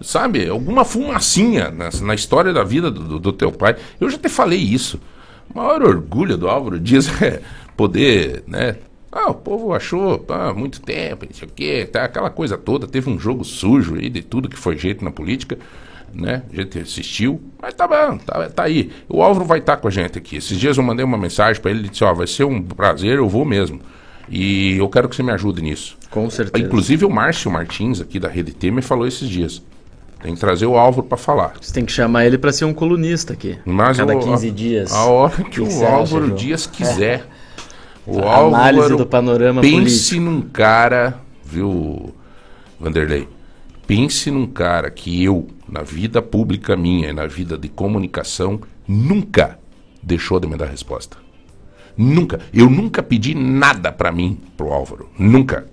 Sabe? 0.00 0.48
Alguma 0.48 0.84
fumacinha 0.84 1.70
na, 1.70 1.90
na 2.02 2.14
história 2.14 2.52
da 2.52 2.64
vida 2.64 2.90
do, 2.90 3.00
do- 3.02 3.18
do 3.18 3.32
teu 3.32 3.52
pai. 3.52 3.76
Eu 4.00 4.08
já 4.08 4.16
te 4.16 4.28
falei 4.28 4.58
isso. 4.58 4.98
O 5.52 5.58
maior 5.58 5.82
orgulho 5.82 6.36
do 6.38 6.48
Álvaro 6.48 6.78
Dias 6.80 7.10
é 7.20 7.40
poder, 7.80 8.42
né? 8.46 8.76
Ah, 9.12 9.30
o 9.30 9.34
povo 9.34 9.72
achou 9.74 10.24
há 10.28 10.52
muito 10.54 10.80
tempo, 10.80 11.24
não 11.26 11.34
sei 11.34 11.48
o 11.48 11.50
quê, 11.50 11.88
tá, 11.90 12.04
aquela 12.04 12.30
coisa 12.30 12.56
toda. 12.56 12.86
Teve 12.86 13.10
um 13.10 13.18
jogo 13.18 13.44
sujo 13.44 13.96
aí 13.96 14.08
de 14.08 14.22
tudo 14.22 14.48
que 14.48 14.56
foi 14.56 14.76
jeito 14.78 15.04
na 15.04 15.10
política, 15.10 15.58
né? 16.14 16.42
A 16.52 16.56
gente 16.60 16.78
assistiu, 16.78 17.40
mas 17.60 17.74
tá 17.74 17.88
bom, 17.88 18.18
tá, 18.18 18.48
tá 18.50 18.62
aí. 18.64 18.90
O 19.08 19.22
Álvaro 19.22 19.44
vai 19.46 19.58
estar 19.58 19.78
com 19.78 19.88
a 19.88 19.90
gente 19.90 20.16
aqui. 20.18 20.36
Esses 20.36 20.58
dias 20.58 20.76
eu 20.76 20.82
mandei 20.84 21.04
uma 21.04 21.18
mensagem 21.18 21.60
para 21.60 21.70
ele, 21.72 21.80
ele 21.80 21.88
disse, 21.88 22.04
ó, 22.04 22.12
vai 22.14 22.26
ser 22.26 22.44
um 22.44 22.62
prazer, 22.62 23.16
eu 23.16 23.28
vou 23.28 23.44
mesmo. 23.44 23.80
E 24.28 24.76
eu 24.76 24.88
quero 24.88 25.08
que 25.08 25.16
você 25.16 25.22
me 25.24 25.32
ajude 25.32 25.60
nisso. 25.60 25.96
Com 26.08 26.30
certeza. 26.30 26.64
Inclusive 26.64 27.04
o 27.04 27.10
Márcio 27.10 27.50
Martins, 27.50 28.00
aqui 28.00 28.20
da 28.20 28.28
Rede 28.28 28.52
T, 28.52 28.70
me 28.70 28.80
falou 28.82 29.06
esses 29.08 29.28
dias. 29.28 29.60
Tem 30.22 30.34
que 30.34 30.40
trazer 30.40 30.66
o 30.66 30.76
Álvaro 30.76 31.02
para 31.08 31.16
falar. 31.16 31.54
você 31.60 31.72
tem 31.72 31.84
que 31.84 31.90
chamar 31.90 32.26
ele 32.26 32.36
para 32.38 32.52
ser 32.52 32.64
um 32.66 32.74
colunista 32.74 33.32
aqui. 33.32 33.58
Mas 33.64 33.96
cada 33.96 34.14
o- 34.14 34.20
15 34.20 34.50
dias. 34.50 34.92
A 34.92 35.04
hora 35.06 35.34
que, 35.34 35.44
que 35.44 35.60
o 35.62 35.66
acha, 35.66 35.88
Álvaro 35.88 36.26
João? 36.26 36.36
Dias 36.36 36.66
quiser. 36.66 37.24
O 38.06 38.20
A 38.20 38.34
Álvaro 38.36 38.62
análise 38.62 38.96
do 38.96 39.06
panorama 39.06 39.60
pense 39.60 40.16
político. 40.16 40.20
num 40.20 40.40
cara, 40.42 41.20
viu, 41.44 42.14
Vanderlei? 42.78 43.28
Pense 43.86 44.30
num 44.30 44.46
cara 44.46 44.90
que 44.90 45.22
eu, 45.22 45.48
na 45.68 45.82
vida 45.82 46.22
pública 46.22 46.76
minha 46.76 47.10
e 47.10 47.12
na 47.12 47.26
vida 47.26 47.58
de 47.58 47.68
comunicação, 47.68 48.60
nunca 48.86 49.58
deixou 50.02 50.38
de 50.40 50.46
me 50.46 50.56
dar 50.56 50.66
resposta. 50.66 51.16
Nunca. 51.96 52.40
Eu 52.52 52.70
nunca 52.70 53.02
pedi 53.02 53.34
nada 53.34 53.92
pra 53.92 54.12
mim, 54.12 54.38
pro 54.56 54.72
Álvaro. 54.72 55.08
Nunca. 55.18 55.66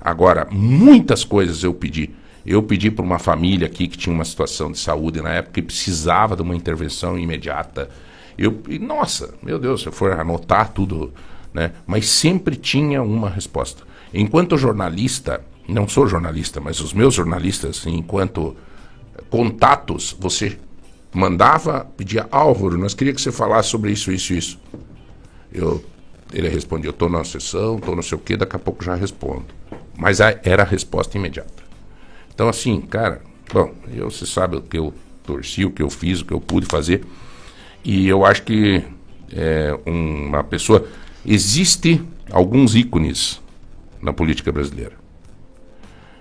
Agora, 0.00 0.46
muitas 0.50 1.24
coisas 1.24 1.62
eu 1.62 1.72
pedi. 1.72 2.10
Eu 2.44 2.62
pedi 2.62 2.90
para 2.90 3.04
uma 3.04 3.18
família 3.18 3.66
aqui 3.66 3.88
que 3.88 3.96
tinha 3.96 4.14
uma 4.14 4.24
situação 4.24 4.70
de 4.72 4.78
saúde 4.78 5.20
na 5.20 5.30
época 5.30 5.60
e 5.60 5.62
precisava 5.62 6.34
de 6.34 6.42
uma 6.42 6.56
intervenção 6.56 7.18
imediata. 7.18 7.88
Eu, 8.36 8.62
e, 8.68 8.78
nossa, 8.78 9.34
meu 9.42 9.58
Deus, 9.58 9.82
se 9.82 9.88
eu 9.88 9.92
for 9.92 10.12
anotar 10.12 10.72
tudo, 10.72 11.12
né? 11.52 11.72
Mas 11.86 12.08
sempre 12.08 12.56
tinha 12.56 13.02
uma 13.02 13.28
resposta. 13.28 13.82
Enquanto 14.12 14.56
jornalista, 14.56 15.44
não 15.68 15.86
sou 15.86 16.06
jornalista, 16.06 16.60
mas 16.60 16.80
os 16.80 16.92
meus 16.92 17.14
jornalistas, 17.14 17.86
enquanto 17.86 18.56
contatos, 19.28 20.16
você 20.18 20.58
mandava, 21.12 21.86
pedia, 21.96 22.26
Álvaro, 22.30 22.78
nós 22.78 22.94
queríamos 22.94 23.22
que 23.22 23.30
você 23.30 23.36
falasse 23.36 23.68
sobre 23.68 23.92
isso, 23.92 24.10
isso, 24.12 24.32
isso. 24.32 24.60
Eu, 25.52 25.84
ele 26.32 26.48
respondia, 26.48 26.88
eu 26.88 26.92
estou 26.92 27.08
na 27.08 27.24
sessão, 27.24 27.76
estou 27.76 27.96
não 27.96 28.02
sei 28.02 28.16
o 28.16 28.20
quê, 28.20 28.36
daqui 28.36 28.56
a 28.56 28.58
pouco 28.58 28.84
já 28.84 28.94
respondo. 28.94 29.46
Mas 29.96 30.20
era 30.20 30.62
a 30.62 30.66
resposta 30.66 31.16
imediata. 31.16 31.62
Então, 32.32 32.48
assim, 32.48 32.80
cara, 32.80 33.20
bom, 33.52 33.74
eu, 33.92 34.10
você 34.10 34.24
sabe 34.24 34.56
o 34.56 34.62
que 34.62 34.78
eu 34.78 34.94
torci, 35.24 35.64
o 35.64 35.70
que 35.70 35.82
eu 35.82 35.90
fiz, 35.90 36.20
o 36.20 36.24
que 36.24 36.32
eu 36.32 36.40
pude 36.40 36.66
fazer. 36.66 37.04
E 37.84 38.06
eu 38.06 38.24
acho 38.24 38.42
que 38.42 38.82
é, 39.32 39.76
uma 39.84 40.44
pessoa. 40.44 40.86
Existe 41.24 42.02
alguns 42.30 42.74
ícones 42.74 43.40
na 44.00 44.12
política 44.12 44.52
brasileira. 44.52 44.92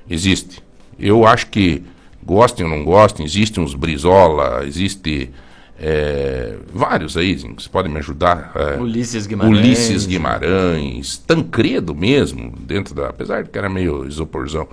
Existe. 0.10 0.64
Eu 1.00 1.26
acho 1.26 1.48
que, 1.48 1.84
gostem 2.24 2.66
ou 2.66 2.72
não 2.72 2.84
gostem, 2.84 3.26
existem 3.26 3.64
uns 3.64 3.76
Brizola, 3.76 4.66
existe 4.66 5.32
é, 5.80 6.58
vários 6.74 7.16
aí, 7.16 7.38
vocês 7.38 7.68
podem 7.68 7.92
me 7.92 8.00
ajudar. 8.00 8.52
é, 8.56 8.82
Ulisses 8.82 9.28
Guimarães. 9.28 9.58
Ulisses 9.58 10.06
Guimarães, 10.08 11.18
Tancredo 11.18 11.94
mesmo, 11.94 12.52
dentro 12.60 12.96
da. 12.96 13.10
Apesar 13.10 13.44
de 13.44 13.50
que 13.50 13.58
era 13.58 13.70
meio 13.70 14.08
isoporzão. 14.08 14.68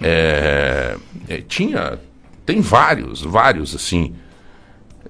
É, 0.00 0.96
é, 1.28 1.40
tinha. 1.40 1.98
Tem 2.44 2.60
vários, 2.60 3.22
vários 3.22 3.74
assim. 3.74 4.14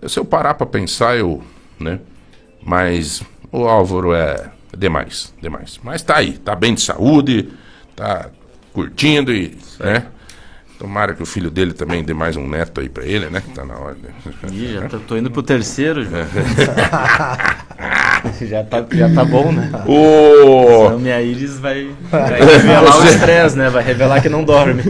Se 0.07 0.19
eu 0.19 0.25
parar 0.25 0.55
para 0.55 0.67
pensar, 0.67 1.19
eu. 1.19 1.43
Né? 1.79 2.01
Mas 2.65 3.23
o 3.53 3.67
Álvaro 3.69 4.13
é 4.15 4.51
demais, 4.77 5.33
demais. 5.41 5.79
Mas 5.83 6.03
tá 6.03 6.17
aí, 6.17 6.33
tá 6.39 6.55
bem 6.55 6.75
de 6.75 6.81
saúde, 6.83 7.49
tá 7.95 8.29
curtindo 8.73 9.33
e. 9.33 9.57
Né? 9.81 10.07
Tomara 10.79 11.15
que 11.15 11.23
o 11.23 11.27
filho 11.27 11.51
dele 11.51 11.73
também 11.73 12.05
dê 12.05 12.13
mais 12.13 12.37
um 12.37 12.47
neto 12.47 12.83
aí 12.83 12.89
pra 12.91 13.03
ele, 13.03 13.31
né? 13.31 13.41
Que 13.41 13.49
tá 13.55 13.65
na 13.65 13.79
hora. 13.79 13.97
Ih, 14.53 14.75
já 14.75 14.83
tô, 14.89 14.99
tô 14.99 15.17
indo 15.17 15.31
pro 15.31 15.43
terceiro, 15.43 16.05
João. 16.05 16.27
já, 18.43 18.63
tá, 18.65 18.85
já 18.93 19.09
tá 19.15 19.25
bom, 19.25 19.53
né? 19.53 19.71
Ô! 19.87 20.85
Senão 20.85 20.99
minha 20.99 21.21
íris 21.23 21.59
vai, 21.59 21.89
vai 22.11 22.41
revelar 22.45 22.97
o 22.97 23.01
Você- 23.03 23.09
estresse, 23.15 23.57
né? 23.57 23.71
Vai 23.71 23.83
revelar 23.83 24.21
que 24.21 24.29
não 24.29 24.45
dorme. 24.45 24.83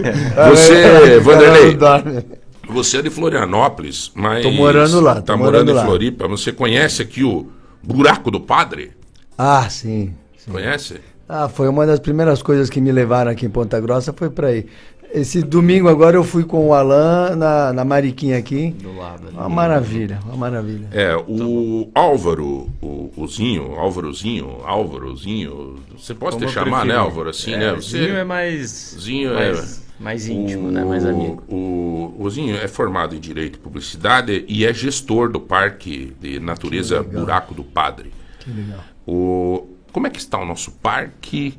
Você, 0.51 1.21
Vanderlei, 1.21 1.71
Não 1.73 1.79
dorme. 1.79 2.25
você 2.69 2.99
é 2.99 3.03
de 3.03 3.11
Florianópolis, 3.11 4.11
mas. 4.15 4.43
Tô 4.43 4.51
morando 4.51 5.01
lá, 5.01 5.17
tô 5.17 5.23
Tá 5.23 5.37
morando 5.37 5.53
morando 5.53 5.71
em 5.71 5.75
lá. 5.75 5.85
Floripa. 5.85 6.29
Você 6.29 6.53
conhece 6.53 7.03
aqui 7.03 7.23
o 7.23 7.49
Buraco 7.87 8.31
do 8.31 8.41
Padre? 8.41 8.93
Ah, 9.39 9.69
sim. 9.69 10.13
Conhece? 10.51 11.01
Ah, 11.29 11.49
foi 11.49 11.69
uma 11.69 11.87
das 11.87 11.99
primeiras 11.99 12.41
coisas 12.43 12.71
que 12.71 12.81
me 12.81 12.93
levaram 12.93 13.31
aqui 13.31 13.47
em 13.47 13.51
Ponta 13.51 13.81
Grossa, 13.81 14.13
foi 14.13 14.31
pra 14.31 14.49
aí. 14.49 14.67
Esse 15.13 15.41
domingo 15.43 15.89
agora 15.89 16.17
eu 16.17 16.25
fui 16.25 16.45
com 16.45 16.69
o 16.69 16.75
Alan 16.75 17.35
na, 17.37 17.73
na 17.73 17.85
Mariquinha 17.85 18.37
aqui. 18.39 18.71
Do 18.73 18.95
lado 18.97 19.29
ali. 19.29 19.37
Uma 19.37 19.49
maravilha, 19.49 20.19
uma 20.27 20.37
maravilha. 20.37 20.89
É, 20.93 21.17
o 21.17 21.89
Álvaro, 21.95 22.69
o, 22.83 23.11
o 23.17 23.27
Zinho, 23.27 23.75
Álvarozinho, 23.77 24.59
Álvarozinho, 24.65 25.77
você 25.97 26.13
pode 26.15 26.33
Como 26.37 26.47
te 26.47 26.49
eu 26.49 26.55
chamar, 26.55 26.81
prefiro. 26.81 26.93
né, 26.93 26.99
Álvaro, 26.99 27.31
assim, 27.31 27.55
É, 27.55 27.59
né? 27.59 27.73
Você, 27.75 27.99
Zinho 28.05 28.17
é 28.17 28.25
mais- 28.25 28.97
Zinho 29.01 29.35
mais- 29.35 29.81
é... 29.83 29.86
mais 29.99 30.29
íntimo, 30.29 30.71
né, 30.71 30.85
mais 30.85 31.05
amigo. 31.05 31.43
O, 31.49 32.15
o 32.19 32.31
Zinho 32.31 32.57
é 32.57 32.69
formado 32.69 33.15
em 33.15 33.21
Direito 33.21 33.57
e 33.57 33.59
Publicidade 33.59 34.45
e 34.47 34.65
é 34.65 34.73
gestor 34.73 35.31
do 35.31 35.41
Parque 35.41 36.13
de 36.21 36.39
Natureza 36.39 37.03
Buraco 37.03 37.55
do 37.55 37.65
Padre. 37.65 38.13
Que 38.41 38.51
legal. 38.51 38.85
O, 39.07 39.67
como 39.93 40.07
é 40.07 40.11
que 40.11 40.19
está 40.19 40.39
o 40.39 40.45
nosso 40.45 40.73
parque? 40.73 41.55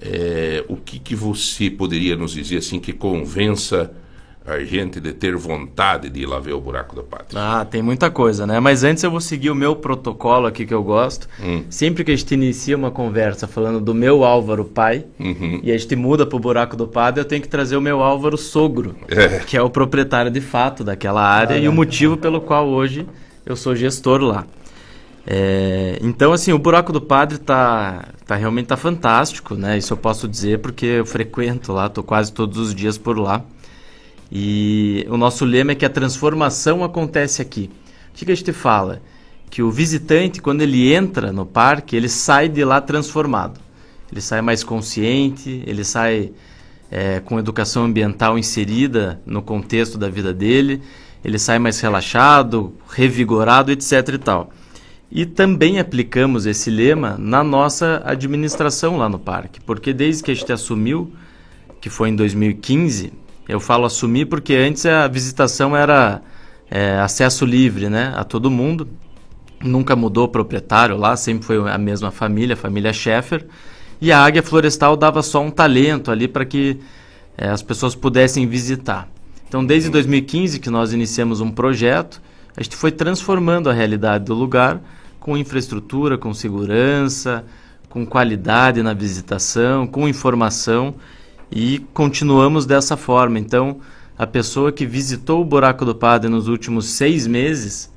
É, 0.00 0.64
o 0.68 0.76
que, 0.76 0.98
que 0.98 1.14
você 1.14 1.70
poderia 1.70 2.16
nos 2.16 2.32
dizer 2.32 2.58
assim 2.58 2.78
que 2.78 2.92
convença 2.92 3.92
a 4.48 4.64
gente 4.64 4.98
de 5.00 5.12
ter 5.12 5.36
vontade 5.36 6.08
de 6.08 6.20
ir 6.22 6.26
lá 6.26 6.38
ver 6.38 6.52
o 6.54 6.60
buraco 6.60 6.94
do 6.94 7.02
padre? 7.02 7.26
Ah, 7.36 7.66
tem 7.70 7.82
muita 7.82 8.10
coisa, 8.10 8.46
né? 8.46 8.58
Mas 8.60 8.82
antes 8.84 9.02
eu 9.04 9.10
vou 9.10 9.20
seguir 9.20 9.50
o 9.50 9.54
meu 9.54 9.76
protocolo 9.76 10.46
aqui 10.46 10.64
que 10.64 10.72
eu 10.74 10.82
gosto. 10.82 11.28
Hum. 11.42 11.64
Sempre 11.68 12.02
que 12.04 12.10
a 12.12 12.16
gente 12.16 12.32
inicia 12.32 12.76
uma 12.76 12.90
conversa 12.90 13.46
falando 13.46 13.80
do 13.80 13.94
meu 13.94 14.24
Álvaro 14.24 14.64
pai, 14.64 15.04
Uhum. 15.20 15.60
e 15.62 15.70
a 15.70 15.76
gente 15.76 15.94
muda 15.96 16.24
pro 16.26 16.38
buraco 16.38 16.76
do 16.76 16.88
padre, 16.88 17.20
eu 17.20 17.24
tenho 17.24 17.42
que 17.42 17.48
trazer 17.48 17.76
o 17.76 17.80
meu 17.80 18.02
Álvaro 18.02 18.36
sogro, 18.38 18.94
É. 19.08 19.40
que 19.40 19.56
é 19.56 19.62
o 19.62 19.68
proprietário 19.70 20.30
de 20.30 20.40
fato 20.40 20.82
daquela 20.82 21.22
área 21.22 21.56
e 21.58 21.68
o 21.68 21.72
motivo 21.72 22.16
pelo 22.16 22.40
qual 22.40 22.66
hoje 22.68 23.06
eu 23.44 23.54
sou 23.56 23.74
gestor 23.76 24.20
lá. 24.22 24.46
É, 25.26 25.98
então, 26.00 26.32
assim, 26.32 26.52
o 26.52 26.58
buraco 26.58 26.90
do 26.92 27.00
padre 27.02 27.36
tá, 27.38 28.06
tá 28.26 28.34
realmente 28.34 28.66
tá 28.66 28.76
fantástico, 28.78 29.54
né? 29.54 29.76
Isso 29.76 29.92
eu 29.92 29.96
posso 29.96 30.26
dizer 30.26 30.58
porque 30.60 30.86
eu 30.86 31.04
frequento 31.06 31.72
lá, 31.72 31.88
tô 31.88 32.02
quase 32.02 32.32
todos 32.32 32.56
os 32.56 32.74
dias 32.74 32.96
por 32.96 33.18
lá. 33.18 33.42
E 34.30 35.06
o 35.08 35.16
nosso 35.16 35.44
lema 35.44 35.72
é 35.72 35.74
que 35.74 35.86
a 35.86 35.90
transformação 35.90 36.84
acontece 36.84 37.40
aqui. 37.40 37.70
O 38.10 38.14
que, 38.14 38.30
a 38.30 38.34
gente 38.34 38.52
fala? 38.52 39.00
Que 39.50 39.62
o 39.62 39.70
visitante, 39.70 40.42
quando 40.42 40.60
ele 40.60 40.92
entra 40.92 41.32
no 41.32 41.46
parque, 41.46 41.96
ele 41.96 42.08
sai 42.08 42.48
de 42.48 42.64
lá 42.64 42.80
transformado. 42.80 43.60
Ele 44.10 44.20
sai 44.20 44.42
mais 44.42 44.62
consciente, 44.62 45.62
ele 45.66 45.84
sai 45.84 46.32
é, 46.90 47.20
com 47.20 47.38
educação 47.38 47.84
ambiental 47.84 48.38
inserida 48.38 49.20
no 49.24 49.42
contexto 49.42 49.96
da 49.96 50.08
vida 50.08 50.32
dele. 50.32 50.82
ele 51.24 51.38
sai 51.38 51.58
mais 51.58 51.80
relaxado, 51.80 52.72
revigorado, 52.88 53.72
etc 53.72 54.08
e 54.14 54.18
tal. 54.18 54.52
E 55.10 55.24
também 55.24 55.78
aplicamos 55.78 56.44
esse 56.44 56.70
lema 56.70 57.16
na 57.18 57.42
nossa 57.42 58.02
administração 58.04 58.98
lá 58.98 59.08
no 59.08 59.18
parque, 59.18 59.60
porque 59.60 59.92
desde 59.92 60.22
que 60.22 60.30
a 60.30 60.34
gente 60.34 60.52
assumiu, 60.52 61.12
que 61.80 61.88
foi 61.88 62.10
em 62.10 62.16
2015, 62.16 63.12
eu 63.48 63.58
falo 63.58 63.86
assumir 63.86 64.26
porque 64.26 64.54
antes 64.54 64.84
a 64.84 65.08
visitação 65.08 65.74
era 65.74 66.20
é, 66.70 66.98
acesso 66.98 67.46
livre, 67.46 67.88
né, 67.88 68.12
a 68.14 68.22
todo 68.22 68.50
mundo. 68.50 68.86
Nunca 69.60 69.96
mudou 69.96 70.26
o 70.26 70.28
proprietário 70.28 70.96
lá, 70.96 71.16
sempre 71.16 71.44
foi 71.44 71.58
a 71.68 71.78
mesma 71.78 72.10
família, 72.10 72.52
a 72.52 72.56
família 72.56 72.92
Schaeffer. 72.92 73.46
E 74.00 74.12
a 74.12 74.22
Águia 74.22 74.42
Florestal 74.42 74.96
dava 74.96 75.22
só 75.22 75.40
um 75.40 75.50
talento 75.50 76.10
ali 76.10 76.28
para 76.28 76.44
que 76.44 76.78
é, 77.36 77.48
as 77.48 77.62
pessoas 77.62 77.94
pudessem 77.94 78.46
visitar. 78.46 79.08
Então, 79.48 79.64
desde 79.64 79.88
2015 79.88 80.60
que 80.60 80.68
nós 80.68 80.92
iniciamos 80.92 81.40
um 81.40 81.50
projeto, 81.50 82.20
a 82.54 82.62
gente 82.62 82.76
foi 82.76 82.92
transformando 82.92 83.70
a 83.70 83.72
realidade 83.72 84.26
do 84.26 84.34
lugar 84.34 84.80
com 85.18 85.36
infraestrutura, 85.36 86.18
com 86.18 86.34
segurança, 86.34 87.44
com 87.88 88.04
qualidade 88.04 88.82
na 88.82 88.92
visitação, 88.92 89.86
com 89.86 90.06
informação 90.06 90.94
e 91.50 91.78
continuamos 91.94 92.66
dessa 92.66 92.96
forma. 92.96 93.38
Então, 93.38 93.78
a 94.18 94.26
pessoa 94.26 94.72
que 94.72 94.84
visitou 94.86 95.40
o 95.40 95.44
Buraco 95.44 95.84
do 95.84 95.94
Padre 95.94 96.28
nos 96.30 96.48
últimos 96.48 96.86
seis 96.86 97.26
meses, 97.26 97.90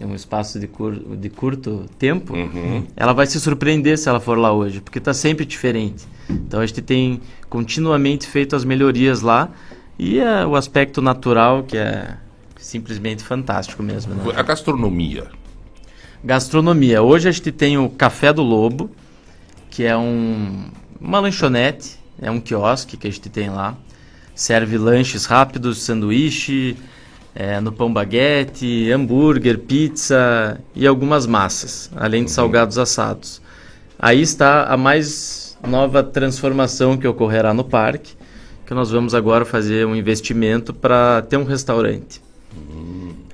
em 0.00 0.04
um 0.04 0.14
espaço 0.14 0.58
de, 0.60 0.66
cur 0.66 0.94
de 1.16 1.28
curto 1.30 1.86
tempo, 1.98 2.34
Uhum. 2.34 2.84
ela 2.96 3.12
vai 3.12 3.26
se 3.26 3.38
surpreender 3.40 3.96
se 3.98 4.08
ela 4.08 4.20
for 4.20 4.36
lá 4.36 4.52
hoje, 4.52 4.80
porque 4.80 4.98
está 4.98 5.14
sempre 5.14 5.44
diferente. 5.44 6.04
Então, 6.28 6.60
a 6.60 6.66
gente 6.66 6.82
tem 6.82 7.20
continuamente 7.48 8.26
feito 8.26 8.56
as 8.56 8.64
melhorias 8.64 9.20
lá 9.22 9.50
e 9.98 10.18
é 10.18 10.44
o 10.44 10.56
aspecto 10.56 11.00
natural 11.00 11.62
que 11.62 11.76
é 11.76 12.16
simplesmente 12.58 13.22
fantástico 13.22 13.82
mesmo. 13.82 14.14
Né? 14.14 14.22
A 14.36 14.42
gastronomia. 14.42 15.28
Gastronomia. 16.24 17.02
Hoje 17.02 17.28
a 17.28 17.32
gente 17.32 17.52
tem 17.52 17.78
o 17.78 17.88
Café 17.88 18.32
do 18.32 18.42
Lobo, 18.42 18.90
que 19.70 19.84
é 19.84 19.96
um, 19.96 20.64
uma 21.00 21.20
lanchonete, 21.20 21.98
é 22.20 22.30
um 22.30 22.40
quiosque 22.40 22.96
que 22.96 23.06
a 23.06 23.10
gente 23.10 23.28
tem 23.28 23.50
lá. 23.50 23.76
Serve 24.34 24.76
lanches 24.76 25.24
rápidos, 25.24 25.82
sanduíche, 25.82 26.76
é, 27.34 27.60
no 27.60 27.70
pão 27.72 27.92
baguete, 27.92 28.90
hambúrguer, 28.90 29.58
pizza 29.58 30.60
e 30.74 30.86
algumas 30.86 31.26
massas, 31.26 31.90
além 31.94 32.24
de 32.24 32.30
salgados 32.30 32.78
assados. 32.78 33.42
Aí 33.98 34.20
está 34.20 34.64
a 34.64 34.76
mais 34.76 35.56
nova 35.66 36.02
transformação 36.02 36.96
que 36.96 37.06
ocorrerá 37.06 37.52
no 37.54 37.64
parque, 37.64 38.14
que 38.66 38.74
nós 38.74 38.90
vamos 38.90 39.14
agora 39.14 39.44
fazer 39.44 39.86
um 39.86 39.94
investimento 39.94 40.72
para 40.74 41.22
ter 41.22 41.36
um 41.36 41.44
restaurante. 41.44 42.25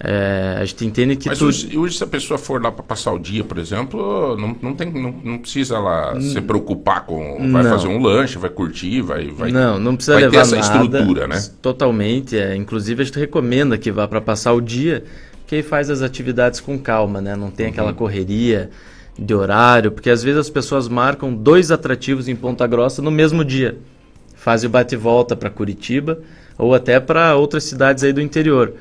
É, 0.05 0.57
a 0.61 0.65
gente 0.65 0.85
entende 0.85 1.15
que 1.15 1.28
Mas 1.28 1.39
tudo... 1.39 1.49
hoje, 1.49 1.78
hoje, 1.78 1.97
se 1.99 2.03
a 2.03 2.07
pessoa 2.09 2.36
for 2.36 2.61
lá 2.61 2.73
para 2.73 2.82
passar 2.82 3.12
o 3.12 3.19
dia, 3.20 3.44
por 3.44 3.57
exemplo, 3.59 4.36
não, 4.36 4.57
não, 4.61 4.74
tem, 4.74 4.90
não, 4.90 5.15
não 5.23 5.39
precisa 5.39 5.78
lá 5.78 6.20
se 6.20 6.40
preocupar 6.40 7.07
com. 7.07 7.36
Vai 7.53 7.62
Não. 7.62 7.70
fazer 7.70 7.86
um 7.86 8.03
lanche, 8.03 8.36
vai 8.36 8.51
curtir, 8.51 9.01
vai. 9.01 9.28
vai 9.28 9.53
não, 9.53 9.78
não 9.78 9.94
precisa 9.94 10.15
vai 10.15 10.23
levar 10.24 10.32
ter 10.32 10.57
essa 10.57 10.57
nada. 10.57 10.99
estrutura, 10.99 11.28
né? 11.28 11.40
Totalmente. 11.61 12.36
É. 12.36 12.57
Inclusive, 12.57 13.03
a 13.03 13.05
gente 13.05 13.19
recomenda 13.19 13.78
que 13.78 13.93
vá 13.93 14.09
para 14.09 14.20
passar 14.20 14.53
o 14.55 14.61
dia, 14.61 15.05
que 15.47 15.55
aí 15.57 15.62
faz 15.62 15.89
as 15.89 16.03
atividades 16.03 16.59
com 16.59 16.77
calma, 16.78 17.20
né? 17.20 17.36
Não 17.36 17.51
tem 17.51 17.66
Uhum. 17.66 17.73
aquela 17.73 17.93
correria 17.93 18.70
de 19.16 19.35
horário, 19.35 19.93
porque 19.93 20.11
às 20.11 20.23
vezes 20.23 20.40
as 20.40 20.51
pessoas 20.51 20.89
marcam 20.89 21.32
dois 21.32 21.70
atrativos 21.70 22.27
em 22.27 22.35
Ponta 22.35 22.66
Grossa 22.66 23.01
no 23.01 23.11
mesmo 23.11 23.44
dia. 23.44 23.78
Fazem 24.35 24.69
o 24.69 24.70
bate-volta 24.73 25.36
para 25.36 25.49
Curitiba 25.49 26.19
ou 26.59 26.74
até 26.74 26.99
para 26.99 27.36
outras 27.36 27.62
cidades 27.65 28.03
aí 28.03 28.12
do 28.12 28.20
interior. 28.20 28.73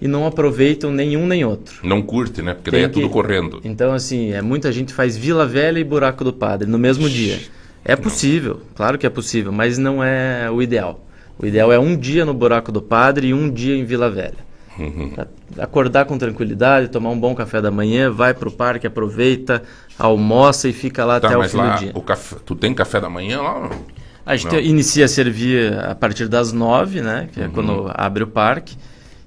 E 0.00 0.08
não 0.08 0.26
aproveitam 0.26 0.90
nenhum 0.90 1.26
nem 1.26 1.44
outro. 1.44 1.80
Não 1.82 2.00
curte, 2.00 2.40
né? 2.40 2.54
Porque 2.54 2.70
daí 2.70 2.80
Tem 2.80 2.88
é 2.88 2.92
tudo 2.92 3.06
que- 3.08 3.12
correndo. 3.12 3.60
Então, 3.64 3.92
assim, 3.92 4.32
é, 4.32 4.40
muita 4.40 4.72
gente 4.72 4.94
faz 4.94 5.16
Vila 5.16 5.46
Velha 5.46 5.78
e 5.78 5.84
Buraco 5.84 6.24
do 6.24 6.32
Padre 6.32 6.68
no 6.68 6.78
mesmo 6.78 7.08
dia. 7.08 7.38
É 7.84 7.94
possível, 7.96 8.60
claro 8.74 8.96
que 8.98 9.06
é 9.06 9.10
possível, 9.10 9.52
mas 9.52 9.76
não 9.78 10.02
é 10.02 10.50
o 10.50 10.62
ideal. 10.62 11.04
O 11.38 11.46
ideal 11.46 11.70
é 11.72 11.78
um 11.78 11.96
dia 11.96 12.24
no 12.24 12.32
Buraco 12.34 12.70
do 12.72 12.80
Padre 12.82 13.28
e 13.28 13.34
um 13.34 13.50
dia 13.50 13.76
em 13.76 13.84
Vila 13.84 14.10
Velha. 14.10 14.48
Uhum. 14.78 15.12
Acordar 15.58 16.04
com 16.06 16.16
tranquilidade, 16.16 16.88
tomar 16.88 17.10
um 17.10 17.18
bom 17.18 17.34
café 17.34 17.60
da 17.60 17.70
manhã, 17.70 18.10
vai 18.10 18.32
pro 18.32 18.50
parque, 18.50 18.86
aproveita, 18.86 19.62
almoça 19.98 20.68
e 20.68 20.72
fica 20.72 21.04
lá 21.04 21.20
Tá, 21.20 21.28
até 21.28 21.36
o 21.36 21.42
fim 21.48 21.56
lá, 21.56 21.74
do 21.74 21.78
dia. 21.80 21.92
o 21.94 22.00
café, 22.00 22.36
tu 22.46 22.54
tem 22.54 22.72
café 22.72 23.00
da 23.00 23.10
manhã 23.10 23.40
lá? 23.42 23.60
não? 23.68 23.70
A 24.24 24.36
gente 24.36 24.52
Não. 24.52 24.60
inicia 24.60 25.06
a 25.06 25.08
servir 25.08 25.72
a 25.78 25.94
partir 25.94 26.28
das 26.28 26.52
nove, 26.52 27.00
né? 27.00 27.28
Que 27.32 27.40
é 27.40 27.44
Uhum. 27.46 27.50
quando 27.50 27.90
abre 27.94 28.22
o 28.22 28.26
parque. 28.26 28.76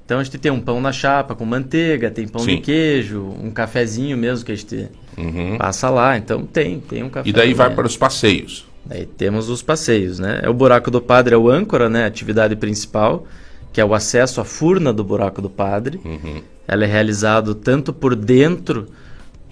Então 0.05 0.19
a 0.19 0.23
gente 0.23 0.37
tem 0.37 0.51
um 0.51 0.59
pão 0.59 0.81
na 0.81 0.91
chapa 0.91 1.33
com 1.33 1.45
manteiga, 1.45 2.11
tem 2.11 2.27
pão 2.27 2.41
Sim. 2.41 2.55
de 2.55 2.61
queijo, 2.61 3.21
um 3.41 3.49
cafezinho 3.51 4.17
mesmo 4.17 4.45
que 4.45 4.51
a 4.51 4.55
gente 4.55 4.89
Uhum. 5.17 5.57
passa 5.57 5.89
lá. 5.89 6.17
Então 6.17 6.45
tem, 6.45 6.79
tem 6.79 7.03
um 7.03 7.09
café. 7.09 7.29
E 7.29 7.31
daí 7.33 7.51
da 7.53 7.65
vai 7.65 7.75
para 7.75 7.87
os 7.87 7.95
passeios. 7.95 8.67
Daí 8.85 9.05
temos 9.05 9.47
os 9.49 9.61
passeios, 9.61 10.19
né? 10.19 10.41
É 10.43 10.49
o 10.49 10.53
Buraco 10.53 10.91
do 10.91 10.99
Padre 11.01 11.33
é 11.35 11.37
o 11.37 11.49
âncora, 11.49 11.89
né? 11.89 12.03
A 12.03 12.07
atividade 12.07 12.55
principal, 12.55 13.25
que 13.71 13.79
é 13.79 13.85
o 13.85 13.93
acesso 13.93 14.41
à 14.41 14.43
furna 14.43 14.91
do 14.91 15.03
Buraco 15.03 15.41
do 15.41 15.49
Padre. 15.49 16.01
Uhum. 16.03 16.41
Ela 16.67 16.83
é 16.83 16.87
realizado 16.87 17.55
tanto 17.55 17.93
por 17.93 18.13
dentro, 18.13 18.87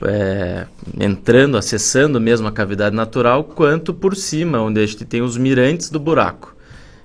é, 0.03 0.65
entrando, 0.99 1.57
acessando 1.57 2.19
mesmo 2.19 2.47
a 2.47 2.51
cavidade 2.51 2.95
natural, 2.95 3.43
quanto 3.45 3.93
por 3.93 4.15
cima, 4.17 4.59
onde 4.59 4.81
a 4.81 4.85
gente 4.85 5.05
tem 5.05 5.21
os 5.21 5.37
mirantes 5.37 5.89
do 5.89 5.99
buraco. 5.99 6.53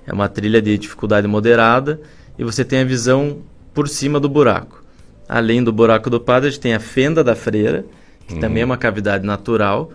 É 0.05 0.11
uma 0.11 0.27
trilha 0.27 0.61
de 0.61 0.77
dificuldade 0.77 1.27
moderada 1.27 1.99
e 2.37 2.43
você 2.43 2.63
tem 2.63 2.79
a 2.79 2.83
visão 2.85 3.37
por 3.73 3.87
cima 3.87 4.19
do 4.19 4.29
buraco. 4.29 4.83
Além 5.27 5.63
do 5.63 5.71
buraco 5.73 6.09
do 6.09 6.19
padre, 6.19 6.47
a 6.49 6.51
gente 6.51 6.61
tem 6.61 6.73
a 6.73 6.79
fenda 6.79 7.23
da 7.23 7.35
freira, 7.35 7.85
que 8.27 8.33
Uhum. 8.35 8.39
também 8.39 8.63
é 8.63 8.65
uma 8.65 8.77
cavidade 8.77 9.25
natural. 9.25 9.91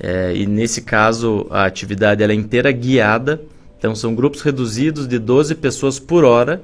É, 0.00 0.32
e 0.34 0.46
nesse 0.46 0.82
caso, 0.82 1.46
a 1.50 1.64
atividade 1.64 2.22
ela 2.22 2.32
é 2.32 2.36
inteira 2.36 2.70
guiada. 2.70 3.40
Então, 3.78 3.94
são 3.94 4.14
grupos 4.14 4.42
reduzidos 4.42 5.06
de 5.08 5.18
12 5.18 5.54
pessoas 5.54 5.98
por 5.98 6.24
hora. 6.24 6.60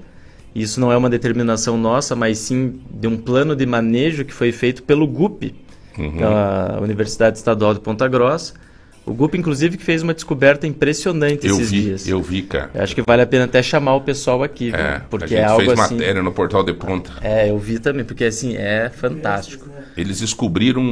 Isso 0.55 0.79
não 0.81 0.93
é 0.93 0.97
uma 0.97 1.11
determinação 1.11 1.77
nossa, 1.77 2.15
mas 2.15 2.39
sim 2.39 2.81
de 2.91 3.09
um 3.09 3.17
plano 3.17 3.57
de 3.57 3.67
manejo 3.67 4.25
que 4.25 4.33
foi 4.33 4.53
feito 4.53 4.83
pelo 4.83 5.07
GUP, 5.07 5.55
Uhum. 5.99 6.19
da 6.19 6.79
Universidade 6.83 7.39
Estadual 7.39 7.73
de 7.75 7.81
Ponta 7.81 8.07
Grossa. 8.09 8.55
O 9.07 9.13
GUP, 9.13 9.37
inclusive, 9.37 9.77
que 9.77 9.85
fez 9.85 10.03
uma 10.03 10.15
descoberta 10.15 10.67
impressionante 10.67 11.47
Eu 11.47 11.57
esses 11.57 11.71
vi, 11.71 11.83
dias. 11.83 12.09
eu 12.09 12.23
vi, 12.23 12.41
cara. 12.43 12.71
Eu 12.75 12.83
acho 12.83 12.95
que 12.95 13.03
vale 13.03 13.21
a 13.21 13.27
pena 13.27 13.45
até 13.45 13.63
chamar 13.63 13.95
o 13.97 14.01
pessoal 14.01 14.43
aqui, 14.43 14.71
viu? 14.71 14.81
É, 14.81 15.03
porque 15.11 15.25
a 15.25 15.29
gente 15.29 15.39
é 15.41 15.45
algo 15.45 15.65
fez 15.67 15.79
assim. 15.79 15.95
matéria 15.97 16.23
no 16.23 16.33
portal 16.33 16.63
de 16.65 16.73
ponta. 16.73 17.13
É, 17.21 17.51
eu 17.51 17.59
vi 17.59 17.79
também, 17.79 18.03
porque 18.05 18.25
assim, 18.25 18.57
é 18.57 18.89
fantástico. 18.89 19.69
Eles 19.97 20.21
descobriram 20.21 20.83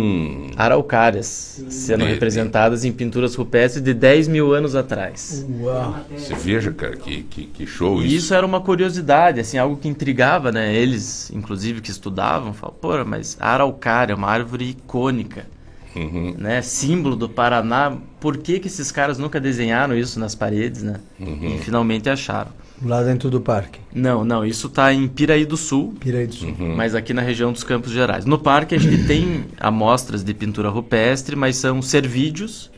Araucárias 0.56 1.62
sendo 1.68 2.04
representadas 2.04 2.84
em 2.84 2.92
pinturas 2.92 3.34
rupestres 3.34 3.82
de 3.82 3.94
10 3.94 4.28
mil 4.28 4.52
anos 4.52 4.74
atrás. 4.76 5.44
Uau! 5.60 5.96
Você 6.16 6.34
veja, 6.34 6.70
cara, 6.70 6.96
que, 6.96 7.22
que, 7.24 7.44
que 7.46 7.66
show 7.66 8.02
E 8.02 8.06
isso. 8.06 8.16
isso 8.16 8.34
era 8.34 8.44
uma 8.46 8.60
curiosidade, 8.60 9.40
assim, 9.40 9.58
algo 9.58 9.76
que 9.76 9.88
intrigava, 9.88 10.52
né? 10.52 10.74
Eles, 10.74 11.30
inclusive, 11.32 11.80
que 11.80 11.90
estudavam, 11.90 12.52
falavam, 12.52 12.78
pô, 12.80 13.04
mas 13.04 13.36
a 13.40 13.54
araucária 13.54 14.12
é 14.12 14.16
uma 14.16 14.28
árvore 14.28 14.70
icônica, 14.70 15.46
Uhum. 15.94 16.34
né? 16.38 16.62
Símbolo 16.62 17.16
do 17.16 17.28
Paraná. 17.28 17.96
Por 18.20 18.36
que 18.38 18.58
que 18.58 18.68
esses 18.68 18.90
caras 18.92 19.18
nunca 19.18 19.40
desenharam 19.40 19.96
isso 19.96 20.18
nas 20.18 20.34
paredes, 20.34 20.82
né? 20.82 21.00
Uhum. 21.20 21.54
E 21.56 21.58
finalmente 21.58 22.08
acharam. 22.08 22.50
Lá 22.84 23.02
dentro 23.02 23.30
do 23.30 23.40
parque. 23.40 23.78
Não, 23.94 24.24
não, 24.24 24.44
isso 24.44 24.66
está 24.66 24.92
em 24.92 25.06
Piraí 25.06 25.44
do 25.46 25.56
Sul, 25.56 25.94
Piraí 26.00 26.26
do 26.26 26.34
Sul. 26.34 26.54
Uhum. 26.58 26.74
mas 26.74 26.94
aqui 26.96 27.12
na 27.14 27.22
região 27.22 27.52
dos 27.52 27.62
Campos 27.62 27.92
Gerais. 27.92 28.24
No 28.24 28.38
parque 28.38 28.74
a 28.74 28.78
gente 28.78 29.04
tem 29.06 29.44
amostras 29.60 30.24
de 30.24 30.34
pintura 30.34 30.68
rupestre, 30.68 31.36
mas 31.36 31.56
são 31.56 31.80
servídeos, 31.80 32.70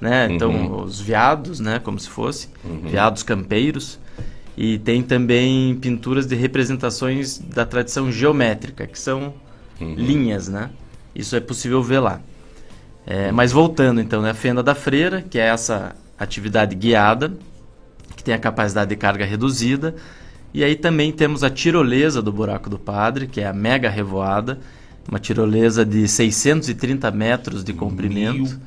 né? 0.00 0.28
Então 0.30 0.50
Uhum. 0.50 0.82
os 0.84 1.00
veados, 1.00 1.58
né, 1.60 1.78
como 1.78 1.98
se 1.98 2.08
fosse, 2.08 2.48
Uhum. 2.64 2.82
veados 2.90 3.22
campeiros. 3.22 3.98
E 4.58 4.78
tem 4.78 5.02
também 5.02 5.74
pinturas 5.74 6.26
de 6.26 6.34
representações 6.34 7.38
da 7.38 7.64
tradição 7.64 8.10
geométrica, 8.12 8.86
que 8.86 8.98
são 8.98 9.32
Uhum. 9.80 9.94
linhas, 9.94 10.48
né? 10.48 10.70
Isso 11.14 11.34
é 11.36 11.40
possível 11.40 11.82
ver 11.82 12.00
lá. 12.00 12.20
É, 13.06 13.30
mas 13.30 13.52
voltando 13.52 14.00
então, 14.00 14.20
né, 14.20 14.30
a 14.30 14.34
fenda 14.34 14.62
da 14.62 14.74
freira, 14.74 15.22
que 15.22 15.38
é 15.38 15.46
essa 15.46 15.94
atividade 16.18 16.74
guiada, 16.74 17.32
que 18.16 18.24
tem 18.24 18.34
a 18.34 18.38
capacidade 18.38 18.90
de 18.90 18.96
carga 18.96 19.24
reduzida. 19.24 19.94
E 20.52 20.64
aí 20.64 20.74
também 20.74 21.12
temos 21.12 21.44
a 21.44 21.50
tirolesa 21.50 22.20
do 22.20 22.32
Buraco 22.32 22.68
do 22.68 22.78
Padre, 22.78 23.28
que 23.28 23.40
é 23.40 23.46
a 23.46 23.52
mega 23.52 23.88
revoada, 23.88 24.58
uma 25.08 25.20
tirolesa 25.20 25.84
de 25.84 26.08
630 26.08 27.10
metros 27.12 27.62
de 27.62 27.72
comprimento. 27.72 28.58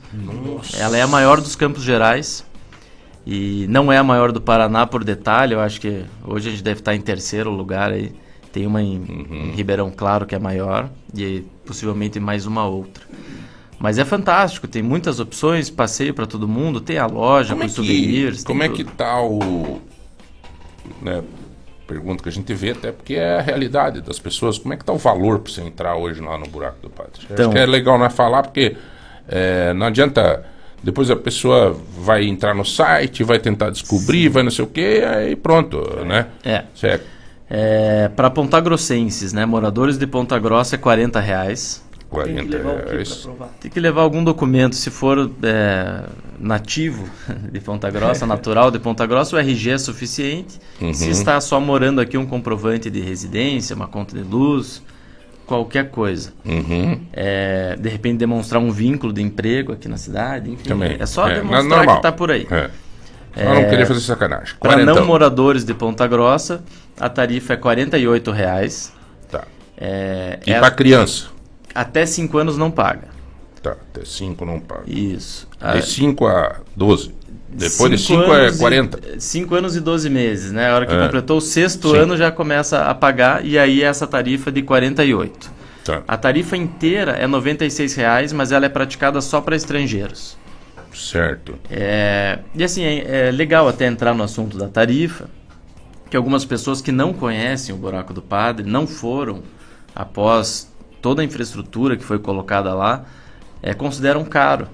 Ela 0.77 0.97
é 0.97 1.01
a 1.01 1.07
maior 1.07 1.41
dos 1.41 1.55
Campos 1.55 1.83
Gerais 1.83 2.45
e 3.25 3.65
não 3.69 3.91
é 3.91 3.97
a 3.97 4.03
maior 4.03 4.31
do 4.31 4.39
Paraná 4.39 4.87
por 4.87 5.03
detalhe. 5.03 5.53
Eu 5.53 5.59
acho 5.59 5.81
que 5.81 6.05
hoje 6.23 6.47
a 6.47 6.51
gente 6.51 6.63
deve 6.63 6.79
estar 6.79 6.95
em 6.95 7.01
terceiro 7.01 7.49
lugar 7.49 7.91
aí. 7.91 8.13
Tem 8.53 8.65
uma 8.65 8.81
em, 8.81 9.27
em 9.29 9.51
Ribeirão 9.51 9.91
Claro 9.91 10.25
que 10.25 10.33
é 10.33 10.39
maior 10.39 10.89
e 11.13 11.43
possivelmente 11.65 12.19
mais 12.19 12.45
uma 12.45 12.65
outra. 12.65 13.03
Mas 13.80 13.97
é 13.97 14.03
fantástico, 14.06 14.68
tem 14.68 14.84
muitas 14.84 15.19
opções, 15.19 15.69
passeio 15.69 16.14
para 16.14 16.26
todo 16.27 16.47
mundo, 16.47 16.81
tem 16.81 16.97
a 16.97 17.06
loja 17.06 17.49
Como 17.53 17.61
com 17.61 17.65
é 17.65 17.69
que, 17.69 17.73
souvenirs. 17.76 18.43
tem 18.43 18.45
como 18.45 18.64
é 18.64 18.68
tudo. 18.68 18.76
que 18.77 18.84
tá 18.84 19.22
o... 19.22 19.81
Né, 21.01 21.23
pergunta 21.88 22.22
que 22.22 22.30
a 22.30 22.31
gente 22.31 22.53
vê, 22.53 22.72
até 22.72 22.91
porque 22.91 23.15
é 23.15 23.38
a 23.38 23.41
realidade 23.41 24.01
das 24.01 24.19
pessoas. 24.19 24.57
Como 24.57 24.73
é 24.73 24.77
que 24.77 24.84
está 24.84 24.93
o 24.93 24.97
valor 24.97 25.39
para 25.39 25.51
você 25.51 25.61
entrar 25.61 25.95
hoje 25.95 26.22
lá 26.22 26.38
no 26.38 26.45
buraco 26.47 26.77
do 26.81 26.89
padre? 26.89 27.14
Então- 27.31 27.45
Acho 27.47 27.53
que 27.53 27.57
é 27.57 27.65
legal 27.65 27.97
nós 27.97 28.14
falar, 28.14 28.43
porque 28.43 28.76
é, 29.27 29.73
não 29.73 29.88
adianta. 29.88 30.45
Depois 30.81 31.10
a 31.11 31.15
pessoa 31.15 31.76
vai 31.99 32.26
entrar 32.26 32.53
no 32.53 32.64
site, 32.64 33.22
vai 33.23 33.38
tentar 33.38 33.69
descobrir, 33.69 34.30
vai 34.30 34.43
não 34.43 34.51
sei 34.51 34.64
o 34.64 34.68
que, 34.68 35.01
aí 35.03 35.35
pronto, 35.35 35.77
né? 36.06 36.27
É. 36.43 36.64
Certo. 36.73 37.06
É, 37.49 38.07
para 38.15 38.30
pontagrossenses, 38.30 39.34
né? 39.34 39.45
Moradores 39.45 39.97
de 39.97 40.07
Ponta 40.07 40.39
Grossa 40.39 40.76
é 40.76 40.77
40 40.77 41.19
reais. 41.19 41.84
40 42.10 42.57
reais. 42.57 43.27
Tem 43.60 43.69
que 43.69 43.80
levar 43.80 44.02
algum 44.02 44.23
documento, 44.23 44.76
se 44.76 44.90
for 44.90 45.31
é, 45.44 46.03
nativo 46.40 47.07
de 47.52 47.60
Ponta 47.60 47.90
Grossa, 47.90 48.26
natural 48.27 48.72
de 48.72 48.80
Ponta 48.80 49.06
Grossa, 49.06 49.36
o 49.36 49.40
RG 49.40 49.72
é 49.72 49.77
suficiente. 49.77 50.60
Uhum. 50.81 50.94
Se 50.94 51.10
está 51.10 51.40
só 51.40 51.60
morando 51.60 52.02
aqui, 52.02 52.18
um 52.18 52.26
comprovante 52.26 52.90
de 52.90 52.99
residência, 52.99 53.76
uma 53.76 53.88
conta 53.88 54.15
de 54.15 54.23
luz, 54.23 54.81
qualquer 55.45 55.90
coisa. 55.90 56.34
Uhum. 56.44 56.99
É, 57.14 57.76
de 57.80 57.90
repente 57.90 58.18
demonstrar 58.18 58.61
um 58.61 58.72
vínculo 58.72 59.14
de 59.14 59.22
emprego 59.22 59.73
aqui 59.73 59.88
na 59.88 59.98
cidade, 59.98 60.52
enfim. 60.52 60.68
Também. 60.68 60.98
É 60.99 61.06
só 61.06 61.27
É, 61.27 61.36
demonstrar 61.36 61.86
que 61.86 61.94
está 61.94 62.11
por 62.11 62.31
aí. 62.31 62.48
É. 62.49 62.69
Só 63.36 63.53
não 63.53 63.69
queria 63.69 63.86
fazer 63.86 63.99
sacanagem. 64.02 64.56
Para 64.60 64.84
não 64.84 65.06
moradores 65.06 65.64
de 65.64 65.73
Ponta 65.73 66.07
Grossa, 66.07 66.64
a 66.99 67.07
tarifa 67.07 67.53
é 67.53 67.57
48 67.57 68.31
reais. 68.31 68.91
Tá. 69.30 69.44
É, 69.77 70.40
E 70.45 70.52
é- 70.52 70.60
para 70.60 70.72
criança? 70.72 71.27
Até 71.73 72.05
5 72.05 72.37
anos 72.37 72.57
não 72.57 72.71
paga. 72.71 73.07
Tá, 73.61 73.71
até 73.71 74.05
5 74.05 74.45
não 74.45 74.59
paga. 74.59 74.83
Isso. 74.87 75.47
De 75.75 75.81
5 75.85 76.25
a 76.27 76.57
12. 76.75 77.13
Depois 77.51 77.91
de 77.91 77.97
5 77.97 78.33
é 78.33 78.51
40. 78.55 79.19
5 79.19 79.55
anos 79.55 79.75
e 79.75 79.79
12 79.81 80.09
meses, 80.09 80.51
né? 80.51 80.69
A 80.69 80.75
hora 80.75 80.85
que 80.85 80.93
É. 80.93 81.01
completou 81.03 81.37
o 81.37 81.41
sexto 81.41 81.91
Sim. 81.91 81.97
ano 81.97 82.15
já 82.17 82.31
começa 82.31 82.83
a 82.83 82.93
pagar 82.93 83.43
e 83.43 83.57
aí 83.57 83.81
essa 83.81 84.05
tarifa 84.05 84.51
de 84.51 84.61
48. 84.61 85.51
Tá. 85.83 86.03
A 86.07 86.15
tarifa 86.15 86.55
inteira 86.55 87.13
é 87.13 87.25
96 87.25 87.95
reais, 87.95 88.31
mas 88.31 88.51
ela 88.51 88.65
é 88.65 88.69
praticada 88.69 89.19
só 89.21 89.41
para 89.41 89.55
estrangeiros. 89.55 90.37
Certo. 90.93 91.55
É, 91.69 92.39
e 92.53 92.63
assim, 92.63 92.83
é, 92.83 93.27
é 93.29 93.31
legal 93.31 93.67
até 93.67 93.87
entrar 93.87 94.13
no 94.13 94.23
assunto 94.23 94.57
da 94.57 94.67
tarifa, 94.67 95.29
que 96.09 96.15
algumas 96.17 96.45
pessoas 96.45 96.81
que 96.81 96.91
não 96.91 97.13
conhecem 97.13 97.73
o 97.73 97.77
Buraco 97.77 98.13
do 98.13 98.21
Padre, 98.21 98.69
não 98.69 98.85
foram 98.85 99.41
após 99.95 100.68
toda 101.01 101.21
a 101.21 101.26
infraestrutura 101.26 101.95
que 101.97 102.03
foi 102.03 102.19
colocada 102.19 102.73
lá, 102.73 103.05
é, 103.61 103.73
consideram 103.73 104.23
caro. 104.26 104.67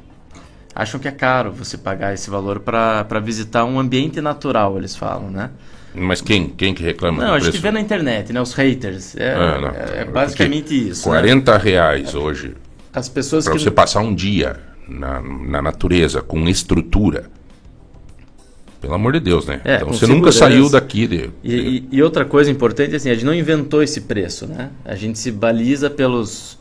Acham 0.73 0.99
que 0.99 1.07
é 1.07 1.11
caro 1.11 1.52
você 1.52 1.77
pagar 1.77 2.14
esse 2.14 2.30
valor 2.30 2.60
para 2.60 3.19
visitar 3.23 3.64
um 3.64 3.80
ambiente 3.80 4.19
natural, 4.19 4.77
eles 4.77 4.95
falam, 4.95 5.30
né? 5.30 5.49
Mas 5.93 6.19
quem, 6.19 6.49
quem 6.49 6.73
que 6.73 6.84
reclama 6.84 7.23
Não, 7.23 7.30
do 7.30 7.35
a 7.35 7.39
gente 7.39 7.57
vê 7.57 7.72
na 7.72 7.80
internet, 7.80 8.34
né? 8.34 8.41
Os 8.41 8.53
haters. 8.53 9.15
É, 9.15 9.34
Ah, 9.34 9.73
é- 10.02 10.06
basicamente 10.06 10.64
Porque 10.73 10.89
isso. 10.89 11.10
né? 11.10 11.19
40 11.19 11.57
reais 11.57 12.14
hoje. 12.14 12.53
As 12.93 13.07
pessoas 13.07 13.45
Para 13.45 13.53
que 13.53 13.60
você 13.61 13.72
passar 13.72 14.02
um 14.02 14.14
dia 14.14 14.57
na, 14.88 15.22
na 15.22 15.61
natureza 15.61 16.22
com 16.22 16.47
estrutura. 16.49 17.30
Pelo 18.86 18.94
amor 18.95 19.14
de 19.14 19.20
Deus, 19.20 19.48
né? 19.48 19.62
É, 19.66 19.78
então 19.78 19.91
você 19.91 20.06
nunca 20.06 20.32
saiu 20.32 20.70
daqui 20.70 21.07
de. 21.07 21.30
E, 21.44 21.53
e- 21.56 21.88
e 21.91 22.03
outra 22.03 22.24
coisa 22.24 22.52
importante, 22.52 22.95
assim, 22.95 23.10
a 23.10 23.14
gente 23.16 23.26
não 23.26 23.34
inventou 23.34 23.82
esse 23.82 24.02
preço, 24.02 24.45
né? 24.45 24.70
A 24.86 24.95
gente 24.95 25.18
se 25.18 25.32
baliza 25.32 25.90
pelos, 25.90 26.56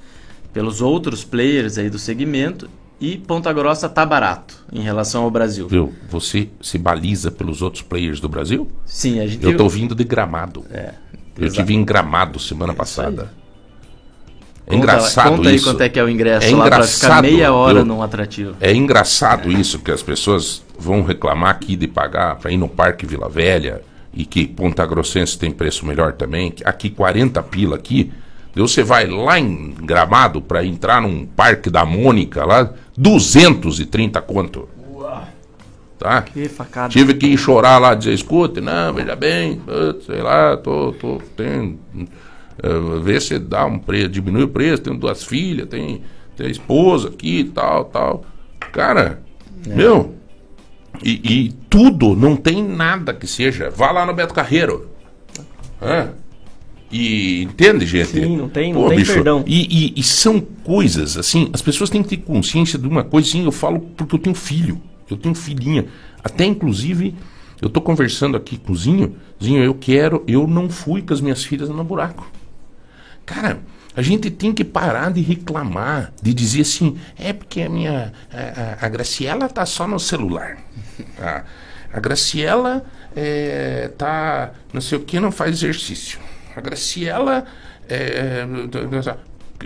pelos 0.55 0.81
outros 0.81 1.23
players 1.23 1.77
aí 1.77 1.91
do 1.91 1.99
segmento 1.99 2.67
e 2.99 3.19
Ponta 3.19 3.53
Grossa 3.53 3.89
tá 3.91 4.07
barato 4.07 4.57
em 4.73 4.81
relação 4.81 5.25
ao 5.25 5.31
Brasil. 5.31 5.69
Viu? 5.69 5.93
Você 6.09 6.49
se 6.63 6.79
baliza 6.79 7.31
pelos 7.31 7.61
outros 7.61 7.83
players 7.83 8.21
do 8.21 8.29
Brasil? 8.29 8.67
Sim, 8.87 9.21
a 9.21 9.27
gente... 9.27 9.45
Eu 9.45 9.55
tô 9.57 9.69
vindo 9.69 9.95
de 9.95 10.05
Gramado. 10.05 10.65
É. 10.71 10.95
Eu 11.39 11.51
tive 11.51 11.75
em 11.75 11.85
Gramado 11.85 12.39
semana 12.39 12.73
passada. 12.73 13.31
É 13.41 13.44
Conta- 14.65 14.77
engraçado 14.77 15.36
conta 15.36 15.49
aí 15.49 15.57
isso. 15.57 15.65
quanto 15.66 15.81
é 15.82 15.89
que 15.89 15.99
é 15.99 16.03
o 16.05 16.09
ingresso 16.09 16.47
é 16.47 16.57
lá 16.57 16.66
pra 16.69 16.82
ficar 16.85 17.20
meia 17.23 17.53
hora 17.53 17.77
viu? 17.77 17.85
num 17.85 18.03
atrativo. 18.03 18.57
É 18.61 18.73
engraçado 18.74 19.51
isso, 19.53 19.78
que 19.78 19.91
as 19.91 20.03
pessoas 20.03 20.62
vão 20.78 21.03
reclamar 21.03 21.51
aqui 21.51 21.77
de 21.77 21.86
pagar 21.86 22.36
para 22.36 22.51
ir 22.51 22.57
no 22.57 22.69
Parque 22.69 23.05
Vila 23.07 23.28
Velha 23.28 23.82
e 24.12 24.24
que 24.24 24.47
Ponta 24.47 24.86
Grossense 24.86 25.39
tem 25.39 25.51
preço 25.51 25.85
melhor 25.85 26.12
também. 26.15 26.55
Aqui 26.65 26.89
40 26.89 27.43
pila 27.43 27.77
aqui. 27.77 28.12
Você 28.57 28.85
vai 28.85 29.07
lá 29.09 29.39
em 29.39 29.74
Gramado 29.82 30.41
para 30.41 30.65
entrar 30.65 31.03
num 31.03 31.27
Parque 31.27 31.69
da 31.69 31.85
Mônica 31.85 32.45
lá, 32.45 32.70
230 32.97 34.20
conto. 34.23 34.69
Tá? 35.99 36.23
Que 36.23 36.49
facada. 36.49 36.89
Tive 36.91 37.15
que 37.15 37.27
ir 37.27 37.39
chorar 37.39 37.78
lá, 37.78 37.95
dizer, 37.95 38.12
escute, 38.12 38.61
não, 38.61 38.93
veja 38.93 39.16
bem, 39.16 39.61
sei 40.05 40.20
lá, 40.20 40.57
tô, 40.57 40.93
tô, 41.01 41.19
tem, 41.36 41.78
eh, 42.62 43.01
vê 43.02 43.20
se 43.20 43.39
dá 43.39 43.64
um 43.66 43.78
preço, 43.78 44.09
diminui 44.09 44.43
o 44.44 44.48
preço, 44.48 44.82
tenho 44.82 44.97
duas 44.97 45.22
filhas, 45.24 45.68
tem, 45.68 46.02
tem 46.36 46.47
a 46.47 46.51
esposa 46.51 47.09
aqui 47.09 47.40
e 47.40 47.44
tal, 47.44 47.85
tal. 47.86 48.24
Cara, 48.72 49.22
É. 49.68 49.74
meu, 49.74 50.14
e, 51.02 51.20
e 51.47 51.52
tudo, 51.68 52.14
não 52.14 52.36
tem 52.36 52.62
nada 52.62 53.12
que 53.12 53.26
seja, 53.26 53.70
vá 53.70 53.90
lá 53.90 54.06
no 54.06 54.14
Beto 54.14 54.32
Carreiro. 54.35 54.89
Hã? 55.82 56.10
E 56.93 57.43
entende, 57.43 57.86
gente? 57.86 58.10
Sim, 58.10 58.36
não 58.36 58.48
tem- 58.48 58.72
não 58.72 58.89
tem 58.89 59.05
perdão. 59.05 59.43
E, 59.47 59.89
e- 59.97 60.01
e 60.01 60.02
são 60.02 60.40
coisas, 60.40 61.16
assim, 61.16 61.51
as 61.52 61.60
pessoas 61.60 61.90
têm 61.90 62.02
que 62.02 62.10
ter 62.10 62.18
consciência 62.18 62.78
de 62.78 62.86
uma 62.86 63.02
coisa, 63.02 63.28
sim, 63.28 63.44
eu 63.44 63.51
falo 63.52 63.81
porque 63.97 64.14
eu 64.14 64.18
tenho 64.18 64.36
filho, 64.36 64.81
eu 65.10 65.16
tenho 65.16 65.35
filhinha. 65.35 65.86
Até, 66.22 66.44
inclusive, 66.44 67.14
eu 67.60 67.68
tô 67.68 67.81
conversando 67.81 68.36
aqui 68.36 68.56
com 68.56 68.72
o 68.72 68.76
Zinho, 68.76 69.16
Zinho, 69.43 69.62
eu 69.64 69.74
quero, 69.74 70.22
eu 70.28 70.47
não 70.47 70.68
fui 70.70 71.02
com 71.02 71.12
as 71.12 71.20
minhas 71.20 71.43
filhas 71.43 71.68
no 71.68 71.82
buraco. 71.82 72.31
Cara, 73.27 73.59
a 73.97 74.03
gente 74.03 74.31
tem 74.31 74.53
que 74.53 74.65
parar 74.65 75.11
de 75.13 75.21
reclamar, 75.21 76.13
de 76.23 76.35
dizer 76.35 76.63
assim, 76.63 76.99
é 77.19 77.33
porque 77.33 77.63
a 77.63 77.69
minha, 77.69 78.13
a, 78.33 78.83
a- 78.83 78.87
a 78.87 78.89
Graciela 78.89 79.49
tá 79.49 79.65
só 79.65 79.87
no 79.87 79.99
celular. 79.99 80.59
A, 81.21 81.45
a 81.93 82.01
Graciela 82.01 82.85
é, 83.15 83.91
tá, 83.97 84.51
não 84.73 84.81
sei 84.81 84.99
o 84.99 85.03
que, 85.03 85.19
não 85.21 85.31
faz 85.33 85.53
exercício. 85.63 86.19
A 86.57 86.61
Graciela 86.61 87.45
é, 87.89 88.45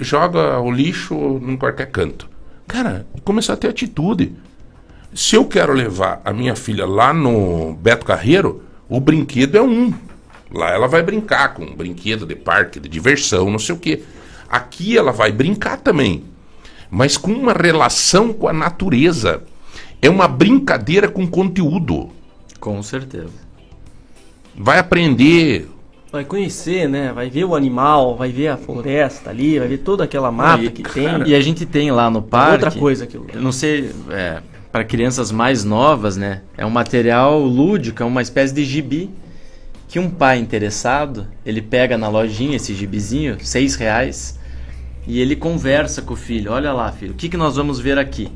joga 0.01 0.61
o 0.61 0.71
lixo 0.71 1.15
em 1.43 1.57
qualquer 1.57 1.91
canto. 1.91 2.29
Cara, 2.67 3.07
começar 3.25 3.55
a 3.55 3.57
ter 3.57 3.69
atitude. 3.69 4.35
Se 5.15 5.37
eu 5.37 5.45
quero 5.47 5.73
levar 5.73 6.21
a 6.25 6.33
minha 6.33 6.55
filha 6.55 6.87
lá 6.87 7.13
no 7.15 7.75
Beto 7.75 8.05
Carreiro, 8.05 8.63
o 8.89 9.01
brinquedo 9.01 9.57
é 9.57 9.63
um. 9.63 9.93
Lá 10.53 10.70
ela 10.73 10.87
vai 10.89 11.03
brincar 11.03 11.55
com 11.55 11.65
um 11.65 11.75
brinquedo 11.75 12.25
de 12.27 12.35
parque, 12.35 12.81
de 12.81 12.89
diversão, 12.89 13.51
não 13.51 13.59
sei 13.59 13.75
o 13.75 13.79
quê. 13.79 14.03
Aqui 14.49 14.97
ela 14.97 15.12
vai 15.12 15.31
brincar 15.31 15.77
também, 15.79 16.25
mas 16.91 17.16
com 17.16 17.31
uma 17.33 17.53
relação 17.53 18.33
com 18.33 18.49
a 18.49 18.53
natureza. 18.53 19.43
É 20.01 20.09
uma 20.09 20.27
brincadeira 20.29 21.09
com 21.09 21.27
conteúdo. 21.27 22.09
Com 22.61 22.83
certeza. 22.83 23.33
Vai 24.57 24.79
aprender. 24.79 25.69
Vai 26.11 26.25
conhecer, 26.25 26.89
né? 26.89 27.12
Vai 27.12 27.29
ver 27.29 27.45
o 27.45 27.55
animal, 27.55 28.16
vai 28.16 28.31
ver 28.33 28.49
a 28.49 28.57
floresta 28.57 29.29
ali, 29.29 29.59
vai 29.59 29.69
ver 29.69 29.79
toda 29.79 30.05
aquela 30.05 30.33
mata 30.33 30.65
E- 30.65 30.70
que 30.70 30.83
tem. 30.83 31.27
E 31.27 31.35
a 31.35 31.41
gente 31.41 31.66
tem 31.66 31.91
lá 31.91 32.11
no 32.11 32.23
parque. 32.23 32.65
outra 32.65 32.79
coisa 32.81 33.05
aquilo. 33.05 33.27
Eu 33.33 33.43
não 33.43 33.53
sei, 33.53 33.91
é, 34.11 34.41
para 34.73 34.85
crianças 34.85 35.31
mais 35.31 35.65
novas, 35.65 36.16
né? 36.16 36.41
É 36.57 36.65
um 36.65 36.70
material 36.70 37.39
lúdico, 37.41 38.03
é 38.03 38.07
uma 38.07 38.23
espécie 38.23 38.55
de 38.55 38.65
gibi 38.65 39.11
que 39.89 39.98
um 39.98 40.10
pai 40.10 40.39
interessado 40.39 41.27
ele 41.44 41.62
pega 41.62 41.97
na 41.97 42.09
lojinha 42.09 42.56
esse 42.56 42.74
gibizinho, 42.74 43.39
seis 43.40 43.74
reais, 43.74 44.39
e 45.06 45.19
ele 45.19 45.35
conversa 45.35 46.02
com 46.02 46.12
o 46.12 46.16
filho. 46.16 46.52
Olha 46.52 46.73
lá, 46.74 46.93
filho, 46.93 47.12
o 47.12 47.16
que, 47.16 47.31
que 47.31 47.36
nós 47.39 47.56
vamos 47.56 47.81
ver 47.81 47.98
aqui? 47.98 48.31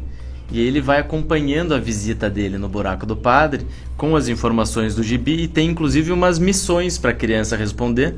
E 0.50 0.58
ele 0.60 0.80
vai 0.80 0.98
acompanhando 0.98 1.74
a 1.74 1.78
visita 1.78 2.30
dele 2.30 2.56
no 2.56 2.68
buraco 2.68 3.04
do 3.04 3.14
padre 3.14 3.66
com 3.96 4.16
as 4.16 4.28
informações 4.28 4.94
do 4.94 5.02
gibi 5.02 5.42
e 5.42 5.48
tem 5.48 5.68
inclusive 5.68 6.10
umas 6.10 6.38
missões 6.38 6.96
para 6.96 7.10
a 7.10 7.14
criança 7.14 7.56
responder. 7.56 8.14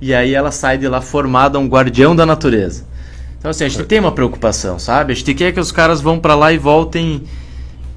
E 0.00 0.14
aí 0.14 0.34
ela 0.34 0.50
sai 0.50 0.78
de 0.78 0.88
lá 0.88 1.02
formada 1.02 1.58
um 1.58 1.68
guardião 1.68 2.16
da 2.16 2.24
natureza. 2.24 2.86
Então 3.38 3.50
assim, 3.50 3.64
a 3.64 3.68
gente 3.68 3.84
tem 3.84 4.00
uma 4.00 4.12
preocupação, 4.12 4.78
sabe? 4.78 5.12
A 5.12 5.16
gente 5.16 5.34
quer 5.34 5.52
que 5.52 5.60
os 5.60 5.70
caras 5.70 6.00
vão 6.00 6.18
para 6.18 6.34
lá 6.34 6.52
e 6.52 6.58
voltem 6.58 7.24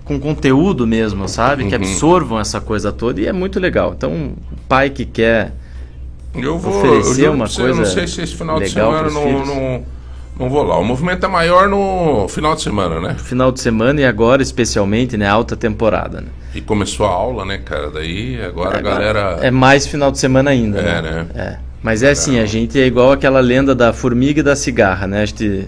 com 0.06 0.20
conteúdo 0.20 0.86
mesmo, 0.86 1.28
sabe? 1.28 1.64
Que 1.66 1.76
Uhum. 1.76 1.82
absorvam 1.82 2.40
essa 2.40 2.60
coisa 2.60 2.92
toda 2.92 3.22
e 3.22 3.26
é 3.28 3.32
muito 3.34 3.60
legal. 3.60 3.94
Então, 3.98 4.12
o 4.52 4.56
pai 4.68 4.90
que 4.90 5.06
quer 5.06 5.54
Eu 6.36 6.58
vou 6.58 6.78
oferecer 6.78 7.28
eu 7.28 7.34
uma 7.34 7.48
você, 7.48 7.62
coisa 7.62 7.80
Eu 7.82 7.86
não 7.86 7.92
sei 7.92 8.08
se 8.08 8.22
esse 8.22 8.36
final 8.36 8.60
de 8.60 8.70
semana 8.70 9.10
não, 9.10 9.46
não, 9.46 9.84
não 10.40 10.50
vou 10.50 10.64
lá. 10.64 10.78
O 10.80 10.84
movimento 10.84 11.24
é 11.26 11.30
maior 11.30 11.70
no 11.70 12.28
final 12.28 12.56
de 12.56 12.62
semana, 12.64 13.00
né? 13.00 13.16
final 13.18 13.52
de 13.52 13.62
semana 13.62 14.02
e 14.02 14.06
agora 14.06 14.42
especialmente, 14.42 15.16
né, 15.16 15.28
alta 15.28 15.56
temporada, 15.56 16.22
né? 16.22 16.28
E 16.56 16.60
começou 16.62 17.06
a 17.06 17.10
aula, 17.10 17.46
né, 17.46 17.60
cara? 17.60 17.90
Daí 17.92 18.42
agora 18.44 18.78
a 18.78 18.82
galera. 18.82 19.40
É 19.42 19.50
mais 19.52 19.86
final 19.88 20.12
de 20.12 20.18
semana 20.20 20.50
ainda, 20.52 20.80
É, 20.80 21.02
né? 21.02 21.02
né? 21.02 21.26
É. 21.36 21.58
Mas 21.84 22.02
é 22.02 22.12
assim, 22.12 22.40
a 22.40 22.46
gente 22.46 22.80
é 22.80 22.86
igual 22.88 23.12
aquela 23.12 23.40
lenda 23.42 23.76
da 23.76 23.92
formiga 23.94 24.40
e 24.40 24.44
da 24.44 24.56
cigarra, 24.56 25.06
né? 25.06 25.22
A 25.22 25.26
gente 25.26 25.68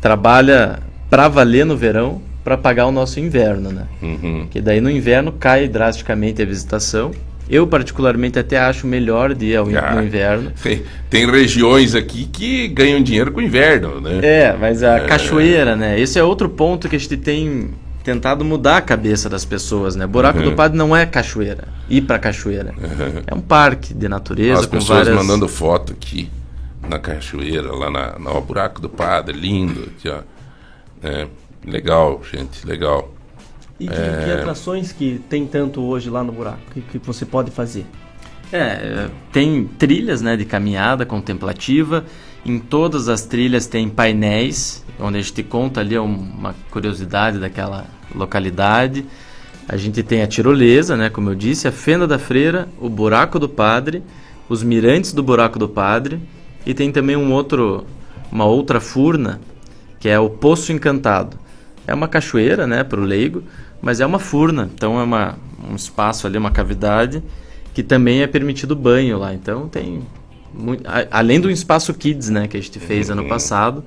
trabalha 0.00 0.80
pra 1.08 1.28
valer 1.28 1.64
no 1.64 1.76
verão 1.76 2.20
pra 2.44 2.56
pagar 2.58 2.86
o 2.86 2.92
nosso 2.92 3.20
inverno, 3.20 3.70
né? 3.70 3.86
Uhum. 4.02 4.46
Que 4.50 4.60
daí 4.60 4.80
no 4.80 4.90
inverno 4.90 5.32
cai 5.32 5.68
drasticamente 5.68 6.42
a 6.42 6.44
visitação 6.44 7.10
Eu, 7.50 7.66
particularmente, 7.66 8.38
até 8.38 8.56
acho 8.56 8.86
melhor 8.86 9.34
de 9.34 9.46
ir 9.46 9.56
ao 9.56 9.68
in- 9.70 9.74
Ah, 9.76 9.94
no 9.96 10.02
inverno. 10.04 10.52
Tem, 10.62 10.82
tem 11.10 11.30
regiões 11.30 11.94
aqui 11.94 12.24
que 12.24 12.68
ganham 12.68 13.02
dinheiro 13.02 13.30
com 13.32 13.40
o 13.40 13.42
inverno, 13.42 14.00
né? 14.00 14.20
É, 14.22 14.56
mas 14.58 14.82
a 14.82 14.96
É. 14.98 15.00
cachoeira, 15.06 15.76
né? 15.76 15.98
Esse 16.00 16.18
é 16.18 16.22
outro 16.22 16.48
ponto 16.48 16.88
que 16.88 16.96
a 16.96 16.98
gente 16.98 17.16
tem 17.16 17.70
tentado 18.04 18.44
mudar 18.44 18.78
a 18.78 18.80
cabeça 18.80 19.28
das 19.28 19.44
pessoas, 19.44 19.94
né? 19.96 20.06
Buraco 20.06 20.38
Uhum. 20.38 20.44
do 20.50 20.52
Padre 20.52 20.78
não 20.78 20.96
é 20.96 21.04
cachoeira. 21.04 21.64
Ir 21.90 22.02
pra 22.02 22.18
cachoeira. 22.18 22.72
É 23.26 23.34
um 23.34 23.40
parque 23.40 23.92
de 23.92 24.08
natureza 24.08 24.60
As 24.60 24.66
com 24.66 24.78
pessoas 24.78 25.06
várias... 25.08 25.16
mandando 25.16 25.46
foto 25.48 25.92
aqui 25.92 26.30
na 26.88 26.98
cachoeira, 26.98 27.70
lá 27.72 27.90
na, 27.90 28.18
no 28.18 28.40
buraco 28.40 28.80
do 28.80 28.88
padre, 28.88 29.36
lindo. 29.36 29.90
Aqui, 29.98 30.08
ó. 30.08 30.20
É, 31.02 31.26
legal, 31.64 32.20
gente, 32.30 32.66
legal. 32.66 33.12
E 33.78 33.86
que, 33.86 33.92
É, 33.92 34.24
que 34.24 34.30
atrações 34.32 34.92
que 34.92 35.20
tem 35.28 35.46
tanto 35.46 35.82
hoje 35.82 36.08
lá 36.08 36.22
no 36.22 36.32
buraco? 36.32 36.60
Que, 36.72 36.80
que 36.80 36.98
você 36.98 37.24
pode 37.24 37.50
fazer? 37.50 37.84
É, 38.52 39.08
tem 39.32 39.64
trilhas 39.64 40.20
né, 40.20 40.36
de 40.36 40.44
caminhada 40.44 41.06
contemplativa. 41.06 42.04
Em 42.44 42.58
todas 42.58 43.08
as 43.08 43.22
trilhas 43.24 43.66
tem 43.66 43.88
painéis, 43.88 44.84
onde 45.00 45.18
a 45.18 45.22
gente 45.22 45.42
conta 45.42 45.80
ali 45.80 45.96
uma 45.96 46.54
curiosidade 46.70 47.38
daquela 47.38 47.86
localidade. 48.14 49.06
A 49.68 49.76
gente 49.76 50.02
tem 50.02 50.22
a 50.22 50.26
tirolesa, 50.26 50.96
né, 50.96 51.08
como 51.08 51.30
eu 51.30 51.34
disse, 51.34 51.66
a 51.66 51.72
fenda 51.72 52.06
da 52.06 52.18
freira, 52.18 52.68
o 52.80 52.88
buraco 52.88 53.38
do 53.38 53.48
padre, 53.48 54.02
os 54.48 54.62
mirantes 54.62 55.12
do 55.12 55.22
buraco 55.22 55.58
do 55.58 55.68
padre 55.68 56.20
e 56.66 56.74
tem 56.74 56.92
também 56.92 57.16
um 57.16 57.32
outro, 57.32 57.86
uma 58.30 58.44
outra 58.44 58.80
furna 58.80 59.40
que 59.98 60.08
é 60.08 60.18
o 60.18 60.28
poço 60.28 60.72
encantado. 60.72 61.38
É 61.86 61.92
uma 61.94 62.06
cachoeira, 62.08 62.66
né, 62.66 62.84
para 62.84 63.00
o 63.00 63.04
leigo, 63.04 63.42
mas 63.80 64.00
é 64.00 64.06
uma 64.06 64.18
furna, 64.18 64.70
então 64.72 64.98
é 65.00 65.02
uma, 65.02 65.36
um 65.70 65.74
espaço 65.74 66.26
ali, 66.26 66.38
uma 66.38 66.50
cavidade 66.50 67.22
que 67.74 67.82
também 67.82 68.22
é 68.22 68.26
permitido 68.26 68.76
banho 68.76 69.18
lá. 69.18 69.34
Então 69.34 69.68
tem 69.68 70.02
muito, 70.54 70.86
a- 70.86 71.06
além 71.10 71.40
do 71.40 71.50
espaço 71.50 71.92
kids, 71.94 72.28
né, 72.30 72.46
que 72.46 72.56
a 72.56 72.60
gente 72.60 72.78
fez 72.78 73.10
ano 73.10 73.26
passado, 73.28 73.84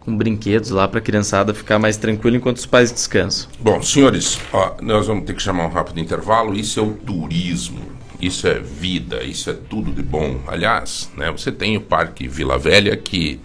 com 0.00 0.16
brinquedos 0.16 0.70
lá 0.70 0.86
para 0.86 0.98
a 0.98 1.02
criançada 1.02 1.52
ficar 1.54 1.78
mais 1.78 1.96
tranquila 1.96 2.36
enquanto 2.36 2.58
os 2.58 2.66
pais 2.66 2.92
descansam. 2.92 3.48
Bom, 3.58 3.82
senhores, 3.82 4.38
ó, 4.52 4.74
nós 4.82 5.06
vamos 5.06 5.24
ter 5.24 5.34
que 5.34 5.42
chamar 5.42 5.66
um 5.66 5.70
rápido 5.70 5.98
intervalo. 5.98 6.54
Isso 6.54 6.78
é 6.78 6.82
o 6.82 6.92
turismo, 6.92 7.80
isso 8.20 8.46
é 8.46 8.58
vida, 8.60 9.22
isso 9.22 9.48
é 9.50 9.54
tudo 9.54 9.90
de 9.92 10.02
bom. 10.02 10.40
Aliás, 10.46 11.10
né, 11.16 11.30
você 11.30 11.50
tem 11.50 11.76
o 11.76 11.80
Parque 11.80 12.28
Vila 12.28 12.58
Velha 12.58 12.96
que 12.96 13.40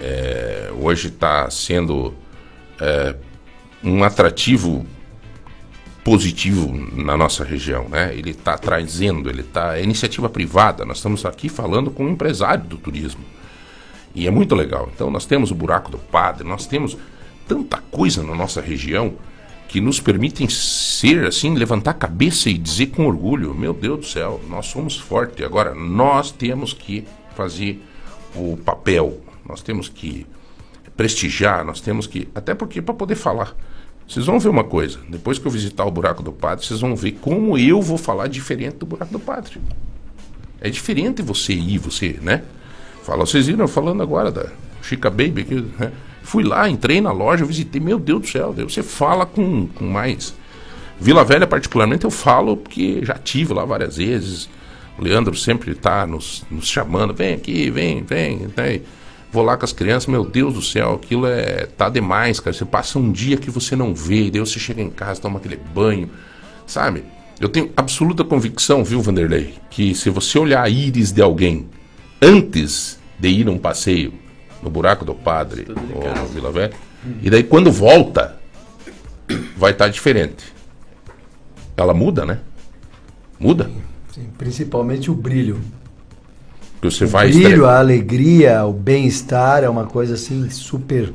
é, 0.00 0.70
hoje 0.80 1.08
está 1.08 1.48
sendo 1.50 2.12
é, 2.80 3.14
um 3.82 4.02
atrativo 4.04 4.86
positivo 6.04 6.72
na 6.94 7.16
nossa 7.16 7.44
região, 7.44 7.88
né? 7.88 8.14
Ele 8.14 8.30
está 8.30 8.56
trazendo, 8.56 9.28
ele 9.28 9.42
está 9.42 9.78
é 9.78 9.82
iniciativa 9.82 10.28
privada. 10.28 10.84
Nós 10.84 10.98
estamos 10.98 11.24
aqui 11.26 11.48
falando 11.48 11.90
com 11.90 12.04
um 12.06 12.10
empresário 12.10 12.64
do 12.64 12.78
turismo 12.78 13.22
e 14.14 14.26
é 14.26 14.30
muito 14.30 14.54
legal. 14.54 14.90
Então 14.94 15.10
nós 15.10 15.26
temos 15.26 15.50
o 15.50 15.54
buraco 15.54 15.90
do 15.90 15.98
padre, 15.98 16.46
nós 16.46 16.66
temos 16.66 16.96
tanta 17.46 17.78
coisa 17.90 18.22
na 18.22 18.34
nossa 18.34 18.60
região 18.60 19.14
que 19.68 19.80
nos 19.82 20.00
permitem 20.00 20.48
ser 20.48 21.26
assim, 21.26 21.54
levantar 21.54 21.90
a 21.90 21.94
cabeça 21.94 22.48
e 22.48 22.56
dizer 22.56 22.86
com 22.86 23.06
orgulho, 23.06 23.54
meu 23.54 23.74
Deus 23.74 23.98
do 23.98 24.06
céu, 24.06 24.40
nós 24.48 24.66
somos 24.66 24.96
fortes. 24.96 25.44
Agora 25.44 25.74
nós 25.74 26.32
temos 26.32 26.72
que 26.72 27.04
fazer 27.36 27.82
o 28.34 28.56
papel, 28.56 29.20
nós 29.46 29.60
temos 29.60 29.88
que 29.88 30.26
prestigiar, 30.98 31.64
nós 31.64 31.80
temos 31.80 32.08
que, 32.08 32.28
até 32.34 32.54
porque 32.54 32.82
para 32.82 32.92
poder 32.92 33.14
falar. 33.14 33.54
Vocês 34.06 34.26
vão 34.26 34.40
ver 34.40 34.48
uma 34.48 34.64
coisa, 34.64 34.98
depois 35.08 35.38
que 35.38 35.46
eu 35.46 35.50
visitar 35.50 35.84
o 35.84 35.90
buraco 35.90 36.22
do 36.24 36.32
padre, 36.32 36.66
vocês 36.66 36.80
vão 36.80 36.96
ver 36.96 37.12
como 37.20 37.56
eu 37.56 37.80
vou 37.80 37.96
falar 37.96 38.26
diferente 38.26 38.78
do 38.78 38.86
buraco 38.86 39.12
do 39.12 39.20
padre. 39.20 39.60
É 40.60 40.68
diferente 40.68 41.22
você 41.22 41.52
ir, 41.52 41.78
você, 41.78 42.18
né? 42.20 42.42
Fala, 43.04 43.24
vocês 43.24 43.46
viram 43.46 43.68
falando 43.68 44.02
agora 44.02 44.32
da 44.32 44.46
Chica 44.82 45.08
Baby 45.08 45.42
aqui, 45.42 45.64
né? 45.78 45.92
Fui 46.22 46.42
lá, 46.42 46.68
entrei 46.68 47.00
na 47.00 47.12
loja, 47.12 47.44
visitei, 47.44 47.80
meu 47.80 47.98
Deus 47.98 48.22
do 48.22 48.28
céu, 48.28 48.52
você 48.52 48.82
fala 48.82 49.24
com, 49.24 49.68
com 49.68 49.86
mais. 49.86 50.34
Vila 51.00 51.24
Velha, 51.24 51.46
particularmente, 51.46 52.04
eu 52.04 52.10
falo 52.10 52.56
porque 52.56 53.04
já 53.04 53.14
tive 53.14 53.54
lá 53.54 53.64
várias 53.64 53.98
vezes. 53.98 54.48
O 54.98 55.02
Leandro 55.02 55.36
sempre 55.36 55.70
está 55.70 56.04
nos, 56.06 56.44
nos 56.50 56.66
chamando, 56.66 57.14
vem 57.14 57.34
aqui, 57.34 57.70
vem, 57.70 58.02
vem. 58.02 58.48
Né? 58.56 58.80
Vou 59.30 59.42
lá 59.42 59.56
com 59.56 59.64
as 59.64 59.72
crianças, 59.72 60.06
meu 60.06 60.24
Deus 60.24 60.54
do 60.54 60.62
céu, 60.62 60.94
aquilo 60.94 61.26
é. 61.26 61.66
tá 61.66 61.88
demais, 61.88 62.40
cara. 62.40 62.54
Você 62.54 62.64
passa 62.64 62.98
um 62.98 63.12
dia 63.12 63.36
que 63.36 63.50
você 63.50 63.76
não 63.76 63.94
vê, 63.94 64.30
daí 64.30 64.40
você 64.40 64.58
chega 64.58 64.80
em 64.80 64.90
casa, 64.90 65.20
toma 65.20 65.38
aquele 65.38 65.56
banho, 65.56 66.08
sabe? 66.66 67.04
Eu 67.38 67.48
tenho 67.48 67.70
absoluta 67.76 68.24
convicção, 68.24 68.82
viu, 68.82 69.00
Vanderlei, 69.00 69.54
que 69.70 69.94
se 69.94 70.10
você 70.10 70.38
olhar 70.38 70.62
a 70.62 70.68
íris 70.68 71.12
de 71.12 71.22
alguém 71.22 71.68
antes 72.20 72.98
de 73.18 73.28
ir 73.28 73.44
num 73.44 73.58
passeio 73.58 74.12
no 74.62 74.70
buraco 74.70 75.04
do 75.04 75.14
padre 75.14 75.66
ou 75.94 76.14
no 76.14 76.26
Vila 76.28 76.50
Velha, 76.50 76.72
e 77.22 77.30
daí 77.30 77.44
quando 77.44 77.70
volta, 77.70 78.40
vai 79.56 79.72
estar 79.72 79.88
diferente. 79.88 80.52
Ela 81.76 81.94
muda, 81.94 82.24
né? 82.24 82.40
Muda. 83.38 83.70
Sim, 84.12 84.28
principalmente 84.36 85.10
o 85.10 85.14
brilho. 85.14 85.60
Porque 86.80 86.94
você 86.94 87.04
o 87.04 87.08
vai 87.08 87.28
brilho, 87.28 87.48
estre- 87.48 87.64
a 87.64 87.78
alegria, 87.78 88.64
o 88.64 88.72
bem-estar 88.72 89.64
é 89.64 89.68
uma 89.68 89.84
coisa 89.84 90.14
assim 90.14 90.48
super 90.50 91.12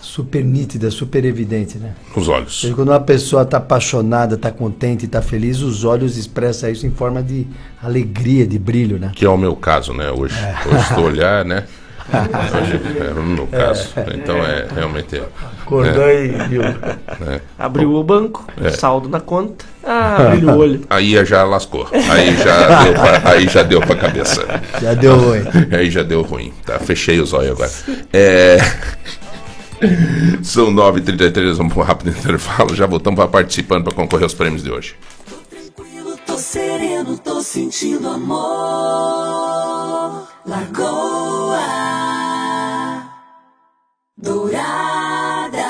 super 0.00 0.44
nítida, 0.44 0.88
super 0.90 1.24
evidente, 1.24 1.78
né? 1.78 1.92
Os 2.14 2.28
olhos. 2.28 2.64
Quando 2.76 2.88
uma 2.90 3.00
pessoa 3.00 3.42
está 3.42 3.56
apaixonada, 3.56 4.36
está 4.36 4.52
contente, 4.52 5.04
está 5.04 5.20
feliz, 5.20 5.60
os 5.60 5.84
olhos 5.84 6.16
expressam 6.16 6.70
isso 6.70 6.86
em 6.86 6.90
forma 6.92 7.20
de 7.22 7.44
alegria, 7.82 8.46
de 8.46 8.56
brilho, 8.56 8.98
né? 9.00 9.10
Que 9.16 9.24
é 9.24 9.28
o 9.28 9.36
meu 9.36 9.56
caso, 9.56 9.92
né? 9.92 10.10
Hoje. 10.12 10.34
Hoje 10.70 10.78
estou 10.88 11.04
olhar, 11.04 11.44
né? 11.44 11.64
É 12.12 13.10
o 13.18 13.22
meu 13.22 13.46
caso. 13.46 13.88
Então 14.14 14.36
é 14.38 14.66
realmente. 14.74 15.20
Acordou 15.62 16.04
é, 16.04 16.26
e 16.26 16.28
viu. 16.48 16.62
é. 16.62 17.40
Abriu 17.58 17.92
o 17.94 18.04
banco, 18.04 18.46
É. 18.62 18.70
saldo 18.70 19.08
na 19.08 19.20
conta. 19.20 19.64
Ah, 19.84 20.28
brilha 20.30 20.52
o 20.52 20.58
olho. 20.58 20.80
Aí 20.88 21.24
já 21.24 21.42
lascou. 21.44 21.88
Aí 21.92 22.36
já 22.36 22.82
deu 22.84 22.92
pra, 22.94 23.30
aí 23.32 23.48
já 23.48 23.62
deu 23.62 23.80
pra 23.80 23.96
cabeça. 23.96 24.44
Já 24.80 24.94
deu 24.94 25.16
ruim. 25.16 25.42
Aí 25.72 25.90
já 25.90 26.02
deu 26.02 26.22
ruim. 26.22 26.52
Tá, 26.64 26.78
fechei 26.78 27.20
os 27.20 27.32
olhos 27.32 27.52
agora. 27.52 27.70
É... 28.12 28.58
São 30.42 30.72
9h33, 30.72 31.54
vamos 31.54 31.72
para 31.74 31.82
um 31.82 31.86
rápido 31.86 32.10
intervalo. 32.10 32.74
Já 32.74 32.86
voltamos 32.86 33.16
para 33.18 33.28
participando 33.28 33.84
para 33.84 33.92
concorrer 33.94 34.24
aos 34.24 34.34
prêmios 34.34 34.62
de 34.62 34.70
hoje. 34.70 34.94
Tô 36.26 36.38
sereno, 36.38 37.16
tô 37.18 37.40
sentindo 37.40 38.08
amor. 38.08 38.46
Lagoa 40.46 40.95
Dourada. 44.26 45.62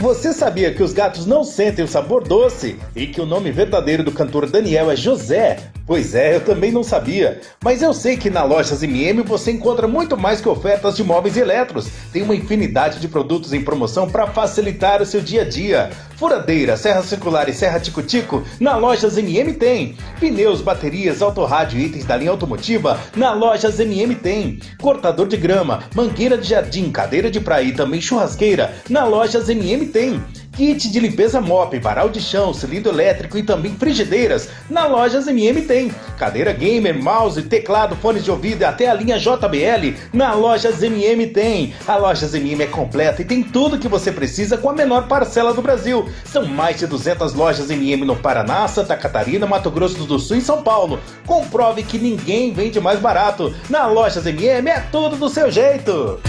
Você 0.00 0.32
sabia 0.32 0.74
que 0.74 0.82
os 0.82 0.92
gatos 0.92 1.24
não 1.24 1.44
sentem 1.44 1.84
o 1.84 1.88
sabor 1.88 2.26
doce 2.26 2.76
e 2.96 3.06
que 3.06 3.20
o 3.20 3.24
nome 3.24 3.52
verdadeiro 3.52 4.02
do 4.02 4.10
cantor 4.10 4.50
Daniel 4.50 4.90
é 4.90 4.96
José? 4.96 5.70
Pois 5.86 6.14
é, 6.14 6.34
eu 6.34 6.40
também 6.40 6.72
não 6.72 6.82
sabia. 6.82 7.40
Mas 7.62 7.80
eu 7.80 7.94
sei 7.94 8.16
que 8.16 8.28
na 8.28 8.42
Lojas 8.42 8.82
MM 8.82 9.22
você 9.22 9.52
encontra 9.52 9.86
muito 9.86 10.16
mais 10.16 10.40
que 10.40 10.48
ofertas 10.48 10.96
de 10.96 11.04
móveis 11.04 11.36
e 11.36 11.40
eletros. 11.40 11.88
Tem 12.12 12.22
uma 12.22 12.34
infinidade 12.34 12.98
de 12.98 13.06
produtos 13.06 13.52
em 13.52 13.62
promoção 13.62 14.10
para 14.10 14.26
facilitar 14.26 15.00
o 15.00 15.06
seu 15.06 15.20
dia 15.20 15.42
a 15.42 15.48
dia. 15.48 15.90
Furadeira, 16.16 16.76
serra 16.76 17.02
circular 17.02 17.48
e 17.48 17.52
serra 17.52 17.80
tico-tico, 17.80 18.44
na 18.60 18.76
Lojas 18.76 19.18
MM 19.18 19.52
tem. 19.54 19.96
Pneus, 20.20 20.60
baterias, 20.60 21.20
autorrádio 21.20 21.78
e 21.78 21.86
itens 21.86 22.04
da 22.04 22.16
linha 22.16 22.30
automotiva, 22.30 23.00
na 23.16 23.32
Lojas 23.32 23.80
MM 23.80 24.14
tem. 24.14 24.60
Cortador 24.80 25.26
de 25.26 25.36
grama, 25.36 25.82
mangueira 25.94 26.38
de 26.38 26.48
jardim, 26.48 26.90
cadeira 26.90 27.30
de 27.30 27.40
praia 27.40 27.64
e 27.64 27.72
também 27.72 28.00
churrasqueira, 28.00 28.74
na 28.88 29.04
Lojas 29.04 29.48
MM 29.48 29.86
tem. 29.86 30.22
Kit 30.56 30.88
de 30.88 31.00
limpeza 31.00 31.40
mop, 31.40 31.76
varal 31.80 32.08
de 32.08 32.20
chão, 32.20 32.54
cilindro 32.54 32.92
elétrico 32.92 33.36
e 33.36 33.42
também 33.42 33.74
frigideiras. 33.74 34.48
Na 34.70 34.86
Lojas 34.86 35.26
MM 35.26 35.62
tem. 35.62 35.92
Cadeira 36.16 36.52
gamer, 36.52 37.02
mouse, 37.02 37.42
teclado, 37.42 37.96
fones 37.96 38.22
de 38.22 38.30
ouvido 38.30 38.62
e 38.62 38.64
até 38.64 38.88
a 38.88 38.94
linha 38.94 39.18
JBL. 39.18 39.96
Na 40.12 40.32
Lojas 40.32 40.80
MM 40.82 41.26
tem. 41.28 41.74
A 41.88 41.96
Lojas 41.96 42.34
MM 42.34 42.62
é 42.62 42.66
completa 42.66 43.22
e 43.22 43.24
tem 43.24 43.42
tudo 43.42 43.78
que 43.78 43.88
você 43.88 44.12
precisa 44.12 44.56
com 44.56 44.70
a 44.70 44.72
menor 44.72 45.08
parcela 45.08 45.52
do 45.52 45.60
Brasil. 45.60 46.08
São 46.24 46.46
mais 46.46 46.78
de 46.78 46.86
200 46.86 47.34
lojas 47.34 47.70
MM 47.70 48.04
no 48.04 48.14
Paraná, 48.14 48.68
Santa 48.68 48.96
Catarina, 48.96 49.46
Mato 49.46 49.70
Grosso 49.70 50.04
do 50.04 50.18
Sul 50.20 50.36
e 50.36 50.40
São 50.40 50.62
Paulo. 50.62 51.00
Comprove 51.26 51.82
que 51.82 51.98
ninguém 51.98 52.52
vende 52.52 52.80
mais 52.80 53.00
barato. 53.00 53.52
Na 53.68 53.86
Lojas 53.86 54.24
MM 54.24 54.68
é 54.68 54.80
tudo 54.92 55.16
do 55.16 55.28
seu 55.28 55.50
jeito. 55.50 56.20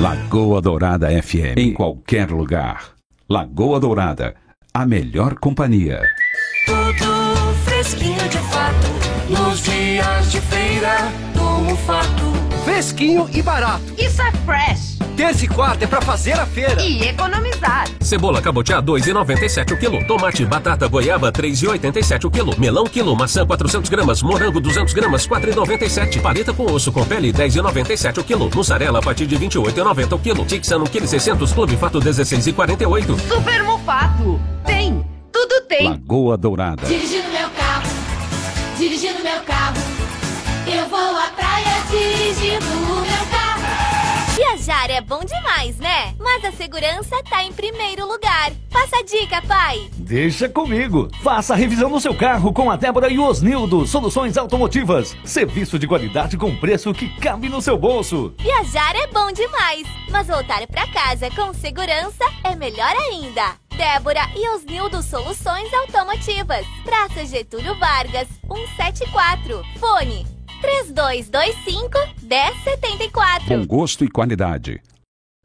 Lagoa 0.00 0.62
Dourada 0.62 1.08
FM. 1.10 1.58
Em 1.58 1.72
qualquer 1.72 2.30
lugar. 2.30 2.92
Lagoa 3.28 3.80
Dourada. 3.80 4.36
A 4.72 4.86
melhor 4.86 5.34
companhia. 5.40 6.00
Tudo 6.66 7.52
fresquinho 7.64 8.28
de 8.28 8.38
fato. 8.38 8.86
Nos 9.28 9.60
dias 9.60 10.30
de 10.30 10.40
feira 10.40 10.98
do 11.34 11.76
fato. 11.78 12.27
Fresquinho 12.78 13.28
e 13.34 13.42
barato. 13.42 13.82
Isso 13.98 14.22
é 14.22 14.30
fresh. 14.46 14.98
Terça 15.16 15.44
e 15.44 15.48
quarta 15.48 15.82
é 15.82 15.88
pra 15.88 16.00
fazer 16.00 16.34
a 16.34 16.46
feira. 16.46 16.80
E 16.80 17.08
economizar. 17.08 17.88
Cebola 18.00 18.40
cabotiá 18.40 18.80
2,97 18.80 19.72
o 19.72 19.76
quilo. 19.76 20.06
Tomate 20.06 20.44
batata 20.44 20.86
goiaba 20.86 21.32
3,87 21.32 22.26
o 22.26 22.30
quilo. 22.30 22.54
Melão 22.56 22.84
quilo. 22.84 23.16
Maçã 23.16 23.44
400 23.44 23.90
gramas. 23.90 24.22
Morango 24.22 24.60
200 24.60 24.94
gramas 24.94 25.26
4,97. 25.26 26.22
Paleta 26.22 26.52
com 26.52 26.66
osso 26.66 26.92
com 26.92 27.04
pele 27.04 27.32
10,97 27.32 28.18
o 28.18 28.24
quilo. 28.24 28.48
Mussarela 28.54 29.00
a 29.00 29.02
partir 29.02 29.26
de 29.26 29.36
28,90 29.36 30.12
o 30.12 30.18
quilo. 30.20 30.44
Tixan 30.44 30.78
1 30.78 30.84
kg 30.84 31.06
600. 31.08 31.52
Clube 31.52 31.76
Fato 31.76 31.98
16,48. 31.98 33.18
Super 33.28 33.64
Mufato. 33.64 34.40
Tem. 34.64 35.04
Tudo 35.32 35.62
tem. 35.62 35.88
Lagoa 35.88 36.36
Dourada. 36.36 36.86
Dirigindo 36.86 37.28
meu 37.30 37.50
carro, 37.50 37.88
dirigindo 38.78 39.20
meu 39.24 39.40
carro. 39.40 39.76
Eu 40.64 40.88
vou 40.88 41.14
praia 41.34 41.47
dirigindo 41.88 42.66
o 42.66 43.00
meu 43.00 43.26
carro. 43.30 43.48
Viajar 44.36 44.90
é 44.90 45.00
bom 45.00 45.24
demais, 45.24 45.78
né? 45.78 46.14
Mas 46.18 46.44
a 46.44 46.52
segurança 46.52 47.20
tá 47.28 47.42
em 47.42 47.52
primeiro 47.52 48.06
lugar. 48.06 48.52
Passa 48.70 48.98
a 48.98 49.02
dica, 49.02 49.42
pai. 49.42 49.88
Deixa 49.94 50.48
comigo. 50.48 51.08
Faça 51.22 51.54
a 51.54 51.56
revisão 51.56 51.90
do 51.90 51.98
seu 51.98 52.14
carro 52.14 52.52
com 52.52 52.70
a 52.70 52.76
Débora 52.76 53.08
e 53.08 53.18
o 53.18 53.24
Osnildo. 53.24 53.86
Soluções 53.86 54.36
automotivas. 54.36 55.16
Serviço 55.24 55.78
de 55.78 55.88
qualidade 55.88 56.36
com 56.36 56.54
preço 56.54 56.92
que 56.92 57.08
cabe 57.18 57.48
no 57.48 57.60
seu 57.60 57.76
bolso. 57.76 58.32
Viajar 58.38 58.94
é 58.94 59.06
bom 59.08 59.32
demais, 59.32 59.86
mas 60.10 60.26
voltar 60.26 60.66
pra 60.66 60.86
casa 60.88 61.30
com 61.30 61.52
segurança 61.54 62.24
é 62.44 62.54
melhor 62.54 62.94
ainda. 63.10 63.56
Débora 63.76 64.28
e 64.36 64.48
Osnildo 64.50 65.02
Soluções 65.02 65.72
Automotivas. 65.72 66.66
Praça 66.84 67.24
Getúlio 67.24 67.78
Vargas, 67.78 68.28
174. 68.46 69.62
Fone 69.78 70.37
3225 70.60 71.98
1074. 72.22 73.48
Com 73.48 73.66
gosto 73.66 74.04
e 74.04 74.08
qualidade. 74.08 74.80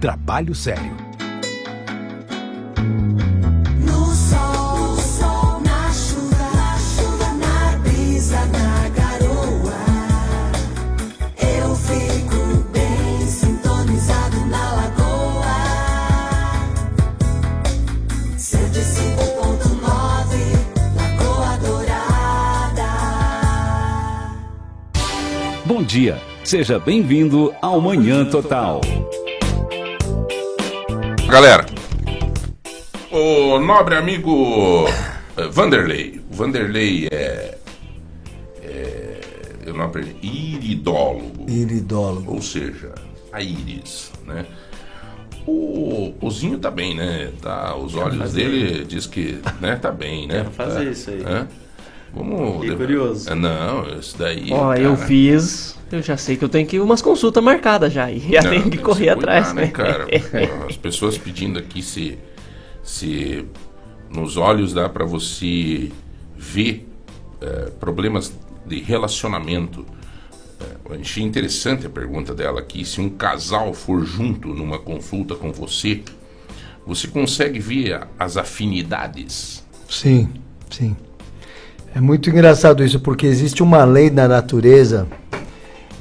Trabalho 0.00 0.54
sério. 0.54 0.94
No 3.80 4.14
sol, 4.14 4.96
sol, 4.98 5.60
na 5.64 5.90
chuva, 5.92 6.50
na 6.54 6.78
chuva, 6.78 7.32
na 7.32 7.76
brisa, 7.78 8.44
na 8.46 8.88
garoa. 8.90 9.78
Eu 11.38 11.74
fico 11.74 12.62
bem 12.70 13.26
sintonizado 13.26 14.44
na 14.46 14.72
lagoa. 14.74 15.56
105.9, 18.36 20.36
Lagoa 20.94 21.56
Dourada. 21.64 22.90
Bom 25.64 25.82
dia. 25.82 26.20
Seja 26.44 26.78
bem-vindo 26.78 27.52
ao 27.60 27.80
Manhã 27.80 28.24
Total. 28.24 28.80
Galera, 31.30 31.66
o 33.10 33.58
nobre 33.58 33.96
amigo 33.96 34.86
eh, 35.36 35.48
Vanderlei. 35.50 36.20
O 36.30 36.34
Vanderlei 36.34 37.08
é, 37.10 37.58
é. 38.62 39.20
Eu 39.64 39.74
não 39.74 39.84
aprendi. 39.86 40.14
Iridólogo. 40.22 41.46
Iridólogo. 41.50 42.34
Ou 42.34 42.42
seja, 42.42 42.94
a 43.32 43.42
íris, 43.42 44.12
né? 44.26 44.46
O, 45.46 46.12
o 46.20 46.30
Zinho 46.30 46.58
tá 46.58 46.70
bem, 46.70 46.96
né? 46.96 47.30
Tá, 47.40 47.76
os 47.76 47.92
Quero 47.92 48.06
olhos 48.06 48.18
fazer. 48.18 48.48
dele 48.50 48.84
diz 48.84 49.06
que 49.06 49.38
né, 49.60 49.76
tá 49.76 49.90
bem, 49.92 50.26
né? 50.26 50.36
Quero 50.38 50.50
fazer 50.50 50.84
Tá. 50.84 50.90
isso 50.90 51.10
aí. 51.10 51.22
Hã? 51.24 51.48
Vamos. 52.16 52.60
Fiquei 52.62 52.76
curioso. 52.76 53.30
É, 53.30 53.34
Não, 53.34 53.86
isso 53.98 54.16
daí. 54.18 54.48
Ó, 54.50 54.68
cara, 54.68 54.80
eu 54.80 54.96
fiz. 54.96 55.76
Eu 55.92 56.02
já 56.02 56.16
sei 56.16 56.36
que 56.36 56.44
eu 56.44 56.48
tenho 56.48 56.66
que 56.66 56.76
ir 56.76 56.80
umas 56.80 57.00
consultas 57.00 57.42
marcadas 57.44 57.92
já. 57.92 58.10
E 58.10 58.18
já 58.18 58.42
Não, 58.42 58.50
tenho 58.50 58.70
que 58.70 58.78
correr 58.78 59.04
se 59.04 59.10
atrás, 59.10 59.52
cuidar, 59.52 59.60
né? 59.62 59.68
cara? 59.68 60.06
As 60.68 60.76
pessoas 60.76 61.16
pedindo 61.16 61.58
aqui 61.58 61.80
se, 61.82 62.18
se 62.82 63.44
nos 64.10 64.36
olhos 64.36 64.72
dá 64.72 64.88
para 64.88 65.04
você 65.04 65.90
ver 66.36 66.88
eh, 67.40 67.70
problemas 67.78 68.32
de 68.66 68.80
relacionamento. 68.80 69.86
Eh, 70.60 70.64
eu 70.86 71.00
achei 71.00 71.22
interessante 71.22 71.86
a 71.86 71.90
pergunta 71.90 72.34
dela 72.34 72.58
aqui. 72.60 72.84
Se 72.84 73.00
um 73.00 73.08
casal 73.10 73.72
for 73.72 74.04
junto 74.04 74.48
numa 74.48 74.78
consulta 74.78 75.36
com 75.36 75.52
você, 75.52 76.02
você 76.84 77.06
consegue 77.06 77.60
ver 77.60 78.08
as 78.18 78.36
afinidades? 78.36 79.64
Sim, 79.88 80.30
sim. 80.70 80.96
É 81.96 82.00
muito 82.00 82.28
engraçado 82.28 82.84
isso, 82.84 83.00
porque 83.00 83.26
existe 83.26 83.62
uma 83.62 83.82
lei 83.82 84.10
na 84.10 84.28
natureza 84.28 85.06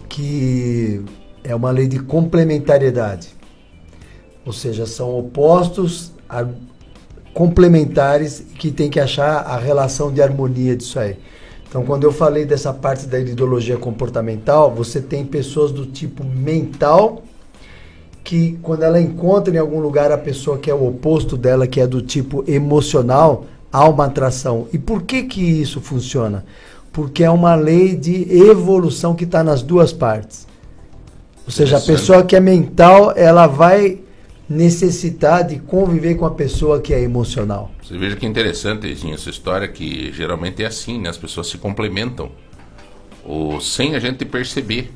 que 0.09 1.01
é 1.41 1.55
uma 1.55 1.71
lei 1.71 1.87
de 1.87 1.99
complementariedade. 1.99 3.29
Ou 4.45 4.51
seja, 4.51 4.85
são 4.85 5.17
opostos 5.17 6.11
ar- 6.27 6.49
complementares 7.33 8.43
que 8.59 8.71
tem 8.71 8.89
que 8.89 8.99
achar 8.99 9.37
a 9.37 9.57
relação 9.57 10.11
de 10.11 10.21
harmonia 10.21 10.75
disso 10.75 10.99
aí. 10.99 11.15
Então, 11.69 11.85
quando 11.85 12.03
eu 12.03 12.11
falei 12.11 12.43
dessa 12.43 12.73
parte 12.73 13.05
da 13.07 13.17
ideologia 13.17 13.77
comportamental, 13.77 14.75
você 14.75 14.99
tem 14.99 15.25
pessoas 15.25 15.71
do 15.71 15.85
tipo 15.85 16.25
mental 16.25 17.23
que 18.21 18.59
quando 18.61 18.83
ela 18.83 18.99
encontra 18.99 19.55
em 19.55 19.59
algum 19.59 19.79
lugar 19.79 20.11
a 20.11 20.17
pessoa 20.17 20.57
que 20.57 20.69
é 20.69 20.73
o 20.75 20.85
oposto 20.85 21.37
dela, 21.37 21.65
que 21.65 21.79
é 21.79 21.87
do 21.87 22.01
tipo 22.01 22.43
emocional, 22.45 23.45
há 23.75 23.89
uma 23.89 24.05
atração. 24.05 24.67
E 24.71 24.77
por 24.77 25.03
que 25.03 25.23
que 25.23 25.41
isso 25.41 25.81
funciona? 25.81 26.45
Porque 26.93 27.23
é 27.23 27.29
uma 27.29 27.55
lei 27.55 27.95
de 27.95 28.31
evolução 28.33 29.13
que 29.13 29.25
está 29.25 29.43
nas 29.43 29.61
duas 29.61 29.91
partes. 29.91 30.47
Ou 31.45 31.51
seja, 31.51 31.77
a 31.77 31.81
pessoa 31.81 32.23
que 32.23 32.35
é 32.35 32.39
mental, 32.39 33.13
ela 33.15 33.47
vai 33.47 33.99
necessitar 34.49 35.43
de 35.43 35.59
conviver 35.59 36.15
com 36.15 36.25
a 36.25 36.31
pessoa 36.31 36.79
que 36.79 36.93
é 36.93 37.01
emocional. 37.01 37.71
Você 37.83 37.97
veja 37.97 38.15
que 38.15 38.25
interessante 38.25 38.93
Zinho, 38.95 39.15
essa 39.15 39.29
história 39.29 39.67
que 39.67 40.11
geralmente 40.13 40.63
é 40.63 40.67
assim, 40.67 40.99
né? 40.99 41.09
As 41.09 41.17
pessoas 41.17 41.47
se 41.47 41.57
complementam. 41.57 42.31
Ou 43.23 43.59
sem 43.59 43.95
a 43.95 43.99
gente 43.99 44.23
perceber. 44.23 44.91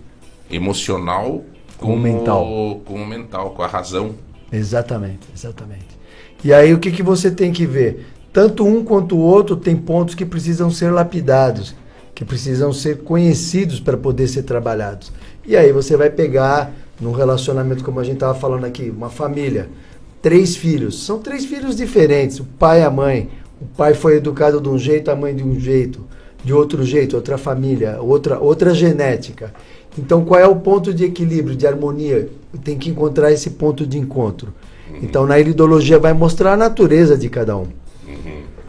Emocional 0.49 1.43
Com 1.77 1.93
o 1.93 1.99
mental. 1.99 2.81
Com 2.85 2.95
o 2.95 3.06
mental, 3.06 3.51
com 3.51 3.61
a 3.61 3.68
razão. 3.68 4.15
Exatamente, 4.51 5.27
exatamente. 5.35 5.99
E 6.43 6.53
aí 6.53 6.73
o 6.73 6.80
que, 6.80 6.91
que 6.91 7.03
você 7.03 7.30
tem 7.30 7.51
que 7.51 7.65
ver? 7.65 8.07
Tanto 8.40 8.66
um 8.66 8.86
quanto 8.86 9.18
o 9.18 9.20
outro 9.20 9.57
tem 9.57 9.76
pontos 9.76 10.16
que 10.16 10.26
precisam 10.26 10.72
ser 10.72 10.91
lapidados, 10.91 11.76
que 12.16 12.24
precisam 12.24 12.72
ser 12.72 12.99
conhecidos 12.99 13.82
para 13.82 13.98
poder 13.98 14.30
ser 14.30 14.44
trabalhados. 14.44 15.11
E 15.45 15.57
aí 15.57 15.74
você 15.74 15.98
vai 15.98 16.10
pegar 16.10 16.72
num 17.02 17.11
relacionamento 17.11 17.84
como 17.84 17.99
a 17.99 18.03
gente 18.06 18.14
estava 18.14 18.34
falando 18.34 18.64
aqui, 18.64 18.90
uma 18.90 19.10
família, 19.10 19.68
três 20.22 20.56
filhos, 20.56 21.03
são 21.03 21.20
três 21.20 21.44
filhos 21.44 21.76
diferentes, 21.76 22.40
o 22.40 22.45
pai 22.45 22.80
e 22.80 22.84
a 22.86 22.90
mãe. 22.90 23.30
O 23.61 23.66
pai 23.66 23.94
foi 23.94 24.16
educado 24.16 24.61
de 24.61 24.70
um 24.70 24.80
jeito, 24.80 25.11
a 25.11 25.18
mãe 25.18 25.36
de 25.36 25.44
um 25.44 25.60
jeito, 25.60 26.07
de 26.41 26.53
outro 26.53 26.82
jeito, 26.86 27.18
outra 27.18 27.38
família, 27.38 27.98
outra 27.99 28.40
outra 28.40 28.74
genética. 28.74 29.53
Então, 29.98 30.24
qual 30.24 30.40
é 30.40 30.48
o 30.48 30.56
ponto 30.56 30.94
de 30.94 31.03
equilíbrio, 31.03 31.57
de 31.57 31.68
harmonia? 31.68 32.30
Tem 32.64 32.78
que 32.78 32.90
encontrar 32.90 33.34
esse 33.34 33.49
ponto 33.49 33.86
de 33.86 33.98
encontro. 33.99 34.53
Então, 35.03 35.28
na 35.28 35.38
iridologia 35.38 35.99
vai 35.99 36.14
mostrar 36.14 36.53
a 36.53 36.57
natureza 36.57 37.18
de 37.18 37.28
cada 37.28 37.57
um. 37.57 37.68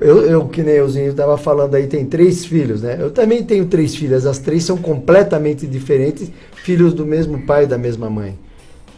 Eu, 0.00 0.24
eu 0.24 0.44
que 0.46 0.62
nem 0.62 0.76
euzinho 0.76 1.10
estava 1.10 1.36
falando 1.36 1.74
aí, 1.74 1.86
tem 1.86 2.06
três 2.06 2.44
filhos, 2.44 2.82
né? 2.82 2.96
Eu 2.98 3.10
também 3.10 3.44
tenho 3.44 3.66
três 3.66 3.94
filhas, 3.94 4.24
as 4.24 4.38
três 4.38 4.64
são 4.64 4.76
completamente 4.76 5.66
diferentes, 5.66 6.30
filhos 6.54 6.94
do 6.94 7.04
mesmo 7.04 7.42
pai 7.42 7.64
e 7.64 7.66
da 7.66 7.76
mesma 7.76 8.08
mãe. 8.08 8.38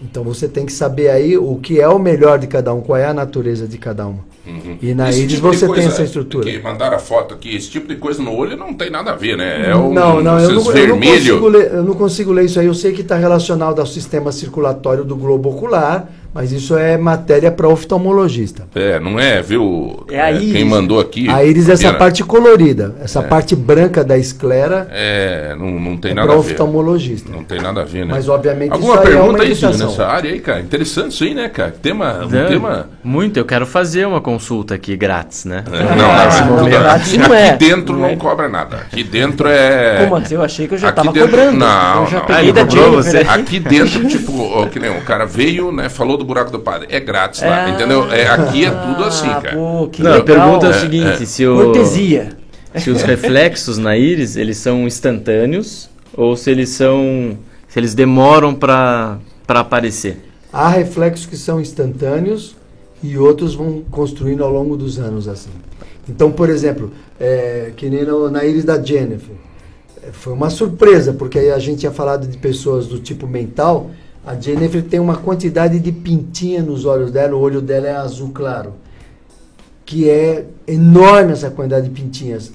Então 0.01 0.25
você 0.25 0.49
tem 0.49 0.67
que 0.67 0.73
saber 0.73 1.11
aí 1.11 1.37
o 1.37 1.57
que 1.57 1.81
é 1.81 1.89
o 1.89 1.99
melhor 1.99 2.39
de 2.39 2.47
cada 2.47 2.75
um, 2.75 2.81
qual 2.81 2.99
é 2.99 3.07
a 3.07 3.15
natureza 3.15 3.69
de 3.69 3.79
cada 3.79 4.07
uma. 4.07 4.33
Uhum. 4.45 4.77
E 4.83 4.93
na 4.93 5.09
Esse 5.11 5.27
tipo 5.29 5.43
você 5.43 5.67
tem 5.67 5.75
coisa 5.75 5.89
essa 5.89 6.03
estrutura. 6.03 6.51
Que 6.51 6.59
mandaram 6.61 6.97
a 6.97 6.99
foto 6.99 7.35
aqui, 7.35 7.55
esse 7.55 7.71
tipo 7.71 7.87
de 7.87 7.95
coisa 7.95 8.21
no 8.21 8.35
olho 8.35 8.57
não 8.57 8.75
tem 8.75 8.91
nada 8.91 9.13
a 9.13 9.15
ver, 9.15 9.37
né? 9.37 9.71
É 9.71 9.77
um, 9.77 9.93
não, 9.93 10.21
não, 10.21 10.39
eu 10.41 10.51
não, 10.51 10.73
eu, 10.75 10.89
não 10.89 11.01
consigo 11.01 11.49
ler, 11.49 11.73
eu 11.73 11.85
não 11.85 11.95
consigo 11.95 12.33
ler 12.33 12.45
isso 12.47 12.59
aí. 12.59 12.67
Eu 12.67 12.75
sei 12.75 12.93
que 12.93 13.03
está 13.03 13.17
relacionado 13.17 13.79
ao 13.79 13.87
sistema 13.87 14.33
circulatório 14.33 15.05
do 15.05 15.15
globo 15.15 15.51
ocular, 15.51 16.11
Mas 16.35 16.51
isso 16.51 16.77
é 16.77 16.97
matéria 16.97 17.51
para 17.51 17.69
oftalmologista. 17.69 18.65
É, 18.75 18.99
não 18.99 19.19
é, 19.21 19.43
viu? 19.43 20.05
É 20.11 20.21
a 20.21 20.33
íris. 20.33 20.53
Quem 20.53 20.65
mandou 20.65 20.99
aqui. 20.99 21.29
A 21.29 21.45
íris 21.45 21.69
é 21.69 21.73
essa 21.73 21.93
parte 21.95 22.25
colorida, 22.25 22.95
essa 23.03 23.21
É. 23.21 23.23
parte 23.23 23.55
branca 23.55 24.03
da 24.03 24.17
esclera 24.17 24.89
É, 24.91 25.55
não, 25.59 25.71
não 25.79 25.97
tem 25.97 26.13
é 26.13 26.15
nada 26.15 26.29
para 26.29 26.39
a 26.39 26.43
ver. 26.43 26.51
oftalmologista. 26.53 27.31
Não 27.33 27.45
tem 27.45 27.61
nada 27.61 27.83
a 27.83 27.85
ver, 27.85 28.07
né? 28.07 28.15
Mas, 28.15 28.29
obviamente, 28.29 28.73
Alguma 28.73 28.95
isso 28.95 29.03
aí 29.03 29.09
é 29.09 29.11
pergunta 29.17 29.35
uma 29.35 29.43
aí, 29.45 29.79
nessa 29.79 30.07
área 30.07 30.31
aí, 30.33 30.41
cara? 30.41 30.61
Interessante 30.61 31.13
isso 31.13 31.25
aí, 31.25 31.35
né, 31.35 31.49
cara? 31.49 31.75
Tema, 31.83 32.21
um 32.25 32.29
Não, 32.29 32.49
tema... 32.49 32.89
Muito, 33.05 33.37
eu 33.39 33.45
quero 33.45 33.67
fazer 33.67 34.07
uma 34.07 34.21
consulta 34.21 34.75
aqui 34.75 34.97
grátis, 34.97 35.45
né? 35.45 35.65
É, 35.71 35.83
Não, 35.83 35.97
não, 35.97 36.29
Esse 36.29 36.41
não, 36.41 36.47
não, 36.49 36.57
momento. 36.65 36.87
aqui 36.87 37.19
Não 37.19 37.35
é. 37.35 37.57
dentro 37.57 37.97
não, 37.99 38.07
é. 38.07 38.17
cobra 38.17 38.49
nada. 38.49 38.77
Aqui 38.79 39.05
dentro 39.05 39.49
é. 39.49 39.99
Como 40.05 40.17
assim? 40.17 40.35
Eu 40.35 40.43
achei 40.43 40.67
que 40.67 40.75
eu 40.75 40.79
já 40.79 40.89
Aqui 40.89 40.97
tava 40.97 41.13
dentro- 41.13 41.29
cobrando. 41.31 41.59
Não, 41.59 42.05
eu 42.05 42.11
já 42.11 42.19
não. 42.19 42.27
peguei 42.27 42.43
Ele 42.45 42.53
da 42.53 42.65
cobrou 42.65 43.03
Jennifer 43.03 43.31
aqui. 43.31 43.41
Aqui 43.43 43.61
dentro, 43.61 44.09
tipo, 44.09 44.67
que 44.69 44.79
nem 44.79 44.91
o 44.91 45.03
cara 45.03 45.27
veio, 45.27 45.71
né? 45.73 45.89
Falou 45.89 46.22
do 46.23 46.27
buraco 46.27 46.51
do 46.51 46.61
padre. 46.61 46.89
É 46.91 47.01
grátis 47.01 47.43
lá, 47.43 47.65
Ah. 47.65 47.71
entendeu? 47.71 48.11
É, 48.13 48.29
aqui 48.29 48.65
é 48.65 48.71
tudo 48.71 49.05
assim, 49.05 49.29
cara. 49.29 49.55
Pô, 49.57 49.89
que 49.89 50.03
Não, 50.03 50.13
a 50.13 50.17
legal. 50.17 50.25
pergunta 50.37 50.67
é 50.67 50.71
o 50.71 50.75
seguinte, 50.75 51.27
se 51.27 51.47
o 51.47 51.57
Cortesia. 51.57 52.37
se 52.77 52.91
os 52.91 53.03
reflexos 53.03 53.77
na 53.79 53.97
íris, 53.97 54.37
eles 54.37 54.57
são 54.57 54.87
instantâneos 54.87 55.91
ou 56.17 56.37
se 56.37 56.51
eles 56.51 56.71
são 56.71 57.37
se 57.69 57.79
eles 57.79 57.95
demoram 57.95 58.55
para 58.55 59.19
para 59.47 59.61
aparecer. 59.61 60.19
Há 60.53 60.69
reflexos 60.69 61.27
que 61.27 61.37
são 61.37 61.61
instantâneos 61.61 62.55
e 63.03 63.19
outros 63.19 63.55
vão 63.55 63.83
construindo 63.91 64.45
ao 64.45 64.51
longo 64.51 64.77
dos 64.77 64.99
anos 64.99 65.27
assim. 65.27 65.51
Então, 66.09 66.31
por 66.31 66.49
exemplo, 66.49 66.93
é, 67.19 67.73
que 67.77 67.89
nem 67.91 68.05
no- 68.05 68.31
na 68.31 68.45
íris 68.45 68.65
da 68.65 68.81
Jennifer, 68.81 69.35
é, 70.03 70.09
foi 70.13 70.33
uma 70.33 70.51
surpresa, 70.51 71.13
porque 71.13 71.39
aí 71.39 71.51
a 71.51 71.59
gente 71.59 71.81
tinha 71.81 71.93
falado 71.93 72.27
de 72.27 72.37
pessoas 72.39 72.87
do 72.87 72.99
tipo 72.99 73.27
mental. 73.27 73.91
A 74.25 74.37
Jennifer 74.39 74.83
tem 74.85 75.01
uma 75.01 75.17
quantidade 75.17 75.81
de 75.81 75.91
pintinha 75.91 76.63
nos 76.63 76.85
olhos 76.85 77.11
dela, 77.11 77.35
o 77.35 77.41
olho 77.41 77.61
dela 77.61 77.89
é 77.89 77.97
azul 77.97 78.31
claro, 78.33 78.75
que 79.85 80.09
é 80.09 80.47
enorme 80.65 81.33
essa 81.33 81.51
quantidade 81.51 81.89
de 81.89 82.01
pintinhas. 82.01 82.53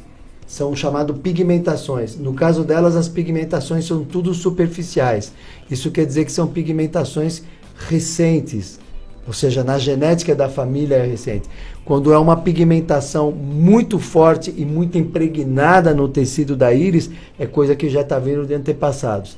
São 0.48 0.73
chamadas 0.73 1.18
pigmentações. 1.18 2.15
No 2.15 2.34
caso 2.34 2.64
delas, 2.64 2.95
as 2.95 3.10
pigmentações 3.10 3.85
são 3.85 4.06
tudo 4.06 4.34
superficiais. 4.34 5.34
Isso 5.69 5.91
quer 5.91 6.06
dizer 6.06 6.23
que 6.23 6.31
são 6.31 6.48
pigmentações 6.48 7.44
recentes, 7.89 8.80
ou 9.27 9.34
seja, 9.34 9.61
na 9.61 9.77
genética 9.77 10.34
da 10.34 10.48
família 10.48 10.95
é 10.95 11.06
recente. 11.06 11.49
Quando 11.84 12.14
é 12.14 12.18
uma 12.18 12.38
pigmentação 12.38 13.30
muito 13.30 13.99
forte 13.99 14.53
e 14.56 14.64
muito 14.64 14.98
impregnada 14.98 15.94
no 15.94 16.07
tecido 16.07 16.56
da 16.56 16.73
íris, 16.73 17.10
é 17.38 17.45
coisa 17.45 17.76
que 17.76 17.89
já 17.89 17.99
está 17.99 18.18
vindo 18.18 18.45
de 18.45 18.53
antepassados. 18.53 19.38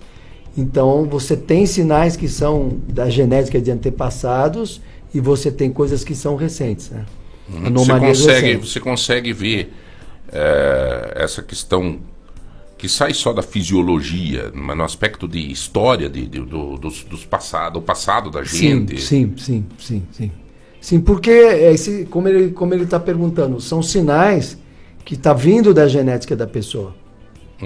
Então, 0.58 1.06
você 1.06 1.38
tem 1.38 1.66
sinais 1.66 2.16
que 2.16 2.28
são 2.28 2.80
da 2.88 3.10
genética 3.10 3.62
de 3.62 3.72
antepassados 3.72 4.82
e 5.14 5.20
você 5.20 5.52
tem 5.52 5.72
coisas 5.72 6.04
que 6.04 6.16
são 6.16 6.36
recentes. 6.36 6.90
Né? 6.90 7.06
Uhum. 7.50 7.62
Você 7.76 7.92
Anomalias 7.92 8.18
consegue, 8.20 8.48
recentes. 8.48 8.72
você 8.72 8.80
consegue 8.80 9.34
ver 9.34 9.74
é, 10.32 11.14
essa 11.16 11.42
questão 11.42 12.00
que 12.78 12.88
sai 12.88 13.14
só 13.14 13.34
da 13.34 13.42
fisiologia, 13.42 14.52
mas 14.54 14.78
no 14.78 14.84
aspecto 14.84 15.28
de 15.28 15.52
história 15.52 16.10
de, 16.10 16.26
de- 16.28 16.40
do, 16.40 16.78
dos, 16.78 17.04
dos 17.04 17.26
passado, 17.26 17.74
do 17.74 17.82
passado 17.82 18.30
da 18.32 18.44
gente. 18.44 19.02
Sim, 19.02 19.34
sim, 19.36 19.36
sim, 19.38 19.66
sim, 19.80 20.04
sim. 20.12 20.32
Sim, 20.82 21.02
porque 21.02 21.30
é 21.30 21.74
esse, 21.74 22.06
como 22.06 22.30
ele 22.30 22.52
como 22.52 22.74
ele 22.74 22.86
está 22.86 22.98
perguntando, 23.00 23.60
são 23.60 23.84
sinais 23.84 24.58
que 25.04 25.18
tá 25.18 25.34
vindo 25.34 25.74
da 25.74 25.88
genética 25.90 26.36
da 26.38 26.48
pessoa. 26.48 26.96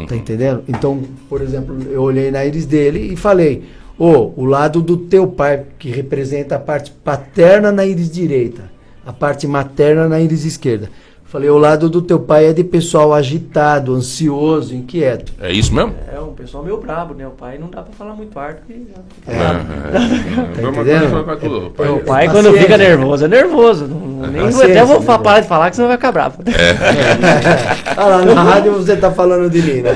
Tá 0.08 0.16
entendendo? 0.16 0.64
Então, 0.68 1.04
por 1.30 1.42
exemplo, 1.42 1.78
eu 1.90 2.02
olhei 2.02 2.32
na 2.32 2.44
íris 2.44 2.66
dele 2.66 3.14
e 3.14 3.16
falei: 3.16 3.64
"Ô, 3.98 4.32
o 4.36 4.44
lado 4.44 4.82
do 4.82 4.98
teu 4.98 5.28
pai 5.28 5.66
que 5.78 5.90
representa 5.90 6.56
a 6.56 6.60
parte 6.60 6.92
paterna 6.92 7.72
na 7.72 7.86
íris 7.86 8.10
direita, 8.10 8.72
a 9.06 9.14
parte 9.14 9.46
materna 9.48 10.08
na 10.08 10.20
íris 10.20 10.46
esquerda". 10.46 10.90
Falei: 11.34 11.50
"O 11.50 11.58
lado 11.58 11.90
do 11.90 12.00
teu 12.00 12.20
pai 12.20 12.46
é 12.46 12.54
de 12.54 12.64
pessoal 12.64 13.12
agitado, 13.12 13.96
ansioso, 13.96 14.76
inquieto". 14.76 15.34
É 15.42 15.52
isso 15.52 15.74
mesmo? 15.74 15.96
É 16.14 16.20
um 16.20 16.32
pessoal 16.32 16.64
meio 16.64 16.78
brabo, 16.78 17.16
né? 17.16 17.26
O 17.26 17.32
pai 17.32 17.58
não 17.58 17.72
dá 17.72 17.82
pra 17.82 17.92
falar 17.92 18.14
muito 18.14 18.38
alto 18.38 18.62
que 18.68 18.86
já 18.88 19.02
fica 19.16 19.32
É, 19.32 20.92
é, 20.92 20.94
é. 20.94 21.24
Tá 21.24 21.36
tudo, 21.36 21.72
pai. 21.72 21.90
O 21.90 22.00
pai, 22.02 22.26
É 22.26 22.30
quando 22.30 22.46
paciência. 22.46 22.62
fica 22.62 22.78
nervoso, 22.78 23.26
é 23.26 23.28
nervoso. 23.28 23.88
Não, 23.88 24.28
nem, 24.28 24.46
até 24.46 24.86
vou 24.86 25.00
né, 25.00 25.06
parar 25.24 25.40
de 25.40 25.48
falar 25.48 25.72
que 25.72 25.76
você 25.76 25.88
vai 25.88 25.98
ficar 25.98 26.12
bravo. 26.12 26.44
Ah, 27.98 28.06
lá 28.06 28.26
na 28.26 28.44
rádio 28.44 28.74
você 28.74 28.96
tá 28.96 29.12
falando 29.12 29.50
de 29.50 29.60
mim, 29.60 29.82
né? 29.82 29.92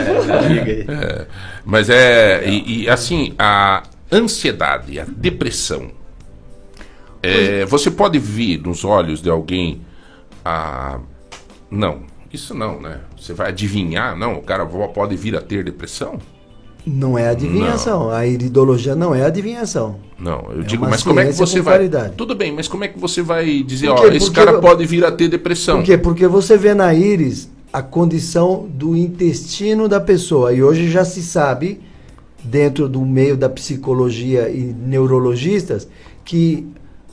Liga 0.48 0.72
aí. 0.72 0.86
É, 0.90 1.26
mas 1.64 1.88
é. 1.88 2.48
E, 2.50 2.86
e, 2.86 2.90
assim, 2.90 3.34
a 3.38 3.84
ansiedade, 4.12 5.00
a 5.00 5.06
depressão. 5.08 5.92
é, 7.22 7.64
você 7.66 7.92
pode 7.92 8.18
ver 8.18 8.58
nos 8.58 8.84
olhos 8.84 9.22
de 9.22 9.30
alguém 9.30 9.82
a. 10.44 11.00
Não, 11.70 12.00
isso 12.32 12.54
não, 12.54 12.80
né? 12.80 13.02
Você 13.20 13.34
vai 13.34 13.50
adivinhar, 13.50 14.18
não, 14.18 14.36
o 14.36 14.42
cara 14.42 14.66
pode 14.66 15.16
vir 15.16 15.36
a 15.36 15.42
ter 15.42 15.64
depressão? 15.64 16.20
Não 16.86 17.18
é 17.18 17.28
adivinhação. 17.28 18.10
A 18.10 18.26
iridologia 18.26 18.96
não 18.96 19.14
é 19.14 19.26
adivinhação. 19.26 19.98
Não, 20.18 20.48
eu 20.54 20.62
É 20.62 20.64
digo, 20.64 20.88
mas 20.90 21.04
como 21.04 21.20
é 21.20 21.26
que 21.26 21.34
você 21.34 21.62
vai. 21.62 21.76
qualidade. 21.76 22.14
Tudo 22.16 22.34
bem, 22.34 22.54
mas 22.54 22.68
como 22.70 22.86
é 22.86 22.88
que 22.88 22.98
você 22.98 23.22
vai 23.22 23.62
dizer, 23.62 23.90
ó, 23.90 24.08
esse 24.08 24.32
cara 24.32 24.52
eu- 24.52 24.62
pode 24.62 24.86
vir 24.86 25.04
a 25.04 25.12
ter 25.12 25.28
depressão? 25.28 25.80
Por 25.80 25.86
quê? 25.86 25.98
Porque 25.98 26.26
você 26.28 26.56
vê 26.58 26.74
na 26.74 26.94
íris 26.94 27.50
a 27.74 27.82
condição 27.82 28.66
do 28.70 28.96
intestino 28.96 29.90
da 29.90 30.00
pessoa. 30.00 30.54
E 30.54 30.64
hoje 30.64 30.90
já 30.90 31.04
se 31.04 31.22
sabe, 31.22 31.82
dentro 32.42 32.88
do 32.88 33.02
meio 33.02 33.36
da 33.36 33.50
psicologia 33.50 34.48
e 34.50 34.62
neurologistas, 34.74 35.90
que 36.24 36.66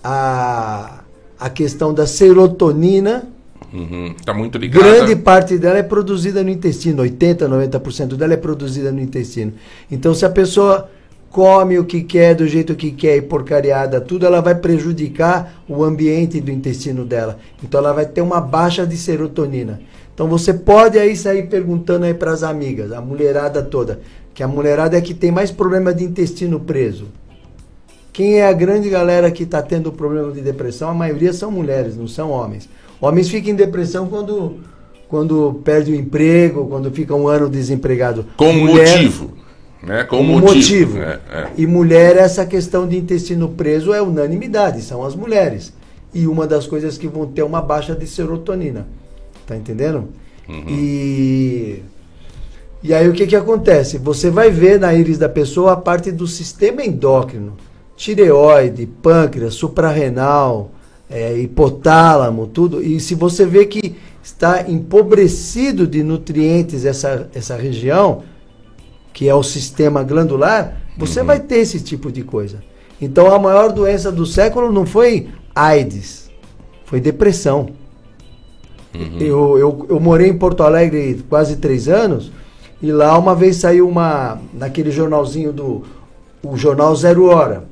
a, 0.04 1.00
a 1.38 1.50
questão 1.50 1.92
da 1.92 2.06
serotonina, 2.06 3.28
Uhum, 3.74 4.14
tá 4.24 4.32
muito 4.32 4.56
ligado. 4.56 4.84
grande 4.84 5.16
parte 5.16 5.58
dela 5.58 5.78
é 5.78 5.82
produzida 5.82 6.44
no 6.44 6.50
intestino. 6.50 7.02
80, 7.02 7.48
90% 7.48 8.14
dela 8.14 8.34
é 8.34 8.36
produzida 8.36 8.92
no 8.92 9.00
intestino. 9.00 9.52
Então, 9.90 10.14
se 10.14 10.24
a 10.24 10.30
pessoa 10.30 10.88
come 11.28 11.76
o 11.76 11.84
que 11.84 12.02
quer, 12.04 12.36
do 12.36 12.46
jeito 12.46 12.76
que 12.76 12.92
quer 12.92 13.16
e 13.16 13.22
porcariada, 13.22 14.00
tudo, 14.00 14.24
ela 14.24 14.40
vai 14.40 14.54
prejudicar 14.54 15.64
o 15.68 15.82
ambiente 15.82 16.40
do 16.40 16.52
intestino 16.52 17.04
dela. 17.04 17.40
Então, 17.64 17.80
ela 17.80 17.92
vai 17.92 18.06
ter 18.06 18.20
uma 18.20 18.40
baixa 18.40 18.86
de 18.86 18.96
serotonina. 18.96 19.80
Então, 20.14 20.28
você 20.28 20.54
pode 20.54 20.96
aí 20.96 21.16
sair 21.16 21.48
perguntando 21.48 22.04
aí 22.04 22.14
para 22.14 22.30
as 22.30 22.44
amigas, 22.44 22.92
a 22.92 23.00
mulherada 23.00 23.60
toda, 23.60 23.98
que 24.32 24.44
a 24.44 24.48
mulherada 24.48 24.96
é 24.96 25.00
que 25.00 25.12
tem 25.12 25.32
mais 25.32 25.50
problema 25.50 25.92
de 25.92 26.04
intestino 26.04 26.60
preso. 26.60 27.06
Quem 28.12 28.38
é 28.38 28.46
a 28.46 28.52
grande 28.52 28.88
galera 28.88 29.28
que 29.32 29.42
está 29.42 29.60
tendo 29.60 29.90
problema 29.90 30.30
de 30.30 30.40
depressão? 30.40 30.88
A 30.88 30.94
maioria 30.94 31.32
são 31.32 31.50
mulheres, 31.50 31.96
não 31.96 32.06
são 32.06 32.30
homens. 32.30 32.68
Homens 33.00 33.28
ficam 33.28 33.50
em 33.52 33.54
depressão 33.54 34.06
quando, 34.06 34.56
quando 35.08 35.60
perde 35.64 35.92
o 35.92 35.94
emprego, 35.94 36.66
quando 36.66 36.90
fica 36.90 37.14
um 37.14 37.28
ano 37.28 37.48
desempregado. 37.48 38.26
Com 38.36 38.52
Mulher- 38.52 38.96
motivo. 38.96 39.32
Né? 39.82 40.02
Com 40.04 40.22
motivo. 40.22 40.54
motivo. 40.54 40.98
É, 40.98 41.20
é. 41.30 41.48
E 41.58 41.66
mulher, 41.66 42.16
essa 42.16 42.46
questão 42.46 42.88
de 42.88 42.96
intestino 42.96 43.50
preso 43.50 43.92
é 43.92 44.00
unanimidade, 44.00 44.80
são 44.80 45.04
as 45.04 45.14
mulheres. 45.14 45.72
E 46.14 46.26
uma 46.26 46.46
das 46.46 46.66
coisas 46.66 46.96
que 46.96 47.06
vão 47.08 47.26
ter 47.26 47.42
uma 47.42 47.60
baixa 47.60 47.94
de 47.94 48.06
serotonina. 48.06 48.86
Tá 49.46 49.54
entendendo? 49.56 50.08
E. 50.48 51.82
E 52.82 52.92
aí 52.92 53.08
o 53.08 53.12
que, 53.12 53.26
que 53.26 53.34
acontece? 53.36 53.96
Você 53.98 54.28
vai 54.30 54.50
ver 54.50 54.78
na 54.78 54.92
íris 54.94 55.16
da 55.18 55.28
pessoa 55.28 55.72
a 55.72 55.76
parte 55.76 56.12
do 56.12 56.26
sistema 56.26 56.84
endócrino. 56.84 57.56
Tireoide, 57.96 58.86
pâncreas, 58.86 59.54
suprarrenal, 59.54 60.70
é, 61.08 61.36
hipotálamo, 61.38 62.46
tudo. 62.46 62.82
E 62.82 62.98
se 63.00 63.14
você 63.14 63.44
vê 63.44 63.66
que 63.66 63.94
está 64.22 64.68
empobrecido 64.68 65.86
de 65.86 66.02
nutrientes 66.02 66.84
essa, 66.84 67.28
essa 67.34 67.56
região, 67.56 68.22
que 69.12 69.28
é 69.28 69.34
o 69.34 69.42
sistema 69.42 70.02
glandular, 70.02 70.80
você 70.96 71.22
vai 71.22 71.40
ter 71.40 71.58
esse 71.58 71.80
tipo 71.80 72.10
de 72.10 72.22
coisa. 72.22 72.62
Então 73.00 73.32
a 73.32 73.38
maior 73.38 73.72
doença 73.72 74.10
do 74.10 74.24
século 74.24 74.72
não 74.72 74.86
foi 74.86 75.28
AIDS, 75.54 76.30
foi 76.84 77.00
depressão. 77.00 77.68
Eu, 79.18 79.58
eu, 79.58 79.86
eu 79.88 80.00
morei 80.00 80.28
em 80.28 80.38
Porto 80.38 80.62
Alegre 80.62 81.24
quase 81.28 81.56
três 81.56 81.88
anos 81.88 82.30
e 82.80 82.92
lá 82.92 83.18
uma 83.18 83.34
vez 83.34 83.56
saiu 83.56 83.88
uma 83.88 84.38
naquele 84.52 84.92
jornalzinho 84.92 85.52
do 85.52 85.82
o 86.44 86.56
jornal 86.56 86.94
Zero 86.94 87.24
Hora 87.26 87.64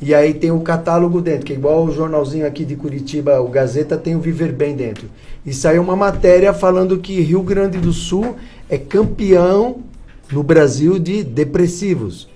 e 0.00 0.14
aí 0.14 0.32
tem 0.32 0.50
o 0.50 0.60
catálogo 0.60 1.20
dentro 1.20 1.44
que 1.44 1.52
é 1.52 1.56
igual 1.56 1.84
o 1.84 1.92
jornalzinho 1.92 2.46
aqui 2.46 2.64
de 2.64 2.76
Curitiba 2.76 3.40
o 3.40 3.48
Gazeta 3.48 3.96
tem 3.96 4.14
o 4.14 4.20
Viver 4.20 4.52
Bem 4.52 4.76
dentro. 4.76 5.08
E 5.44 5.52
saiu 5.52 5.82
uma 5.82 5.96
matéria 5.96 6.52
falando 6.52 6.98
que 6.98 7.20
Rio 7.20 7.42
Grande 7.42 7.78
do 7.78 7.92
Sul 7.92 8.36
é 8.68 8.78
campeão 8.78 9.78
no 10.30 10.42
Brasil 10.42 10.98
de 10.98 11.24
depressivos. 11.24 12.28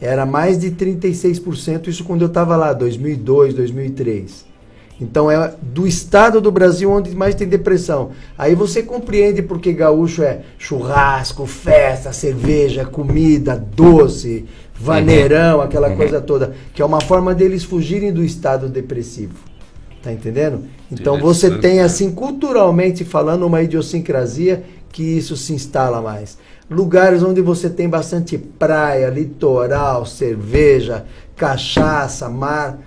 Era 0.00 0.26
mais 0.26 0.58
de 0.58 0.70
36% 0.70 1.88
isso 1.88 2.04
quando 2.04 2.22
eu 2.22 2.28
estava 2.28 2.56
lá 2.56 2.72
2002 2.72 3.54
2003 3.54 4.52
então 5.02 5.28
é 5.28 5.52
do 5.60 5.86
estado 5.86 6.40
do 6.40 6.52
Brasil 6.52 6.90
onde 6.90 7.14
mais 7.14 7.34
tem 7.34 7.48
depressão. 7.48 8.10
Aí 8.38 8.54
você 8.54 8.82
compreende 8.82 9.42
porque 9.42 9.72
gaúcho 9.72 10.22
é 10.22 10.42
churrasco, 10.56 11.44
festa, 11.44 12.12
cerveja, 12.12 12.84
comida, 12.84 13.56
doce, 13.56 14.46
vaneirão, 14.82 15.56
Uhum. 15.56 15.62
aquela 15.62 15.88
Uhum. 15.88 15.96
coisa 15.96 16.20
toda, 16.20 16.52
que 16.74 16.82
é 16.82 16.84
uma 16.84 17.00
forma 17.00 17.34
deles 17.34 17.62
fugirem 17.64 18.12
do 18.12 18.24
estado 18.24 18.68
depressivo. 18.68 19.34
Tá 20.02 20.12
entendendo? 20.12 20.64
Então 20.90 21.18
você 21.20 21.48
tem 21.58 21.80
assim 21.80 22.10
culturalmente 22.10 23.04
falando 23.04 23.46
uma 23.46 23.62
idiosincrasia 23.62 24.64
que 24.90 25.02
isso 25.02 25.36
se 25.36 25.52
instala 25.52 26.02
mais. 26.02 26.36
Lugares 26.68 27.22
onde 27.22 27.40
você 27.40 27.70
tem 27.70 27.88
bastante 27.88 28.36
praia, 28.36 29.08
litoral, 29.08 30.04
cerveja, 30.04 31.04
cachaça, 31.36 32.28
mar, 32.28 32.78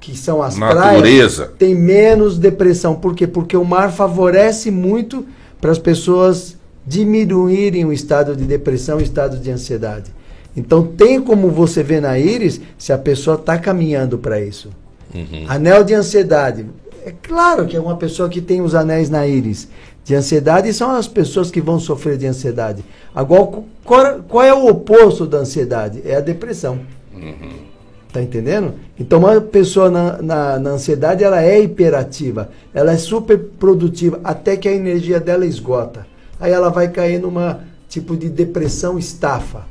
que 0.00 0.16
são 0.18 0.42
as 0.42 0.56
Natureza. 0.56 0.98
praias, 1.44 1.50
tem 1.58 1.74
menos 1.74 2.38
depressão. 2.38 2.94
Por 2.96 3.14
quê? 3.14 3.26
Porque 3.26 3.56
o 3.56 3.64
mar 3.64 3.92
favorece 3.92 4.70
muito 4.70 5.24
para 5.60 5.70
as 5.70 5.78
pessoas 5.78 6.56
diminuírem 6.86 7.84
o 7.84 7.92
estado 7.92 8.34
de 8.36 8.44
depressão 8.44 8.98
e 8.98 9.02
o 9.02 9.04
estado 9.04 9.38
de 9.38 9.50
ansiedade. 9.50 10.10
Então 10.56 10.84
tem 10.84 11.20
como 11.20 11.50
você 11.50 11.82
ver 11.82 12.00
na 12.00 12.18
íris 12.18 12.60
se 12.78 12.92
a 12.92 12.98
pessoa 12.98 13.36
está 13.36 13.58
caminhando 13.58 14.18
para 14.18 14.40
isso. 14.40 14.70
Uhum. 15.14 15.44
Anel 15.48 15.84
de 15.84 15.94
ansiedade. 15.94 16.66
É 17.04 17.12
claro 17.22 17.66
que 17.66 17.76
é 17.76 17.80
uma 17.80 17.96
pessoa 17.96 18.28
que 18.28 18.40
tem 18.40 18.62
os 18.62 18.74
anéis 18.74 19.10
na 19.10 19.26
íris 19.26 19.68
de 20.04 20.14
ansiedade 20.14 20.72
são 20.72 20.90
as 20.90 21.08
pessoas 21.08 21.50
que 21.50 21.62
vão 21.62 21.80
sofrer 21.80 22.18
de 22.18 22.26
ansiedade. 22.26 22.84
Agora, 23.14 23.62
qual, 23.82 24.20
qual 24.28 24.44
é 24.44 24.52
o 24.52 24.66
oposto 24.66 25.26
da 25.26 25.38
ansiedade? 25.38 26.02
É 26.04 26.16
a 26.16 26.20
depressão. 26.20 26.80
Uhum. 27.14 27.64
Tá 28.12 28.22
entendendo? 28.22 28.74
Então, 29.00 29.18
uma 29.18 29.40
pessoa 29.40 29.90
na, 29.90 30.22
na, 30.22 30.58
na 30.58 30.70
ansiedade, 30.70 31.24
ela 31.24 31.42
é 31.42 31.58
hiperativa. 31.58 32.50
Ela 32.72 32.92
é 32.92 32.98
super 32.98 33.38
produtiva, 33.38 34.20
até 34.22 34.56
que 34.56 34.68
a 34.68 34.72
energia 34.72 35.18
dela 35.18 35.46
esgota. 35.46 36.06
Aí 36.38 36.52
ela 36.52 36.68
vai 36.68 36.88
cair 36.88 37.18
numa 37.18 37.60
tipo 37.88 38.14
de 38.14 38.28
depressão 38.28 38.98
estafa. 38.98 39.64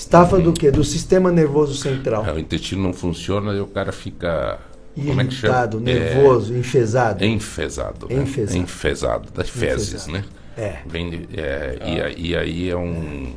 Estafa 0.00 0.38
do 0.38 0.50
quê? 0.54 0.70
Do 0.70 0.82
sistema 0.82 1.30
nervoso 1.30 1.74
central. 1.74 2.24
É, 2.26 2.32
o 2.32 2.38
intestino 2.38 2.82
não 2.82 2.92
funciona 2.94 3.52
e 3.52 3.60
o 3.60 3.66
cara 3.66 3.92
fica. 3.92 4.58
como 4.96 5.20
é 5.20 5.24
que 5.26 5.34
chama? 5.34 5.52
Irritado, 5.52 5.78
nervoso, 5.80 6.56
enfesado. 6.56 7.22
É, 7.22 7.26
enfesado. 7.26 8.08
né? 8.08 8.14
Enfesado. 8.22 8.58
Enfesado, 8.58 9.30
das 9.32 9.50
fezes, 9.50 9.88
Enfesado. 10.06 10.12
né? 10.12 10.24
É. 10.56 10.78
Vem 10.86 11.10
de- 11.10 11.28
é, 11.38 11.78
e, 11.84 12.00
aí- 12.00 12.14
e 12.18 12.36
aí 12.36 12.70
é 12.70 12.76
um. 12.76 13.34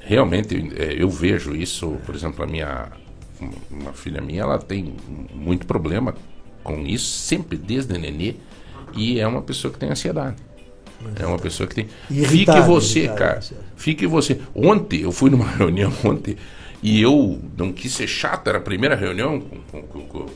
Realmente, 0.00 0.72
é, 0.76 0.94
eu 0.98 1.10
vejo 1.10 1.54
isso, 1.54 1.96
por 2.06 2.14
exemplo, 2.14 2.42
a 2.42 2.46
minha. 2.46 2.86
Uma 3.70 3.92
filha 3.92 4.22
minha, 4.22 4.40
ela 4.42 4.58
tem 4.58 4.94
muito 5.34 5.66
problema 5.66 6.14
com 6.64 6.78
isso, 6.86 7.06
sempre 7.06 7.58
desde 7.58 7.98
nenê. 7.98 8.36
E 8.94 9.20
é 9.20 9.26
uma 9.28 9.42
pessoa 9.42 9.70
que 9.70 9.78
tem 9.78 9.90
ansiedade. 9.90 10.36
É 11.18 11.26
uma 11.26 11.38
pessoa 11.38 11.66
que 11.66 11.74
tem. 11.74 11.88
Irritado, 12.10 12.58
Fique 12.58 12.68
você, 12.68 12.98
irritado, 13.00 13.18
cara. 13.18 13.40
Fique 13.76 14.06
você. 14.06 14.40
Ontem, 14.54 15.02
eu 15.02 15.12
fui 15.12 15.30
numa 15.30 15.46
reunião 15.50 15.92
ontem 16.04 16.36
e 16.82 17.00
eu 17.00 17.40
não 17.56 17.72
quis 17.72 17.92
ser 17.94 18.06
chato, 18.06 18.46
era 18.48 18.58
a 18.58 18.60
primeira 18.60 18.94
reunião 18.94 19.40
com, 19.40 19.56
com- 19.62 19.82
com- 19.82 20.06
com- 20.06 20.26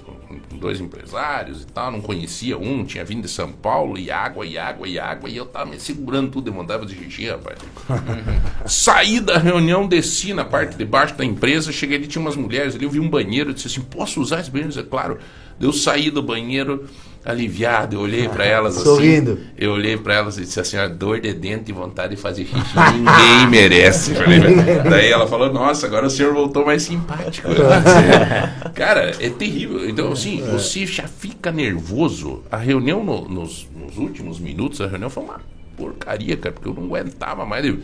com 0.49 0.59
dois 0.59 0.81
empresários 0.81 1.63
e 1.63 1.67
tal, 1.67 1.91
não 1.93 2.01
conhecia 2.01 2.59
um, 2.59 2.85
tinha 2.85 3.05
vindo 3.05 3.23
de 3.23 3.29
São 3.29 3.53
Paulo, 3.53 3.97
e 3.99 4.11
água, 4.11 4.45
e 4.45 4.57
água, 4.59 4.89
e 4.89 4.99
água, 4.99 5.29
e 5.31 5.37
eu 5.37 5.47
tava 5.47 5.71
me 5.71 5.79
segurando 5.79 6.31
tudo, 6.31 6.49
eu 6.51 6.55
mandava 6.55 6.85
de 6.87 6.95
xixi, 6.95 7.29
rapaz. 7.29 7.59
Saí 8.67 9.21
da 9.21 9.39
reunião, 9.39 9.87
desci 9.87 10.33
na 10.35 10.45
parte 10.45 10.77
de 10.77 10.85
baixo 10.85 11.15
da 11.15 11.25
empresa, 11.25 11.73
cheguei 11.73 11.97
ali, 11.99 12.07
tinha 12.07 12.21
umas 12.23 12.37
mulheres 12.37 12.75
ali, 12.75 12.85
eu 12.85 12.91
vi 12.91 13.01
um 13.01 13.09
banheiro, 13.09 13.51
eu 13.51 13.55
disse 13.55 13.67
assim, 13.69 13.81
posso 13.83 14.21
usar 14.21 14.41
esse 14.41 14.51
banheiro? 14.51 14.73
Eu 14.73 14.77
disse, 14.77 14.89
claro. 14.89 15.19
Eu 15.61 15.73
saí 15.73 16.11
do 16.11 16.23
banheiro 16.23 16.87
aliviado, 17.25 17.97
eu 17.97 18.01
olhei 18.01 18.29
para 18.29 18.45
elas 18.47 18.77
assim. 18.77 18.85
Sorrindo. 18.85 19.39
Eu 19.57 19.73
olhei 19.73 19.97
para 19.97 20.15
elas 20.15 20.39
e 20.39 20.43
disse 20.43 20.59
assim, 20.59 20.77
"A 20.79 20.89
dor 20.89 21.21
de 21.21 21.33
dente 21.35 21.71
e 21.71 21.73
vontade 21.75 22.17
de 22.17 22.21
fazer 22.21 22.45
xixi, 22.47 22.75
ninguém 22.95 23.47
merece. 23.51 24.15
Falei, 24.15 24.41
Daí 24.89 25.11
ela 25.11 25.27
falou, 25.27 25.53
nossa, 25.53 25.87
agora 25.87 26.07
o 26.07 26.11
senhor 26.11 26.33
voltou 26.33 26.65
mais 26.65 26.83
simpático. 26.83 27.49
Disse, 27.49 27.61
Cara, 28.75 29.13
é 29.21 29.29
terrível. 29.29 29.89
Então, 29.89 30.13
assim, 30.13 30.43
você 30.51 30.87
já 30.87 31.05
fica 31.05 31.53
nervoso. 31.53 32.43
A 32.51 32.57
reunião 32.57 33.05
no- 33.05 33.29
nos, 33.29 33.69
nos 33.77 33.97
últimos 33.99 34.39
minutos, 34.39 34.81
a 34.81 34.87
reunião 34.87 35.11
foi 35.11 35.23
uma 35.23 35.41
porcaria, 35.77 36.37
cara, 36.37 36.55
porque 36.55 36.69
eu 36.69 36.75
não 36.75 36.85
aguentava 36.85 37.45
mais. 37.45 37.65
Eu- 37.67 37.79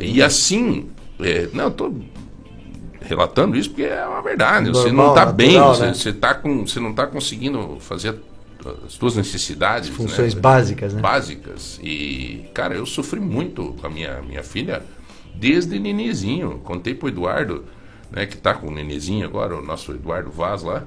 e 0.00 0.22
assim, 0.22 0.86
é, 1.20 1.48
não, 1.52 1.64
eu 1.64 1.70
tô 1.70 1.92
relatando 3.00 3.56
isso 3.56 3.70
porque 3.70 3.84
é 3.84 4.06
uma 4.06 4.22
verdade. 4.22 4.68
você 4.70 4.88
não 4.88 5.04
Normal, 5.04 5.14
tá 5.14 5.26
bem, 5.26 5.48
natural, 5.54 5.74
você, 5.74 5.86
né? 5.86 5.94
você, 5.94 6.12
tá 6.12 6.34
com, 6.34 6.66
você 6.66 6.80
não 6.80 6.92
tá 6.94 7.06
conseguindo 7.06 7.78
fazer 7.80 8.16
as 8.84 8.92
suas 8.94 9.16
necessidades. 9.16 9.88
Funções 9.90 10.34
né? 10.34 10.40
básicas, 10.40 10.94
né? 10.94 11.00
Básicas. 11.00 11.78
E, 11.82 12.44
cara, 12.52 12.74
eu 12.74 12.86
sofri 12.86 13.20
muito 13.20 13.74
com 13.80 13.86
a 13.86 13.90
minha, 13.90 14.20
minha 14.22 14.42
filha 14.42 14.82
desde 15.34 15.78
nenezinho. 15.78 16.60
Contei 16.64 16.94
pro 16.94 17.08
Eduardo, 17.08 17.64
né, 18.10 18.26
que 18.26 18.36
tá 18.36 18.54
com 18.54 18.68
o 18.68 18.70
nenezinho 18.70 19.26
agora, 19.26 19.56
o 19.56 19.62
nosso 19.62 19.92
Eduardo 19.92 20.30
Vaz 20.30 20.62
lá. 20.62 20.84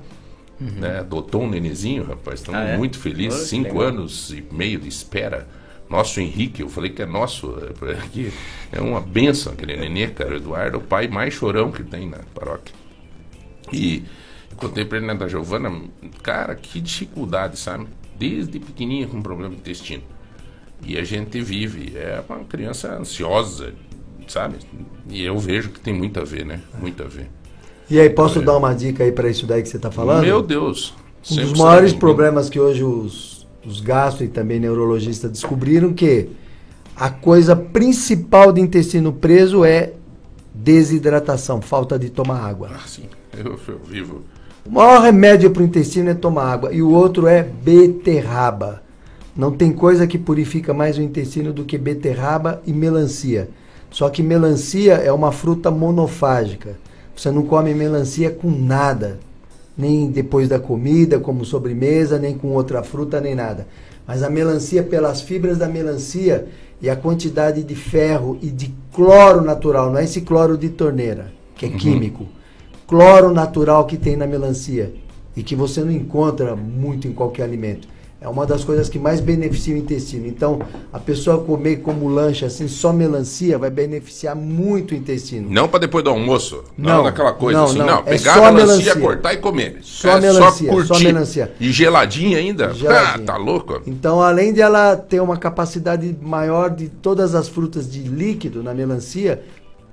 Né, 0.59 0.99
adotou 0.99 1.43
um 1.43 1.49
nenezinho, 1.49 2.03
rapaz. 2.03 2.41
Estamos 2.41 2.59
Ah, 2.59 2.65
é? 2.65 2.77
muito 2.77 2.99
felizes. 2.99 3.47
Cinco 3.47 3.79
legal. 3.79 3.93
anos 3.93 4.29
e 4.31 4.43
meio 4.51 4.77
de 4.77 4.89
espera. 4.89 5.47
Nosso 5.89 6.21
Henrique, 6.21 6.61
eu 6.61 6.69
falei 6.69 6.91
que 6.91 7.01
é 7.01 7.05
nosso, 7.05 7.57
é, 7.63 7.73
porque 7.73 8.31
é 8.71 8.79
uma 8.79 9.01
benção 9.01 9.53
aquele 9.53 9.75
nenê, 9.75 10.07
cara. 10.07 10.33
O 10.33 10.37
Eduardo 10.37 10.77
é 10.77 10.79
o 10.79 10.83
pai 10.83 11.07
mais 11.07 11.33
chorão 11.33 11.71
que 11.71 11.83
tem 11.83 12.07
na 12.07 12.19
paróquia. 12.35 12.75
E 13.73 14.03
contei 14.55 14.85
pra 14.85 14.99
ele 14.99 15.07
né, 15.07 15.15
da 15.15 15.27
Giovana, 15.27 15.81
cara, 16.21 16.53
que 16.53 16.79
dificuldade, 16.79 17.57
sabe? 17.57 17.87
Desde 18.17 18.59
pequenininha 18.59 19.07
com 19.07 19.21
problema 19.21 19.55
de 19.55 19.61
intestino. 19.61 20.03
E 20.85 20.97
a 20.97 21.03
gente 21.03 21.41
vive, 21.41 21.97
é 21.97 22.23
uma 22.29 22.43
criança 22.45 22.93
ansiosa, 22.93 23.73
sabe? 24.27 24.57
E 25.09 25.23
eu 25.23 25.37
vejo 25.39 25.69
que 25.69 25.79
tem 25.79 25.93
muito 25.93 26.19
a 26.19 26.23
ver, 26.23 26.45
né? 26.45 26.61
Muito 26.79 27.01
a 27.03 27.07
ver. 27.07 27.27
E 27.89 27.99
aí, 27.99 28.09
posso 28.09 28.39
dar 28.41 28.55
uma 28.55 28.73
dica 28.73 29.03
aí 29.03 29.11
para 29.11 29.27
isso 29.27 29.47
daí 29.47 29.63
que 29.63 29.69
você 29.69 29.77
está 29.77 29.89
falando? 29.89 30.21
Meu 30.21 30.43
Deus! 30.43 30.93
Um 31.31 31.35
dos 31.35 31.53
maiores 31.53 31.91
problemas 31.91 32.49
que 32.49 32.59
hoje 32.59 32.83
os, 32.83 33.38
os 33.65 33.81
gastro 33.81 34.23
e 34.23 34.27
também 34.27 34.59
neurologistas 34.59 35.31
descobriram 35.31 35.93
que 35.93 36.29
a 36.95 37.09
coisa 37.09 37.55
principal 37.55 38.51
de 38.51 38.61
intestino 38.61 39.13
preso 39.13 39.63
é 39.63 39.93
desidratação, 40.53 41.61
falta 41.61 41.97
de 41.97 42.09
tomar 42.09 42.45
água. 42.45 42.71
Ah, 42.73 42.87
sim. 42.87 43.03
Eu, 43.37 43.57
eu 43.67 43.79
vivo. 43.85 44.21
O 44.65 44.71
maior 44.71 45.01
remédio 45.01 45.49
para 45.51 45.61
o 45.61 45.65
intestino 45.65 46.09
é 46.09 46.13
tomar 46.13 46.51
água 46.51 46.73
e 46.73 46.81
o 46.81 46.91
outro 46.91 47.27
é 47.27 47.41
beterraba. 47.41 48.81
Não 49.35 49.51
tem 49.51 49.71
coisa 49.71 50.05
que 50.05 50.17
purifica 50.17 50.73
mais 50.73 50.97
o 50.97 51.01
intestino 51.01 51.53
do 51.53 51.63
que 51.63 51.77
beterraba 51.77 52.61
e 52.67 52.73
melancia. 52.73 53.49
Só 53.89 54.09
que 54.09 54.21
melancia 54.21 54.95
é 54.95 55.11
uma 55.11 55.31
fruta 55.31 55.71
monofágica. 55.71 56.77
Você 57.15 57.31
não 57.31 57.43
come 57.43 57.73
melancia 57.73 58.29
com 58.29 58.51
nada, 58.51 59.19
nem 59.79 60.11
depois 60.11 60.47
da 60.49 60.59
comida, 60.59 61.19
como 61.19 61.43
sobremesa, 61.45 62.19
nem 62.19 62.37
com 62.37 62.49
outra 62.49 62.83
fruta, 62.83 63.19
nem 63.21 63.33
nada. 63.33 63.65
Mas 64.05 64.21
a 64.21 64.29
melancia, 64.29 64.83
pelas 64.83 65.21
fibras 65.21 65.57
da 65.57 65.67
melancia 65.67 66.47
e 66.81 66.89
a 66.89 66.95
quantidade 66.95 67.63
de 67.63 67.75
ferro 67.75 68.37
e 68.41 68.47
de 68.51 68.73
cloro 68.93 69.41
natural, 69.41 69.89
não 69.89 69.97
é 69.97 70.03
esse 70.03 70.21
cloro 70.21 70.57
de 70.57 70.69
torneira, 70.69 71.31
que 71.55 71.65
é 71.65 71.69
Uhum. 71.69 71.77
químico 71.77 72.25
cloro 72.89 73.31
natural 73.31 73.85
que 73.85 73.95
tem 73.95 74.15
na 74.15 74.25
melancia 74.25 74.91
e 75.37 75.43
que 75.43 75.55
você 75.55 75.81
não 75.81 75.91
encontra 75.91 76.55
muito 76.55 77.07
em 77.07 77.13
qualquer 77.13 77.43
alimento. 77.43 77.87
É 78.21 78.27
uma 78.27 78.45
das 78.45 78.65
coisas 78.65 78.89
que 78.89 78.99
mais 78.99 79.21
beneficia 79.21 79.73
o 79.73 79.77
intestino. 79.77 80.27
Então, 80.27 80.59
a 80.91 80.99
pessoa 80.99 81.41
comer 81.41 81.77
como 81.77 82.09
lanche 82.09 82.43
assim 82.43 82.67
só 82.67 82.91
melancia 82.91 83.57
vai 83.57 83.69
beneficiar 83.69 84.35
muito 84.35 84.91
o 84.91 84.93
intestino. 84.95 85.49
Não 85.49 85.69
para 85.69 85.79
depois 85.79 86.03
do 86.03 86.09
almoço. 86.09 86.65
Não, 86.77 86.97
Não, 86.97 87.03
naquela 87.05 87.31
coisa 87.31 87.59
não, 87.59 87.65
assim. 87.65 87.77
não. 87.77 87.85
Não, 87.85 87.99
É 87.99 88.17
pegar 88.17 88.33
só 88.33 88.45
a 88.45 88.51
melancia, 88.51 88.75
melancia. 88.77 88.95
cortar 89.01 89.33
e 89.33 89.37
comer. 89.37 89.77
Só 89.81 90.17
é 90.17 90.19
melancia, 90.21 90.69
só 90.69 90.93
só 90.95 90.99
melancia. 90.99 91.51
E 91.61 91.71
geladinha 91.71 92.39
ainda? 92.39 92.73
Geladinha. 92.73 93.15
Ah, 93.15 93.19
tá 93.25 93.37
louco? 93.37 93.81
Então, 93.87 94.21
além 94.21 94.51
de 94.51 94.59
ela 94.59 94.97
ter 94.97 95.21
uma 95.21 95.37
capacidade 95.37 96.13
maior 96.21 96.69
de 96.71 96.89
todas 96.89 97.33
as 97.33 97.47
frutas 97.47 97.89
de 97.89 98.01
líquido 98.01 98.61
na 98.61 98.73
melancia, 98.73 99.41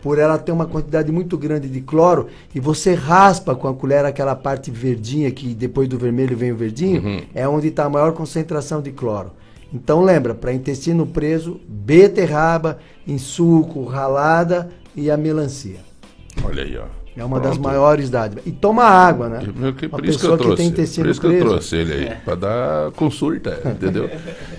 por 0.07 0.21
ela 0.21 0.39
ter 0.39 0.53
uma 0.53 0.67
quantidade 0.67 1.11
muito 1.11 1.37
grande 1.37 1.69
de 1.69 1.81
cloro, 1.81 2.29
e 2.55 2.61
você 2.61 2.95
raspa 2.95 3.57
com 3.57 3.67
a 3.67 3.75
colher 3.75 4.05
aquela 4.05 4.37
parte 4.37 4.71
verdinha, 4.71 5.33
que 5.33 5.53
depois 5.53 5.89
do 5.89 5.99
vermelho 5.99 6.37
vem 6.37 6.53
o 6.53 6.57
verdinho, 6.57 7.03
Uhum. 7.03 7.23
é 7.35 7.49
onde 7.49 7.67
está 7.67 7.87
a 7.87 7.91
maior 7.91 8.13
concentração 8.13 8.81
de 8.81 8.93
cloro. 8.93 9.33
Então 9.75 10.05
lembra, 10.05 10.33
para 10.33 10.53
intestino 10.53 11.05
preso, 11.09 11.61
beterraba 11.69 12.79
em 13.05 13.19
suco, 13.19 13.83
ralada 13.83 14.71
e 14.95 15.11
a 15.11 15.17
melancia. 15.17 15.81
Olha 16.45 16.63
aí, 16.63 16.79
ó. 16.79 16.85
É 17.17 17.25
uma 17.25 17.41
das 17.41 17.53
Pronto. 17.55 17.65
maiores 17.67 18.11
dádivas. 18.11 18.47
E 18.47 18.53
toma 18.53 18.85
água, 18.85 19.29
né? 19.29 19.41
Meu, 19.57 19.73
que, 19.73 19.87
Uma 19.87 19.97
por 19.99 20.05
isso 20.05 20.19
que 20.19 20.27
eu 20.27 20.37
trouxe. 20.37 20.57
tem 20.59 20.67
intestino 20.67 21.05
por 21.07 21.11
isso 21.11 21.21
que 21.21 21.27
eu 21.27 21.39
trouxe 21.39 21.77
ele 21.77 21.93
aí. 21.95 22.15
Pra 22.23 22.35
dar 22.35 22.91
consulta, 22.93 23.59
entendeu? 23.65 24.11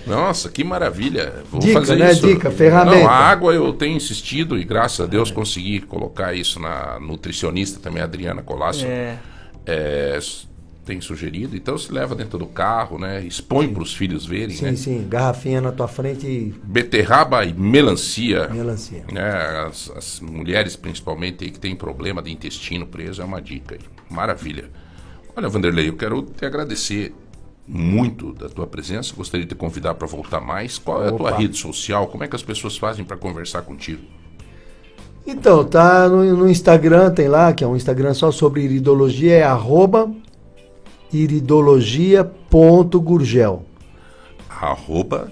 Nossa, 0.04 0.48
que 0.48 0.64
maravilha. 0.64 1.34
Vou 1.52 1.60
Dica, 1.60 1.78
fazer 1.78 1.96
né? 1.96 2.10
isso. 2.10 2.26
Dica, 2.26 2.50
ferramenta. 2.50 2.98
Não, 2.98 3.08
a 3.08 3.14
água 3.14 3.54
eu 3.54 3.72
tenho 3.72 3.96
insistido 3.96 4.58
e 4.58 4.64
graças 4.64 5.00
a 5.00 5.06
Deus 5.08 5.30
consegui 5.30 5.80
colocar 5.80 6.34
isso 6.34 6.58
na 6.58 6.98
nutricionista 6.98 7.78
também, 7.78 8.02
a 8.02 8.06
Adriana 8.06 8.42
Colasso. 8.42 8.84
É. 8.84 9.18
É, 9.64 10.18
tem 10.88 11.02
sugerido. 11.02 11.54
Então 11.54 11.76
se 11.76 11.92
leva 11.92 12.14
dentro 12.14 12.38
do 12.38 12.46
carro, 12.46 12.98
né? 12.98 13.22
Expõe 13.22 13.68
para 13.68 13.82
os 13.82 13.94
filhos 13.94 14.24
verem, 14.24 14.56
Sim, 14.56 14.64
né? 14.64 14.76
sim. 14.76 15.06
Garrafinha 15.06 15.60
na 15.60 15.70
tua 15.70 15.86
frente 15.86 16.26
e. 16.26 16.54
Beterraba 16.64 17.44
e 17.44 17.52
melancia. 17.52 18.48
Melancia. 18.48 19.04
Né? 19.12 19.28
As, 19.68 19.90
as 19.94 20.20
mulheres, 20.20 20.76
principalmente, 20.76 21.50
que 21.50 21.60
tem 21.60 21.76
problema 21.76 22.22
de 22.22 22.32
intestino 22.32 22.86
preso, 22.86 23.20
é 23.20 23.24
uma 23.24 23.42
dica 23.42 23.74
aí. 23.74 23.80
Maravilha. 24.08 24.70
Olha, 25.36 25.48
Vanderlei, 25.48 25.90
eu 25.90 25.96
quero 25.96 26.22
te 26.22 26.46
agradecer 26.46 27.14
muito 27.66 28.32
da 28.32 28.48
tua 28.48 28.66
presença. 28.66 29.14
Gostaria 29.14 29.44
de 29.44 29.54
te 29.54 29.58
convidar 29.58 29.94
para 29.94 30.06
voltar 30.06 30.40
mais. 30.40 30.78
Qual 30.78 31.04
é 31.04 31.08
a 31.08 31.12
tua 31.12 31.36
rede 31.36 31.58
social? 31.58 32.06
Como 32.06 32.24
é 32.24 32.28
que 32.28 32.34
as 32.34 32.42
pessoas 32.42 32.78
fazem 32.78 33.04
para 33.04 33.18
conversar 33.18 33.60
contigo? 33.60 34.02
Então, 35.26 35.62
tá 35.62 36.08
no, 36.08 36.24
no 36.34 36.48
Instagram, 36.48 37.10
tem 37.10 37.28
lá, 37.28 37.52
que 37.52 37.62
é 37.62 37.66
um 37.66 37.76
Instagram 37.76 38.14
só 38.14 38.32
sobre 38.32 38.62
iridologia, 38.62 39.34
é 39.34 39.42
arroba 39.42 40.10
iridologia.gurgel. 41.12 43.66
Arroba 44.48 45.30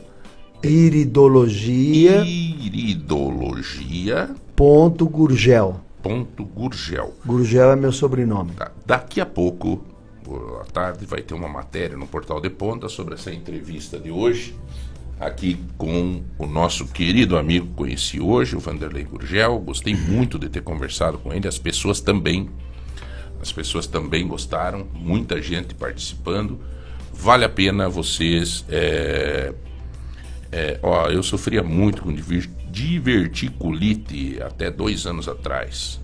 Iridologia. 0.63 2.25
Iridologia. 2.25 4.31
Ponto 4.55 5.07
Gurgel. 5.07 5.81
Ponto 6.03 6.45
Gurgel. 6.45 7.15
Gurgel 7.25 7.73
é 7.73 7.77
meu 7.77 7.93
sobrenome. 7.93 8.53
Tá. 8.53 8.71
Daqui 8.85 9.21
a 9.21 9.27
pouco, 9.27 9.85
à 10.61 10.65
tarde, 10.65 11.05
vai 11.05 11.23
ter 11.23 11.35
uma 11.35 11.49
matéria 11.49 11.97
no 11.97 12.07
Portal 12.07 12.41
de 12.41 12.51
Ponta 12.51 12.89
sobre 12.89 13.15
essa 13.15 13.33
entrevista 13.33 13.99
de 13.99 14.11
hoje, 14.11 14.55
aqui 15.21 15.59
com 15.77 16.23
o 16.39 16.47
nosso 16.47 16.87
querido 16.87 17.37
amigo 17.37 17.67
que 17.67 17.75
conheci 17.75 18.21
hoje, 18.21 18.57
o 18.57 18.61
Vanderlei 18.61 19.05
Gurgel. 19.05 19.59
Gostei 19.61 19.95
muito 19.95 20.39
de 20.39 20.49
ter 20.49 20.63
conversado 20.63 21.19
com 21.19 21.33
ele, 21.33 21.47
as 21.47 21.59
pessoas 21.59 22.01
também. 22.01 22.49
As 23.41 23.53
pessoas 23.53 23.87
também 23.87 24.27
gostaram, 24.27 24.87
muita 24.93 25.41
gente 25.41 25.75
participando. 25.75 26.61
Vale 27.13 27.45
a 27.45 27.49
pena 27.49 27.89
vocês. 27.89 28.65
é, 28.69 29.53
é, 30.53 30.79
ó, 30.83 31.09
eu 31.09 31.23
sofria 31.23 31.63
muito 31.63 32.03
com 32.03 32.13
diver- 32.13 32.49
diverticulite 32.71 34.41
até 34.43 34.71
dois 34.71 35.07
anos 35.07 35.29
atrás. 35.29 36.01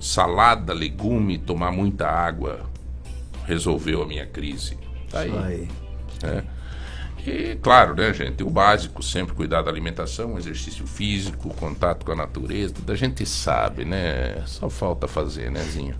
Salada, 0.00 0.72
legume, 0.72 1.38
tomar 1.38 1.70
muita 1.72 2.06
água 2.06 2.66
resolveu 3.46 4.02
a 4.02 4.06
minha 4.06 4.26
crise. 4.26 4.76
Tá 5.10 5.20
aí. 5.20 5.32
Aí. 5.38 5.68
né? 6.22 6.44
E 7.26 7.56
claro, 7.56 7.94
né, 7.94 8.12
gente? 8.14 8.42
O 8.44 8.50
básico, 8.50 9.02
sempre 9.02 9.34
cuidar 9.34 9.62
da 9.62 9.70
alimentação, 9.70 10.38
exercício 10.38 10.86
físico, 10.86 11.48
contato 11.54 12.04
com 12.04 12.12
a 12.12 12.16
natureza, 12.16 12.74
tudo 12.74 12.92
a 12.92 12.94
gente 12.96 13.26
sabe, 13.26 13.84
né? 13.84 14.42
Só 14.46 14.70
falta 14.70 15.08
fazer, 15.08 15.50
né, 15.50 15.60
Zinho? 15.62 15.96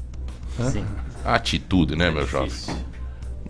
Sim. 0.71 0.85
A 1.25 1.35
atitude, 1.35 1.97
né, 1.97 2.11
meu 2.11 2.27
jovem? 2.27 2.53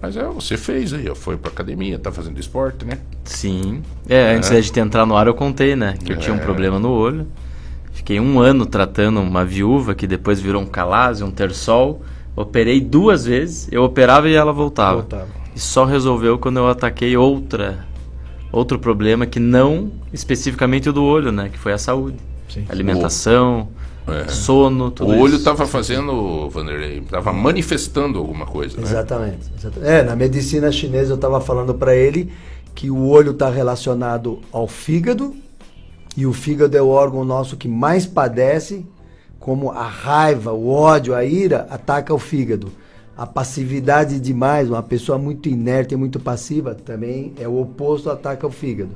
Mas 0.00 0.16
é, 0.16 0.24
você 0.24 0.56
fez 0.56 0.92
aí, 0.92 1.08
ó, 1.08 1.14
foi 1.14 1.36
pra 1.36 1.50
academia, 1.50 1.98
tá 1.98 2.12
fazendo 2.12 2.38
esporte, 2.38 2.84
né? 2.84 2.98
Sim. 3.24 3.82
É, 4.08 4.34
antes 4.34 4.50
É. 4.50 4.60
de 4.60 4.70
te 4.70 4.78
entrar 4.80 5.06
no 5.06 5.16
ar 5.16 5.26
eu 5.26 5.34
contei, 5.34 5.74
né? 5.74 5.94
Que 6.04 6.12
eu 6.12 6.18
tinha 6.18 6.34
um 6.34 6.38
É. 6.38 6.42
problema 6.42 6.78
no 6.78 6.90
olho. 6.90 7.26
Fiquei 7.92 8.20
um 8.20 8.38
ano 8.38 8.66
tratando 8.66 9.20
uma 9.20 9.44
viúva 9.44 9.94
que 9.94 10.06
depois 10.06 10.38
virou 10.38 10.60
um 10.62 10.66
calásio, 10.66 11.26
um 11.26 11.30
terçol. 11.30 12.02
Operei 12.36 12.80
duas 12.80 13.24
vezes, 13.24 13.68
eu 13.72 13.82
operava 13.82 14.28
e 14.28 14.34
ela 14.34 14.52
voltava. 14.52 14.96
Voltava. 15.00 15.28
E 15.54 15.58
só 15.58 15.84
resolveu 15.86 16.38
quando 16.38 16.58
eu 16.58 16.68
ataquei 16.68 17.16
outra 17.16 17.84
outro 18.52 18.78
problema 18.78 19.26
que 19.26 19.40
não 19.40 19.90
especificamente 20.12 20.88
o 20.88 20.92
do 20.92 21.02
olho, 21.02 21.32
né? 21.32 21.48
Que 21.50 21.58
foi 21.58 21.72
a 21.72 21.78
saúde. 21.78 22.16
Alimentação, 22.68 23.68
É. 24.08 24.28
sono, 24.28 24.90
tudo 24.90 25.10
O 25.10 25.18
olho 25.18 25.34
isso. 25.34 25.44
tava 25.44 25.66
fazendo, 25.66 26.48
Vanderlei, 26.48 27.00
tava 27.00 27.32
manifestando 27.32 28.18
alguma 28.18 28.46
coisa, 28.46 28.76
né? 28.76 28.84
Exatamente, 28.84 29.50
exatamente. 29.58 29.90
É, 29.90 30.02
na 30.02 30.14
medicina 30.14 30.70
chinesa 30.70 31.12
eu 31.12 31.16
estava 31.16 31.40
falando 31.40 31.74
para 31.74 31.94
ele 31.94 32.32
que 32.74 32.90
o 32.90 33.08
olho 33.08 33.32
está 33.32 33.50
relacionado 33.50 34.40
ao 34.52 34.68
fígado 34.68 35.34
e 36.16 36.24
o 36.24 36.32
fígado 36.32 36.76
é 36.76 36.80
o 36.80 36.88
órgão 36.88 37.24
nosso 37.24 37.56
que 37.56 37.68
mais 37.68 38.06
padece, 38.06 38.86
como 39.40 39.70
a 39.70 39.86
raiva, 39.86 40.52
o 40.52 40.68
ódio, 40.68 41.14
a 41.14 41.24
ira 41.24 41.66
ataca 41.68 42.14
o 42.14 42.18
fígado. 42.18 42.70
A 43.16 43.26
passividade 43.26 44.20
demais, 44.20 44.68
uma 44.68 44.82
pessoa 44.82 45.18
muito 45.18 45.48
inerte 45.48 45.94
e 45.94 45.96
muito 45.96 46.20
passiva, 46.20 46.74
também 46.74 47.32
é 47.38 47.48
o 47.48 47.60
oposto, 47.60 48.10
ataca 48.10 48.46
o 48.46 48.50
fígado. 48.50 48.90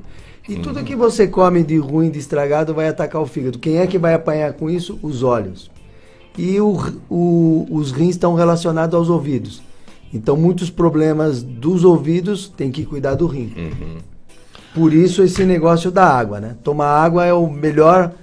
E 0.53 0.57
tudo 0.57 0.83
que 0.83 0.95
você 0.95 1.27
come 1.27 1.63
de 1.63 1.77
ruim, 1.77 2.09
de 2.09 2.19
estragado, 2.19 2.73
vai 2.73 2.87
atacar 2.87 3.21
o 3.21 3.25
fígado. 3.25 3.59
Quem 3.59 3.77
é 3.77 3.87
que 3.87 3.97
vai 3.97 4.13
apanhar 4.13 4.53
com 4.53 4.69
isso? 4.69 4.99
Os 5.01 5.23
olhos. 5.23 5.69
E 6.37 6.59
o, 6.59 6.77
o- 7.09 7.67
os 7.71 7.91
rins 7.91 8.11
estão 8.11 8.33
relacionados 8.35 8.95
aos 8.95 9.09
ouvidos. 9.09 9.61
Então, 10.13 10.35
muitos 10.35 10.69
problemas 10.69 11.41
dos 11.41 11.83
ouvidos 11.85 12.47
tem 12.55 12.71
que 12.71 12.85
cuidar 12.85 13.15
do 13.15 13.27
rim. 13.27 13.53
Por 14.73 14.93
isso, 14.93 15.21
esse 15.23 15.43
negócio 15.45 15.91
da 15.91 16.05
água, 16.05 16.39
né? 16.39 16.55
Tomar 16.63 16.87
água 16.87 17.25
é 17.25 17.33
o 17.33 17.49
melhor, 17.49 18.13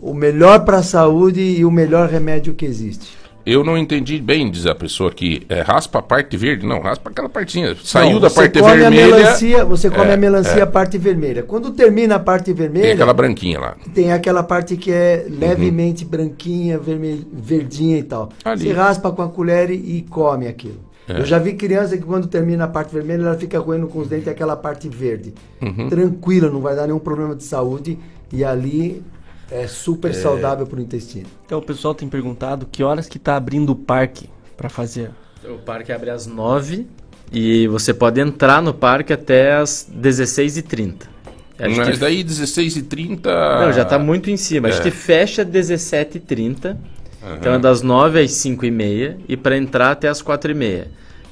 o 0.00 0.14
melhor 0.14 0.64
para 0.64 0.78
a 0.78 0.82
saúde 0.82 1.40
e 1.40 1.64
o 1.64 1.70
melhor 1.70 2.08
remédio 2.08 2.54
que 2.54 2.64
existe. 2.64 3.16
Eu 3.50 3.64
não 3.64 3.78
entendi 3.78 4.18
bem, 4.20 4.50
diz 4.50 4.66
a 4.66 4.74
pessoa 4.74 5.10
aqui. 5.10 5.42
É, 5.48 5.60
raspa 5.62 6.00
a 6.00 6.02
parte 6.02 6.36
verde? 6.36 6.66
Não, 6.66 6.80
raspa 6.80 7.08
aquela 7.10 7.28
partezinha. 7.28 7.74
Saiu 7.82 8.12
Não, 8.14 8.20
da 8.20 8.28
você 8.28 8.34
parte 8.42 8.58
come 8.60 8.76
vermelha. 8.76 9.14
A 9.14 9.18
melancia, 9.18 9.64
você 9.64 9.90
come 9.90 10.10
é, 10.10 10.14
a 10.14 10.16
melancia, 10.16 10.58
é. 10.58 10.62
a 10.62 10.66
parte 10.66 10.98
vermelha. 10.98 11.42
Quando 11.42 11.70
termina 11.70 12.16
a 12.16 12.18
parte 12.18 12.52
vermelha, 12.52 12.84
Tem 12.84 12.92
aquela 12.92 13.14
branquinha 13.14 13.58
lá. 13.58 13.76
tem 13.94 14.12
aquela 14.12 14.42
parte 14.42 14.76
que 14.76 14.92
é 14.92 15.26
levemente 15.28 16.04
branquinha, 16.04 16.78
vermelh- 16.78 17.26
verdinha 17.32 17.98
e 17.98 18.02
tal. 18.02 18.28
Ali. 18.44 18.64
Você 18.64 18.72
raspa 18.72 19.10
com 19.10 19.22
a 19.22 19.28
colher 19.28 19.70
e, 19.70 19.74
e 19.98 20.02
come 20.10 20.46
aquilo. 20.46 20.86
É. 21.08 21.20
Eu 21.20 21.24
já 21.24 21.38
vi 21.38 21.54
criança 21.54 21.96
que 21.96 22.02
quando 22.04 22.26
termina 22.26 22.64
a 22.64 22.68
parte 22.68 22.92
vermelha, 22.92 23.22
ela 23.22 23.38
fica 23.38 23.58
roendo 23.58 23.86
com 23.88 24.00
os 24.00 24.08
dentes 24.08 24.28
aquela 24.28 24.56
parte 24.56 24.90
verde. 24.90 25.32
Uhum. 25.62 25.88
Tranquila, 25.88 26.50
não 26.50 26.60
vai 26.60 26.76
dar 26.76 26.86
nenhum 26.86 26.98
problema 26.98 27.34
de 27.34 27.44
saúde. 27.44 27.98
E 28.30 28.44
ali 28.44 29.02
é 29.50 29.66
super 29.66 30.10
É. 30.10 30.14
saudável 30.14 30.66
para 30.66 30.78
o 30.78 30.82
intestino. 30.82 31.26
Então 31.46 31.58
o 31.58 31.62
pessoal 31.62 31.94
tem 31.94 32.08
perguntado 32.08 32.66
que 32.70 32.82
horas 32.82 33.08
que 33.08 33.18
tá 33.18 33.36
abrindo 33.36 33.70
o 33.70 33.76
parque 33.76 34.28
pra 34.56 34.68
fazer. 34.68 35.10
O 35.44 35.58
parque 35.58 35.92
abre 35.92 36.10
às 36.10 36.26
9 36.26 36.86
e 37.32 37.66
você 37.68 37.94
pode 37.94 38.20
entrar 38.20 38.60
no 38.62 38.74
parque 38.74 39.12
até 39.12 39.54
às 39.54 39.86
16h30. 39.90 41.08
A 41.58 41.68
gente- 41.68 41.78
Mas 41.78 41.98
daí 41.98 42.22
16h30. 42.22 43.30
Não, 43.60 43.72
já 43.72 43.84
tá 43.84 43.98
muito 43.98 44.30
em 44.30 44.36
cima. 44.36 44.68
A 44.68 44.70
É. 44.70 44.74
gente 44.74 44.90
fecha 44.90 45.42
às 45.42 45.48
17h30. 45.48 46.76
Aham. 47.22 47.36
Então 47.36 47.52
é 47.54 47.58
das 47.58 47.82
9 47.82 48.20
às 48.20 48.30
5h30 48.32 49.16
e 49.28 49.36
para 49.36 49.56
entrar 49.56 49.90
até 49.92 50.08
às 50.08 50.22
4h30. 50.22 50.86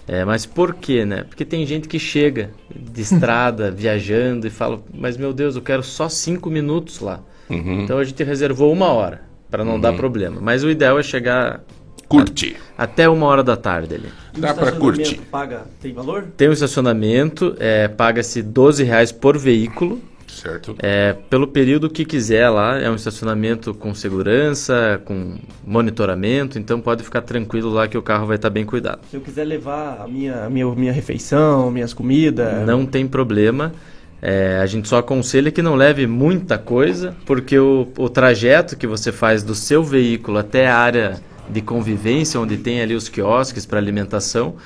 É, 0.08 0.24
mas 0.24 0.46
por 0.46 0.74
quê, 0.74 1.04
né? 1.04 1.24
Porque 1.28 1.44
tem 1.44 1.66
gente 1.66 1.88
que 1.88 1.98
chega 1.98 2.50
de 2.74 3.00
estrada, 3.02 3.70
viajando 3.72 4.46
e 4.46 4.50
fala, 4.50 4.80
mas 4.94 5.16
meu 5.16 5.32
Deus, 5.32 5.56
eu 5.56 5.62
quero 5.62 5.82
só 5.82 6.08
5 6.08 6.48
minutos 6.48 7.00
lá. 7.00 7.20
Uhum. 7.48 7.82
Então 7.82 7.98
a 7.98 8.04
gente 8.04 8.22
reservou 8.24 8.72
uma 8.72 8.86
hora 8.86 9.22
para 9.50 9.64
não 9.64 9.78
dar 9.80 9.90
Uhum. 9.92 9.96
problema. 9.96 10.38
Mas 10.40 10.64
o 10.64 10.70
ideal 10.70 10.98
é 10.98 11.02
chegar 11.02 11.62
Curte. 12.08 12.56
a- 12.76 12.84
até 12.84 13.08
uma 13.08 13.26
hora 13.26 13.42
da 13.42 13.56
tarde 13.56 13.94
ali. 13.94 14.08
Dá 14.36 14.52
pra 14.54 14.72
curtir. 14.72 15.20
Paga, 15.30 15.62
tem 15.80 15.92
valor? 15.92 16.26
Tem 16.36 16.48
um 16.48 16.52
estacionamento, 16.52 17.54
é, 17.58 17.88
paga-se 17.88 18.42
12 18.42 18.82
reais 18.84 19.10
por 19.12 19.36
veículo. 19.38 20.00
Certo. 20.28 20.74
É, 20.80 21.14
pelo 21.30 21.46
período 21.48 21.88
que 21.88 22.04
quiser 22.04 22.48
lá, 22.50 22.78
é 22.78 22.90
um 22.90 22.94
estacionamento 22.96 23.72
com 23.72 23.94
segurança, 23.94 25.00
com 25.04 25.38
monitoramento, 25.64 26.58
então 26.58 26.80
pode 26.80 27.02
ficar 27.02 27.22
tranquilo 27.22 27.70
lá 27.70 27.88
que 27.88 27.96
o 27.96 28.02
carro 28.02 28.26
vai 28.26 28.36
estar 28.36 28.50
bem 28.50 28.64
cuidado. 28.66 29.00
Se 29.10 29.16
eu 29.16 29.20
quiser 29.20 29.44
levar 29.44 30.02
a 30.02 30.06
minha, 30.08 30.44
a 30.44 30.50
minha, 30.50 30.66
minha 30.74 30.92
refeição, 30.92 31.70
minhas 31.70 31.94
comidas. 31.94 32.66
Não 32.66 32.84
tem 32.84 33.06
problema. 33.06 33.72
É, 34.20 34.58
a 34.62 34.66
gente 34.66 34.88
só 34.88 34.98
aconselha 34.98 35.50
que 35.50 35.60
não 35.62 35.74
leve 35.74 36.06
muita 36.06 36.56
coisa, 36.56 37.14
porque 37.26 37.58
o, 37.58 37.86
o 37.98 38.08
trajeto 38.08 38.76
que 38.76 38.86
você 38.86 39.12
faz 39.12 39.42
do 39.42 39.54
seu 39.54 39.84
veículo 39.84 40.38
até 40.38 40.68
a 40.68 40.76
área 40.76 41.20
de 41.48 41.60
convivência, 41.60 42.40
onde 42.40 42.56
tem 42.56 42.80
ali 42.80 42.94
os 42.94 43.08
quiosques 43.08 43.66
para 43.66 43.78
alimentação, 43.78 44.56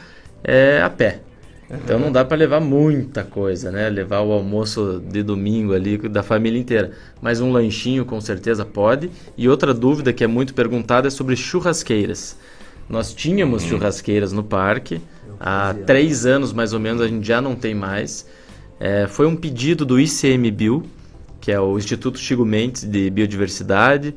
é 0.42 0.80
a 0.82 0.88
pé. 0.88 1.20
Então 1.70 2.00
não 2.00 2.10
dá 2.10 2.24
para 2.24 2.36
levar 2.36 2.60
muita 2.60 3.22
coisa, 3.22 3.70
né? 3.70 3.88
Levar 3.88 4.22
o 4.22 4.32
almoço 4.32 5.00
de 5.08 5.22
domingo 5.22 5.72
ali 5.72 5.96
da 5.96 6.22
família 6.22 6.58
inteira. 6.58 6.90
Mas 7.22 7.40
um 7.40 7.52
lanchinho 7.52 8.04
com 8.04 8.20
certeza 8.20 8.64
pode. 8.64 9.08
E 9.38 9.48
outra 9.48 9.72
dúvida 9.72 10.12
que 10.12 10.24
é 10.24 10.26
muito 10.26 10.52
perguntada 10.52 11.06
é 11.06 11.10
sobre 11.10 11.36
churrasqueiras. 11.36 12.36
Nós 12.88 13.14
tínhamos 13.14 13.62
churrasqueiras 13.62 14.32
no 14.32 14.42
parque. 14.42 15.00
Há 15.38 15.72
três 15.86 16.26
anos 16.26 16.52
mais 16.52 16.72
ou 16.72 16.80
menos 16.80 17.00
a 17.00 17.06
gente 17.06 17.24
já 17.24 17.40
não 17.40 17.54
tem 17.54 17.72
mais. 17.72 18.26
É, 18.80 19.06
foi 19.06 19.26
um 19.26 19.36
pedido 19.36 19.84
do 19.84 20.00
ICMBio, 20.00 20.82
que 21.40 21.52
é 21.52 21.60
o 21.60 21.78
Instituto 21.78 22.18
Chico 22.18 22.44
Mendes 22.44 22.82
de 22.84 23.10
Biodiversidade. 23.10 24.14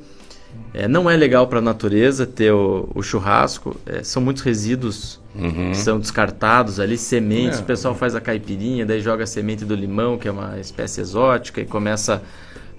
É, 0.73 0.87
não 0.87 1.09
é 1.09 1.17
legal 1.17 1.47
para 1.47 1.59
a 1.59 1.61
natureza 1.61 2.25
ter 2.25 2.51
o, 2.51 2.89
o 2.95 3.03
churrasco. 3.03 3.75
É, 3.85 4.03
são 4.03 4.21
muitos 4.21 4.41
resíduos 4.41 5.21
Uhum. 5.35 5.71
que 5.71 5.77
são 5.77 5.99
descartados 5.99 6.79
ali, 6.79 6.97
sementes. 6.97 7.57
É. 7.57 7.61
O 7.61 7.65
pessoal 7.65 7.95
faz 7.95 8.13
a 8.15 8.21
caipirinha, 8.21 8.85
daí 8.85 9.01
joga 9.01 9.23
a 9.23 9.27
semente 9.27 9.65
do 9.65 9.73
limão, 9.73 10.17
que 10.17 10.27
é 10.27 10.31
uma 10.31 10.59
espécie 10.59 11.01
exótica, 11.01 11.59
e 11.59 11.65
começa 11.65 12.21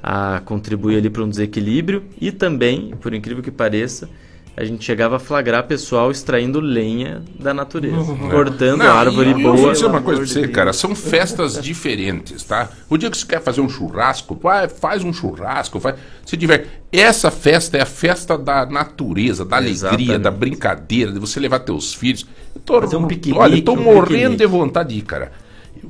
a 0.01 0.40
contribuir 0.44 0.98
ali 0.98 1.11
para 1.11 1.24
um 1.24 1.28
desequilíbrio. 1.28 2.05
E 2.20 2.31
também, 2.31 2.94
por 3.01 3.12
incrível 3.12 3.43
que 3.43 3.51
pareça, 3.51 4.09
a 4.56 4.64
gente 4.64 4.85
chegava 4.85 5.16
a 5.16 5.18
flagrar 5.18 5.64
pessoal 5.66 6.10
extraindo 6.10 6.60
lenha 6.60 7.22
da 7.40 7.52
natureza, 7.52 7.97
Uhum. 7.97 8.28
cortando 8.31 8.78
Não, 8.78 8.86
árvore 8.98 9.31
e 9.31 9.35
boa. 9.35 9.55
Eu 9.55 9.56
vou 9.56 9.72
dizer 9.72 9.86
uma 9.86 10.01
coisa 10.01 10.20
pra 10.20 10.28
você, 10.31 10.47
cara. 10.48 10.72
São 10.72 10.94
festas 10.94 11.60
diferentes, 11.60 12.44
tá? 12.44 12.68
O 12.89 12.97
dia 12.97 13.10
que 13.10 13.18
você 13.18 13.26
quer 13.26 13.43
fazer 13.43 13.60
um 13.60 13.68
churrasco, 13.68 14.39
vai, 14.40 14.68
faz 14.68 15.02
um 15.02 15.12
churrasco, 15.12 15.81
faz, 15.81 15.97
se 16.24 16.36
tiver. 16.36 16.82
Essa 16.93 17.31
festa 17.31 17.76
é 17.76 17.81
a 17.82 17.86
festa 17.86 18.39
da 18.39 18.64
natureza, 18.64 19.44
da 19.44 19.56
alegria, 19.56 19.72
Exatamente. 19.74 20.18
da 20.18 20.31
brincadeira, 20.31 21.10
de 21.12 21.18
você 21.18 21.40
levar 21.40 21.59
teus 21.59 21.93
filhos. 21.93 22.24
Eu 22.55 22.60
tô, 22.60 22.81
Fazer 22.81 22.97
um 22.97 23.06
piquenique, 23.09 23.40
olha, 23.40 23.56
eu 23.56 23.62
tô 23.62 23.72
um 23.72 23.82
morrendo 23.82 24.06
piquenique. 24.09 24.36
de 24.36 24.47
vontade 24.47 24.89
de 24.94 24.98
ir, 25.01 25.02
cara. 25.02 25.32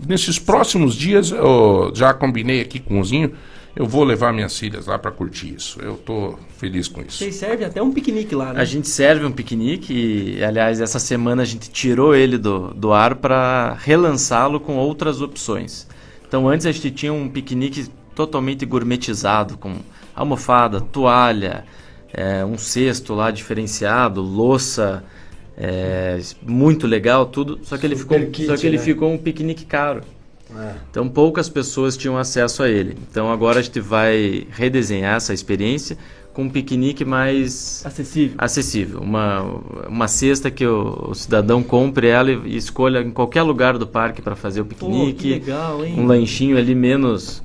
Nesses 0.08 0.38
próximos 0.38 0.94
dias, 0.94 1.30
eu 1.30 1.92
já 1.94 2.12
combinei 2.14 2.60
aqui 2.62 2.78
com 2.80 2.98
o 2.98 3.04
Zinho, 3.04 3.32
eu 3.76 3.86
vou 3.86 4.04
levar 4.04 4.32
minhas 4.32 4.56
filhas 4.56 4.86
lá 4.86 4.98
pra 4.98 5.10
curtir 5.10 5.54
isso. 5.54 5.80
Eu 5.80 5.96
tô 5.96 6.38
feliz 6.58 6.86
com 6.86 7.00
isso. 7.00 7.18
Vocês 7.18 7.34
servem 7.34 7.66
até 7.66 7.82
um 7.82 7.92
piquenique 7.92 8.34
lá, 8.34 8.52
né? 8.52 8.60
A 8.60 8.64
gente 8.64 8.86
serve 8.86 9.24
um 9.24 9.32
piquenique 9.32 10.36
e, 10.38 10.44
aliás, 10.44 10.80
essa 10.80 11.00
semana 11.00 11.42
a 11.42 11.44
gente 11.44 11.68
tirou 11.70 12.14
ele 12.14 12.38
do, 12.38 12.72
do 12.72 12.92
ar 12.92 13.16
para 13.16 13.76
relançá-lo 13.80 14.60
com 14.60 14.76
outras 14.76 15.20
opções. 15.20 15.88
Então, 16.26 16.48
antes 16.48 16.66
a 16.66 16.72
gente 16.72 16.90
tinha 16.92 17.12
um 17.12 17.28
piquenique 17.28 17.88
totalmente 18.14 18.64
gourmetizado, 18.64 19.58
com 19.58 19.76
almofada, 20.14 20.80
toalha, 20.80 21.64
é, 22.12 22.44
um 22.44 22.56
cesto 22.56 23.12
lá 23.12 23.32
diferenciado, 23.32 24.20
louça, 24.20 25.02
é, 25.56 26.20
muito 26.42 26.86
legal, 26.86 27.26
tudo. 27.26 27.58
Só 27.62 27.76
que 27.76 27.86
ele, 27.86 27.96
ficou, 27.96 28.18
kit, 28.26 28.46
só 28.46 28.56
que 28.56 28.66
ele 28.66 28.76
né? 28.76 28.82
ficou 28.82 29.12
um 29.12 29.18
piquenique 29.18 29.64
caro. 29.64 30.02
É. 30.56 30.74
Então 30.90 31.08
poucas 31.08 31.48
pessoas 31.48 31.96
tinham 31.96 32.16
acesso 32.16 32.62
a 32.62 32.68
ele. 32.68 32.96
Então 33.10 33.30
agora 33.30 33.60
a 33.60 33.62
gente 33.62 33.80
vai 33.80 34.46
redesenhar 34.50 35.16
essa 35.16 35.32
experiência 35.34 35.96
com 36.32 36.42
um 36.42 36.50
piquenique 36.50 37.04
mais 37.04 37.82
acessível. 37.86 38.34
acessível. 38.36 39.00
Uma, 39.00 39.42
uma 39.88 40.08
cesta 40.08 40.50
que 40.50 40.66
o, 40.66 41.10
o 41.10 41.14
cidadão 41.14 41.62
compre 41.62 42.08
ela 42.08 42.30
e, 42.30 42.40
e 42.46 42.56
escolha 42.56 43.00
em 43.00 43.10
qualquer 43.10 43.42
lugar 43.42 43.78
do 43.78 43.86
parque 43.86 44.20
para 44.20 44.34
fazer 44.34 44.60
o 44.60 44.64
piquenique. 44.64 45.14
que 45.14 45.30
legal, 45.30 45.84
hein? 45.84 45.94
Um 45.96 46.06
lanchinho 46.06 46.58
ali 46.58 46.74
menos, 46.74 47.42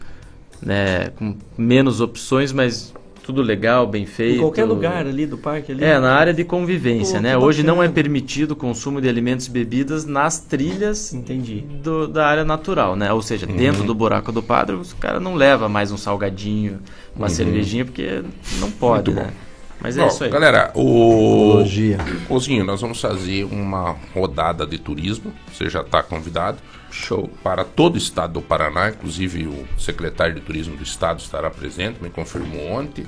né, 0.62 1.10
com 1.16 1.36
menos 1.56 2.02
opções, 2.02 2.52
mas 2.52 2.92
tudo 3.30 3.44
legal, 3.44 3.86
bem 3.86 4.08
feito. 4.08 4.38
Em 4.38 4.40
qualquer 4.40 4.66
lugar 4.66 5.06
ali 5.06 5.28
do 5.28 5.38
parque 5.38 5.72
ali. 5.72 5.84
É, 5.84 6.00
na 6.00 6.14
área 6.14 6.34
de 6.34 6.44
convivência, 6.44 7.18
Pô, 7.18 7.22
né? 7.22 7.38
Hoje 7.38 7.62
não 7.62 7.82
é 7.84 7.88
permitido 7.88 8.52
o 8.52 8.56
consumo 8.56 9.00
de 9.00 9.08
alimentos 9.08 9.46
e 9.46 9.52
bebidas 9.52 10.04
nas 10.04 10.40
trilhas 10.40 11.14
Entendi. 11.14 11.62
do- 11.84 12.08
da 12.08 12.26
área 12.26 12.44
natural, 12.44 12.96
né? 12.96 13.14
Ou 13.14 13.22
seja, 13.22 13.46
Uhum. 13.46 13.56
dentro 13.56 13.84
do 13.84 13.94
buraco 13.94 14.32
do 14.32 14.42
padre, 14.42 14.76
o 14.76 14.82
cara 15.00 15.20
não 15.20 15.36
leva 15.36 15.70
mais 15.70 15.92
um 15.92 15.98
salgadinho, 15.98 16.80
uma 17.16 17.28
Uhum. 17.28 17.34
cervejinha, 17.34 17.86
porque 17.86 18.24
não 18.60 18.72
pode, 18.72 19.12
Muito 19.12 19.22
né? 19.22 19.28
bom. 19.28 19.50
Mas 19.82 19.96
é 19.96 20.02
Bom, 20.02 20.08
isso 20.08 20.24
aí. 20.24 20.30
Galera, 20.32 20.72
o. 20.76 21.52
Ecologia. 21.52 21.98
Ozinho, 22.28 22.66
nós 22.66 22.82
vamos 22.82 23.00
fazer 23.00 23.46
uma 23.46 23.96
rodada 24.14 24.66
de 24.66 24.78
turismo. 24.80 25.32
Você 25.54 25.70
já 25.70 25.82
está 25.82 26.02
convidado. 26.04 26.58
Show. 26.92 27.30
Para 27.44 27.64
todo 27.64 27.96
o 27.96 27.98
estado 27.98 28.34
do 28.34 28.42
Paraná, 28.42 28.90
inclusive 28.90 29.48
o 29.48 29.68
secretário 29.78 30.36
de 30.36 30.42
turismo 30.42 30.76
do 30.76 30.84
estado 30.84 31.20
estará 31.20 31.50
presente, 31.50 32.02
me 32.02 32.10
confirmou 32.10 32.72
ontem. 32.72 33.06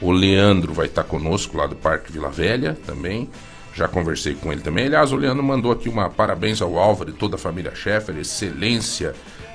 O 0.00 0.10
Leandro 0.10 0.72
vai 0.72 0.86
estar 0.86 1.04
conosco 1.04 1.56
lá 1.56 1.66
do 1.66 1.76
Parque 1.76 2.12
Vila 2.12 2.30
Velha 2.30 2.76
também. 2.86 3.28
Já 3.74 3.88
conversei 3.88 4.34
com 4.34 4.52
ele 4.52 4.60
também. 4.60 4.86
Aliás, 4.86 5.12
o 5.12 5.16
Leandro 5.16 5.42
mandou 5.42 5.72
aqui 5.72 5.88
uma 5.88 6.08
parabéns 6.08 6.62
ao 6.62 6.78
Álvaro 6.78 7.10
e 7.10 7.12
toda 7.12 7.36
a 7.36 7.38
família 7.38 7.74
Schaeffer, 7.74 8.16
excelência 8.16 9.14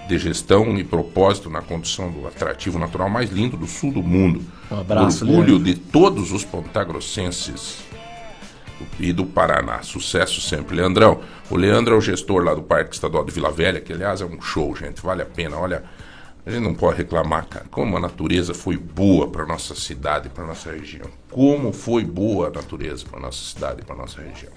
de 0.09 0.17
gestão 0.17 0.77
e 0.77 0.83
propósito 0.83 1.49
na 1.49 1.61
condução 1.61 2.11
do 2.11 2.27
atrativo 2.27 2.79
natural 2.79 3.09
mais 3.09 3.29
lindo 3.29 3.55
do 3.55 3.67
sul 3.67 3.93
do 3.93 4.01
mundo. 4.01 4.41
Um 4.71 4.79
abraço, 4.79 5.23
Orgulho 5.23 5.53
Leandro. 5.53 5.63
de 5.63 5.75
todos 5.75 6.31
os 6.31 6.43
pontagrossenses 6.43 7.88
e 8.99 9.13
do 9.13 9.25
Paraná. 9.25 9.81
Sucesso 9.81 10.41
sempre. 10.41 10.75
Leandrão, 10.75 11.21
o 11.49 11.55
Leandro 11.55 11.95
é 11.95 11.97
o 11.97 12.01
gestor 12.01 12.43
lá 12.43 12.53
do 12.53 12.61
Parque 12.61 12.93
Estadual 12.93 13.23
de 13.23 13.31
Vila 13.31 13.51
Velha, 13.51 13.79
que 13.81 13.93
aliás 13.93 14.21
é 14.21 14.25
um 14.25 14.41
show, 14.41 14.75
gente. 14.75 15.01
Vale 15.01 15.21
a 15.21 15.25
pena. 15.25 15.57
Olha, 15.57 15.83
a 16.45 16.51
gente 16.51 16.63
não 16.63 16.73
pode 16.73 16.97
reclamar, 16.97 17.45
cara. 17.47 17.65
Como 17.69 17.97
a 17.97 17.99
natureza 17.99 18.53
foi 18.53 18.77
boa 18.77 19.27
para 19.27 19.45
nossa 19.45 19.75
cidade, 19.75 20.29
para 20.29 20.45
nossa 20.45 20.71
região. 20.71 21.07
Como 21.29 21.71
foi 21.71 22.03
boa 22.03 22.47
a 22.47 22.49
natureza 22.49 23.05
para 23.09 23.19
nossa 23.19 23.43
cidade, 23.43 23.81
para 23.83 23.95
nossa 23.95 24.21
região. 24.21 24.51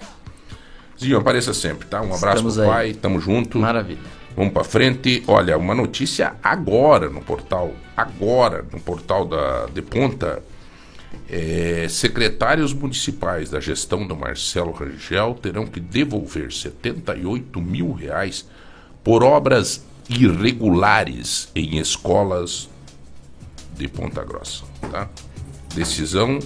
Zinho, 0.99 1.17
apareça 1.17 1.53
sempre, 1.53 1.87
tá? 1.87 2.01
Um 2.01 2.13
abraço 2.13 2.37
Estamos 2.47 2.53
pro 2.55 2.63
aí. 2.63 2.69
pai, 2.69 2.93
tamo 2.93 3.19
junto. 3.19 3.59
Maravilha. 3.59 3.99
Vamos 4.35 4.53
para 4.53 4.63
frente. 4.63 5.23
Olha, 5.27 5.57
uma 5.57 5.75
notícia 5.75 6.35
agora 6.43 7.09
no 7.09 7.21
portal, 7.21 7.71
agora 7.95 8.65
no 8.71 8.79
portal 8.79 9.25
da 9.25 9.65
De 9.67 9.81
Ponta. 9.81 10.41
É, 11.29 11.87
secretários 11.89 12.73
municipais 12.73 13.49
da 13.49 13.59
gestão 13.59 14.05
do 14.05 14.15
Marcelo 14.15 14.71
Rangel 14.71 15.33
terão 15.41 15.65
que 15.65 15.79
devolver 15.79 16.51
78 16.51 17.61
mil 17.61 17.91
reais 17.91 18.45
por 19.03 19.23
obras 19.23 19.83
irregulares 20.09 21.49
em 21.55 21.77
escolas 21.79 22.69
de 23.77 23.87
Ponta 23.87 24.23
Grossa. 24.23 24.63
Tá? 24.91 25.09
Decisão, 25.73 26.39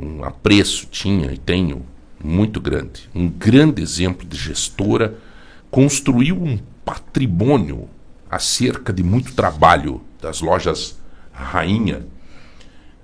um 0.00 0.24
apreço, 0.24 0.86
tinha 0.86 1.30
e 1.32 1.36
tenho 1.38 1.84
muito 2.22 2.60
grande. 2.60 3.08
Um 3.14 3.28
grande 3.28 3.82
exemplo 3.82 4.26
de 4.26 4.36
gestora, 4.36 5.18
construiu 5.70 6.36
um 6.36 6.58
patrimônio 6.84 7.88
acerca 8.30 8.92
de 8.92 9.02
muito 9.02 9.34
trabalho 9.34 10.00
das 10.20 10.40
lojas 10.40 10.98
Rainha. 11.32 12.06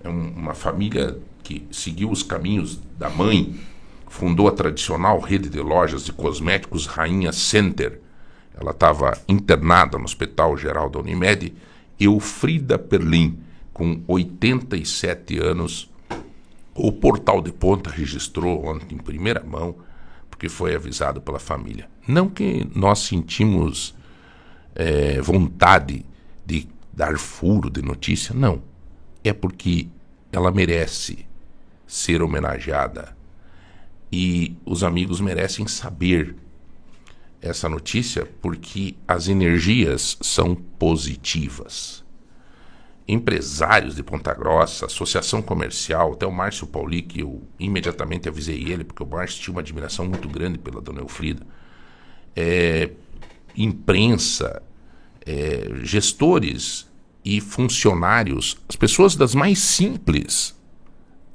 É 0.05 0.09
um- 0.09 0.31
uma 0.31 0.55
família 0.55 1.19
que 1.43 1.67
seguiu 1.71 2.11
os 2.11 2.23
caminhos 2.23 2.79
da 2.99 3.09
mãe, 3.09 3.59
fundou 4.07 4.49
a 4.49 4.53
tradicional 4.53 5.19
rede 5.21 5.49
de 5.49 5.61
lojas 5.61 6.05
de 6.05 6.13
cosméticos 6.13 6.87
Rainha 6.87 7.33
Center. 7.33 8.01
Ela 8.59 8.73
estava 8.73 9.17
internada 9.29 9.97
no 9.99 10.05
Hospital 10.05 10.57
Geral 10.57 10.91
da 10.91 10.99
Unimed. 10.99 11.53
Eufrida 11.99 12.79
Perlim, 12.79 13.39
com 13.73 14.03
87 14.07 15.39
anos, 15.39 15.91
o 16.79 16.93
Portal 16.93 17.43
de 17.43 17.53
Ponta 17.53 17.91
registrou 17.91 18.67
ontem 18.67 18.95
em 18.95 18.99
primeira 18.99 19.43
mão, 19.43 19.77
porque 20.31 20.49
foi 20.49 20.75
avisado 20.75 21.21
pela 21.21 21.39
família. 21.39 21.89
Não 22.07 22.29
que 22.29 22.67
nós 22.75 23.01
sentimos 23.01 23.95
é, 24.75 25.21
vontade 25.21 26.07
de 26.47 26.69
dar 26.93 27.19
furo 27.19 27.69
de 27.69 27.83
notícia, 27.83 28.35
não. 28.35 28.63
É 29.25 29.33
porque 29.33 29.89
ela 30.33 30.51
merece 30.51 31.27
ser 31.87 32.23
homenageada 32.23 33.17
e 34.11 34.57
os 34.65 34.85
amigos 34.85 35.21
merecem 35.21 35.67
saber 35.67 36.37
essa 37.41 37.69
notícia 37.69 38.27
porque 38.41 38.95
as 39.07 39.29
energias 39.29 40.17
são 40.21 40.55
positivas. 40.55 42.05
Empresários 43.09 43.97
de 43.97 44.03
Ponta 44.03 44.35
Grossa, 44.35 44.85
associação 44.85 45.41
comercial, 45.41 46.13
até 46.13 46.27
o 46.27 46.31
Márcio 46.31 46.67
Pauli, 46.67 47.01
que 47.01 47.21
eu 47.21 47.43
imediatamente 47.59 48.29
avisei 48.29 48.71
ele, 48.71 48.85
porque 48.85 49.03
o 49.03 49.07
Márcio 49.07 49.43
tinha 49.43 49.55
uma 49.55 49.63
admiração 49.63 50.05
muito 50.05 50.29
grande 50.29 50.59
pela 50.59 50.79
dona 50.79 51.01
Elfrida. 51.01 51.41
É, 52.37 52.91
imprensa, 53.57 54.63
é, 55.25 55.71
gestores 55.83 56.87
e 57.25 57.41
funcionários, 57.41 58.59
as 58.69 58.77
pessoas 58.77 59.17
das 59.17 59.35
mais 59.35 59.59
simples, 59.59 60.55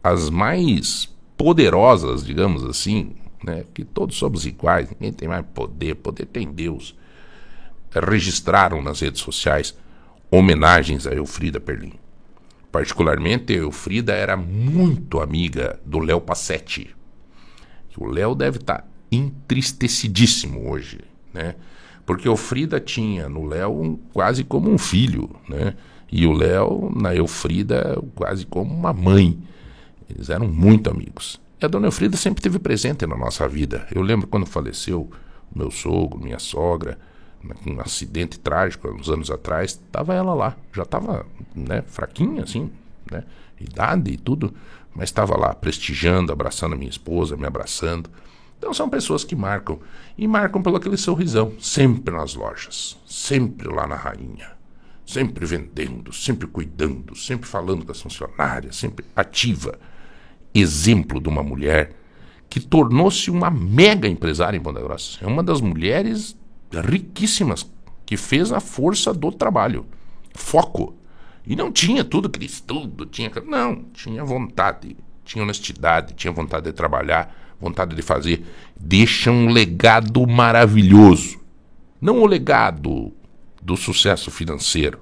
as 0.04 0.30
mais 0.30 1.10
poderosas, 1.36 2.24
digamos 2.24 2.64
assim, 2.64 3.16
né? 3.44 3.66
que 3.74 3.84
todos 3.84 4.16
somos 4.16 4.46
iguais, 4.46 4.92
ninguém 4.92 5.12
tem 5.12 5.28
mais 5.28 5.44
poder, 5.56 5.96
poder 5.96 6.28
tem 6.28 6.52
Deus, 6.52 6.96
registraram 7.92 8.80
nas 8.80 9.00
redes 9.00 9.22
sociais 9.22 9.76
homenagens 10.34 11.06
a 11.06 11.14
Elfrida 11.14 11.60
Perlin. 11.60 11.94
Particularmente, 12.72 13.54
a 13.54 13.58
Elfrida 13.58 14.14
era 14.14 14.36
muito 14.36 15.20
amiga 15.22 15.80
do 15.86 16.00
Léo 16.00 16.20
Passetti. 16.20 16.96
O 17.96 18.08
Léo 18.08 18.34
deve 18.34 18.58
estar 18.58 18.80
tá 18.80 18.88
entristecidíssimo 19.12 20.72
hoje, 20.72 21.02
né? 21.32 21.54
Porque 22.04 22.28
Elfrida 22.28 22.80
tinha 22.80 23.30
no 23.30 23.46
Léo 23.46 23.80
um, 23.80 23.96
quase 24.12 24.44
como 24.44 24.72
um 24.72 24.78
filho, 24.78 25.30
né? 25.48 25.76
E 26.12 26.26
o 26.26 26.32
Léo 26.32 26.92
na 26.96 27.16
Elfrida 27.16 28.02
quase 28.16 28.44
como 28.48 28.74
uma 28.74 28.92
mãe. 28.92 29.38
Eles 30.10 30.32
eram 30.32 30.48
muito 30.48 30.90
amigos. 30.90 31.40
E 31.62 31.66
a 31.66 31.68
dona 31.68 31.88
Elfrida 31.88 32.18
sempre 32.18 32.40
esteve 32.40 32.58
presente 32.58 33.06
na 33.06 33.16
nossa 33.16 33.48
vida. 33.48 33.86
Eu 33.94 34.02
lembro 34.02 34.28
quando 34.28 34.48
faleceu 34.48 35.12
meu 35.56 35.70
sogro, 35.70 36.20
minha 36.20 36.40
sogra, 36.40 36.98
um 37.66 37.80
acidente 37.80 38.40
trágico, 38.40 38.88
uns 38.90 39.10
anos 39.10 39.30
atrás, 39.30 39.72
estava 39.72 40.14
ela 40.14 40.34
lá. 40.34 40.56
Já 40.72 40.84
estava 40.84 41.26
né, 41.56 41.84
fraquinha, 41.88 42.44
assim, 42.44 42.72
né? 43.12 43.24
Idade 43.60 44.12
e 44.12 44.18
tudo, 44.18 44.54
mas 44.96 45.10
estava 45.10 45.38
lá 45.38 45.54
prestigiando, 45.54 46.32
abraçando 46.32 46.74
a 46.74 46.78
minha 46.78 46.90
esposa, 46.90 47.38
me 47.38 47.46
abraçando. 47.46 48.10
Então 48.58 48.74
são 48.74 48.90
pessoas 48.90 49.24
que 49.24 49.36
marcam. 49.36 49.80
E 50.18 50.28
marcam 50.28 50.62
pelo 50.62 50.78
aquele 50.78 50.98
sorrisão, 50.98 51.54
sempre 51.60 52.16
nas 52.16 52.36
lojas, 52.36 52.98
sempre 53.06 53.68
lá 53.68 53.88
na 53.88 53.96
rainha. 53.96 54.52
Sempre 55.06 55.46
vendendo, 55.46 56.14
sempre 56.14 56.48
cuidando, 56.48 57.16
sempre 57.16 57.48
falando 57.48 57.86
com 57.86 57.92
as 57.92 58.02
funcionárias, 58.02 58.78
sempre 58.78 59.06
ativa 59.14 59.78
exemplo 60.54 61.20
de 61.20 61.28
uma 61.28 61.44
mulher 61.44 61.92
que 62.50 62.60
tornou-se 62.60 63.32
uma 63.32 63.50
mega 63.50 64.08
empresária 64.08 64.56
em 64.56 64.62
Ponta 64.62 64.80
Grossa. 64.80 65.18
É 65.22 65.28
uma 65.28 65.42
das 65.42 65.60
mulheres 65.60 66.38
riquíssimas 66.76 67.70
que 68.06 68.18
fez 68.18 68.52
a 68.52 68.60
força 68.60 69.14
do 69.14 69.32
trabalho. 69.32 69.86
Foco. 70.34 70.96
E 71.46 71.56
não 71.56 71.72
tinha 71.72 72.04
tudo 72.04 72.30
que 72.30 72.48
tudo, 72.62 73.06
tinha, 73.06 73.32
não, 73.46 73.84
tinha 73.94 74.24
vontade, 74.24 74.96
tinha 75.26 75.44
honestidade, 75.44 76.14
tinha 76.14 76.32
vontade 76.32 76.66
de 76.66 76.74
trabalhar, 76.74 77.36
vontade 77.60 77.96
de 77.96 78.02
fazer. 78.02 78.46
Deixa 78.80 79.30
um 79.30 79.50
legado 79.50 80.26
maravilhoso. 80.26 81.40
Não 82.00 82.22
o 82.22 82.26
legado 82.26 83.14
do 83.62 83.76
sucesso 83.76 84.32
financeiro, 84.32 85.00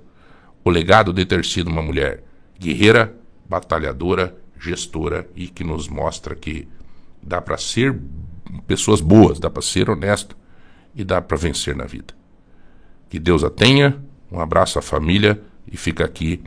o 0.64 0.70
legado 0.70 1.14
de 1.14 1.26
ter 1.26 1.46
sido 1.46 1.70
uma 1.70 1.82
mulher 1.82 2.24
guerreira, 2.60 3.16
batalhadora, 3.48 4.36
gestora 4.60 5.28
e 5.36 5.48
que 5.48 5.64
nos 5.64 5.88
mostra 5.88 6.36
que 6.36 6.68
dá 7.22 7.42
para 7.42 7.58
ser 7.58 8.00
pessoas 8.68 9.02
boas, 9.02 9.40
dá 9.40 9.50
para 9.50 9.62
ser 9.62 9.90
honesto 9.90 10.36
e 10.96 11.04
dá 11.04 11.22
para 11.22 11.38
vencer 11.38 11.76
na 11.76 11.86
vida. 11.86 12.14
Que 13.10 13.20
Deus 13.20 13.44
a 13.44 13.50
tenha, 13.50 14.02
um 14.32 14.40
abraço 14.40 14.80
à 14.80 14.82
família 14.82 15.42
e 15.68 15.78
fica 15.78 16.06
aqui 16.06 16.42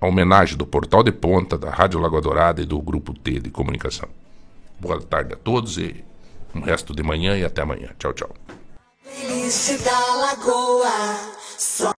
a 0.00 0.06
homenagem 0.06 0.56
do 0.56 0.66
Portal 0.66 1.02
de 1.02 1.12
Ponta, 1.12 1.58
da 1.58 1.70
Rádio 1.70 2.00
Lagoa 2.00 2.20
Dourada 2.20 2.62
e 2.62 2.64
do 2.64 2.80
Grupo 2.80 3.12
T 3.12 3.40
de 3.40 3.50
Comunicação. 3.50 4.08
Boa 4.78 5.00
tarde 5.00 5.34
a 5.34 5.36
todos 5.36 5.76
e 5.76 6.04
um 6.54 6.60
resto 6.60 6.94
de 6.94 7.02
manhã 7.02 7.36
e 7.36 7.44
até 7.44 7.62
amanhã. 7.62 7.90
Tchau, 7.98 8.12
tchau. 8.14 8.30